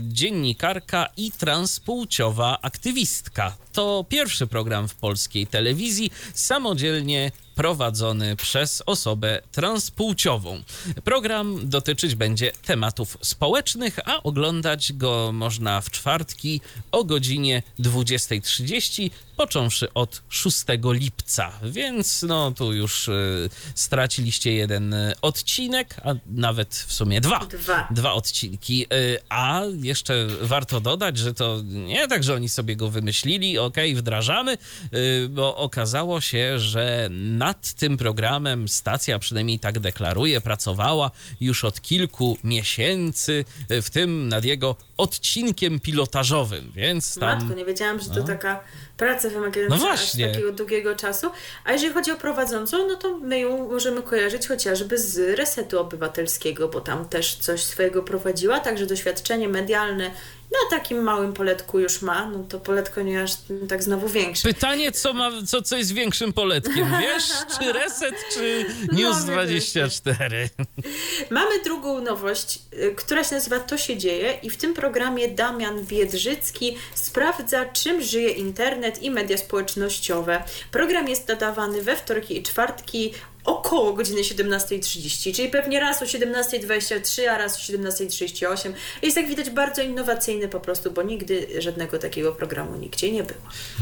dziennikarka 0.02 1.10
i 1.18 1.32
transpłciowa 1.32 2.62
aktywistka. 2.62 3.58
To 3.74 4.06
pierwszy 4.10 4.48
program 4.48 4.88
w 4.88 4.96
polskiej 4.96 5.48
telewizji 5.48 6.12
samodzielnie 6.34 7.32
prowadzony 7.56 8.36
przez 8.36 8.84
osobę 8.86 9.42
transpłciową. 9.52 10.64
Program 11.04 11.70
dotyczyć 11.70 12.16
będzie 12.16 12.52
tematów 12.66 13.18
społecznych, 13.22 14.00
a 14.06 14.24
oglądać 14.24 14.94
go 14.94 15.32
można 15.34 15.82
w 15.82 15.90
czwartki 15.90 16.62
o 16.92 17.04
godzinie 17.04 17.64
20.30, 17.80 19.10
począwszy 19.38 19.94
od 19.94 20.22
6 20.30 20.64
lipca. 20.84 21.52
Więc 21.64 22.24
no 22.24 22.52
tu 22.52 22.74
już 22.74 23.08
y, 23.08 23.50
straciliście 23.76 24.54
jeden 24.54 24.94
y, 24.94 25.14
odcinek, 25.22 25.96
a 26.04 26.14
nawet 26.28 26.76
w 26.76 26.94
sumie 26.94 27.22
dwa. 27.22 27.40
Dwa. 27.40 27.88
Dwa 27.92 28.14
odcinki. 28.14 28.86
Y, 28.94 29.20
a 29.30 29.62
jeszcze 29.82 30.28
warto 30.42 30.80
dodać, 30.82 31.18
że 31.18 31.34
to 31.34 31.62
nie 31.66 32.08
tak, 32.08 32.24
że 32.24 32.36
oni 32.36 32.50
sobie 32.50 32.76
go 32.76 32.90
wymyślili, 32.90 33.60
okej, 33.60 33.96
wdrażamy, 33.96 34.58
y, 34.94 35.30
bo 35.30 35.58
okazało 35.58 36.22
się, 36.22 36.60
że 36.60 37.10
nad 37.12 37.74
tym 37.74 37.98
programem 37.98 38.68
stacja, 38.68 39.20
przynajmniej 39.20 39.60
tak 39.60 39.80
deklaruje, 39.80 40.42
pracowała 40.42 41.12
już 41.42 41.66
od 41.66 41.82
kilku 41.82 42.38
miesięcy, 42.44 43.46
w 43.70 43.90
tym 43.90 44.30
nad 44.30 44.46
jego 44.46 44.76
odcinkiem 44.98 45.80
pilotażowym, 45.80 46.72
więc 46.76 47.16
tam... 47.20 47.40
Matko, 47.40 47.54
nie 47.54 47.66
wiedziałam, 47.66 48.00
że 48.00 48.10
to 48.10 48.24
taka 48.24 48.64
praca 48.98 49.23
wymagająca 49.30 49.76
No 49.76 49.90
aż 49.90 50.00
właśnie. 50.00 50.28
takiego 50.28 50.52
długiego 50.52 50.96
czasu. 50.96 51.32
A 51.66 51.74
jeżeli 51.74 51.94
chodzi 51.94 52.12
o 52.12 52.16
prowadzącą, 52.16 52.88
no 52.88 52.96
to 52.96 53.18
my 53.18 53.40
ją 53.40 53.68
możemy 53.68 54.02
kojarzyć 54.02 54.48
chociażby 54.48 54.98
z 54.98 55.38
Resetu 55.40 55.80
Obywatelskiego, 55.80 56.68
bo 56.68 56.82
tam 56.82 57.10
też 57.10 57.36
coś 57.36 57.64
swojego 57.64 58.04
prowadziła, 58.04 58.60
także 58.60 58.86
doświadczenie 58.86 59.50
medialne 59.50 60.12
na 60.54 60.78
takim 60.78 61.04
małym 61.04 61.34
poletku 61.34 61.80
już 61.80 62.02
ma, 62.02 62.30
no 62.30 62.44
to 62.50 62.60
poletko 62.60 63.02
nie 63.02 63.24
aż 63.24 63.32
tak 63.70 63.84
znowu 63.84 64.08
większe. 64.08 64.48
Pytanie, 64.48 64.92
co, 64.92 65.14
ma, 65.14 65.32
co, 65.48 65.62
co 65.62 65.78
jest 65.78 65.94
większym 65.94 66.34
poletkiem, 66.34 66.88
wiesz? 67.02 67.24
Czy 67.60 67.74
Reset, 67.74 68.16
czy 68.34 68.66
News 68.92 69.18
No, 69.28 69.34
24? 69.34 70.50
Mamy 71.30 71.64
drugą 71.64 72.02
nowość, 72.02 72.60
y, 72.74 72.96
która 72.96 73.24
się 73.24 73.36
nazywa 73.36 73.60
To 73.60 73.78
się 73.78 73.98
dzieje 73.98 74.40
i 74.44 74.50
w 74.50 74.58
tym 74.58 74.74
programie 74.74 75.28
Damian 75.28 75.86
Biedrzycki 75.86 76.78
sprawdza, 76.94 77.66
czym 77.66 78.02
żyje 78.02 78.30
internet 78.30 79.04
i 79.04 79.12
media 79.12 79.38
społecznościowe. 79.38 80.44
Program 80.72 81.08
jest 81.08 81.28
nadawany 81.28 81.82
we 81.82 81.96
wtorki 81.96 82.38
i 82.40 82.44
czwartki 82.44 83.14
około 83.46 83.94
godziny 83.94 84.22
17.30, 84.22 85.36
czyli 85.36 85.50
pewnie 85.50 85.80
raz 85.80 86.02
o 86.02 86.06
17.23, 86.06 87.26
a 87.28 87.38
raz 87.38 87.56
o 87.56 87.74
17.38. 87.74 88.74
Jest 89.02 89.18
jak 89.18 89.28
widać 89.28 89.50
bardzo 89.50 89.82
innowacyjny 89.82 90.48
po 90.48 90.60
prostu, 90.60 90.92
bo 90.92 91.04
nigdy 91.04 91.48
żadnego 91.62 92.00
takiego 92.00 92.32
programu 92.32 92.76
nigdzie 92.76 93.12
nie 93.12 93.24
było. 93.24 93.40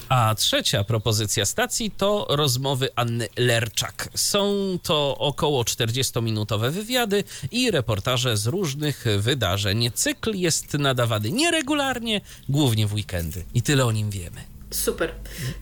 A 0.09 0.35
trzecia 0.35 0.83
propozycja 0.83 1.45
stacji 1.45 1.91
to 1.91 2.27
rozmowy 2.29 2.89
Anny 2.95 3.27
Lerczak. 3.37 4.09
Są 4.15 4.77
to 4.83 5.17
około 5.17 5.63
40-minutowe 5.63 6.71
wywiady 6.71 7.23
i 7.51 7.71
reportaże 7.71 8.37
z 8.37 8.47
różnych 8.47 9.05
wydarzeń. 9.17 9.91
Cykl 9.93 10.35
jest 10.35 10.73
nadawany 10.73 11.31
nieregularnie, 11.31 12.21
głównie 12.49 12.87
w 12.87 12.93
weekendy. 12.93 13.43
I 13.53 13.61
tyle 13.61 13.85
o 13.85 13.91
nim 13.91 14.09
wiemy. 14.09 14.50
Super. 14.71 15.11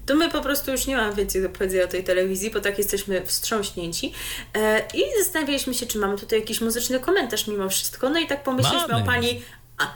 To 0.06 0.15
my 0.15 0.30
po 0.30 0.41
prostu 0.41 0.72
już 0.72 0.88
nie 0.88 0.98
mamy 0.98 1.15
więcej 1.15 1.41
do 1.41 1.49
powiedzenia 1.49 1.84
o 1.84 1.88
tej 1.88 2.03
telewizji, 2.03 2.52
bo 2.52 2.60
tak 2.60 2.77
jesteśmy 2.77 3.26
wstrząśnięci. 3.26 4.14
E, 4.56 4.88
I 4.94 5.03
zastanawialiśmy 5.19 5.73
się, 5.73 5.86
czy 5.86 5.98
mamy 5.98 6.18
tutaj 6.18 6.40
jakiś 6.40 6.61
muzyczny 6.61 6.99
komentarz 6.99 7.48
mimo 7.48 7.69
wszystko. 7.69 8.10
No 8.10 8.19
i 8.19 8.27
tak 8.27 8.44
pomyśleliśmy 8.44 8.88
Mamy. 8.88 9.03
o 9.03 9.06
pani 9.06 9.41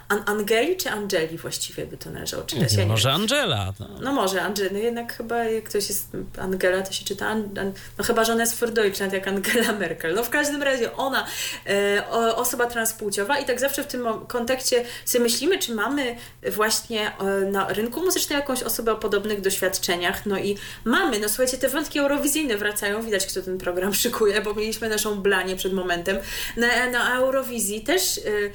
An- 0.07 0.23
Angeli 0.25 0.77
czy 0.77 0.89
Angeli 0.89 1.37
właściwie 1.37 1.85
by 1.85 1.97
to 1.97 2.09
należało 2.09 2.43
czytać. 2.43 2.73
Ja 2.73 2.85
Może. 2.85 3.11
Angela. 3.11 3.73
No. 3.79 3.87
No 4.01 4.13
może 4.13 4.41
Angela, 4.41 4.69
no 4.71 4.77
jednak 4.77 5.13
chyba 5.13 5.43
jak 5.43 5.63
ktoś 5.63 5.89
jest 5.89 6.07
Angela, 6.37 6.81
to 6.81 6.93
się 6.93 7.05
czyta, 7.05 7.27
An, 7.27 7.49
An, 7.59 7.73
no 7.97 8.03
chyba, 8.03 8.23
że 8.23 8.33
ona 8.33 8.41
jest 8.41 8.59
für 8.59 8.71
Deutschland 8.71 9.13
jak 9.13 9.27
Angela 9.27 9.73
Merkel. 9.79 10.15
No 10.15 10.23
w 10.23 10.29
każdym 10.29 10.63
razie 10.63 10.93
ona, 10.95 11.27
e, 11.67 12.07
osoba 12.35 12.65
transpłciowa 12.65 13.39
i 13.39 13.45
tak 13.45 13.59
zawsze 13.59 13.83
w 13.83 13.87
tym 13.87 14.07
kontekście 14.27 14.85
sobie 15.05 15.23
myślimy, 15.23 15.59
czy 15.59 15.75
mamy 15.75 16.15
właśnie 16.51 17.11
e, 17.17 17.23
na 17.51 17.67
rynku 17.67 18.01
muzycznym 18.01 18.39
jakąś 18.39 18.63
osobę 18.63 18.91
o 18.91 18.95
podobnych 18.95 19.41
doświadczeniach, 19.41 20.25
no 20.25 20.37
i 20.37 20.57
mamy, 20.83 21.19
no 21.19 21.29
słuchajcie, 21.29 21.57
te 21.57 21.69
wątki 21.69 21.99
eurowizyjne 21.99 22.57
wracają, 22.57 23.03
widać 23.03 23.25
kto 23.25 23.41
ten 23.41 23.57
program 23.57 23.93
szykuje, 23.93 24.41
bo 24.41 24.53
mieliśmy 24.53 24.89
naszą 24.89 25.21
blanię 25.21 25.55
przed 25.55 25.73
momentem. 25.73 26.17
Na, 26.57 26.89
na 26.89 27.15
Eurowizji 27.15 27.81
też 27.81 28.17
e, 28.17 28.21
e, 28.21 28.51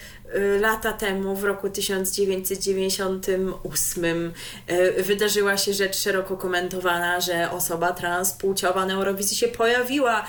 lata 0.61 0.93
temu, 0.93 1.37
w 1.37 1.45
roku 1.45 1.71
1998 1.71 4.33
e, 4.67 5.03
wydarzyła 5.03 5.57
się 5.57 5.73
rzecz 5.73 5.97
szeroko 5.97 6.37
komentowana, 6.37 7.21
że 7.21 7.51
osoba 7.51 7.93
transpłciowa 7.93 8.87
na 8.87 8.95
Eurowizji 8.95 9.37
się 9.37 9.49
pojawiła. 9.49 10.25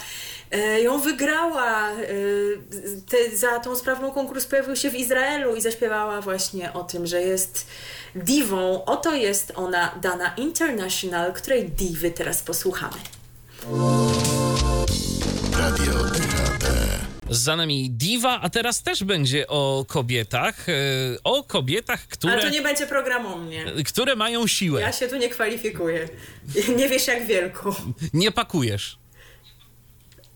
e, 0.51 0.81
Ją 0.81 0.99
wygrała. 0.99 1.89
Te, 3.09 3.38
za 3.38 3.59
tą 3.59 3.76
sprawną 3.76 4.11
konkurs 4.11 4.45
pojawił 4.45 4.76
się 4.76 4.89
w 4.89 4.95
Izraelu 4.95 5.55
i 5.55 5.61
zaśpiewała 5.61 6.21
właśnie 6.21 6.73
o 6.73 6.84
tym, 6.84 7.07
że 7.07 7.21
jest 7.21 7.67
diwą. 8.15 8.85
Oto 8.85 9.15
jest 9.15 9.51
ona, 9.55 9.95
Dana 10.01 10.34
International, 10.38 11.34
której 11.34 11.69
diwy 11.69 12.11
teraz 12.11 12.41
posłuchamy. 12.41 12.93
Radio. 15.57 15.93
Za 17.30 17.56
nami 17.56 17.89
Diva, 17.89 18.39
a 18.41 18.49
teraz 18.49 18.84
też 18.84 19.03
będzie 19.03 19.47
o 19.47 19.85
kobietach. 19.88 20.69
e, 20.69 20.73
O 21.23 21.43
kobietach, 21.43 22.07
które, 22.07 22.34
Ale 22.34 22.41
to 22.41 22.49
nie 22.49 22.61
będzie 22.61 22.88
program 22.88 23.26
o 23.26 23.38
mnie. 23.38 23.65
które 23.85 24.15
mają 24.15 24.47
siłę. 24.47 24.81
Ja 24.81 24.91
się 24.91 25.07
tu 25.07 25.15
nie 25.18 25.30
kwalifikuję. 25.30 26.10
Nie 26.77 26.89
wiesz 26.89 27.07
jak 27.07 27.26
wielką. 27.26 27.76
Nie 28.14 28.31
pakujesz. 28.31 28.97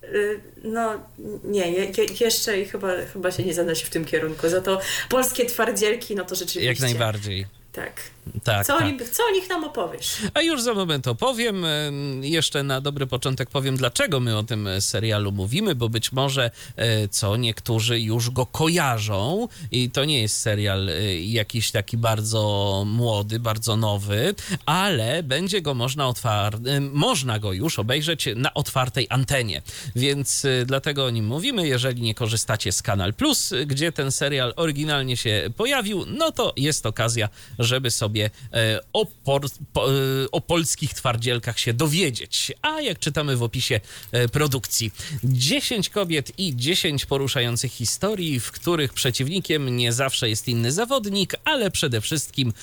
Y, 0.04 0.40
No 0.64 1.00
nie, 1.44 1.72
je, 1.72 1.86
je, 1.86 2.06
jeszcze 2.20 2.60
i 2.62 2.66
chyba, 2.66 2.88
chyba 3.14 3.32
się 3.32 3.44
nie 3.44 3.54
zanosi 3.54 3.86
w 3.86 3.90
tym 3.90 4.06
kierunku. 4.06 4.50
Za 4.50 4.62
to 4.62 4.80
polskie 5.10 5.46
twardzielki, 5.46 6.16
no 6.16 6.26
to 6.26 6.36
rzeczywiście. 6.36 6.66
Jak 6.70 6.80
najbardziej. 6.80 7.46
Tak. 7.74 8.02
Tak, 8.44 8.66
Co, 8.68 8.74
tak. 8.78 8.82
o 8.88 8.92
nich, 8.92 9.10
co 9.10 9.24
o 9.24 9.32
nich 9.32 9.50
nam 9.50 9.64
opowiesz? 9.64 10.18
A 10.34 10.42
już 10.42 10.62
za 10.62 10.74
moment 10.74 11.08
opowiem. 11.08 11.66
Em, 11.66 12.24
Jeszcze 12.24 12.64
na 12.64 12.82
dobry 12.82 13.08
początek 13.08 13.50
powiem, 13.50 13.78
dlaczego 13.78 14.20
my 14.20 14.38
o 14.38 14.44
tym 14.44 14.70
serialu 14.80 15.32
mówimy, 15.32 15.76
bo 15.76 15.90
być 15.90 16.12
może 16.12 16.52
e, 16.76 17.08
co 17.08 17.38
niektórzy 17.38 18.00
już 18.00 18.30
go 18.30 18.46
kojarzą 18.46 19.48
i 19.72 19.90
to 19.90 20.06
nie 20.06 20.22
jest 20.22 20.38
serial 20.38 20.90
e, 20.90 21.20
jakiś 21.20 21.72
taki 21.72 21.98
bardzo 21.98 22.84
młody, 22.88 23.40
bardzo 23.40 23.76
nowy, 23.78 24.36
ale 24.66 25.24
będzie 25.24 25.62
go 25.62 25.74
można 25.74 26.06
otwar- 26.10 26.68
e, 26.68 26.80
można 26.82 27.40
go 27.40 27.54
już 27.54 27.80
obejrzeć 27.80 28.26
na 28.36 28.54
otwartej 28.54 29.08
antenie. 29.10 29.62
Więc 29.96 30.46
e, 30.46 30.66
dlatego 30.66 31.06
o 31.06 31.10
nim 31.10 31.26
mówimy. 31.26 31.68
Jeżeli 31.68 32.02
nie 32.02 32.16
korzystacie 32.16 32.72
z 32.72 32.82
Kanal 32.82 33.14
Plus, 33.14 33.52
e, 33.52 33.66
gdzie 33.66 33.92
ten 33.92 34.12
serial 34.12 34.54
oryginalnie 34.56 35.18
się 35.18 35.50
pojawił, 35.58 36.06
no 36.08 36.32
to 36.32 36.54
jest 36.58 36.86
okazja, 36.86 37.30
żeby 37.64 37.92
sobie 37.92 38.30
e, 38.54 38.80
o, 38.94 39.06
por, 39.06 39.42
po, 39.74 39.92
e, 39.92 39.94
o 40.32 40.42
polskich 40.42 40.94
twardzielkach 40.94 41.60
się 41.60 41.74
dowiedzieć. 41.74 42.52
A 42.62 42.82
jak 42.82 43.00
czytamy 43.00 43.38
w 43.38 43.44
opisie 43.44 43.80
e, 44.12 44.28
produkcji, 44.30 44.92
10 45.24 45.90
kobiet 45.90 46.32
i 46.40 46.56
10 46.56 47.06
poruszających 47.06 47.72
historii, 47.72 48.40
w 48.40 48.52
których 48.52 48.94
przeciwnikiem 48.94 49.76
nie 49.76 49.94
zawsze 49.94 50.30
jest 50.30 50.48
inny 50.48 50.72
zawodnik, 50.72 51.36
ale 51.46 51.72
przede 51.72 52.02
wszystkim 52.02 52.54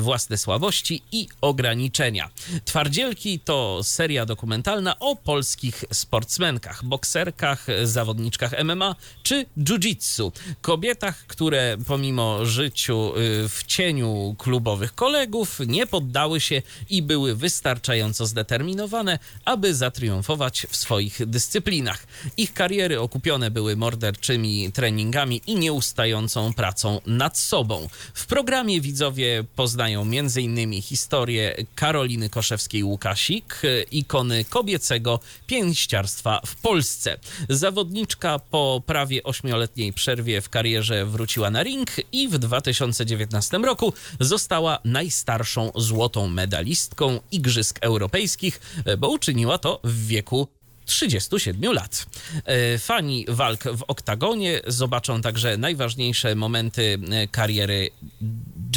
własne 0.00 0.38
słabości 0.38 1.02
i 1.12 1.28
ograniczenia. 1.40 2.30
Twardzielki 2.64 3.40
to 3.40 3.80
seria 3.82 4.26
dokumentalna 4.26 4.98
o 4.98 5.16
polskich 5.16 5.84
sportsmenkach, 5.92 6.84
bokserkach, 6.84 7.66
zawodniczkach 7.84 8.64
MMA 8.64 8.96
czy 9.22 9.46
jiu-jitsu. 9.58 10.32
Kobietach, 10.60 11.26
które 11.26 11.76
pomimo 11.86 12.46
życiu 12.46 13.12
y, 13.16 13.48
w 13.48 13.64
cieniu 13.66 14.34
klubowych 14.48 14.94
kolegów 14.94 15.60
nie 15.66 15.86
poddały 15.86 16.40
się 16.40 16.62
i 16.90 17.02
były 17.02 17.34
wystarczająco 17.34 18.26
zdeterminowane, 18.26 19.18
aby 19.44 19.74
zatriumfować 19.74 20.66
w 20.70 20.76
swoich 20.76 21.26
dyscyplinach. 21.26 22.06
Ich 22.36 22.54
kariery 22.54 23.00
okupione 23.00 23.50
były 23.50 23.76
morderczymi 23.76 24.72
treningami 24.72 25.42
i 25.46 25.54
nieustającą 25.56 26.52
pracą 26.52 27.00
nad 27.06 27.38
sobą. 27.38 27.88
W 28.14 28.26
programie 28.26 28.80
widzowie 28.80 29.44
poznają 29.56 30.02
m.in. 30.02 30.82
historię 30.82 31.56
Karoliny 31.74 32.28
Koszewskiej-Łukasik, 32.28 33.44
ikony 33.92 34.44
kobiecego 34.44 35.20
pięściarstwa 35.46 36.40
w 36.46 36.56
Polsce. 36.56 37.18
Zawodniczka 37.48 38.38
po 38.38 38.82
prawie 38.86 39.22
ośmioletniej 39.22 39.92
przerwie 39.92 40.40
w 40.40 40.48
karierze 40.48 41.06
wróciła 41.06 41.50
na 41.50 41.62
ring 41.62 41.90
i 42.12 42.28
w 42.28 42.38
2019 42.38 43.58
roku 43.58 43.92
została 44.20 44.37
najstarszą 44.84 45.72
złotą 45.74 46.28
medalistką 46.28 47.20
Igrzysk 47.30 47.78
Europejskich, 47.80 48.60
e, 48.84 48.96
bo 48.96 49.08
uczyniła 49.08 49.58
to 49.58 49.80
w 49.84 50.06
wieku 50.06 50.48
37 50.88 51.72
lat. 51.72 52.06
E, 52.44 52.78
Fani 52.78 53.26
walk 53.28 53.64
w 53.64 53.82
oktagonie 53.88 54.60
zobaczą 54.66 55.22
także 55.22 55.56
najważniejsze 55.56 56.34
momenty 56.34 56.98
e, 57.10 57.28
kariery 57.28 57.90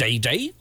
JJ, 0.06 0.52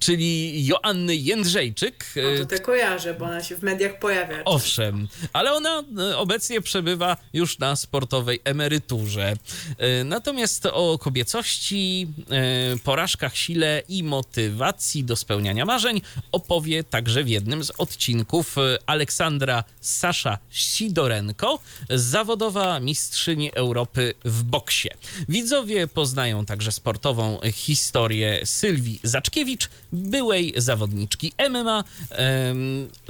czyli 0.00 0.66
Joanny 0.66 1.16
Jędrzejczyk. 1.16 2.04
E, 2.34 2.38
to 2.38 2.46
te 2.46 2.58
kojarzę, 2.58 3.14
bo 3.14 3.24
ona 3.24 3.42
się 3.42 3.56
w 3.56 3.62
mediach 3.62 3.98
pojawia. 3.98 4.44
Owszem, 4.44 5.08
ale 5.32 5.52
ona 5.52 5.82
e, 5.98 6.16
obecnie 6.18 6.60
przebywa 6.60 7.16
już 7.32 7.58
na 7.58 7.76
sportowej 7.76 8.40
emeryturze. 8.44 9.32
E, 9.78 10.04
Natomiast 10.04 10.66
o 10.66 10.98
kobiecości, 10.98 12.06
e, 12.30 12.78
porażkach, 12.78 13.36
sile 13.36 13.82
i 13.88 14.02
motywacji 14.02 15.04
do 15.04 15.16
spełniania 15.16 15.64
marzeń 15.64 16.00
opowie 16.32 16.84
także 16.84 17.24
w 17.24 17.28
jednym 17.28 17.64
z 17.64 17.72
odcinków 17.78 18.56
Aleksandra 18.86 19.64
Sasza 19.80 20.38
Sidorenko, 20.50 21.58
zawodowa 21.90 22.80
mistrzyni 22.80 23.52
Europy 23.54 24.14
w 24.24 24.42
boksie. 24.42 24.88
Widzowie 25.28 25.86
poznają 25.86 26.46
także 26.46 26.72
sportową 26.72 27.40
historię 27.52 28.40
Sylwii 28.44 28.83
Zaczkiewicz, 29.02 29.68
byłej 29.92 30.54
zawodniczki 30.56 31.32
MMA, 31.50 31.84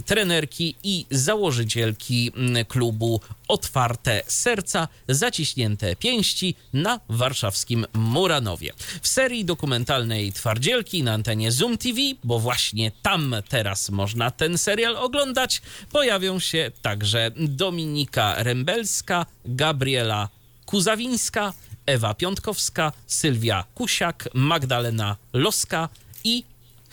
trenerki 0.07 0.75
i 0.83 1.07
założycielki 1.11 2.33
mm, 2.37 2.65
klubu 2.65 3.21
Otwarte 3.49 4.23
Serca, 4.27 4.89
Zaciśnięte 5.09 5.97
Pięści 5.97 6.55
na 6.73 7.01
warszawskim 7.09 7.87
Muranowie. 7.93 8.73
W 9.03 9.09
serii 9.09 9.45
dokumentalnej 9.45 10.33
Twardzielki 10.33 11.03
na 11.03 11.13
antenie 11.13 11.53
Zoom 11.53 11.79
TV, 11.79 12.01
bo 12.25 12.39
właśnie 12.39 12.93
tam 13.03 13.35
teraz 13.49 13.91
można 13.91 14.31
ten 14.31 14.59
serial 14.59 14.97
oglądać, 14.97 15.63
pojawią 15.93 16.39
się 16.39 16.71
także 16.83 17.31
Dominika 17.37 18.43
Rembelska, 18.43 19.27
Gabriela 19.45 20.29
Kuzawińska, 20.67 21.53
Ewa 21.87 22.15
Piątkowska, 22.15 22.93
Sylwia 23.07 23.65
Kusiak, 23.75 24.29
Magdalena 24.35 25.17
Loska 25.33 25.89
i 26.25 26.45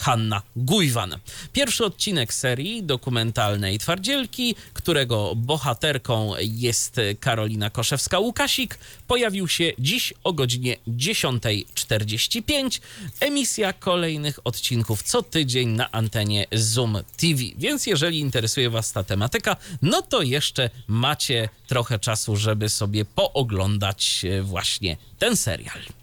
Hanna 0.01 0.41
Gujwan. 0.55 1.17
Pierwszy 1.53 1.85
odcinek 1.85 2.33
serii 2.33 2.83
dokumentalnej 2.83 3.79
Twardzielki, 3.79 4.55
którego 4.73 5.35
bohaterką 5.35 6.33
jest 6.39 6.97
Karolina 7.19 7.69
Koszewska-Łukasik, 7.69 8.75
pojawił 9.07 9.47
się 9.47 9.71
dziś 9.79 10.13
o 10.23 10.33
godzinie 10.33 10.77
10.45. 10.87 12.81
Emisja 13.19 13.73
kolejnych 13.73 14.39
odcinków 14.43 15.03
co 15.03 15.21
tydzień 15.21 15.69
na 15.69 15.91
antenie 15.91 16.45
Zoom 16.51 16.97
TV. 17.17 17.43
Więc 17.57 17.87
jeżeli 17.87 18.19
interesuje 18.19 18.69
Was 18.69 18.91
ta 18.91 19.03
tematyka, 19.03 19.55
no 19.81 20.01
to 20.01 20.21
jeszcze 20.21 20.69
macie 20.87 21.49
trochę 21.67 21.99
czasu, 21.99 22.35
żeby 22.35 22.69
sobie 22.69 23.05
pooglądać 23.05 24.25
e, 24.25 24.41
właśnie 24.41 24.97
ten 25.19 25.37
serial. 25.37 26.00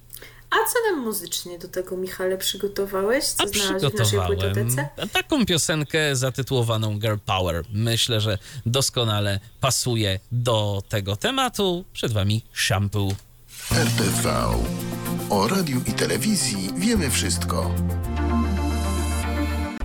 A 0.51 0.55
co 0.57 0.91
nam 0.91 1.05
muzycznie 1.05 1.59
do 1.59 1.69
tego, 1.69 1.97
Michale, 1.97 2.39
przygotowałeś? 2.39 3.25
Co 3.25 3.43
A 3.45 3.47
znalazłeś 3.47 3.93
w 3.93 3.99
naszej 3.99 4.05
przygotowałem 4.05 4.39
płytotece? 4.39 4.89
taką 5.13 5.47
piosenkę 5.47 6.17
zatytułowaną 6.17 6.99
Girl 6.99 7.17
Power. 7.27 7.65
Myślę, 7.73 8.21
że 8.21 8.39
doskonale 8.67 9.41
pasuje 9.61 10.21
do 10.33 10.83
tego 10.89 11.17
tematu. 11.17 11.85
Przed 11.93 12.13
wami 12.13 12.45
Shampoo. 12.55 13.09
RTV. 13.73 14.45
O 15.31 15.49
radiu 15.49 15.81
i 15.87 15.93
telewizji 15.93 16.71
wiemy 16.77 17.11
wszystko. 17.11 17.75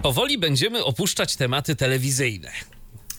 Powoli 0.02 0.38
będziemy 0.38 0.84
opuszczać 0.84 1.36
tematy 1.36 1.76
telewizyjne. 1.76 2.52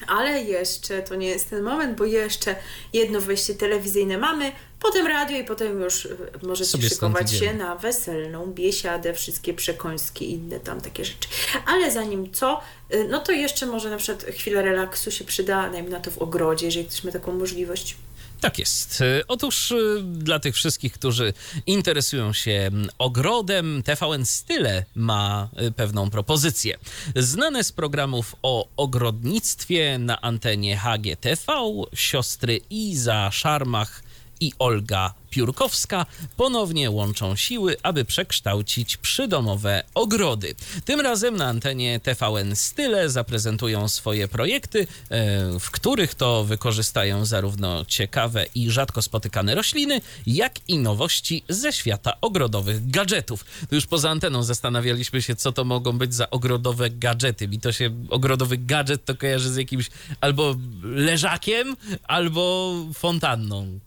Ale 0.07 0.43
jeszcze 0.43 1.03
to 1.03 1.15
nie 1.15 1.29
jest 1.29 1.51
ten 1.51 1.63
moment, 1.63 1.99
bo 1.99 2.05
jeszcze 2.05 2.57
jedno 2.93 3.21
wejście 3.21 3.55
telewizyjne 3.55 4.19
mamy, 4.19 4.53
potem 4.81 5.07
radio 5.07 5.39
i 5.39 5.45
potem 5.45 5.81
już 5.81 6.05
y, 6.05 6.17
możecie 6.43 6.71
Sobie 6.71 6.89
szykować 6.89 7.31
się 7.31 7.37
idziemy. 7.37 7.59
na 7.59 7.77
weselną 7.77 8.47
biesiadę, 8.47 9.15
wszystkie 9.15 9.55
przekąski 9.55 10.25
i 10.25 10.33
inne 10.33 10.61
tam 10.61 10.81
takie 10.81 11.05
rzeczy. 11.05 11.29
Ale 11.67 11.91
zanim 11.91 12.33
co, 12.33 12.61
y, 12.95 13.07
no 13.11 13.21
to 13.21 13.33
jeszcze 13.33 13.67
może 13.67 13.91
na 13.91 13.97
przykład 13.97 14.25
chwilę 14.25 14.63
relaksu 14.63 15.11
się 15.11 15.25
przyda, 15.25 15.71
dajmy 15.71 15.91
na 15.91 16.01
to 16.01 16.11
w 16.11 16.19
ogrodzie, 16.19 16.67
jeżeli 16.67 16.87
ktoś 16.87 17.05
ma 17.05 17.13
taką 17.13 17.33
możliwość. 17.33 17.97
Tak 18.45 18.59
jest. 18.59 19.01
Y, 19.01 19.27
Otóż 19.29 19.71
y, 19.71 20.03
dla 20.03 20.39
tych 20.39 20.55
wszystkich, 20.55 20.93
którzy 20.93 21.33
interesują 21.67 22.33
się 22.33 22.71
ogrodem, 22.99 23.83
TVN 23.83 24.27
Style 24.27 24.85
ma 24.95 25.49
y, 25.63 25.73
pewną 25.73 26.11
propozycję. 26.11 26.79
Znane 27.17 27.65
z 27.65 27.73
programów 27.73 28.37
o 28.43 28.69
ogrodnictwie 28.77 29.99
na 29.99 30.21
antenie 30.21 30.77
HGTV 30.77 31.53
siostry 31.95 32.61
Iza 32.71 33.31
Szarmach 33.31 34.03
i 34.41 34.53
Olga 34.59 35.15
Piórkowska 35.39 36.07
ponownie 36.37 36.91
łączą 36.91 37.37
siły, 37.37 37.77
aby 37.83 38.05
przekształcić 38.05 38.97
przydomowe 38.97 39.83
ogrody. 39.95 40.55
Tym 40.85 41.01
razem 41.01 41.37
na 41.37 41.47
antenie 41.47 42.01
TVN 42.01 42.57
Style 42.57 43.11
zaprezentują 43.11 43.89
swoje 43.89 44.29
projekty, 44.29 44.87
e, 45.11 45.59
w 45.61 45.71
których 45.71 46.15
to 46.15 46.45
wykorzystają 46.45 47.25
zarówno 47.25 47.85
ciekawe 47.85 48.47
i 48.55 48.71
rzadko 48.71 49.03
spotykane 49.03 49.55
rośliny, 49.55 50.01
jak 50.27 50.55
i 50.69 50.79
nowości 50.79 51.43
ze 51.49 51.73
świata 51.73 52.13
ogrodowych 52.21 52.91
gadżetów. 52.91 53.45
Już 53.71 53.87
poza 53.87 54.11
anteną 54.11 54.43
zastanawialiśmy 54.43 55.23
się, 55.23 55.37
co 55.37 55.53
to 55.53 55.65
mogą 55.65 55.99
być 55.99 56.15
za 56.15 56.31
ogrodowe 56.31 56.91
gadżety. 56.91 57.49
Mi 57.49 57.61
to 57.61 57.73
się 57.73 57.91
ogrodowy 58.11 58.59
gadżet 58.59 59.05
to 59.05 59.15
kojarzy 59.15 59.53
z 59.53 59.57
jakimś 59.57 59.91
albo 60.21 60.55
leżakiem, 60.83 61.77
albo 62.09 62.75
fontanną. 62.95 63.79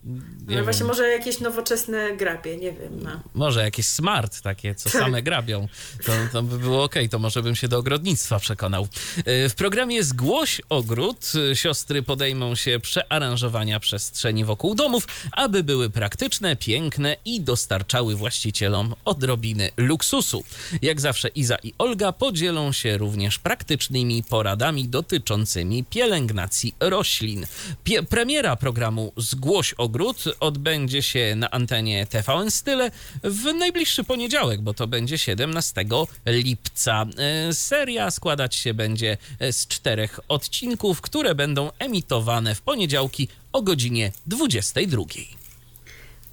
Nie 0.48 0.56
No 0.56 0.64
właśnie 0.64 0.78
wiem. 0.78 0.88
może 0.88 1.08
jakieś 1.08 1.37
jakieś 1.38 1.56
nowoczesne 1.56 2.16
grabie, 2.16 2.56
nie 2.56 2.72
wiem. 2.72 3.02
No. 3.02 3.10
Może 3.34 3.62
jakieś 3.62 3.86
smart 3.86 4.40
takie, 4.40 4.74
co 4.74 4.90
tak. 4.90 5.02
same 5.02 5.22
grabią. 5.22 5.68
To, 6.06 6.12
to 6.32 6.42
by 6.42 6.58
było 6.58 6.84
ok, 6.84 6.94
to 7.10 7.18
może 7.18 7.42
bym 7.42 7.56
się 7.56 7.68
do 7.68 7.78
ogrodnictwa 7.78 8.38
przekonał. 8.38 8.88
E, 9.24 9.48
w 9.48 9.54
programie 9.54 10.04
Zgłoś 10.04 10.60
Ogród 10.68 11.32
siostry 11.54 12.02
podejmą 12.02 12.54
się 12.54 12.80
przearanżowania 12.80 13.80
przestrzeni 13.80 14.44
wokół 14.44 14.74
domów, 14.74 15.06
aby 15.32 15.64
były 15.64 15.90
praktyczne, 15.90 16.56
piękne 16.56 17.16
i 17.24 17.40
dostarczały 17.40 18.16
właścicielom 18.16 18.94
odrobiny 19.04 19.70
luksusu. 19.76 20.44
Jak 20.82 21.00
zawsze 21.00 21.28
Iza 21.28 21.56
i 21.62 21.74
Olga 21.78 22.12
podzielą 22.12 22.72
się 22.72 22.98
również 22.98 23.38
praktycznymi 23.38 24.22
poradami 24.22 24.88
dotyczącymi 24.88 25.84
pielęgnacji 25.84 26.74
roślin. 26.80 27.46
Pie 27.84 28.02
premiera 28.02 28.56
programu 28.56 29.12
Zgłoś 29.16 29.74
Ogród 29.78 30.24
odbędzie 30.40 31.02
się 31.02 31.27
na 31.36 31.50
antenie 31.50 32.06
TVN 32.06 32.50
Style 32.50 32.90
w 33.24 33.44
najbliższy 33.44 34.04
poniedziałek, 34.04 34.60
bo 34.60 34.74
to 34.74 34.86
będzie 34.86 35.18
17 35.18 35.84
lipca. 36.26 37.06
E, 37.48 37.54
seria 37.54 38.10
składać 38.10 38.54
się 38.54 38.74
będzie 38.74 39.16
z 39.40 39.66
czterech 39.66 40.20
odcinków, 40.28 41.00
które 41.00 41.34
będą 41.34 41.70
emitowane 41.78 42.54
w 42.54 42.62
poniedziałki 42.62 43.28
o 43.52 43.62
godzinie 43.62 44.12
22. 44.26 45.37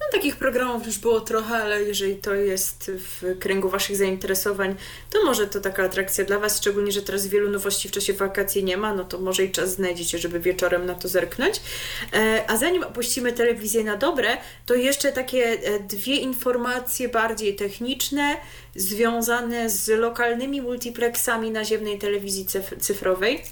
No, 0.06 0.12
takich 0.12 0.36
programów 0.36 0.86
już 0.86 0.98
było 0.98 1.20
trochę, 1.20 1.56
ale 1.56 1.82
jeżeli 1.82 2.16
to 2.16 2.34
jest 2.34 2.90
w 2.94 3.38
kręgu 3.38 3.68
Waszych 3.68 3.96
zainteresowań, 3.96 4.76
to 5.10 5.24
może 5.24 5.46
to 5.46 5.60
taka 5.60 5.82
atrakcja 5.84 6.24
dla 6.24 6.38
Was, 6.38 6.56
szczególnie, 6.56 6.92
że 6.92 7.02
teraz 7.02 7.26
wielu 7.26 7.50
nowości 7.50 7.88
w 7.88 7.92
czasie 7.92 8.12
wakacji 8.12 8.64
nie 8.64 8.76
ma, 8.76 8.94
no 8.94 9.04
to 9.04 9.18
może 9.18 9.44
i 9.44 9.52
czas 9.52 9.70
znajdziecie, 9.70 10.18
żeby 10.18 10.40
wieczorem 10.40 10.86
na 10.86 10.94
to 10.94 11.08
zerknąć. 11.08 11.60
E, 12.12 12.44
a 12.50 12.56
zanim 12.56 12.82
opuścimy 12.82 13.32
telewizję 13.32 13.84
na 13.84 13.96
dobre, 13.96 14.36
to 14.66 14.74
jeszcze 14.74 15.12
takie 15.12 15.44
e, 15.44 15.80
dwie 15.80 16.16
informacje 16.16 17.08
bardziej 17.08 17.56
techniczne, 17.56 18.36
związane 18.76 19.70
z 19.70 19.88
lokalnymi 19.88 20.62
multiplexami 20.62 21.50
naziemnej 21.50 21.98
telewizji 21.98 22.46
cyfrowej. 22.80 23.42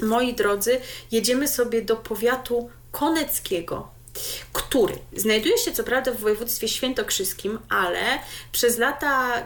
Moi 0.00 0.34
drodzy, 0.34 0.80
jedziemy 1.12 1.48
sobie 1.48 1.82
do 1.82 1.96
powiatu 1.96 2.70
koneckiego 2.92 3.93
który 4.52 4.94
znajduje 5.16 5.58
się 5.58 5.72
co 5.72 5.84
prawda 5.84 6.12
w 6.12 6.20
województwie 6.20 6.68
świętokrzyskim, 6.68 7.58
ale 7.68 8.00
przez 8.52 8.78
lata 8.78 9.38
y, 9.38 9.42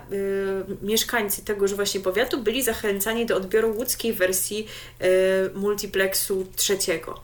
mieszkańcy 0.83 1.45
tegoż 1.45 1.75
właśnie 1.75 2.01
powiatu 2.01 2.39
byli 2.39 2.63
zachęcani 2.63 3.27
do 3.27 3.37
odbioru 3.37 3.77
łódzkiej 3.77 4.13
wersji 4.13 4.67
y, 5.03 5.07
multiplexu 5.55 6.47
trzeciego. 6.57 7.21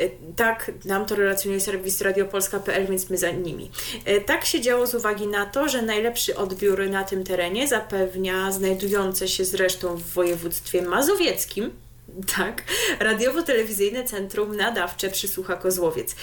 Y, 0.00 0.10
tak 0.36 0.72
nam 0.84 1.06
to 1.06 1.16
relacjonuje 1.16 1.60
serwis 1.60 2.00
radiopolska.pl, 2.00 2.86
więc 2.86 3.10
my 3.10 3.18
za 3.18 3.30
nimi. 3.30 3.70
Y, 4.08 4.20
tak 4.20 4.44
się 4.44 4.60
działo 4.60 4.86
z 4.86 4.94
uwagi 4.94 5.26
na 5.26 5.46
to, 5.46 5.68
że 5.68 5.82
najlepszy 5.82 6.36
odbiór 6.36 6.90
na 6.90 7.04
tym 7.04 7.24
terenie 7.24 7.68
zapewnia 7.68 8.52
znajdujące 8.52 9.28
się 9.28 9.44
zresztą 9.44 9.96
w 9.96 10.02
województwie 10.02 10.82
mazowieckim, 10.82 11.85
tak, 12.36 12.62
radiowo-telewizyjne 13.00 14.04
centrum 14.04 14.56
nadawcze 14.56 15.10
przysłucha 15.10 15.56
Kozłowiec. 15.56 16.16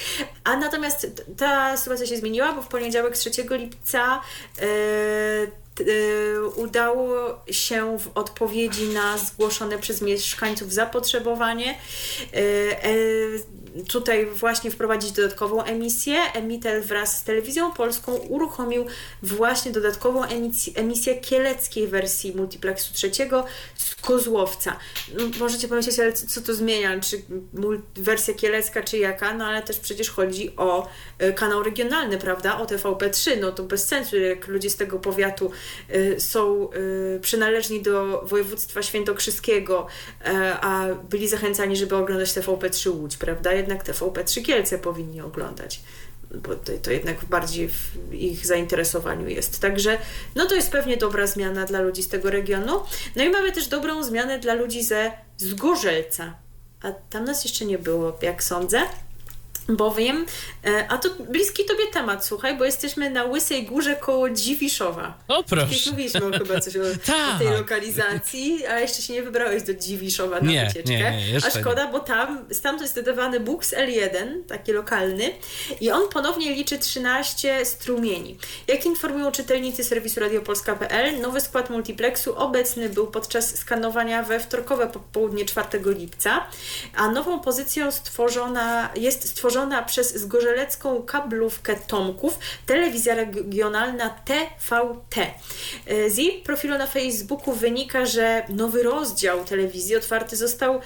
A 0.43 0.57
natomiast 0.57 1.23
ta 1.37 1.77
sytuacja 1.77 2.05
się 2.07 2.17
zmieniła, 2.17 2.53
bo 2.53 2.61
w 2.61 2.67
poniedziałek 2.67 3.17
3 3.17 3.31
lipca 3.49 4.21
yy, 4.61 4.65
udało 6.55 7.39
się 7.51 7.97
w 7.99 8.17
odpowiedzi 8.17 8.87
na 8.87 9.17
zgłoszone 9.17 9.79
przez 9.79 10.01
mieszkańców 10.01 10.73
zapotrzebowanie 10.73 11.75
tutaj 13.87 14.25
właśnie 14.25 14.71
wprowadzić 14.71 15.11
dodatkową 15.11 15.63
emisję. 15.63 16.17
Emitel 16.33 16.81
wraz 16.81 17.17
z 17.17 17.23
telewizją 17.23 17.71
polską 17.71 18.15
uruchomił 18.15 18.85
właśnie 19.23 19.71
dodatkową 19.71 20.23
emisję, 20.75 21.15
kieleckiej 21.15 21.87
wersji 21.87 22.35
multiplexu 22.35 22.93
trzeciego 22.93 23.45
z 23.75 23.95
Kozłowca. 23.95 24.79
No, 25.17 25.23
możecie 25.39 25.67
pomyśleć, 25.67 25.99
ale 25.99 26.13
co 26.13 26.41
to 26.41 26.53
zmienia, 26.53 26.99
czy 26.99 27.21
wersja 27.95 28.33
kielecka, 28.33 28.83
czy 28.83 28.97
jaka, 28.97 29.33
no 29.33 29.45
ale 29.45 29.61
też 29.61 29.79
przecież 29.79 30.09
chodzi 30.09 30.55
o 30.57 30.87
e, 31.19 31.33
kanał 31.33 31.63
regionalny, 31.63 32.17
prawda, 32.17 32.59
o 32.59 32.65
TVP3, 32.65 33.41
no 33.41 33.51
to 33.51 33.63
bez 33.63 33.87
sensu, 33.87 34.17
jak 34.17 34.47
ludzie 34.47 34.69
z 34.69 34.75
tego 34.75 34.99
powiatu 34.99 35.45
e, 35.45 35.49
są 36.17 36.69
e, 36.69 37.19
przynależni 37.19 37.81
do 37.81 38.21
województwa 38.25 38.81
świętokrzyskiego, 38.81 39.87
a 40.61 40.85
byli 41.09 41.27
zachęcani, 41.27 41.75
żeby 41.75 41.95
oglądać 41.95 42.29
TVP3 42.29 42.89
Łódź, 42.89 43.17
prawda, 43.17 43.53
jednak 43.53 43.83
TVP3 43.83 44.41
Kielce 44.41 44.79
powinni 44.79 45.21
oglądać 45.21 45.79
bo 46.33 46.55
to, 46.55 46.71
to, 46.81 46.91
jednak 46.91 47.25
bardziej 47.25 47.69
w 47.69 48.13
ich 48.13 48.45
zainteresowaniu 48.45 49.27
jest. 49.27 49.59
Także 49.59 49.97
no 50.35 50.45
to 50.45 50.55
jest 50.55 50.71
pewnie 50.71 50.97
dobra 50.97 51.27
zmiana 51.27 51.65
dla 51.65 51.79
ludzi 51.81 52.03
z 52.03 52.07
tego 52.07 52.29
regionu. 52.29 52.81
No 53.15 53.23
i 53.23 53.29
mamy 53.29 53.51
też 53.51 53.67
dobrą 53.67 54.03
zmianę 54.03 54.39
dla 54.39 54.53
ludzi 54.53 54.83
ze 54.83 55.11
Zgorzelca. 55.37 56.33
A 56.81 56.91
tam 56.91 57.23
nas 57.23 57.43
jeszcze 57.43 57.65
nie 57.65 57.77
było, 57.77 58.17
jak 58.21 58.43
sądzę 58.43 58.81
bowiem, 59.69 60.25
e, 60.65 60.87
a 60.89 60.97
to 60.97 61.09
bliski 61.29 61.65
Tobie 61.65 61.87
temat, 61.93 62.25
słuchaj, 62.25 62.57
bo 62.57 62.65
jesteśmy 62.65 63.09
na 63.09 63.25
Łysej 63.25 63.65
Górze 63.65 63.95
koło 63.95 64.29
Dziwiszowa. 64.29 65.17
O 65.27 65.43
proszę. 65.43 65.67
Kiedyś 65.67 65.87
mówiliśmy 65.87 66.39
chyba 66.39 66.59
coś 66.59 66.77
o, 66.77 66.81
o, 66.81 67.37
tej 67.39 67.47
lokalizacji, 67.47 68.65
a 68.65 68.79
jeszcze 68.79 69.01
się 69.01 69.13
nie 69.13 69.23
wybrałeś 69.23 69.63
do 69.63 69.73
Dziwiszowa 69.73 70.41
na 70.41 70.51
nie, 70.51 70.65
wycieczkę. 70.65 70.91
Nie, 70.91 71.31
nie, 71.31 71.37
a 71.47 71.49
szkoda, 71.49 71.85
nie. 71.85 71.91
bo 71.91 71.99
tam, 71.99 72.45
stamtąd 72.51 72.81
jest 72.81 72.95
dodawany 72.95 73.39
Bux 73.39 73.73
L1, 73.73 74.43
taki 74.47 74.71
lokalny 74.71 75.33
i 75.81 75.91
on 75.91 76.09
ponownie 76.09 76.53
liczy 76.55 76.79
13 76.79 77.65
strumieni. 77.65 78.37
Jak 78.67 78.85
informują 78.85 79.31
czytelnicy 79.31 79.83
serwisu 79.83 80.19
radiopolska.pl, 80.19 81.21
nowy 81.21 81.41
skład 81.41 81.69
multiplexu 81.69 82.35
obecny 82.35 82.89
był 82.89 83.07
podczas 83.07 83.57
skanowania 83.59 84.23
we 84.23 84.39
wtorkowe 84.39 84.87
popołudnie 84.87 85.45
4 85.45 85.67
lipca, 85.85 86.45
a 86.95 87.11
nową 87.11 87.39
pozycją 87.39 87.91
stworzona 87.91 88.89
jest 88.95 89.29
stworzona 89.29 89.52
przez 89.85 90.15
zgorzelecką 90.15 91.03
kablówkę 91.03 91.75
Tomków 91.75 92.39
telewizja 92.65 93.15
regionalna 93.15 94.09
TVT. 94.09 95.17
E, 95.85 96.09
z 96.09 96.17
jej 96.17 96.41
profilu 96.41 96.77
na 96.77 96.87
Facebooku 96.87 97.53
wynika, 97.53 98.05
że 98.05 98.43
nowy 98.49 98.83
rozdział 98.83 99.45
telewizji 99.45 99.95
otwarty 99.95 100.35
został 100.35 100.75
e, 100.75 100.81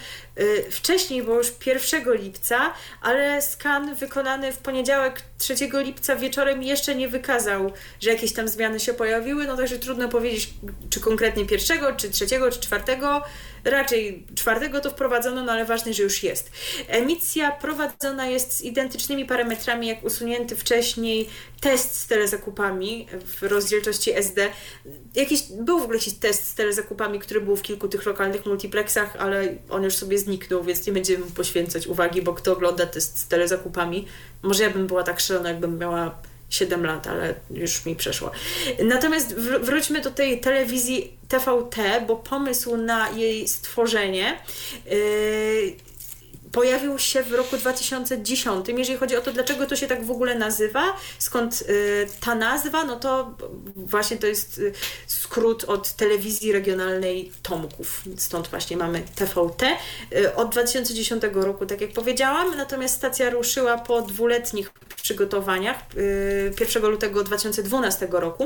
wcześniej, 0.70 1.22
bo 1.22 1.34
już 1.34 1.52
1 1.66 2.14
lipca, 2.14 2.72
ale 3.02 3.42
skan 3.42 3.94
wykonany 3.94 4.52
w 4.52 4.58
poniedziałek 4.58 5.22
3 5.38 5.54
lipca 5.72 6.16
wieczorem 6.16 6.62
jeszcze 6.62 6.94
nie 6.94 7.08
wykazał, 7.08 7.72
że 8.00 8.10
jakieś 8.10 8.32
tam 8.32 8.48
zmiany 8.48 8.80
się 8.80 8.94
pojawiły, 8.94 9.46
no 9.46 9.56
także 9.56 9.78
trudno 9.78 10.08
powiedzieć, 10.08 10.50
czy 10.90 11.00
konkretnie 11.00 11.46
pierwszego, 11.46 11.92
czy 11.92 12.10
trzeciego, 12.10 12.50
czy 12.50 12.60
czwartego 12.60 13.22
raczej 13.64 14.26
czwartego 14.34 14.80
to 14.80 14.90
wprowadzono, 14.90 15.44
no 15.44 15.52
ale 15.52 15.64
ważne, 15.64 15.94
że 15.94 16.02
już 16.02 16.22
jest. 16.22 16.50
Emisja 16.88 17.50
prowadzona 17.50 18.26
jest 18.26 18.52
z 18.52 18.62
identycznymi 18.62 19.24
parametrami 19.24 19.86
jak 19.86 20.04
usunięty 20.04 20.56
wcześniej 20.56 21.28
test 21.60 22.00
z 22.00 22.06
telezakupami 22.06 23.06
w 23.26 23.42
rozdzielczości 23.42 24.16
SD. 24.16 24.50
Jakiś, 25.18 25.42
był 25.60 25.78
w 25.78 25.82
ogóle 25.82 25.98
jakiś 25.98 26.14
test 26.14 26.48
z 26.48 26.54
telezakupami, 26.54 27.18
który 27.18 27.40
był 27.40 27.56
w 27.56 27.62
kilku 27.62 27.88
tych 27.88 28.06
lokalnych 28.06 28.46
multiplexach, 28.46 29.16
ale 29.16 29.54
on 29.70 29.84
już 29.84 29.94
sobie 29.96 30.18
zniknął, 30.18 30.64
więc 30.64 30.86
nie 30.86 30.92
będziemy 30.92 31.26
poświęcać 31.26 31.86
uwagi, 31.86 32.22
bo 32.22 32.34
kto 32.34 32.52
ogląda 32.52 32.86
test 32.86 33.18
z 33.18 33.28
telezakupami, 33.28 34.06
może 34.42 34.62
ja 34.62 34.70
bym 34.70 34.86
była 34.86 35.02
tak 35.02 35.20
szalona, 35.20 35.48
jakbym 35.48 35.78
miała 35.78 36.18
7 36.50 36.86
lat, 36.86 37.06
ale 37.06 37.34
już 37.50 37.86
mi 37.86 37.96
przeszło. 37.96 38.30
Natomiast 38.84 39.34
wróćmy 39.60 40.00
do 40.00 40.10
tej 40.10 40.40
telewizji 40.40 41.18
TVT, 41.28 41.76
bo 42.06 42.16
pomysł 42.16 42.76
na 42.76 43.10
jej 43.10 43.48
stworzenie 43.48 44.38
yy, 44.86 45.76
pojawił 46.52 46.98
się 46.98 47.22
w 47.22 47.32
roku 47.32 47.56
2010. 47.56 48.66
Jeżeli 48.68 48.98
chodzi 48.98 49.16
o 49.16 49.20
to, 49.20 49.32
dlaczego 49.32 49.66
to 49.66 49.76
się 49.76 49.86
tak 49.86 50.04
w 50.04 50.10
ogóle 50.10 50.34
nazywa, 50.34 50.96
skąd 51.18 51.62
y, 51.62 52.06
ta 52.20 52.34
nazwa, 52.34 52.84
no 52.84 52.96
to 52.96 53.34
właśnie 53.76 54.16
to 54.16 54.26
jest 54.26 54.58
y, 54.58 54.72
skrót 55.06 55.64
od 55.64 55.92
telewizji 55.92 56.52
regionalnej 56.52 57.32
Tomków. 57.42 58.02
Stąd 58.16 58.48
właśnie 58.48 58.76
mamy 58.76 59.02
TVT. 59.14 59.62
Y, 60.12 60.34
od 60.34 60.52
2010 60.52 61.22
roku, 61.32 61.66
tak 61.66 61.80
jak 61.80 61.92
powiedziałam, 61.92 62.56
natomiast 62.56 62.94
stacja 62.94 63.30
ruszyła 63.30 63.78
po 63.78 64.02
dwuletnich 64.02 64.72
przygotowaniach 65.02 65.76
1 66.60 66.82
lutego 66.82 67.24
2012 67.24 68.08
roku 68.10 68.44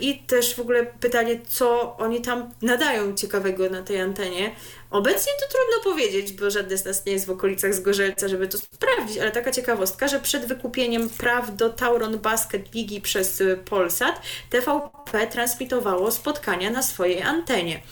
i 0.00 0.18
też 0.18 0.54
w 0.54 0.60
ogóle 0.60 0.86
pytanie, 0.86 1.40
co 1.48 1.96
oni 1.96 2.20
tam 2.20 2.50
nadają 2.62 3.14
ciekawego 3.14 3.70
na 3.70 3.82
tej 3.82 4.00
antenie. 4.00 4.54
Obecnie 4.90 5.32
to 5.40 5.46
trudno 5.56 5.92
powiedzieć, 5.92 6.32
bo 6.32 6.50
żadne 6.50 6.76
z 6.76 6.84
nas 6.84 7.06
nie 7.06 7.12
jest 7.12 7.26
w 7.26 7.30
okolicach 7.30 7.74
Zgorzelca, 7.74 8.28
żeby 8.28 8.48
to 8.48 8.58
sprawdzić, 8.58 9.18
ale 9.18 9.30
taka 9.30 9.52
ciekawostka, 9.52 10.08
że 10.08 10.20
przed 10.20 10.46
wykupieniem 10.46 11.08
praw 11.08 11.56
do 11.56 11.70
Tauron 11.70 12.18
Basket 12.18 12.74
Ligi 12.74 13.00
przez 13.00 13.40
y, 13.40 13.56
Polsat 13.64 14.22
TVP 14.50 15.26
transmitowało 15.26 16.10
spotkania 16.10 16.70
na 16.70 16.82
swojej 16.82 17.22
antenie. 17.22 17.82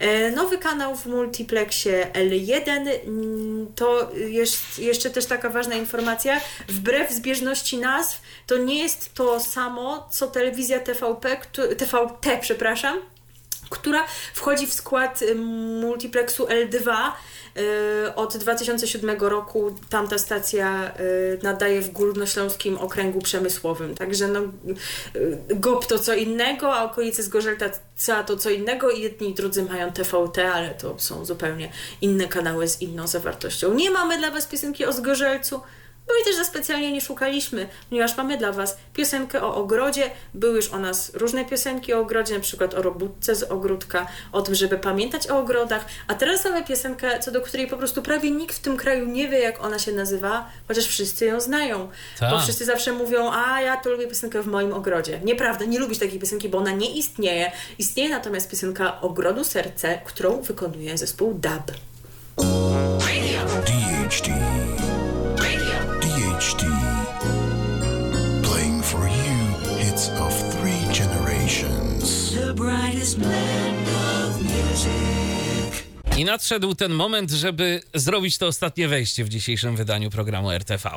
E, 0.00 0.30
nowy 0.30 0.58
kanał 0.58 0.96
w 0.96 1.06
multiplexie 1.06 2.10
L1 2.12 2.88
mm, 3.06 3.66
to 3.74 4.10
jest 4.14 4.78
jeszcze 4.78 5.10
też 5.10 5.26
taka 5.26 5.50
ważna 5.50 5.74
informacja, 5.74 6.40
wbrew 6.68 7.10
zbieżności 7.10 7.78
nazw, 7.78 8.22
to 8.46 8.56
nie 8.56 8.82
jest 8.82 9.14
to 9.14 9.40
samo, 9.40 10.08
co 10.10 10.26
telewizja 10.26 10.80
TVP, 10.80 11.36
TVT, 11.76 12.38
przepraszam, 12.40 13.15
która 13.70 14.04
wchodzi 14.34 14.66
w 14.66 14.74
skład 14.74 15.20
multiplexu 15.80 16.46
L2 16.46 17.12
Y, 17.58 18.14
od 18.14 18.36
2007 18.36 19.20
roku 19.20 19.74
tamta 19.88 20.18
stacja 20.18 20.92
y, 21.00 21.38
nadaje 21.42 21.80
w 21.80 21.92
Górnośląskim 21.92 22.78
Okręgu 22.78 23.20
Przemysłowym. 23.20 23.94
Także 23.94 24.28
no, 24.28 24.40
y, 24.40 25.38
GOP 25.50 25.86
to 25.86 25.98
co 25.98 26.14
innego, 26.14 26.74
a 26.74 26.84
okolice 26.84 27.22
Zgorzelca 27.22 27.70
to 28.26 28.36
co 28.36 28.50
innego 28.50 28.90
i 28.90 29.00
jedni 29.00 29.30
i 29.30 29.34
drudzy 29.34 29.62
mają 29.62 29.92
TVT, 29.92 30.38
ale 30.52 30.70
to 30.70 30.94
są 30.98 31.24
zupełnie 31.24 31.72
inne 32.00 32.28
kanały 32.28 32.68
z 32.68 32.82
inną 32.82 33.06
zawartością. 33.06 33.74
Nie 33.74 33.90
mamy 33.90 34.18
dla 34.18 34.30
Was 34.30 34.46
piosenki 34.46 34.84
o 34.84 34.92
Zgorzelcu, 34.92 35.60
no 36.08 36.14
i 36.22 36.24
też 36.24 36.36
za 36.36 36.44
specjalnie 36.44 36.92
nie 36.92 37.00
szukaliśmy, 37.00 37.68
ponieważ 37.88 38.16
mamy 38.16 38.38
dla 38.38 38.52
Was 38.52 38.76
piosenkę 38.94 39.42
o 39.42 39.54
ogrodzie. 39.54 40.10
Były 40.34 40.56
już 40.56 40.68
o 40.68 40.78
nas 40.78 41.14
różne 41.14 41.44
piosenki 41.44 41.94
o 41.94 42.00
ogrodzie, 42.00 42.34
na 42.34 42.40
przykład 42.40 42.74
o 42.74 42.82
robótce 42.82 43.34
z 43.34 43.42
ogródka, 43.42 44.06
o 44.32 44.42
tym, 44.42 44.54
żeby 44.54 44.78
pamiętać 44.78 45.30
o 45.30 45.38
ogrodach. 45.38 45.84
A 46.08 46.14
teraz 46.14 46.44
mamy 46.44 46.64
piosenkę, 46.64 47.18
co 47.18 47.30
do 47.30 47.40
której 47.40 47.66
po 47.66 47.76
prostu 47.76 48.02
prawie 48.02 48.30
nikt 48.30 48.56
w 48.56 48.60
tym 48.60 48.76
kraju 48.76 49.06
nie 49.06 49.28
wie, 49.28 49.38
jak 49.38 49.64
ona 49.64 49.78
się 49.78 49.92
nazywa, 49.92 50.50
chociaż 50.68 50.86
wszyscy 50.86 51.26
ją 51.26 51.40
znają. 51.40 51.88
Ta. 52.20 52.30
Bo 52.30 52.40
wszyscy 52.40 52.64
zawsze 52.64 52.92
mówią, 52.92 53.32
a 53.32 53.60
ja 53.60 53.76
to 53.76 53.90
lubię 53.90 54.06
piosenkę 54.06 54.42
w 54.42 54.46
moim 54.46 54.72
ogrodzie. 54.72 55.20
Nieprawda, 55.24 55.64
nie 55.64 55.78
lubisz 55.78 55.98
takiej 55.98 56.20
piosenki, 56.20 56.48
bo 56.48 56.58
ona 56.58 56.70
nie 56.70 56.90
istnieje. 56.90 57.52
Istnieje 57.78 58.10
natomiast 58.10 58.50
piosenka 58.50 59.00
Ogrodu 59.00 59.44
Serce, 59.44 60.00
którą 60.04 60.42
wykonuje 60.42 60.98
zespół 60.98 61.34
DAB. 61.34 61.72
DHD 63.66 64.75
generations. 71.46 72.34
The 72.34 72.54
brightest 72.54 73.18
blend 73.18 73.88
of 73.88 74.42
music. 74.42 75.55
I 76.16 76.24
nadszedł 76.24 76.74
ten 76.74 76.92
moment, 76.92 77.30
żeby 77.30 77.80
zrobić 77.94 78.38
to 78.38 78.46
ostatnie 78.46 78.88
wejście 78.88 79.24
w 79.24 79.28
dzisiejszym 79.28 79.76
wydaniu 79.76 80.10
programu 80.10 80.50
RTV. 80.50 80.90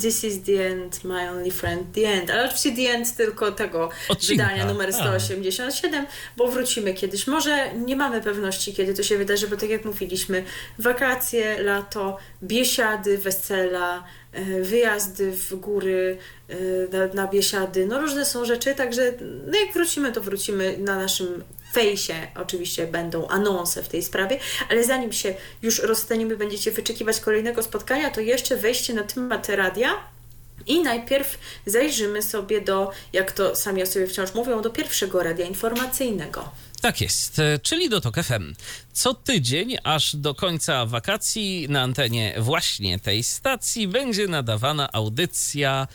This 0.00 0.24
is 0.24 0.42
the 0.42 0.66
end, 0.66 1.04
my 1.04 1.30
only 1.30 1.50
friend, 1.50 1.94
the 1.94 2.08
end. 2.08 2.30
Ale 2.30 2.44
oczywiście 2.44 2.72
the 2.72 2.90
end 2.94 3.16
tylko 3.16 3.52
tego 3.52 3.90
Odcinka. 4.08 4.44
wydania 4.44 4.66
numer 4.66 4.92
187, 4.92 6.04
A. 6.04 6.08
bo 6.36 6.48
wrócimy 6.48 6.94
kiedyś. 6.94 7.26
Może 7.26 7.74
nie 7.74 7.96
mamy 7.96 8.20
pewności, 8.20 8.72
kiedy 8.74 8.94
to 8.94 9.02
się 9.02 9.18
wydarzy, 9.18 9.48
bo 9.48 9.56
tak 9.56 9.70
jak 9.70 9.84
mówiliśmy, 9.84 10.44
wakacje, 10.78 11.62
lato, 11.62 12.18
biesiady, 12.42 13.18
wesela, 13.18 14.04
e, 14.32 14.60
wyjazdy 14.62 15.32
w 15.32 15.54
góry, 15.54 16.18
e, 16.48 16.54
na, 16.98 17.14
na 17.14 17.28
biesiady, 17.28 17.86
no 17.86 18.00
różne 18.00 18.24
są 18.24 18.44
rzeczy, 18.44 18.74
także 18.74 19.12
no 19.46 19.58
jak 19.58 19.72
wrócimy, 19.74 20.12
to 20.12 20.20
wrócimy 20.20 20.78
na 20.78 20.96
naszym 20.96 21.44
fejsie 21.72 22.14
oczywiście 22.34 22.86
będą 22.86 23.28
anonse 23.28 23.82
w 23.82 23.88
tej 23.88 24.02
sprawie, 24.02 24.38
ale 24.70 24.84
zanim 24.84 25.12
się 25.12 25.34
już 25.62 25.78
rozstaniemy, 25.78 26.36
będziecie 26.36 26.70
wyczekiwać 26.70 27.20
kolejnego 27.20 27.62
spotkania, 27.62 28.10
to 28.10 28.20
jeszcze 28.20 28.56
wejście 28.56 28.94
na 28.94 29.02
temat 29.02 29.48
radia. 29.48 30.12
I 30.66 30.82
najpierw 30.82 31.38
zajrzymy 31.66 32.22
sobie 32.22 32.60
do, 32.60 32.90
jak 33.12 33.32
to 33.32 33.56
sami 33.56 33.82
o 33.82 33.86
sobie 33.86 34.06
wciąż 34.06 34.34
mówią, 34.34 34.62
do 34.62 34.70
pierwszego 34.70 35.22
radia 35.22 35.46
informacyjnego. 35.46 36.52
Tak 36.82 37.00
jest, 37.00 37.40
czyli 37.62 37.88
do 37.88 38.00
TOK 38.00 38.16
FM. 38.16 38.54
Co 38.92 39.14
tydzień, 39.14 39.76
aż 39.84 40.16
do 40.16 40.34
końca 40.34 40.86
wakacji, 40.86 41.66
na 41.68 41.82
antenie 41.82 42.34
właśnie 42.38 42.98
tej 42.98 43.22
stacji 43.22 43.88
będzie 43.88 44.26
nadawana 44.26 44.92
audycja 44.92 45.88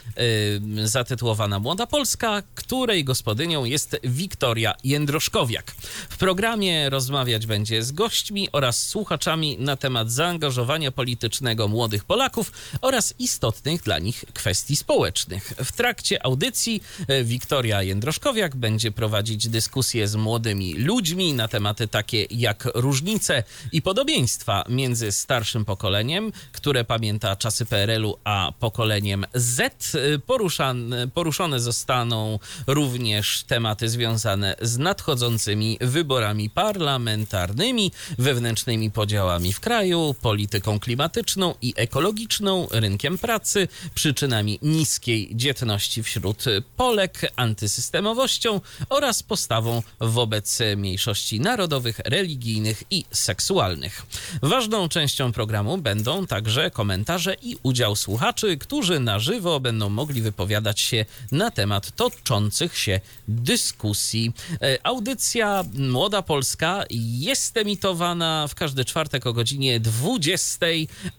yy, 0.76 0.88
zatytułowana 0.88 1.60
Młoda 1.60 1.88
Polska, 1.88 2.44
której 2.56 3.04
gospodynią 3.04 3.66
jest 3.66 3.98
Wiktoria 4.04 4.76
Jędroszkowiak. 4.84 5.72
W 6.10 6.18
programie 6.18 6.90
rozmawiać 6.90 7.46
będzie 7.46 7.84
z 7.84 7.92
gośćmi 7.92 8.50
oraz 8.52 8.88
słuchaczami 8.88 9.58
na 9.60 9.76
temat 9.76 10.12
zaangażowania 10.12 10.92
politycznego 10.92 11.68
młodych 11.68 12.06
Polaków 12.06 12.52
oraz 12.82 13.14
istotnych 13.20 13.82
dla 13.82 14.00
nich 14.00 14.26
kwestii 14.34 14.76
społecznych. 14.76 15.54
W 15.58 15.72
trakcie 15.72 16.26
audycji 16.26 16.82
y, 17.10 17.24
Wiktoria 17.24 17.84
Jędroszkowiak 17.84 18.56
będzie 18.56 18.92
prowadzić 18.92 19.48
dyskusje 19.48 20.08
z 20.08 20.16
młodymi 20.16 20.74
ludźmi 20.74 21.34
na 21.34 21.48
tematy 21.48 21.88
takie 21.88 22.26
jak 22.32 22.68
różnice 22.88 23.44
i 23.72 23.82
podobieństwa 23.82 24.64
między 24.70 25.12
starszym 25.12 25.66
pokoleniem, 25.66 26.32
które 26.52 26.84
pamięta 26.84 27.36
czasy 27.36 27.66
PRL-u, 27.66 28.18
a 28.24 28.52
pokoleniem 28.60 29.26
Z. 29.34 29.98
Poruszane, 30.26 31.08
poruszone 31.08 31.60
zostaną 31.60 32.40
również 32.68 33.44
tematy 33.44 33.90
związane 33.90 34.56
z 34.62 34.78
nadchodzącymi 34.78 35.78
wyborami 35.82 36.50
parlamentarnymi, 36.50 37.92
wewnętrznymi 38.18 38.92
podziałami 38.92 39.54
w 39.54 39.60
kraju, 39.60 40.16
polityką 40.22 40.80
klimatyczną 40.80 41.56
i 41.62 41.74
ekologiczną, 41.76 42.68
rynkiem 42.72 43.18
pracy, 43.18 43.68
przyczynami 43.96 44.60
niskiej 44.62 45.30
dzietności 45.36 46.04
wśród 46.04 46.46
Polek, 46.78 47.32
antysystemowością 47.36 48.62
oraz 48.90 49.24
postawą 49.24 49.84
wobec 50.00 50.60
mniejszości 50.78 51.40
narodowych, 51.40 52.00
religijnych 52.06 52.77
i 52.92 53.06
seksualnych. 53.12 54.06
Ważną 54.42 54.90
częścią 54.90 55.32
programu 55.32 55.78
będą 55.78 56.28
także 56.28 56.72
komentarze 56.72 57.36
i 57.42 57.58
udział 57.64 57.96
słuchaczy, 57.96 58.58
którzy 58.58 59.00
na 59.00 59.20
żywo 59.20 59.60
będą 59.60 59.90
mogli 59.90 60.22
wypowiadać 60.22 60.80
się 60.80 61.06
na 61.32 61.52
temat 61.52 61.96
toczących 61.96 62.78
się 62.78 63.00
dyskusji. 63.28 64.34
E, 64.62 64.78
audycja 64.84 65.64
Młoda 65.74 66.22
Polska 66.22 66.84
jest 66.90 67.58
emitowana 67.58 68.48
w 68.48 68.56
każdy 68.56 68.86
czwartek 68.86 69.28
o 69.28 69.34
godzinie 69.34 69.80
20 69.80 70.66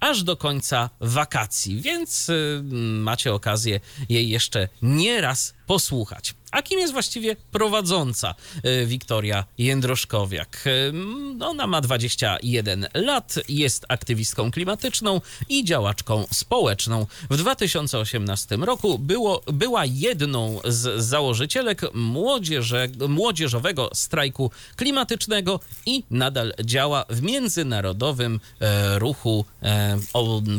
aż 0.00 0.22
do 0.22 0.36
końca 0.36 0.90
wakacji, 1.00 1.80
więc 1.80 2.28
y, 2.28 2.62
macie 3.00 3.34
okazję 3.34 3.80
jej 4.08 4.28
jeszcze 4.28 4.68
nie 4.82 5.20
raz 5.20 5.54
posłuchać. 5.66 6.34
A 6.50 6.62
kim 6.62 6.78
jest 6.78 6.92
właściwie 6.92 7.36
prowadząca 7.52 8.34
e, 8.62 8.86
Wiktoria 8.86 9.44
Jędroszkowiak? 9.58 10.64
E, 10.66 11.44
ona 11.46 11.66
ma 11.66 11.80
21 11.80 12.86
lat, 12.94 13.34
jest 13.48 13.84
aktywistką 13.88 14.50
klimatyczną 14.50 15.20
i 15.48 15.64
działaczką 15.64 16.26
społeczną. 16.32 17.06
W 17.30 17.36
2018 17.36 18.56
roku 18.56 18.98
było, 18.98 19.42
była 19.46 19.84
jedną 19.84 20.60
z 20.64 21.04
założycielek 21.04 21.94
młodzieże, 21.94 22.88
młodzieżowego 23.08 23.90
strajku 23.94 24.50
klimatycznego 24.76 25.60
i 25.86 26.02
nadal 26.10 26.54
działa 26.64 27.04
w 27.10 27.22
międzynarodowym 27.22 28.40
e, 28.60 28.98
ruchu 28.98 29.44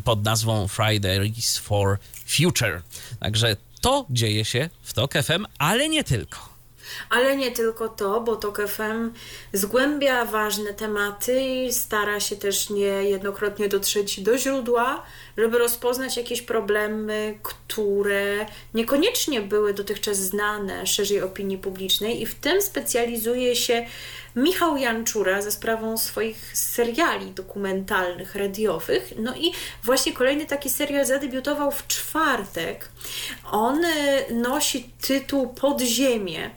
pod 0.03 0.23
nazwą 0.23 0.67
Fridays 0.67 1.57
for 1.57 1.97
Future. 2.27 2.81
Także 3.19 3.55
to 3.81 4.05
dzieje 4.09 4.45
się 4.45 4.69
w 4.83 4.93
TOK 4.93 5.13
FM, 5.13 5.45
ale 5.59 5.89
nie 5.89 6.03
tylko. 6.03 6.49
Ale 7.09 7.37
nie 7.37 7.51
tylko 7.51 7.89
to, 7.89 8.21
bo 8.21 8.35
TOK 8.35 8.61
FM 8.67 9.11
zgłębia 9.53 10.25
ważne 10.25 10.73
tematy 10.73 11.41
i 11.41 11.73
stara 11.73 12.19
się 12.19 12.35
też 12.35 12.69
niejednokrotnie 12.69 13.69
dotrzeć 13.69 14.21
do 14.21 14.37
źródła, 14.37 15.03
żeby 15.39 15.57
rozpoznać 15.57 16.17
jakieś 16.17 16.41
problemy, 16.41 17.39
które 17.43 18.45
niekoniecznie 18.73 19.41
były 19.41 19.73
dotychczas 19.73 20.17
znane 20.17 20.87
szerzej 20.87 21.21
opinii 21.21 21.57
publicznej 21.57 22.21
i 22.21 22.25
w 22.25 22.35
tym 22.35 22.61
specjalizuje 22.61 23.55
się 23.55 23.85
Michał 24.35 24.77
Janczura 24.77 25.41
ze 25.41 25.51
sprawą 25.51 25.97
swoich 25.97 26.57
seriali 26.57 27.31
dokumentalnych, 27.31 28.35
radiowych. 28.35 29.13
No 29.17 29.35
i 29.35 29.51
właśnie 29.83 30.13
kolejny 30.13 30.45
taki 30.45 30.69
serial 30.69 31.05
zadebiutował 31.05 31.71
w 31.71 31.87
czwartek. 31.87 32.89
On 33.51 33.85
e, 33.85 34.33
nosi 34.33 34.89
tytuł 35.01 35.47
Podziemie. 35.47 36.51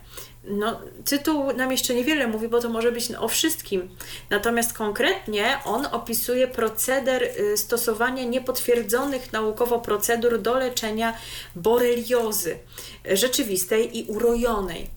No, 0.47 0.79
tytuł 1.05 1.53
nam 1.53 1.71
jeszcze 1.71 1.93
niewiele 1.93 2.27
mówi, 2.27 2.47
bo 2.47 2.61
to 2.61 2.69
może 2.69 2.91
być 2.91 3.11
o 3.11 3.27
wszystkim. 3.27 3.89
Natomiast 4.29 4.73
konkretnie 4.73 5.57
on 5.65 5.85
opisuje 5.85 6.47
proceder 6.47 7.23
y, 7.23 7.57
stosowania 7.57 8.23
niepotwierdzonych 8.23 9.33
naukowo 9.33 9.79
procedur 9.79 10.41
do 10.41 10.57
leczenia 10.57 11.17
boreliozy 11.55 12.57
rzeczywistej 13.05 13.97
i 13.97 14.03
urojonej. 14.03 14.89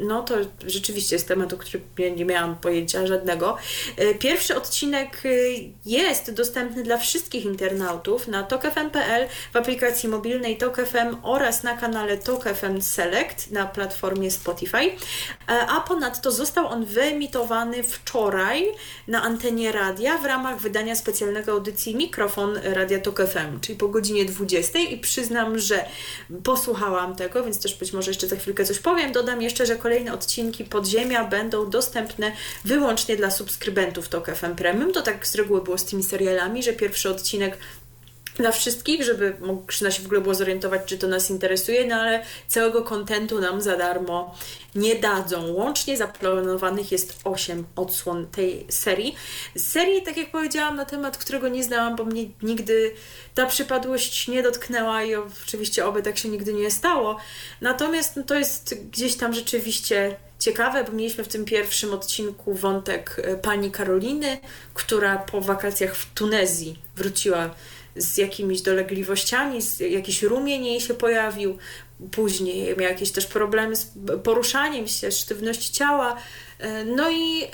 No 0.00 0.22
to 0.22 0.34
rzeczywiście 0.66 1.16
jest 1.16 1.28
temat, 1.28 1.52
o 1.52 1.56
którym 1.56 1.82
nie 2.16 2.24
miałam 2.24 2.56
pojęcia 2.56 3.06
żadnego. 3.06 3.56
E, 3.96 4.14
pierwszy 4.14 4.56
odcinek 4.56 5.22
e, 5.24 5.28
jest 5.86 6.34
dostępny 6.34 6.82
dla 6.82 6.98
wszystkich 6.98 7.44
internautów 7.44 8.28
na 8.28 8.42
tokefm.pl, 8.42 9.28
w 9.52 9.56
aplikacji 9.56 10.08
mobilnej 10.08 10.56
TokFM 10.56 11.16
oraz 11.22 11.62
na 11.62 11.76
kanale 11.76 12.16
TokFM 12.16 12.82
Select 12.82 13.50
na 13.50 13.66
platformie 13.66 14.30
Spotify. 14.30 14.76
E, 14.76 14.90
a 15.48 15.80
ponadto 15.80 16.30
został 16.30 16.66
on 16.66 16.84
wyemitowany 16.84 17.82
wczoraj 17.82 18.64
na 19.08 19.22
antenie 19.22 19.72
radia 19.72 20.18
w 20.18 20.24
ramach 20.24 20.60
wydania 20.60 20.94
specjalnego 20.94 21.52
audycji 21.52 21.96
Mikrofon 21.96 22.58
Radia 22.62 22.98
Tok 22.98 23.22
FM, 23.22 23.60
czyli 23.60 23.78
po 23.78 23.88
godzinie 23.88 24.24
20 24.24 24.78
i 24.78 24.98
przyznam, 24.98 25.58
że 25.58 25.84
posłuchałam 26.44 27.16
tego, 27.16 27.44
więc 27.44 27.62
też 27.62 27.74
być 27.74 27.92
może 27.92 28.10
jeszcze 28.10 28.28
za 28.28 28.36
chwilkę 28.36 28.64
coś 28.64 28.78
powiem. 28.78 29.12
Dodam 29.12 29.42
jeszcze, 29.42 29.66
że 29.66 29.76
kolejne 29.90 30.12
odcinki 30.12 30.64
Podziemia 30.64 31.24
będą 31.24 31.70
dostępne 31.70 32.32
wyłącznie 32.64 33.16
dla 33.16 33.30
subskrybentów 33.30 34.08
Tok 34.08 34.36
FM 34.36 34.54
Premium. 34.56 34.92
To 34.92 35.02
tak 35.02 35.26
z 35.26 35.34
reguły 35.34 35.62
było 35.62 35.78
z 35.78 35.84
tymi 35.84 36.02
serialami, 36.02 36.62
że 36.62 36.72
pierwszy 36.72 37.10
odcinek 37.10 37.58
dla 38.40 38.52
wszystkich, 38.52 39.04
żeby 39.04 39.36
można 39.40 39.90
się 39.90 40.02
w 40.02 40.06
ogóle 40.06 40.20
było 40.20 40.34
zorientować, 40.34 40.82
czy 40.86 40.98
to 40.98 41.08
nas 41.08 41.30
interesuje, 41.30 41.86
no 41.86 41.96
ale 41.96 42.24
całego 42.48 42.82
kontentu 42.82 43.40
nam 43.40 43.60
za 43.60 43.76
darmo 43.76 44.34
nie 44.74 44.94
dadzą. 44.94 45.52
Łącznie 45.52 45.96
zaplanowanych 45.96 46.92
jest 46.92 47.20
8 47.24 47.64
odsłon 47.76 48.26
tej 48.26 48.66
serii. 48.68 49.14
Serii, 49.56 50.02
tak 50.02 50.16
jak 50.16 50.30
powiedziałam, 50.30 50.76
na 50.76 50.84
temat, 50.84 51.18
którego 51.18 51.48
nie 51.48 51.64
znałam, 51.64 51.96
bo 51.96 52.04
mnie 52.04 52.24
nigdy 52.42 52.94
ta 53.34 53.46
przypadłość 53.46 54.28
nie 54.28 54.42
dotknęła 54.42 55.02
i 55.02 55.14
oczywiście 55.14 55.86
oby 55.86 56.02
tak 56.02 56.18
się 56.18 56.28
nigdy 56.28 56.52
nie 56.52 56.70
stało. 56.70 57.16
Natomiast 57.60 58.16
no, 58.16 58.22
to 58.22 58.34
jest 58.34 58.74
gdzieś 58.90 59.16
tam 59.16 59.34
rzeczywiście 59.34 60.16
ciekawe, 60.38 60.84
bo 60.84 60.92
mieliśmy 60.92 61.24
w 61.24 61.28
tym 61.28 61.44
pierwszym 61.44 61.94
odcinku 61.94 62.54
wątek 62.54 63.16
e, 63.24 63.36
pani 63.36 63.70
Karoliny, 63.70 64.38
która 64.74 65.18
po 65.18 65.40
wakacjach 65.40 65.96
w 65.96 66.14
Tunezji 66.14 66.78
wróciła 66.96 67.50
z 67.96 68.16
jakimiś 68.16 68.62
dolegliwościami, 68.62 69.62
z, 69.62 69.80
jakiś 69.80 70.22
rumień 70.22 70.66
jej 70.66 70.80
się 70.80 70.94
pojawił, 70.94 71.58
później 72.10 72.76
miał 72.76 72.90
jakieś 72.90 73.10
też 73.10 73.26
problemy 73.26 73.76
z 73.76 73.92
poruszaniem 74.24 74.88
się, 74.88 75.12
sztywność 75.12 75.68
ciała, 75.68 76.16
e, 76.58 76.84
no 76.84 77.10
i 77.10 77.42
e, 77.42 77.48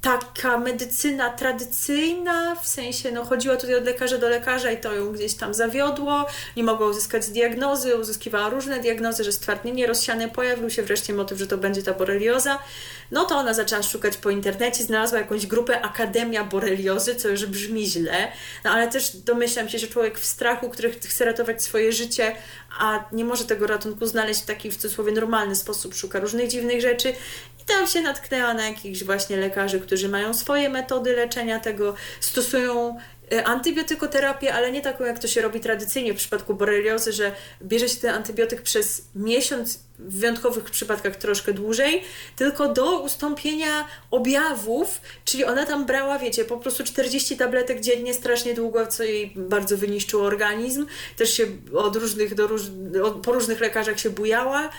taka 0.00 0.58
medycyna 0.58 1.30
tradycyjna, 1.30 2.56
w 2.62 2.68
sensie 2.68 3.12
no, 3.12 3.24
chodziła 3.24 3.56
tutaj 3.56 3.74
od 3.74 3.84
lekarza 3.84 4.18
do 4.18 4.28
lekarza 4.28 4.70
i 4.70 4.80
to 4.80 4.94
ją 4.94 5.12
gdzieś 5.12 5.34
tam 5.34 5.54
zawiodło, 5.54 6.26
nie 6.56 6.62
mogła 6.62 6.86
uzyskać 6.86 7.28
diagnozy, 7.28 7.96
uzyskiwała 7.96 8.48
różne 8.48 8.80
diagnozy, 8.80 9.24
że 9.24 9.32
stwardnienie 9.32 9.86
rozsiane, 9.86 10.28
pojawił 10.28 10.70
się 10.70 10.82
wreszcie 10.82 11.14
motyw, 11.14 11.38
że 11.38 11.46
to 11.46 11.58
będzie 11.58 11.82
ta 11.82 11.94
borelioza, 11.94 12.58
no 13.10 13.24
to 13.24 13.36
ona 13.36 13.54
zaczęła 13.54 13.82
szukać 13.82 14.16
po 14.16 14.30
internecie, 14.30 14.84
znalazła 14.84 15.18
jakąś 15.18 15.46
grupę 15.46 15.80
Akademia 15.82 16.44
Boreliozy, 16.44 17.14
co 17.14 17.28
już 17.28 17.46
brzmi 17.46 17.86
źle, 17.86 18.32
no 18.64 18.70
ale 18.70 18.88
też 18.88 19.16
domyślam 19.16 19.68
się, 19.68 19.78
że 19.78 19.86
człowiek 19.86 20.18
w 20.18 20.26
strachu, 20.26 20.70
który 20.70 20.90
chce 20.92 21.24
ratować 21.24 21.62
swoje 21.62 21.92
życie, 21.92 22.36
a 22.78 23.04
nie 23.12 23.24
może 23.24 23.44
tego 23.44 23.66
ratunku 23.66 24.06
znaleźć 24.06 24.42
w 24.42 24.46
taki 24.46 24.70
w 24.70 24.76
cudzysłowie 24.76 25.12
normalny 25.12 25.56
sposób, 25.56 25.94
szuka 25.94 26.20
różnych 26.20 26.48
dziwnych 26.48 26.80
rzeczy 26.80 27.12
tam 27.68 27.86
się 27.86 28.00
natknęła 28.00 28.54
na 28.54 28.68
jakichś 28.68 29.04
właśnie 29.04 29.36
lekarzy, 29.36 29.80
którzy 29.80 30.08
mają 30.08 30.34
swoje 30.34 30.68
metody 30.68 31.16
leczenia 31.16 31.60
tego, 31.60 31.94
stosują 32.20 32.98
e, 33.32 33.44
antybiotykoterapię, 33.44 34.54
ale 34.54 34.72
nie 34.72 34.80
taką, 34.80 35.04
jak 35.04 35.18
to 35.18 35.28
się 35.28 35.42
robi 35.42 35.60
tradycyjnie 35.60 36.14
w 36.14 36.16
przypadku 36.16 36.54
boreliozy, 36.54 37.12
że 37.12 37.32
bierze 37.62 37.88
się 37.88 38.00
ten 38.00 38.14
antybiotyk 38.14 38.62
przez 38.62 39.02
miesiąc 39.14 39.87
w 39.98 40.18
wyjątkowych 40.18 40.64
przypadkach 40.64 41.16
troszkę 41.16 41.52
dłużej, 41.52 42.02
tylko 42.36 42.68
do 42.68 43.00
ustąpienia 43.00 43.86
objawów, 44.10 45.00
czyli 45.24 45.44
ona 45.44 45.66
tam 45.66 45.86
brała, 45.86 46.18
wiecie, 46.18 46.44
po 46.44 46.56
prostu 46.56 46.84
40 46.84 47.36
tabletek 47.36 47.80
dziennie 47.80 48.14
strasznie 48.14 48.54
długo, 48.54 48.86
co 48.86 49.02
jej 49.02 49.32
bardzo 49.36 49.76
wyniszczyło 49.76 50.24
organizm, 50.24 50.86
też 51.16 51.34
się 51.34 51.46
od 51.74 51.96
różnych, 51.96 52.34
do 52.34 52.46
róż, 52.46 52.62
po 53.22 53.32
różnych 53.32 53.60
lekarzach 53.60 54.00
się 54.00 54.10
bujała, 54.10 54.70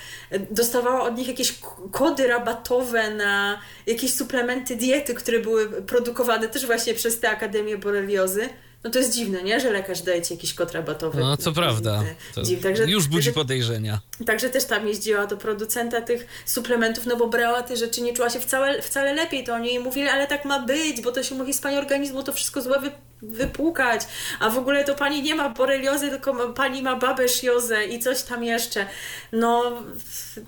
dostawała 0.51 1.01
od 1.01 1.17
nich 1.17 1.27
jakieś 1.27 1.59
kody 1.91 2.27
rabatowe 2.27 3.15
na 3.15 3.61
jakieś 3.87 4.13
suplementy 4.13 4.75
diety, 4.75 5.13
które 5.13 5.39
były 5.39 5.81
produkowane 5.81 6.47
też 6.47 6.65
właśnie 6.65 6.93
przez 6.93 7.19
tę 7.19 7.29
Akademię 7.29 7.77
Boreliozy. 7.77 8.49
No 8.83 8.89
to 8.89 8.99
jest 8.99 9.13
dziwne, 9.13 9.43
nie? 9.43 9.59
Że 9.59 9.71
lekarz 9.71 10.01
daje 10.01 10.21
ci 10.21 10.33
jakiś 10.33 10.53
kod 10.53 10.71
rabatowy. 10.71 11.19
No, 11.19 11.37
co 11.37 11.51
prawda. 11.51 12.03
Dziwne. 12.43 12.63
Także, 12.63 12.85
już 12.85 13.07
budzi 13.07 13.27
także, 13.27 13.39
podejrzenia. 13.39 13.99
Także 14.25 14.49
też 14.49 14.65
tam 14.65 14.87
jeździła 14.87 15.27
do 15.27 15.37
producenta 15.37 16.01
tych 16.01 16.27
suplementów, 16.45 17.05
no 17.05 17.15
bo 17.15 17.27
brała 17.27 17.63
te 17.63 17.77
rzeczy, 17.77 18.01
nie 18.01 18.13
czuła 18.13 18.29
się 18.29 18.39
wcale, 18.39 18.81
wcale 18.81 19.13
lepiej. 19.13 19.43
To 19.43 19.53
oni 19.53 19.67
jej 19.67 19.79
mówili, 19.79 20.07
ale 20.07 20.27
tak 20.27 20.45
ma 20.45 20.59
być, 20.59 21.01
bo 21.01 21.11
to 21.11 21.23
się 21.23 21.35
mówi 21.35 21.53
z 21.53 21.61
pani 21.61 21.77
organizmu, 21.77 22.23
to 22.23 22.33
wszystko 22.33 22.61
złe 22.61 22.79
wy, 22.79 22.91
wypłukać. 23.21 24.01
A 24.39 24.49
w 24.49 24.57
ogóle 24.57 24.83
to 24.83 24.95
pani 24.95 25.21
nie 25.21 25.35
ma 25.35 25.49
boreliozy, 25.49 26.09
tylko 26.09 26.33
ma, 26.33 26.47
pani 26.47 26.81
ma 26.81 26.95
babesziozę 26.95 27.85
i 27.85 27.99
coś 27.99 28.23
tam 28.23 28.43
jeszcze. 28.43 28.85
No, 29.31 29.83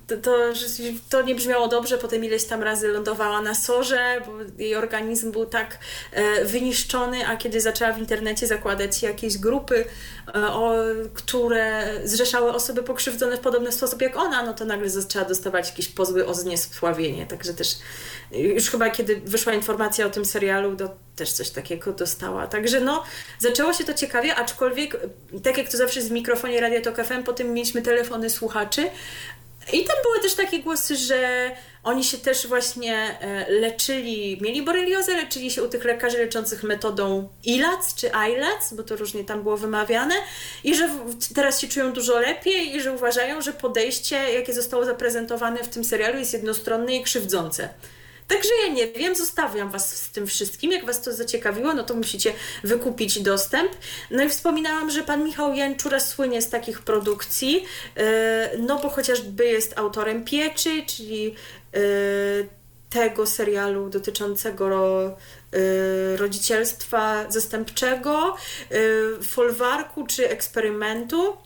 to, 0.07 0.17
to, 0.17 0.37
to, 1.09 1.21
nie 1.21 1.35
brzmiało 1.35 1.67
dobrze. 1.67 1.97
Potem 1.97 2.25
ileś 2.25 2.45
tam 2.45 2.63
razy 2.63 2.87
lądowała 2.87 3.41
na 3.41 3.55
sorze, 3.55 4.21
bo 4.25 4.31
jej 4.57 4.75
organizm 4.75 5.31
był 5.31 5.45
tak 5.45 5.77
e, 6.11 6.45
wyniszczony, 6.45 7.27
a 7.27 7.37
kiedy 7.37 7.61
zaczęła 7.61 7.93
w 7.93 7.99
internecie 7.99 8.47
zakładać 8.47 9.03
jakieś 9.03 9.37
grupy, 9.37 9.85
e, 10.35 10.47
o, 10.47 10.75
które 11.13 11.93
zrzeszały 12.03 12.53
osoby 12.53 12.83
pokrzywdzone 12.83 13.37
w 13.37 13.39
podobny 13.39 13.71
sposób 13.71 14.01
jak 14.01 14.17
ona, 14.17 14.43
no 14.43 14.53
to 14.53 14.65
nagle 14.65 14.89
zaczęła 14.89 15.25
dostawać 15.25 15.69
jakieś 15.69 15.87
pozwy 15.87 16.25
o 16.25 16.33
zniesławienie. 16.33 17.25
Także 17.25 17.53
też 17.53 17.75
już 18.31 18.69
chyba 18.69 18.89
kiedy 18.89 19.21
wyszła 19.25 19.53
informacja 19.53 20.05
o 20.05 20.09
tym 20.09 20.25
serialu, 20.25 20.75
to 20.75 20.95
też 21.21 21.31
coś 21.31 21.49
takiego 21.49 21.93
dostała. 21.93 22.47
Także 22.47 22.79
no, 22.79 23.03
zaczęło 23.39 23.73
się 23.73 23.83
to 23.83 23.93
ciekawie, 23.93 24.35
aczkolwiek 24.35 24.97
tak 25.43 25.57
jak 25.57 25.69
to 25.69 25.77
zawsze 25.77 26.01
z 26.01 26.11
mikrofonie 26.11 26.61
Radio 26.61 26.81
Tok 26.81 27.05
FM, 27.05 27.23
potem 27.23 27.53
mieliśmy 27.53 27.81
telefony 27.81 28.29
słuchaczy 28.29 28.89
i 29.73 29.83
tam 29.83 29.95
były 30.03 30.19
też 30.19 30.33
takie 30.33 30.59
głosy, 30.59 30.95
że 30.95 31.51
oni 31.83 32.03
się 32.03 32.17
też 32.17 32.47
właśnie 32.47 33.19
e, 33.21 33.51
leczyli, 33.51 34.37
mieli 34.41 34.61
boreliozę, 34.61 35.13
leczyli 35.13 35.51
się 35.51 35.63
u 35.63 35.67
tych 35.67 35.83
lekarzy 35.83 36.17
leczących 36.17 36.63
metodą 36.63 37.29
ILAC 37.43 37.95
czy 37.95 38.07
ILAC, 38.07 38.73
bo 38.73 38.83
to 38.83 38.95
różnie 38.95 39.23
tam 39.23 39.43
było 39.43 39.57
wymawiane, 39.57 40.15
i 40.63 40.75
że 40.75 40.89
teraz 41.35 41.61
się 41.61 41.67
czują 41.67 41.93
dużo 41.93 42.19
lepiej 42.19 42.75
i 42.75 42.81
że 42.81 42.93
uważają, 42.93 43.41
że 43.41 43.53
podejście, 43.53 44.15
jakie 44.15 44.53
zostało 44.53 44.85
zaprezentowane 44.85 45.63
w 45.63 45.67
tym 45.67 45.83
serialu, 45.83 46.19
jest 46.19 46.33
jednostronne 46.33 46.95
i 46.95 47.03
krzywdzące. 47.03 47.69
Także 48.31 48.49
ja 48.67 48.73
nie 48.73 48.87
wiem, 48.87 49.15
zostawiam 49.15 49.71
Was 49.71 49.97
z 49.97 50.09
tym 50.09 50.27
wszystkim. 50.27 50.71
Jak 50.71 50.85
Was 50.85 51.01
to 51.01 51.13
zaciekawiło, 51.13 51.73
no 51.73 51.83
to 51.83 51.93
musicie 51.93 52.33
wykupić 52.63 53.19
dostęp. 53.19 53.71
No 54.11 54.23
i 54.23 54.29
wspominałam, 54.29 54.91
że 54.91 55.03
Pan 55.03 55.23
Michał 55.23 55.53
Janczura 55.53 55.99
słynie 55.99 56.41
z 56.41 56.49
takich 56.49 56.81
produkcji, 56.81 57.65
e, 57.97 58.57
no 58.57 58.79
bo 58.79 58.89
chociażby 58.89 59.45
jest 59.45 59.79
autorem 59.79 60.25
Pieczy, 60.25 60.83
czyli 60.85 61.35
e, 61.73 61.79
tego 62.89 63.25
serialu 63.25 63.89
dotyczącego 63.89 65.05
e, 65.07 66.17
rodzicielstwa 66.17 67.31
zastępczego, 67.31 68.35
folwarku 69.23 70.07
czy 70.07 70.29
eksperymentu. 70.29 71.37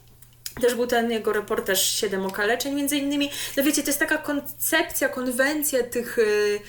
Też 0.62 0.76
był 0.76 0.88
ten 0.88 1.12
jego 1.12 1.34
reportaż 1.34 1.96
Siedem 1.96 2.26
okaleczeń 2.26 2.74
między 2.74 2.98
innymi. 2.98 3.32
No 3.58 3.64
wiecie, 3.64 3.82
to 3.82 3.90
jest 3.90 4.00
taka 4.00 4.18
koncepcja, 4.18 5.10
konwencja 5.10 5.84
tych 5.84 6.20
y, 6.20 6.60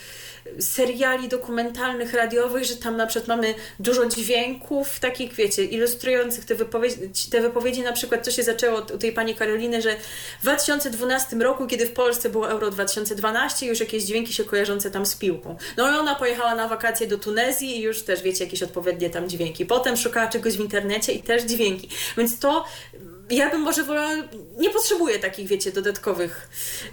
seriali 0.60 1.28
dokumentalnych, 1.28 2.14
radiowych, 2.14 2.64
że 2.64 2.76
tam 2.76 2.96
na 2.96 3.06
przykład 3.06 3.28
mamy 3.28 3.54
dużo 3.80 4.06
dźwięków 4.06 5.00
takich, 5.00 5.34
wiecie, 5.34 5.64
ilustrujących 5.64 6.44
te 6.44 6.54
wypowiedzi, 6.54 7.30
te 7.30 7.40
wypowiedzi 7.40 7.82
na 7.82 7.92
przykład 7.92 8.24
to 8.24 8.30
się 8.30 8.42
zaczęło 8.42 8.80
u 8.94 8.98
tej 8.98 9.12
pani 9.12 9.34
Karoliny, 9.34 9.82
że 9.82 9.96
w 10.38 10.42
2012 10.42 11.36
roku, 11.36 11.66
kiedy 11.66 11.86
w 11.86 11.92
Polsce 11.92 12.30
było 12.30 12.50
Euro 12.50 12.70
2012, 12.70 13.66
już 13.66 13.80
jakieś 13.80 14.02
dźwięki 14.02 14.32
się 14.32 14.44
kojarzące 14.44 14.90
tam 14.90 15.06
z 15.06 15.14
piłką. 15.14 15.56
No 15.76 15.92
i 15.92 15.98
ona 15.98 16.14
pojechała 16.14 16.54
na 16.54 16.68
wakacje 16.68 17.06
do 17.06 17.18
Tunezji 17.18 17.76
i 17.78 17.80
już 17.80 18.02
też, 18.02 18.22
wiecie, 18.22 18.44
jakieś 18.44 18.62
odpowiednie 18.62 19.10
tam 19.10 19.28
dźwięki. 19.28 19.66
Potem 19.66 19.96
szukała 19.96 20.26
czegoś 20.26 20.56
w 20.56 20.60
internecie 20.60 21.12
i 21.12 21.22
też 21.22 21.42
dźwięki. 21.42 21.88
Więc 22.16 22.38
to 22.38 22.64
ja 23.30 23.50
bym 23.50 23.60
może 23.60 23.84
wolała, 23.84 24.10
nie 24.58 24.70
potrzebuję 24.70 25.18
takich, 25.18 25.48
wiecie, 25.48 25.72
dodatkowych 25.72 26.48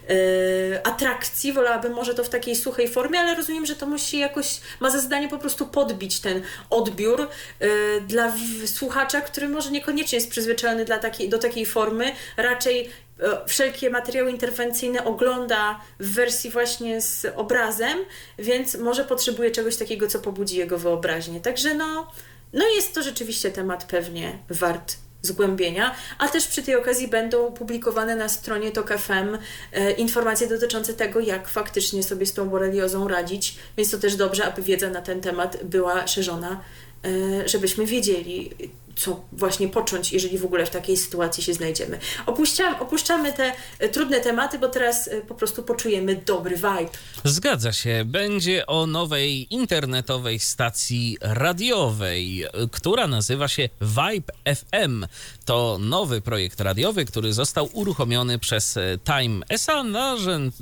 yy, 0.10 0.84
atrakcji, 0.84 1.53
wolałabym 1.53 1.93
może 1.93 2.14
to 2.14 2.23
w 2.23 2.30
takiej 2.30 2.55
suchej 2.55 2.88
formie, 2.88 3.19
ale 3.19 3.35
rozumiem, 3.35 3.65
że 3.65 3.76
to 3.76 3.85
musi 3.85 4.19
jakoś, 4.19 4.61
ma 4.80 4.89
za 4.89 4.99
zadanie 4.99 5.30
po 5.30 5.38
prostu 5.38 5.68
podbić 5.68 6.19
ten 6.19 6.41
odbiór 6.69 7.27
yy, 7.60 7.68
dla 8.07 8.31
w, 8.31 8.68
słuchacza, 8.68 9.22
który 9.22 9.49
może 9.49 9.72
niekoniecznie 9.72 10.15
jest 10.18 10.31
przyzwyczajony 10.31 10.85
dla 10.85 10.99
do 11.27 11.38
takiej 11.38 11.65
formy, 11.65 12.11
raczej 12.38 12.89
yy, 13.19 13.27
wszelkie 13.47 13.89
materiały 13.89 14.31
interwencyjne 14.31 15.05
ogląda 15.05 15.80
w 15.99 16.14
wersji 16.14 16.49
właśnie 16.49 17.01
z 17.01 17.26
obrazem, 17.35 17.97
więc 18.39 18.76
może 18.76 19.03
potrzebuje 19.03 19.51
czegoś 19.51 19.76
takiego, 19.76 20.07
co 20.07 20.19
pobudzi 20.19 20.57
jego 20.57 20.77
wyobraźnię. 20.77 21.41
Także 21.41 21.73
no, 21.73 22.11
no 22.53 22.68
jest 22.68 22.95
to 22.95 23.03
rzeczywiście 23.03 23.51
temat 23.51 23.84
pewnie 23.84 24.39
wart 24.49 25.02
zgłębienia, 25.24 25.95
a 26.18 26.28
też 26.28 26.48
przy 26.48 26.64
tej 26.64 26.76
okazji 26.76 27.08
będą 27.08 27.52
publikowane 27.52 28.16
na 28.16 28.30
stronie 28.30 28.72
TOK 28.72 28.98
FM 28.98 29.38
e, 29.74 29.91
informacje 29.91 30.48
dotyczące 30.48 30.94
tego, 30.94 31.20
jak 31.20 31.48
faktycznie 31.48 32.04
sobie 32.04 32.26
z 32.26 32.34
tą 32.34 32.50
boreliozą 32.50 33.08
radzić, 33.08 33.56
więc 33.78 33.91
to 33.91 33.98
też 33.98 34.16
dobrze, 34.16 34.45
aby 34.45 34.62
wiedza 34.62 34.90
na 34.90 35.02
ten 35.02 35.22
temat 35.22 35.64
była 35.64 36.08
szerzona, 36.08 36.62
e, 37.06 37.50
żebyśmy 37.50 37.86
wiedzieli, 37.86 38.52
co 38.95 39.24
właśnie 39.32 39.68
począć, 39.68 40.14
jeżeli 40.14 40.38
w 40.38 40.45
ogóle 40.45 40.65
w 40.65 40.70
takiej 40.70 40.98
sytuacji 40.98 41.44
się 41.44 41.53
znajdziemy. 41.53 41.99
Opuściam, 42.26 42.76
opuszczamy 42.76 43.34
te 43.34 43.53
e, 43.80 43.90
trudne 43.90 44.22
tematy, 44.22 44.60
bo 44.60 44.70
teraz 44.70 45.07
e, 45.07 45.22
po 45.22 45.36
prostu 45.36 45.64
poczujemy 45.64 46.15
dobry 46.15 46.56
vibe. 46.56 46.90
Zgadza 47.24 47.74
się. 47.74 48.03
Będzie 48.06 48.68
o 48.68 48.88
nowej 48.88 49.53
internetowej 49.53 50.40
stacji 50.40 51.18
radiowej, 51.22 52.45
która 52.72 53.07
nazywa 53.07 53.48
się 53.48 53.70
Vibe 53.82 54.56
FM. 54.56 55.06
To 55.45 55.78
nowy 55.82 56.22
projekt 56.22 56.61
radiowy, 56.61 57.06
który 57.06 57.34
został 57.34 57.70
uruchomiony 57.74 58.40
przez 58.40 58.78
e, 58.78 58.98
Time 59.06 59.45
SA 59.49 59.84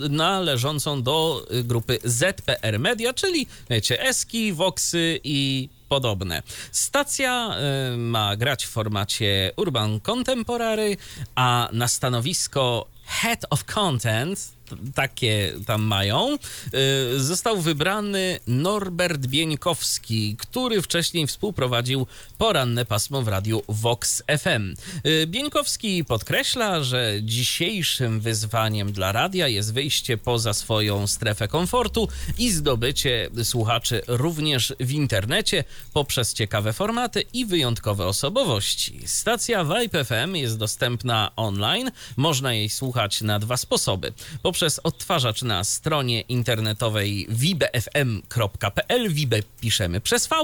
należącą 0.10 1.03
do 1.03 1.48
grupy 1.64 1.99
ZPR 2.03 2.80
Media, 2.80 3.14
czyli 3.14 3.48
wiecie, 3.70 4.02
Eski, 4.02 4.53
Voxy 4.53 5.20
i 5.24 5.70
podobne. 5.91 6.43
Stacja 6.72 7.55
y, 7.93 7.97
ma 7.97 8.35
grać 8.35 8.65
w 8.65 8.69
formacie 8.69 9.51
Urban 9.57 9.99
Contemporary, 9.99 10.97
a 11.35 11.69
na 11.72 11.88
stanowisko 11.88 12.88
Head 13.05 13.45
of 13.49 13.63
Content 13.63 14.61
takie 14.95 15.53
tam 15.65 15.81
mają, 15.81 16.38
y, 17.15 17.19
został 17.19 17.61
wybrany 17.61 18.39
Norbert 18.48 19.27
Bieńkowski, 19.27 20.35
który 20.38 20.81
wcześniej 20.81 21.27
współprowadził 21.27 22.07
poranne 22.38 22.85
pasmo 22.85 23.22
w 23.22 23.27
radiu 23.27 23.64
Vox 23.68 24.23
FM. 24.39 24.76
Y, 25.06 25.27
Bieńkowski 25.27 26.06
podkreśla, 26.06 26.84
że 26.84 27.14
dzisiejszym 27.22 28.19
wyzwaniem 28.19 28.91
dla 28.91 29.11
radia 29.11 29.48
jest 29.48 29.73
wyjście 29.73 30.18
poza 30.18 30.53
swoją 30.53 31.07
strefę 31.07 31.48
komfortu 31.48 32.07
i 32.38 32.52
zdobycie 32.52 33.30
słuchaczy 33.43 34.02
również 34.07 34.73
w 34.80 34.91
internecie 34.91 35.64
poprzez 35.93 36.34
ciekawe 36.34 36.73
formaty 36.73 37.23
i 37.34 37.45
wyjątkowe 37.45 38.06
osobowości. 38.06 38.99
Stacja 39.06 39.65
Vibe 39.65 40.06
FM 40.06 40.35
jest 40.35 40.57
dostępna 40.57 41.31
online, 41.35 41.91
można 42.18 42.53
jej 42.53 42.69
słuchać 42.69 43.22
na 43.22 43.39
dwa 43.39 43.57
sposoby. 43.57 44.14
Poprzez 44.41 44.61
poprzez 44.62 44.80
odtwarzacz 44.84 45.42
na 45.42 45.64
stronie 45.64 46.22
internetowej 46.22 47.28
wibefm.pl, 47.30 49.14
wibe 49.14 49.44
piszemy 49.62 50.02
przez 50.02 50.28
V, 50.28 50.36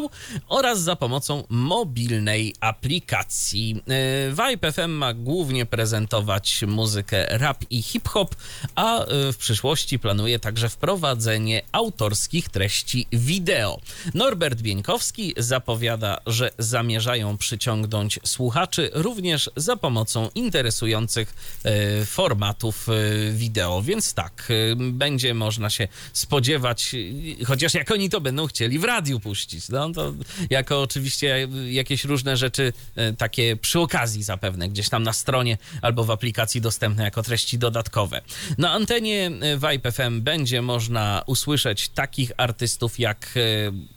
oraz 0.48 0.80
za 0.80 0.96
pomocą 0.96 1.44
mobilnej 1.50 2.56
aplikacji. 2.60 3.84
E, 3.88 4.50
Vibe 4.50 4.72
FM 4.72 4.92
ma 4.92 5.14
głównie 5.14 5.66
prezentować 5.66 6.64
muzykę 6.68 7.38
rap 7.38 7.64
i 7.70 7.82
hip-hop, 7.82 8.36
a 8.76 9.06
e, 9.06 9.34
w 9.34 9.38
przyszłości 9.38 10.00
planuje 10.00 10.40
także 10.40 10.70
wprowadzenie 10.70 11.62
autorskich 11.72 12.50
treści 12.50 13.08
wideo. 13.12 13.80
Norbert 14.14 14.62
Bieńkowski 14.62 15.34
zapowiada, 15.38 16.18
że 16.26 16.52
zamierzają 16.58 17.38
przyciągnąć 17.38 18.20
słuchaczy 18.26 18.90
również 18.94 19.50
za 19.56 19.76
pomocą 19.76 20.30
interesujących 20.36 21.34
e, 21.64 22.06
formatów 22.06 22.88
wideo, 23.32 23.82
więc 23.82 23.97
więc 23.98 24.14
tak, 24.14 24.48
y, 24.50 24.76
będzie 24.76 25.34
można 25.34 25.70
się 25.70 25.88
spodziewać, 26.14 26.96
y, 27.42 27.46
chociaż 27.46 27.74
jak 27.74 27.92
oni 27.92 28.10
to 28.10 28.22
będą 28.22 28.48
chcieli 28.48 28.80
w 28.80 28.84
radiu 28.84 29.20
puścić, 29.20 29.70
no 29.70 29.90
to 29.90 30.14
jako 30.50 30.82
oczywiście 30.82 31.48
jakieś 31.70 32.04
różne 32.04 32.38
rzeczy 32.38 32.74
y, 32.98 33.16
takie 33.18 33.56
przy 33.56 33.80
okazji 33.80 34.24
zapewne, 34.24 34.70
gdzieś 34.70 34.90
tam 34.90 35.04
na 35.04 35.14
stronie 35.14 35.58
albo 35.82 36.04
w 36.04 36.12
aplikacji 36.12 36.62
dostępne 36.62 37.04
jako 37.04 37.24
treści 37.24 37.58
dodatkowe. 37.58 38.22
Na 38.58 38.72
antenie 38.72 39.32
Vibe 39.54 39.92
FM 39.92 40.22
będzie 40.22 40.62
można 40.62 41.24
usłyszeć 41.26 41.90
takich 41.90 42.32
artystów 42.38 43.00
jak 43.00 43.34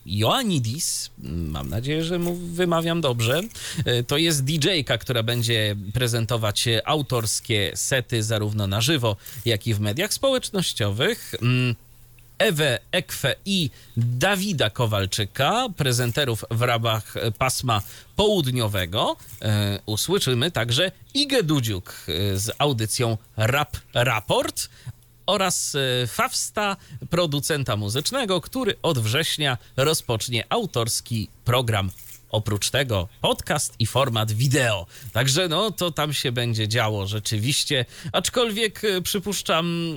Ioannidis, 0.06 1.10
mam 1.24 1.68
nadzieję, 1.68 2.04
że 2.04 2.18
mu 2.18 2.34
wymawiam 2.34 3.00
dobrze, 3.00 3.40
to 4.06 4.16
jest 4.16 4.44
DJ-ka, 4.44 4.98
która 4.98 5.22
będzie 5.22 5.76
prezentować 5.92 6.68
autorskie 6.84 7.72
sety 7.74 8.22
zarówno 8.22 8.66
na 8.66 8.80
żywo, 8.80 9.16
jak 9.44 9.66
i 9.66 9.74
w 9.74 9.80
mediach 9.90 10.12
społecznościowych. 10.14 11.34
Mm, 11.42 11.74
Ewę 12.38 12.78
Ekwe 12.92 13.34
i 13.44 13.70
Dawida 13.96 14.70
Kowalczyka, 14.70 15.66
prezenterów 15.76 16.44
w 16.50 16.62
ramach 16.62 17.14
pasma 17.38 17.82
południowego. 18.16 19.16
E, 19.42 19.78
usłyszymy 19.86 20.50
także 20.50 20.92
Igę 21.14 21.42
Dudziuk 21.42 21.92
e, 22.08 22.36
z 22.38 22.50
audycją 22.58 23.18
Rap 23.36 23.76
Raport 23.94 24.68
oraz 25.26 25.74
e, 25.74 26.06
Fawsta, 26.06 26.76
producenta 27.10 27.76
muzycznego, 27.76 28.40
który 28.40 28.74
od 28.82 28.98
września 28.98 29.58
rozpocznie 29.76 30.44
autorski 30.48 31.28
program 31.44 31.90
oprócz 32.30 32.70
tego 32.70 33.08
podcast 33.20 33.74
i 33.78 33.86
format 33.86 34.32
wideo. 34.32 34.86
Także 35.12 35.48
no 35.48 35.70
to 35.70 35.90
tam 35.90 36.12
się 36.12 36.32
będzie 36.32 36.68
działo 36.68 37.06
rzeczywiście. 37.06 37.84
Aczkolwiek 38.12 38.84
e, 38.84 39.02
przypuszczam 39.02 39.96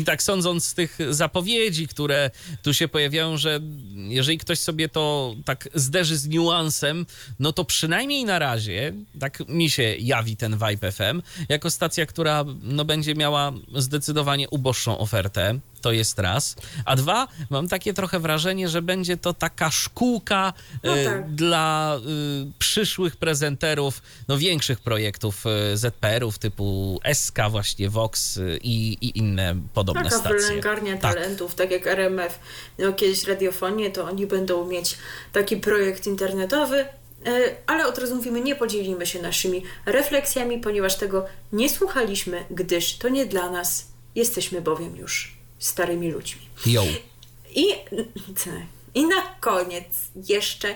i 0.00 0.04
tak 0.04 0.22
sądząc 0.22 0.64
z 0.64 0.74
tych 0.74 0.98
zapowiedzi, 1.10 1.88
które 1.88 2.30
tu 2.62 2.74
się 2.74 2.88
pojawiają, 2.88 3.36
że 3.36 3.60
jeżeli 3.94 4.38
ktoś 4.38 4.58
sobie 4.58 4.88
to 4.88 5.34
tak 5.44 5.68
zderzy 5.74 6.16
z 6.16 6.28
niuansem, 6.28 7.06
no 7.38 7.52
to 7.52 7.64
przynajmniej 7.64 8.24
na 8.24 8.38
razie, 8.38 8.92
tak 9.20 9.48
mi 9.48 9.70
się 9.70 9.82
jawi 9.82 10.36
ten 10.36 10.58
Vibe 10.58 10.92
FM, 10.92 11.22
jako 11.48 11.70
stacja, 11.70 12.06
która 12.06 12.44
no 12.62 12.84
będzie 12.84 13.14
miała 13.14 13.52
zdecydowanie 13.74 14.48
uboższą 14.48 14.98
ofertę 14.98 15.58
to 15.78 15.92
jest 15.92 16.18
raz. 16.18 16.56
A 16.84 16.96
dwa, 16.96 17.28
mam 17.50 17.68
takie 17.68 17.94
trochę 17.94 18.20
wrażenie, 18.20 18.68
że 18.68 18.82
będzie 18.82 19.16
to 19.16 19.34
taka 19.34 19.70
szkółka 19.70 20.52
no 20.84 20.96
e, 20.96 21.04
tak. 21.04 21.34
dla 21.34 21.96
y, 21.96 22.52
przyszłych 22.58 23.16
prezenterów 23.16 24.02
no, 24.28 24.38
większych 24.38 24.80
projektów 24.80 25.44
y, 25.72 25.76
ZPR-ów 25.76 26.38
typu 26.38 27.00
SK, 27.14 27.38
właśnie 27.50 27.90
Vox 27.90 28.36
y, 28.36 28.58
i, 28.62 29.18
inne 29.18 29.56
podobne 29.74 30.02
taka 30.02 30.16
stacje. 30.18 30.38
Taka 30.38 30.46
wylęgarnia 30.46 30.96
tak. 30.96 31.14
talentów, 31.14 31.54
tak 31.54 31.70
jak 31.70 31.86
RMF 31.86 32.38
miał 32.78 32.94
kiedyś 32.94 33.24
radiofonię, 33.24 33.90
to 33.90 34.04
oni 34.04 34.26
będą 34.26 34.66
mieć 34.66 34.98
taki 35.32 35.56
projekt 35.56 36.06
internetowy, 36.06 36.84
ale 37.66 37.86
od 37.86 37.98
razu 37.98 38.16
mówimy, 38.16 38.40
nie 38.40 38.56
podzielimy 38.56 39.06
się 39.06 39.22
naszymi 39.22 39.62
refleksjami, 39.86 40.58
ponieważ 40.58 40.96
tego 40.96 41.26
nie 41.52 41.70
słuchaliśmy, 41.70 42.44
gdyż 42.50 42.98
to 42.98 43.08
nie 43.08 43.26
dla 43.26 43.50
nas, 43.50 43.88
jesteśmy 44.14 44.60
bowiem 44.60 44.96
już 44.96 45.37
starymi 45.58 46.10
ludźmi. 46.10 46.42
Yo. 46.66 46.84
I, 47.54 47.66
I 48.94 49.06
na 49.06 49.22
koniec 49.40 49.86
jeszcze 50.28 50.74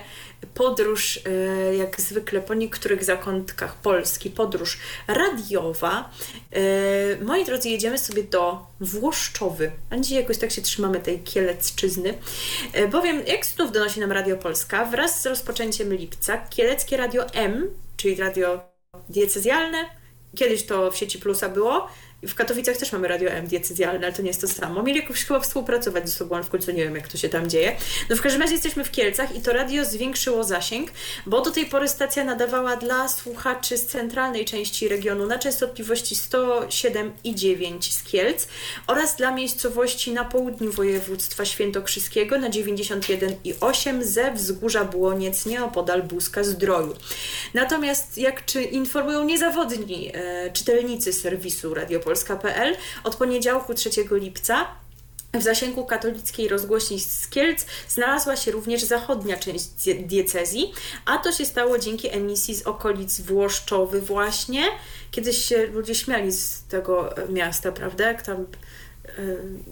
podróż, 0.53 1.19
e, 1.25 1.75
jak 1.75 2.01
zwykle 2.01 2.41
po 2.41 2.53
niektórych 2.53 3.03
zakątkach 3.03 3.75
Polski, 3.75 4.29
podróż 4.29 4.77
radiowa. 5.07 6.09
E, 6.51 6.61
moi 7.25 7.45
drodzy, 7.45 7.69
jedziemy 7.69 7.97
sobie 7.97 8.23
do 8.23 8.65
Włoszczowy. 8.79 9.71
A 9.89 9.97
dzisiaj 9.97 10.17
jakoś 10.17 10.37
tak 10.37 10.51
się 10.51 10.61
trzymamy 10.61 10.99
tej 10.99 11.19
Kielecczyzny, 11.19 12.17
e, 12.73 12.87
bowiem 12.87 13.21
jak 13.27 13.45
znów 13.45 13.71
donosi 13.71 13.99
nam 13.99 14.11
Radio 14.11 14.37
Polska, 14.37 14.85
wraz 14.85 15.21
z 15.21 15.25
rozpoczęciem 15.25 15.93
lipca 15.93 16.37
Kieleckie 16.37 16.97
Radio 16.97 17.33
M, 17.33 17.69
czyli 17.97 18.15
radio 18.15 18.61
diecezjalne, 19.09 19.85
kiedyś 20.35 20.65
to 20.65 20.91
w 20.91 20.97
sieci 20.97 21.19
Plusa 21.19 21.49
było, 21.49 21.87
w 22.27 22.35
Katowicach 22.35 22.77
też 22.77 22.91
mamy 22.91 23.07
radio 23.07 23.29
M 23.29 23.47
diecezjalne, 23.47 24.05
ale 24.05 24.15
to 24.15 24.21
nie 24.21 24.27
jest 24.27 24.41
to 24.41 24.47
samo. 24.47 24.83
Mieli 24.83 24.99
jakoś 24.99 25.25
chyba 25.25 25.39
współpracować 25.39 26.09
ze 26.09 26.15
sobą, 26.15 26.35
ale 26.35 26.43
w 26.43 26.49
końcu 26.49 26.71
nie 26.71 26.83
wiem, 26.83 26.95
jak 26.95 27.07
to 27.07 27.17
się 27.17 27.29
tam 27.29 27.49
dzieje. 27.49 27.75
No 28.09 28.15
w 28.15 28.21
każdym 28.21 28.41
razie 28.41 28.53
jesteśmy 28.53 28.83
w 28.83 28.91
Kielcach 28.91 29.35
i 29.35 29.41
to 29.41 29.53
radio 29.53 29.85
zwiększyło 29.85 30.43
zasięg, 30.43 30.91
bo 31.25 31.41
do 31.41 31.51
tej 31.51 31.65
pory 31.65 31.87
stacja 31.87 32.23
nadawała 32.23 32.75
dla 32.75 33.07
słuchaczy 33.07 33.77
z 33.77 33.85
centralnej 33.85 34.45
części 34.45 34.87
regionu 34.87 35.25
na 35.25 35.39
częstotliwości 35.39 36.15
107,9 36.15 37.91
z 37.91 38.03
Kielc 38.03 38.47
oraz 38.87 39.15
dla 39.15 39.31
miejscowości 39.31 40.11
na 40.11 40.25
południu 40.25 40.71
województwa 40.71 41.45
świętokrzyskiego 41.45 42.37
na 42.37 42.49
91,8 42.49 44.03
ze 44.03 44.31
wzgórza 44.31 44.85
Błoniec 44.85 45.45
nieopodal 45.45 46.03
Buzka 46.03 46.43
Zdroju. 46.43 46.95
Natomiast 47.53 48.17
jak 48.17 48.45
czy 48.45 48.63
informują 48.63 49.23
niezawodni 49.23 50.11
e, 50.13 50.51
czytelnicy 50.51 51.13
serwisu 51.13 51.73
Radio 51.73 51.99
polska.pl 52.13 52.75
od 53.03 53.15
poniedziałku 53.15 53.73
3 53.73 53.89
lipca 54.11 54.67
w 55.33 55.41
zasięgu 55.41 55.85
katolickiej 55.85 56.47
rozgłośni 56.47 56.99
z 56.99 57.27
Kielc 57.27 57.65
znalazła 57.87 58.35
się 58.35 58.51
również 58.51 58.83
zachodnia 58.83 59.37
część 59.37 59.69
diecezji, 60.03 60.73
a 61.05 61.17
to 61.17 61.31
się 61.31 61.45
stało 61.45 61.77
dzięki 61.77 62.09
emisji 62.15 62.55
z 62.55 62.61
okolic 62.61 63.21
Włoszczowy 63.21 64.01
właśnie. 64.01 64.63
Kiedyś 65.11 65.45
się 65.45 65.65
ludzie 65.65 65.95
śmiali 65.95 66.31
z 66.31 66.63
tego 66.63 67.09
miasta, 67.29 67.71
prawda? 67.71 68.07
Jak 68.07 68.21
tam 68.21 68.45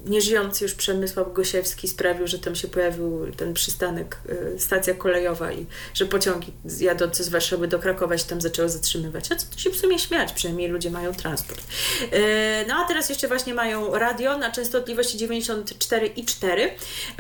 nieżyjący 0.06 0.64
już 0.64 0.74
Przemysław 0.74 1.34
Gosiewski 1.34 1.88
sprawił, 1.88 2.28
że 2.28 2.40
tam 2.40 2.56
się 2.56 2.68
pojawił 2.68 3.32
ten 3.38 3.54
przystanek, 3.54 4.18
e, 4.56 4.60
stacja 4.60 4.94
kolejowa 4.94 5.52
i 5.52 5.66
że 5.94 6.06
pociągi 6.06 6.54
jadące 6.80 7.24
z 7.24 7.30
Warszawy 7.30 7.68
do 7.68 7.80
Krakowa 7.80 8.18
się 8.18 8.26
tam 8.26 8.42
zaczęły 8.42 8.70
zatrzymywać. 8.70 9.32
A 9.32 9.36
co 9.36 9.46
tu 9.54 9.60
się 9.60 9.70
w 9.70 9.76
sumie 9.76 10.00
śmiać? 10.00 10.34
Przynajmniej 10.34 10.70
ludzie 10.70 10.92
mają 10.92 11.14
transport. 11.14 11.62
E, 12.12 12.66
no 12.66 12.76
a 12.76 12.88
teraz 12.88 13.10
jeszcze 13.10 13.28
właśnie 13.28 13.54
mają 13.54 13.94
radio 13.94 14.38
na 14.38 14.52
częstotliwości 14.52 15.18
94,4, 15.18 16.70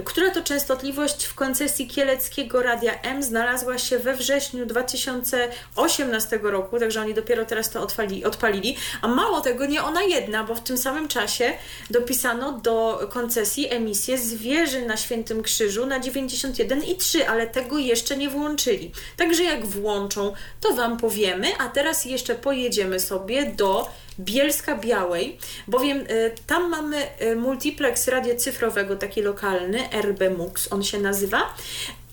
która 0.04 0.32
to 0.32 0.44
częstotliwość 0.44 1.26
w 1.26 1.34
koncesji 1.34 1.88
Kieleckiego 1.88 2.64
Radia 2.64 3.02
M 3.02 3.24
znalazła 3.24 3.78
się 3.78 4.00
we 4.00 4.16
wrześniu 4.16 4.66
2018 4.66 6.40
roku, 6.44 6.80
także 6.80 7.02
oni 7.02 7.14
dopiero 7.14 7.46
teraz 7.46 7.70
to 7.70 7.82
odpali, 7.82 8.26
odpalili. 8.26 8.78
A 9.02 9.08
mało 9.08 9.42
tego, 9.42 9.66
nie 9.66 9.84
ona 9.84 10.04
jedna, 10.04 10.44
bo 10.44 10.56
w 10.56 10.64
tym 10.64 10.78
samym 10.78 11.08
czasie 11.08 11.54
dopisano 12.02 12.52
do 12.52 13.07
koncesji 13.11 13.73
emisję 13.73 14.18
zwierzy 14.18 14.86
na 14.86 14.98
Świętym 14.98 15.44
Krzyżu 15.44 15.86
na 15.86 15.99
91,3, 15.99 17.22
ale 17.22 17.48
tego 17.48 17.78
jeszcze 17.78 18.18
nie 18.18 18.30
włączyli. 18.30 18.91
Także 19.18 19.44
jak 19.44 19.65
włączą, 19.65 20.34
to 20.61 20.73
Wam 20.73 20.98
powiemy, 20.98 21.48
a 21.60 21.69
teraz 21.69 22.06
jeszcze 22.06 22.36
pojedziemy 22.36 22.99
sobie 22.99 23.45
do 23.45 23.90
Bielska 24.19 24.76
Białej, 24.76 25.38
bowiem 25.68 25.98
y, 25.98 26.36
tam 26.48 26.69
mamy 26.69 26.98
y, 27.22 27.36
multiplex 27.36 28.07
radiocyfrowego, 28.07 28.95
taki 28.95 29.22
lokalny, 29.22 29.80
RB 30.02 30.38
Mux 30.38 30.73
on 30.73 30.84
się 30.84 30.99
nazywa. 30.99 31.53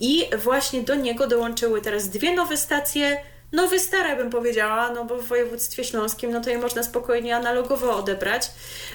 I 0.01 0.25
właśnie 0.45 0.83
do 0.83 0.95
niego 0.95 1.27
dołączyły 1.27 1.81
teraz 1.81 2.09
dwie 2.09 2.35
nowe 2.35 2.57
stacje 2.57 3.21
nowy 3.53 3.81
stare 3.81 4.17
bym 4.17 4.31
powiedziała, 4.31 4.91
no 4.91 5.05
bo 5.05 5.17
w 5.17 5.27
województwie 5.27 5.85
śląskim 5.85 6.31
no 6.33 6.41
to 6.41 6.51
je 6.51 6.59
można 6.59 6.83
spokojnie 6.83 7.37
analogowo 7.37 7.97
odebrać, 7.97 8.51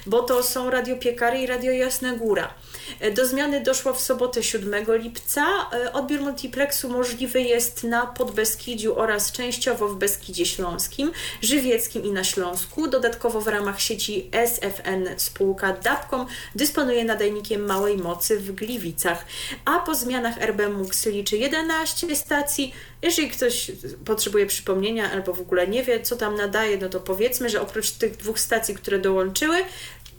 bo 0.06 0.24
to 0.24 0.44
są 0.44 0.70
Radio 0.70 0.96
Piekary 0.96 1.40
i 1.40 1.48
Radio 1.48 1.72
Jasna 1.72 2.14
Góra. 2.14 2.54
E, 3.00 3.12
do 3.12 3.26
zmiany 3.26 3.62
doszło 3.62 3.94
w 3.94 4.02
sobotę 4.02 4.44
7 4.44 4.86
lipca. 4.88 5.46
E, 5.74 5.94
odbiór 5.94 6.22
multiplexu 6.22 6.90
możliwy 6.90 7.42
jest 7.42 7.84
na 7.84 8.08
Podbeskidziu 8.08 9.00
oraz 9.00 9.32
częściowo 9.32 9.88
w 9.88 9.96
Beskidzie 9.96 10.46
Śląskim, 10.46 11.12
Żywieckim 11.42 12.04
i 12.04 12.12
na 12.12 12.24
Śląsku. 12.24 12.88
Dodatkowo 12.88 13.42
w 13.42 13.48
ramach 13.48 13.82
sieci 13.82 14.30
SFN 14.32 15.08
spółka 15.18 15.74
Dapcom 15.74 16.26
dysponuje 16.56 17.06
nadajnikiem 17.06 17.66
małej 17.66 17.98
mocy 17.98 18.40
w 18.40 18.52
Gliwicach, 18.52 19.26
a 19.66 19.80
po 19.80 19.96
zmianach 19.96 20.38
RB 20.42 20.70
MUX 20.70 21.06
liczy 21.06 21.38
11 21.38 22.16
stacji. 22.16 22.74
Jeżeli 23.02 23.30
ktoś 23.30 23.72
potrzebuje 24.06 24.43
przypomnienia 24.46 25.12
albo 25.12 25.34
w 25.34 25.42
ogóle 25.42 25.68
nie 25.68 25.84
wie, 25.84 26.02
co 26.02 26.16
tam 26.16 26.36
nadaje, 26.36 26.78
no 26.78 26.90
to 26.90 27.00
powiedzmy, 27.00 27.50
że 27.50 27.62
oprócz 27.62 27.92
tych 27.92 28.18
dwóch 28.18 28.40
stacji, 28.40 28.76
które 28.76 29.00
dołączyły, 29.00 29.58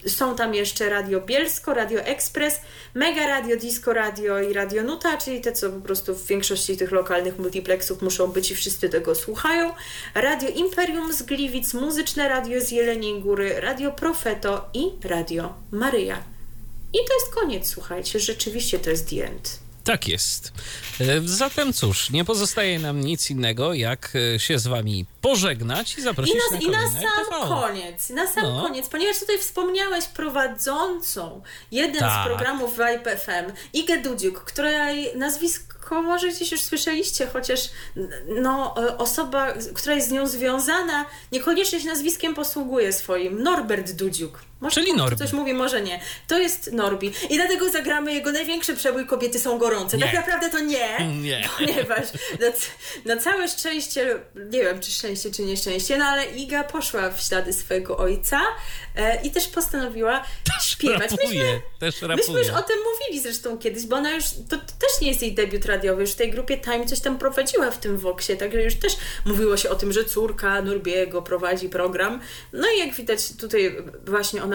są 0.06 0.36
tam 0.36 0.55
jeszcze 0.55 0.88
Radio 0.88 1.20
Bielsko, 1.20 1.74
Radio 1.74 2.01
Express, 2.01 2.60
Mega 2.94 3.26
Radio, 3.26 3.56
Disco 3.56 3.92
Radio 3.92 4.40
i 4.40 4.52
Radio 4.52 4.82
Nuta, 4.82 5.16
czyli 5.16 5.40
te, 5.40 5.52
co 5.52 5.70
po 5.70 5.80
prostu 5.80 6.14
w 6.14 6.26
większości 6.26 6.76
tych 6.76 6.92
lokalnych 6.92 7.38
multiplexów 7.38 8.02
muszą 8.02 8.26
być 8.26 8.51
i 8.51 8.55
wszyscy 8.55 8.88
tego 8.88 9.14
słuchają. 9.14 9.72
Radio 10.14 10.48
Imperium 10.48 11.12
z 11.12 11.22
Gliwic, 11.22 11.74
Muzyczne 11.74 12.28
Radio 12.28 12.60
z 12.60 12.70
Jeleniej 12.70 13.20
Góry, 13.20 13.60
Radio 13.60 13.92
Profeto 13.92 14.68
i 14.74 14.92
Radio 15.05 15.55
Maryja. 15.70 16.22
I 16.92 16.98
to 17.09 17.14
jest 17.14 17.34
koniec, 17.34 17.68
słuchajcie, 17.68 18.20
rzeczywiście 18.20 18.78
to 18.78 18.90
jest 18.90 19.10
the 19.10 19.26
end. 19.26 19.63
Tak 19.85 20.09
jest. 20.09 20.52
E, 21.01 21.05
zatem 21.24 21.73
cóż, 21.73 22.11
nie 22.11 22.24
pozostaje 22.24 22.78
nam 22.78 23.01
nic 23.01 23.31
innego, 23.31 23.74
jak 23.74 24.12
e, 24.35 24.39
się 24.40 24.59
z 24.59 24.66
wami 24.66 25.06
pożegnać 25.20 25.98
i 25.98 26.02
zaprosić 26.02 26.35
I 26.35 26.39
na, 26.39 26.56
na 26.56 26.62
I 26.62 26.70
na 26.70 26.90
sam 26.90 27.24
TV. 27.31 27.48
koniec, 27.48 28.11
na 28.11 28.27
sam 28.32 28.43
No. 28.44 28.62
koniec, 28.62 28.89
ponieważ 28.89 29.19
tutaj 29.19 29.39
wspomniałeś 29.39 30.05
prowadzącą 30.05 31.43
jeden 31.70 32.01
Tak. 32.01 32.23
z 32.24 32.27
programów 32.28 32.73
Vibe 32.73 33.16
FM, 33.16 33.52
Igę 33.73 33.98
Dudziuk, 34.02 34.44
której 34.44 35.16
nazwisko 35.16 36.02
może 36.02 36.28
gdzieś 36.28 36.52
już 36.52 36.61
słyszeliście, 36.61 37.27
chociaż 37.27 37.61
no, 38.28 38.74
e, 38.89 38.98
osoba, 38.98 39.52
która 39.74 39.94
jest 39.94 40.09
z 40.09 40.12
nią 40.12 40.27
związana, 40.27 41.06
niekoniecznie 41.32 41.81
się 41.81 41.86
nazwiskiem 41.86 42.35
posługuje 42.35 42.93
swoim, 42.93 43.43
Norbert 43.43 43.93
Dudziuk. 43.93 44.39
Może 44.64 44.74
Czyli 44.74 44.94
Norbi. 44.94 45.16
coś 45.16 45.32
mówi, 45.32 45.54
może 45.54 45.82
nie. 45.82 46.00
To 46.28 46.38
jest 46.38 46.72
Norbi. 46.72 47.12
I 47.30 47.36
dlatego 47.36 47.70
zagramy 47.70 48.14
jego 48.14 48.32
największy 48.32 48.76
przebój 48.76 49.06
Kobiety 49.06 49.38
są 49.38 49.58
gorące. 49.58 49.96
Nie. 49.96 50.02
Tak 50.04 50.14
naprawdę 50.14 50.50
to 50.50 50.58
nie. 50.58 50.88
Nie. 51.22 51.48
Ponieważ 51.58 52.04
na, 52.40 53.14
na 53.14 53.20
całe 53.22 53.48
szczęście, 53.48 54.18
nie 54.34 54.60
wiem 54.60 54.80
czy 54.80 54.90
szczęście 54.90 55.30
czy 55.30 55.42
nieszczęście, 55.42 55.98
no 55.98 56.04
ale 56.04 56.26
Iga 56.26 56.64
poszła 56.64 57.10
w 57.10 57.20
ślady 57.20 57.52
swojego 57.52 57.96
ojca 57.96 58.40
e, 58.96 59.22
i 59.22 59.30
też 59.30 59.48
postanowiła 59.48 60.24
śpiewać. 60.62 61.10
Rapuje, 61.10 61.60
też 61.78 61.94
Myśmy 62.02 62.08
rapuje. 62.08 62.38
już 62.38 62.48
o 62.48 62.62
tym 62.62 62.76
mówili 62.92 63.22
zresztą 63.22 63.58
kiedyś, 63.58 63.86
bo 63.86 63.96
ona 63.96 64.10
już, 64.10 64.24
to, 64.24 64.56
to 64.56 64.62
też 64.66 65.00
nie 65.00 65.08
jest 65.08 65.22
jej 65.22 65.34
debiut 65.34 65.64
radiowy, 65.64 66.00
już 66.00 66.10
w 66.10 66.14
tej 66.16 66.30
grupie 66.30 66.58
Time 66.58 66.86
coś 66.86 67.00
tam 67.00 67.18
prowadziła 67.18 67.70
w 67.70 67.78
tym 67.78 67.98
Voxie, 67.98 68.36
także 68.36 68.62
już 68.62 68.74
też 68.74 68.96
mówiło 69.24 69.56
się 69.56 69.70
o 69.70 69.74
tym, 69.74 69.92
że 69.92 70.04
córka 70.04 70.62
Nurbiego 70.62 71.22
prowadzi 71.22 71.68
program. 71.68 72.20
No 72.52 72.68
i 72.76 72.78
jak 72.78 72.94
widać 72.94 73.32
tutaj 73.40 73.76
właśnie 74.06 74.42
ona 74.42 74.53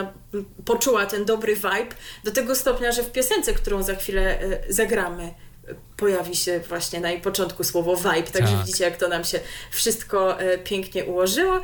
poczuła 0.65 1.05
ten 1.05 1.25
dobry 1.25 1.55
vibe 1.55 1.95
do 2.23 2.31
tego 2.31 2.55
stopnia, 2.55 2.91
że 2.91 3.03
w 3.03 3.11
piosence, 3.11 3.53
którą 3.53 3.83
za 3.83 3.95
chwilę 3.95 4.41
e, 4.41 4.73
zagramy, 4.73 5.33
pojawi 5.97 6.35
się 6.35 6.59
właśnie 6.59 6.99
na 6.99 7.11
jej 7.11 7.21
początku 7.21 7.63
słowo 7.63 7.95
vibe, 7.95 8.23
także 8.31 8.53
Tak. 8.53 8.65
widzicie 8.65 8.83
jak 8.83 8.97
to 8.97 9.07
nam 9.07 9.23
się 9.23 9.39
wszystko 9.71 10.39
e, 10.39 10.57
pięknie 10.57 11.05
ułożyło. 11.05 11.55
E, 11.57 11.61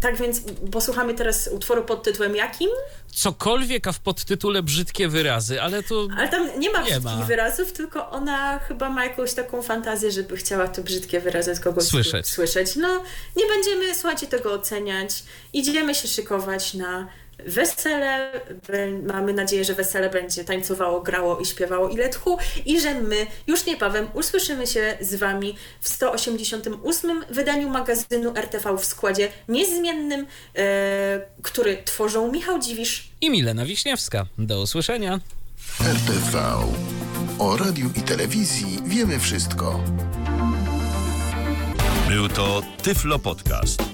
tak 0.00 0.16
więc 0.16 0.40
posłuchamy 0.72 1.14
teraz 1.14 1.48
utworu 1.52 1.84
pod 1.84 2.02
tytułem 2.02 2.36
jakim? 2.36 2.70
Cokolwiek, 3.14 3.86
a 3.86 3.92
w 3.92 4.00
podtytule 4.00 4.62
brzydkie 4.62 5.08
wyrazy, 5.08 5.62
ale 5.62 5.82
to 5.82 6.08
Ale 6.18 6.28
tam 6.28 6.60
nie 6.60 6.70
ma 6.70 6.78
Nie 6.78 6.84
brzydkich 6.84 7.04
ma. 7.18 7.24
wyrazów, 7.24 7.72
tylko 7.72 8.10
ona 8.10 8.58
chyba 8.58 8.90
ma 8.90 9.04
jakąś 9.04 9.32
taką 9.34 9.62
fantazję, 9.62 10.10
żeby 10.12 10.36
chciała 10.36 10.68
te 10.68 10.82
brzydkie 10.82 11.20
wyrazy 11.20 11.52
od 11.52 11.60
kogoś 11.60 11.84
Słyszeć. 11.84 12.26
słyszeć. 12.28 12.76
No, 12.76 13.02
nie 13.36 13.44
będziemy, 13.46 13.94
słuchajcie, 13.94 14.26
tego 14.26 14.52
oceniać. 14.52 15.22
Idziemy 15.52 15.94
się 15.94 16.08
szykować 16.08 16.74
na 16.74 17.08
wesele. 17.46 18.32
Mamy 19.02 19.32
nadzieję, 19.32 19.64
że 19.64 19.74
wesele 19.74 20.10
będzie 20.10 20.44
tańcowało, 20.44 21.00
grało 21.00 21.38
i 21.38 21.46
śpiewało 21.46 21.88
ile 21.88 22.08
tchu 22.08 22.38
i 22.66 22.80
że 22.80 22.94
my 22.94 23.26
już 23.46 23.66
niebawem 23.66 24.08
usłyszymy 24.14 24.66
się 24.66 24.96
z 25.00 25.14
Wami 25.14 25.56
w 25.80 25.88
188 25.88 27.24
wydaniu 27.30 27.68
magazynu 27.68 28.32
RTV 28.36 28.78
w 28.78 28.84
składzie 28.84 29.28
niezmiennym, 29.48 30.26
e, 30.56 31.20
który 31.42 31.82
tworzą 31.84 32.32
Michał 32.32 32.58
Dziwisz, 32.58 33.08
i 33.20 33.30
Milena 33.30 33.64
Wiśniewska. 33.64 34.26
Do 34.38 34.62
usłyszenia. 34.62 35.20
RTV. 35.80 36.40
O 37.38 37.56
radiu 37.56 37.90
i 37.96 38.02
telewizji 38.02 38.78
wiemy 38.86 39.18
wszystko. 39.18 39.80
Był 42.08 42.28
to 42.28 42.62
Tyflo 42.82 43.18
Podcast. 43.18 43.93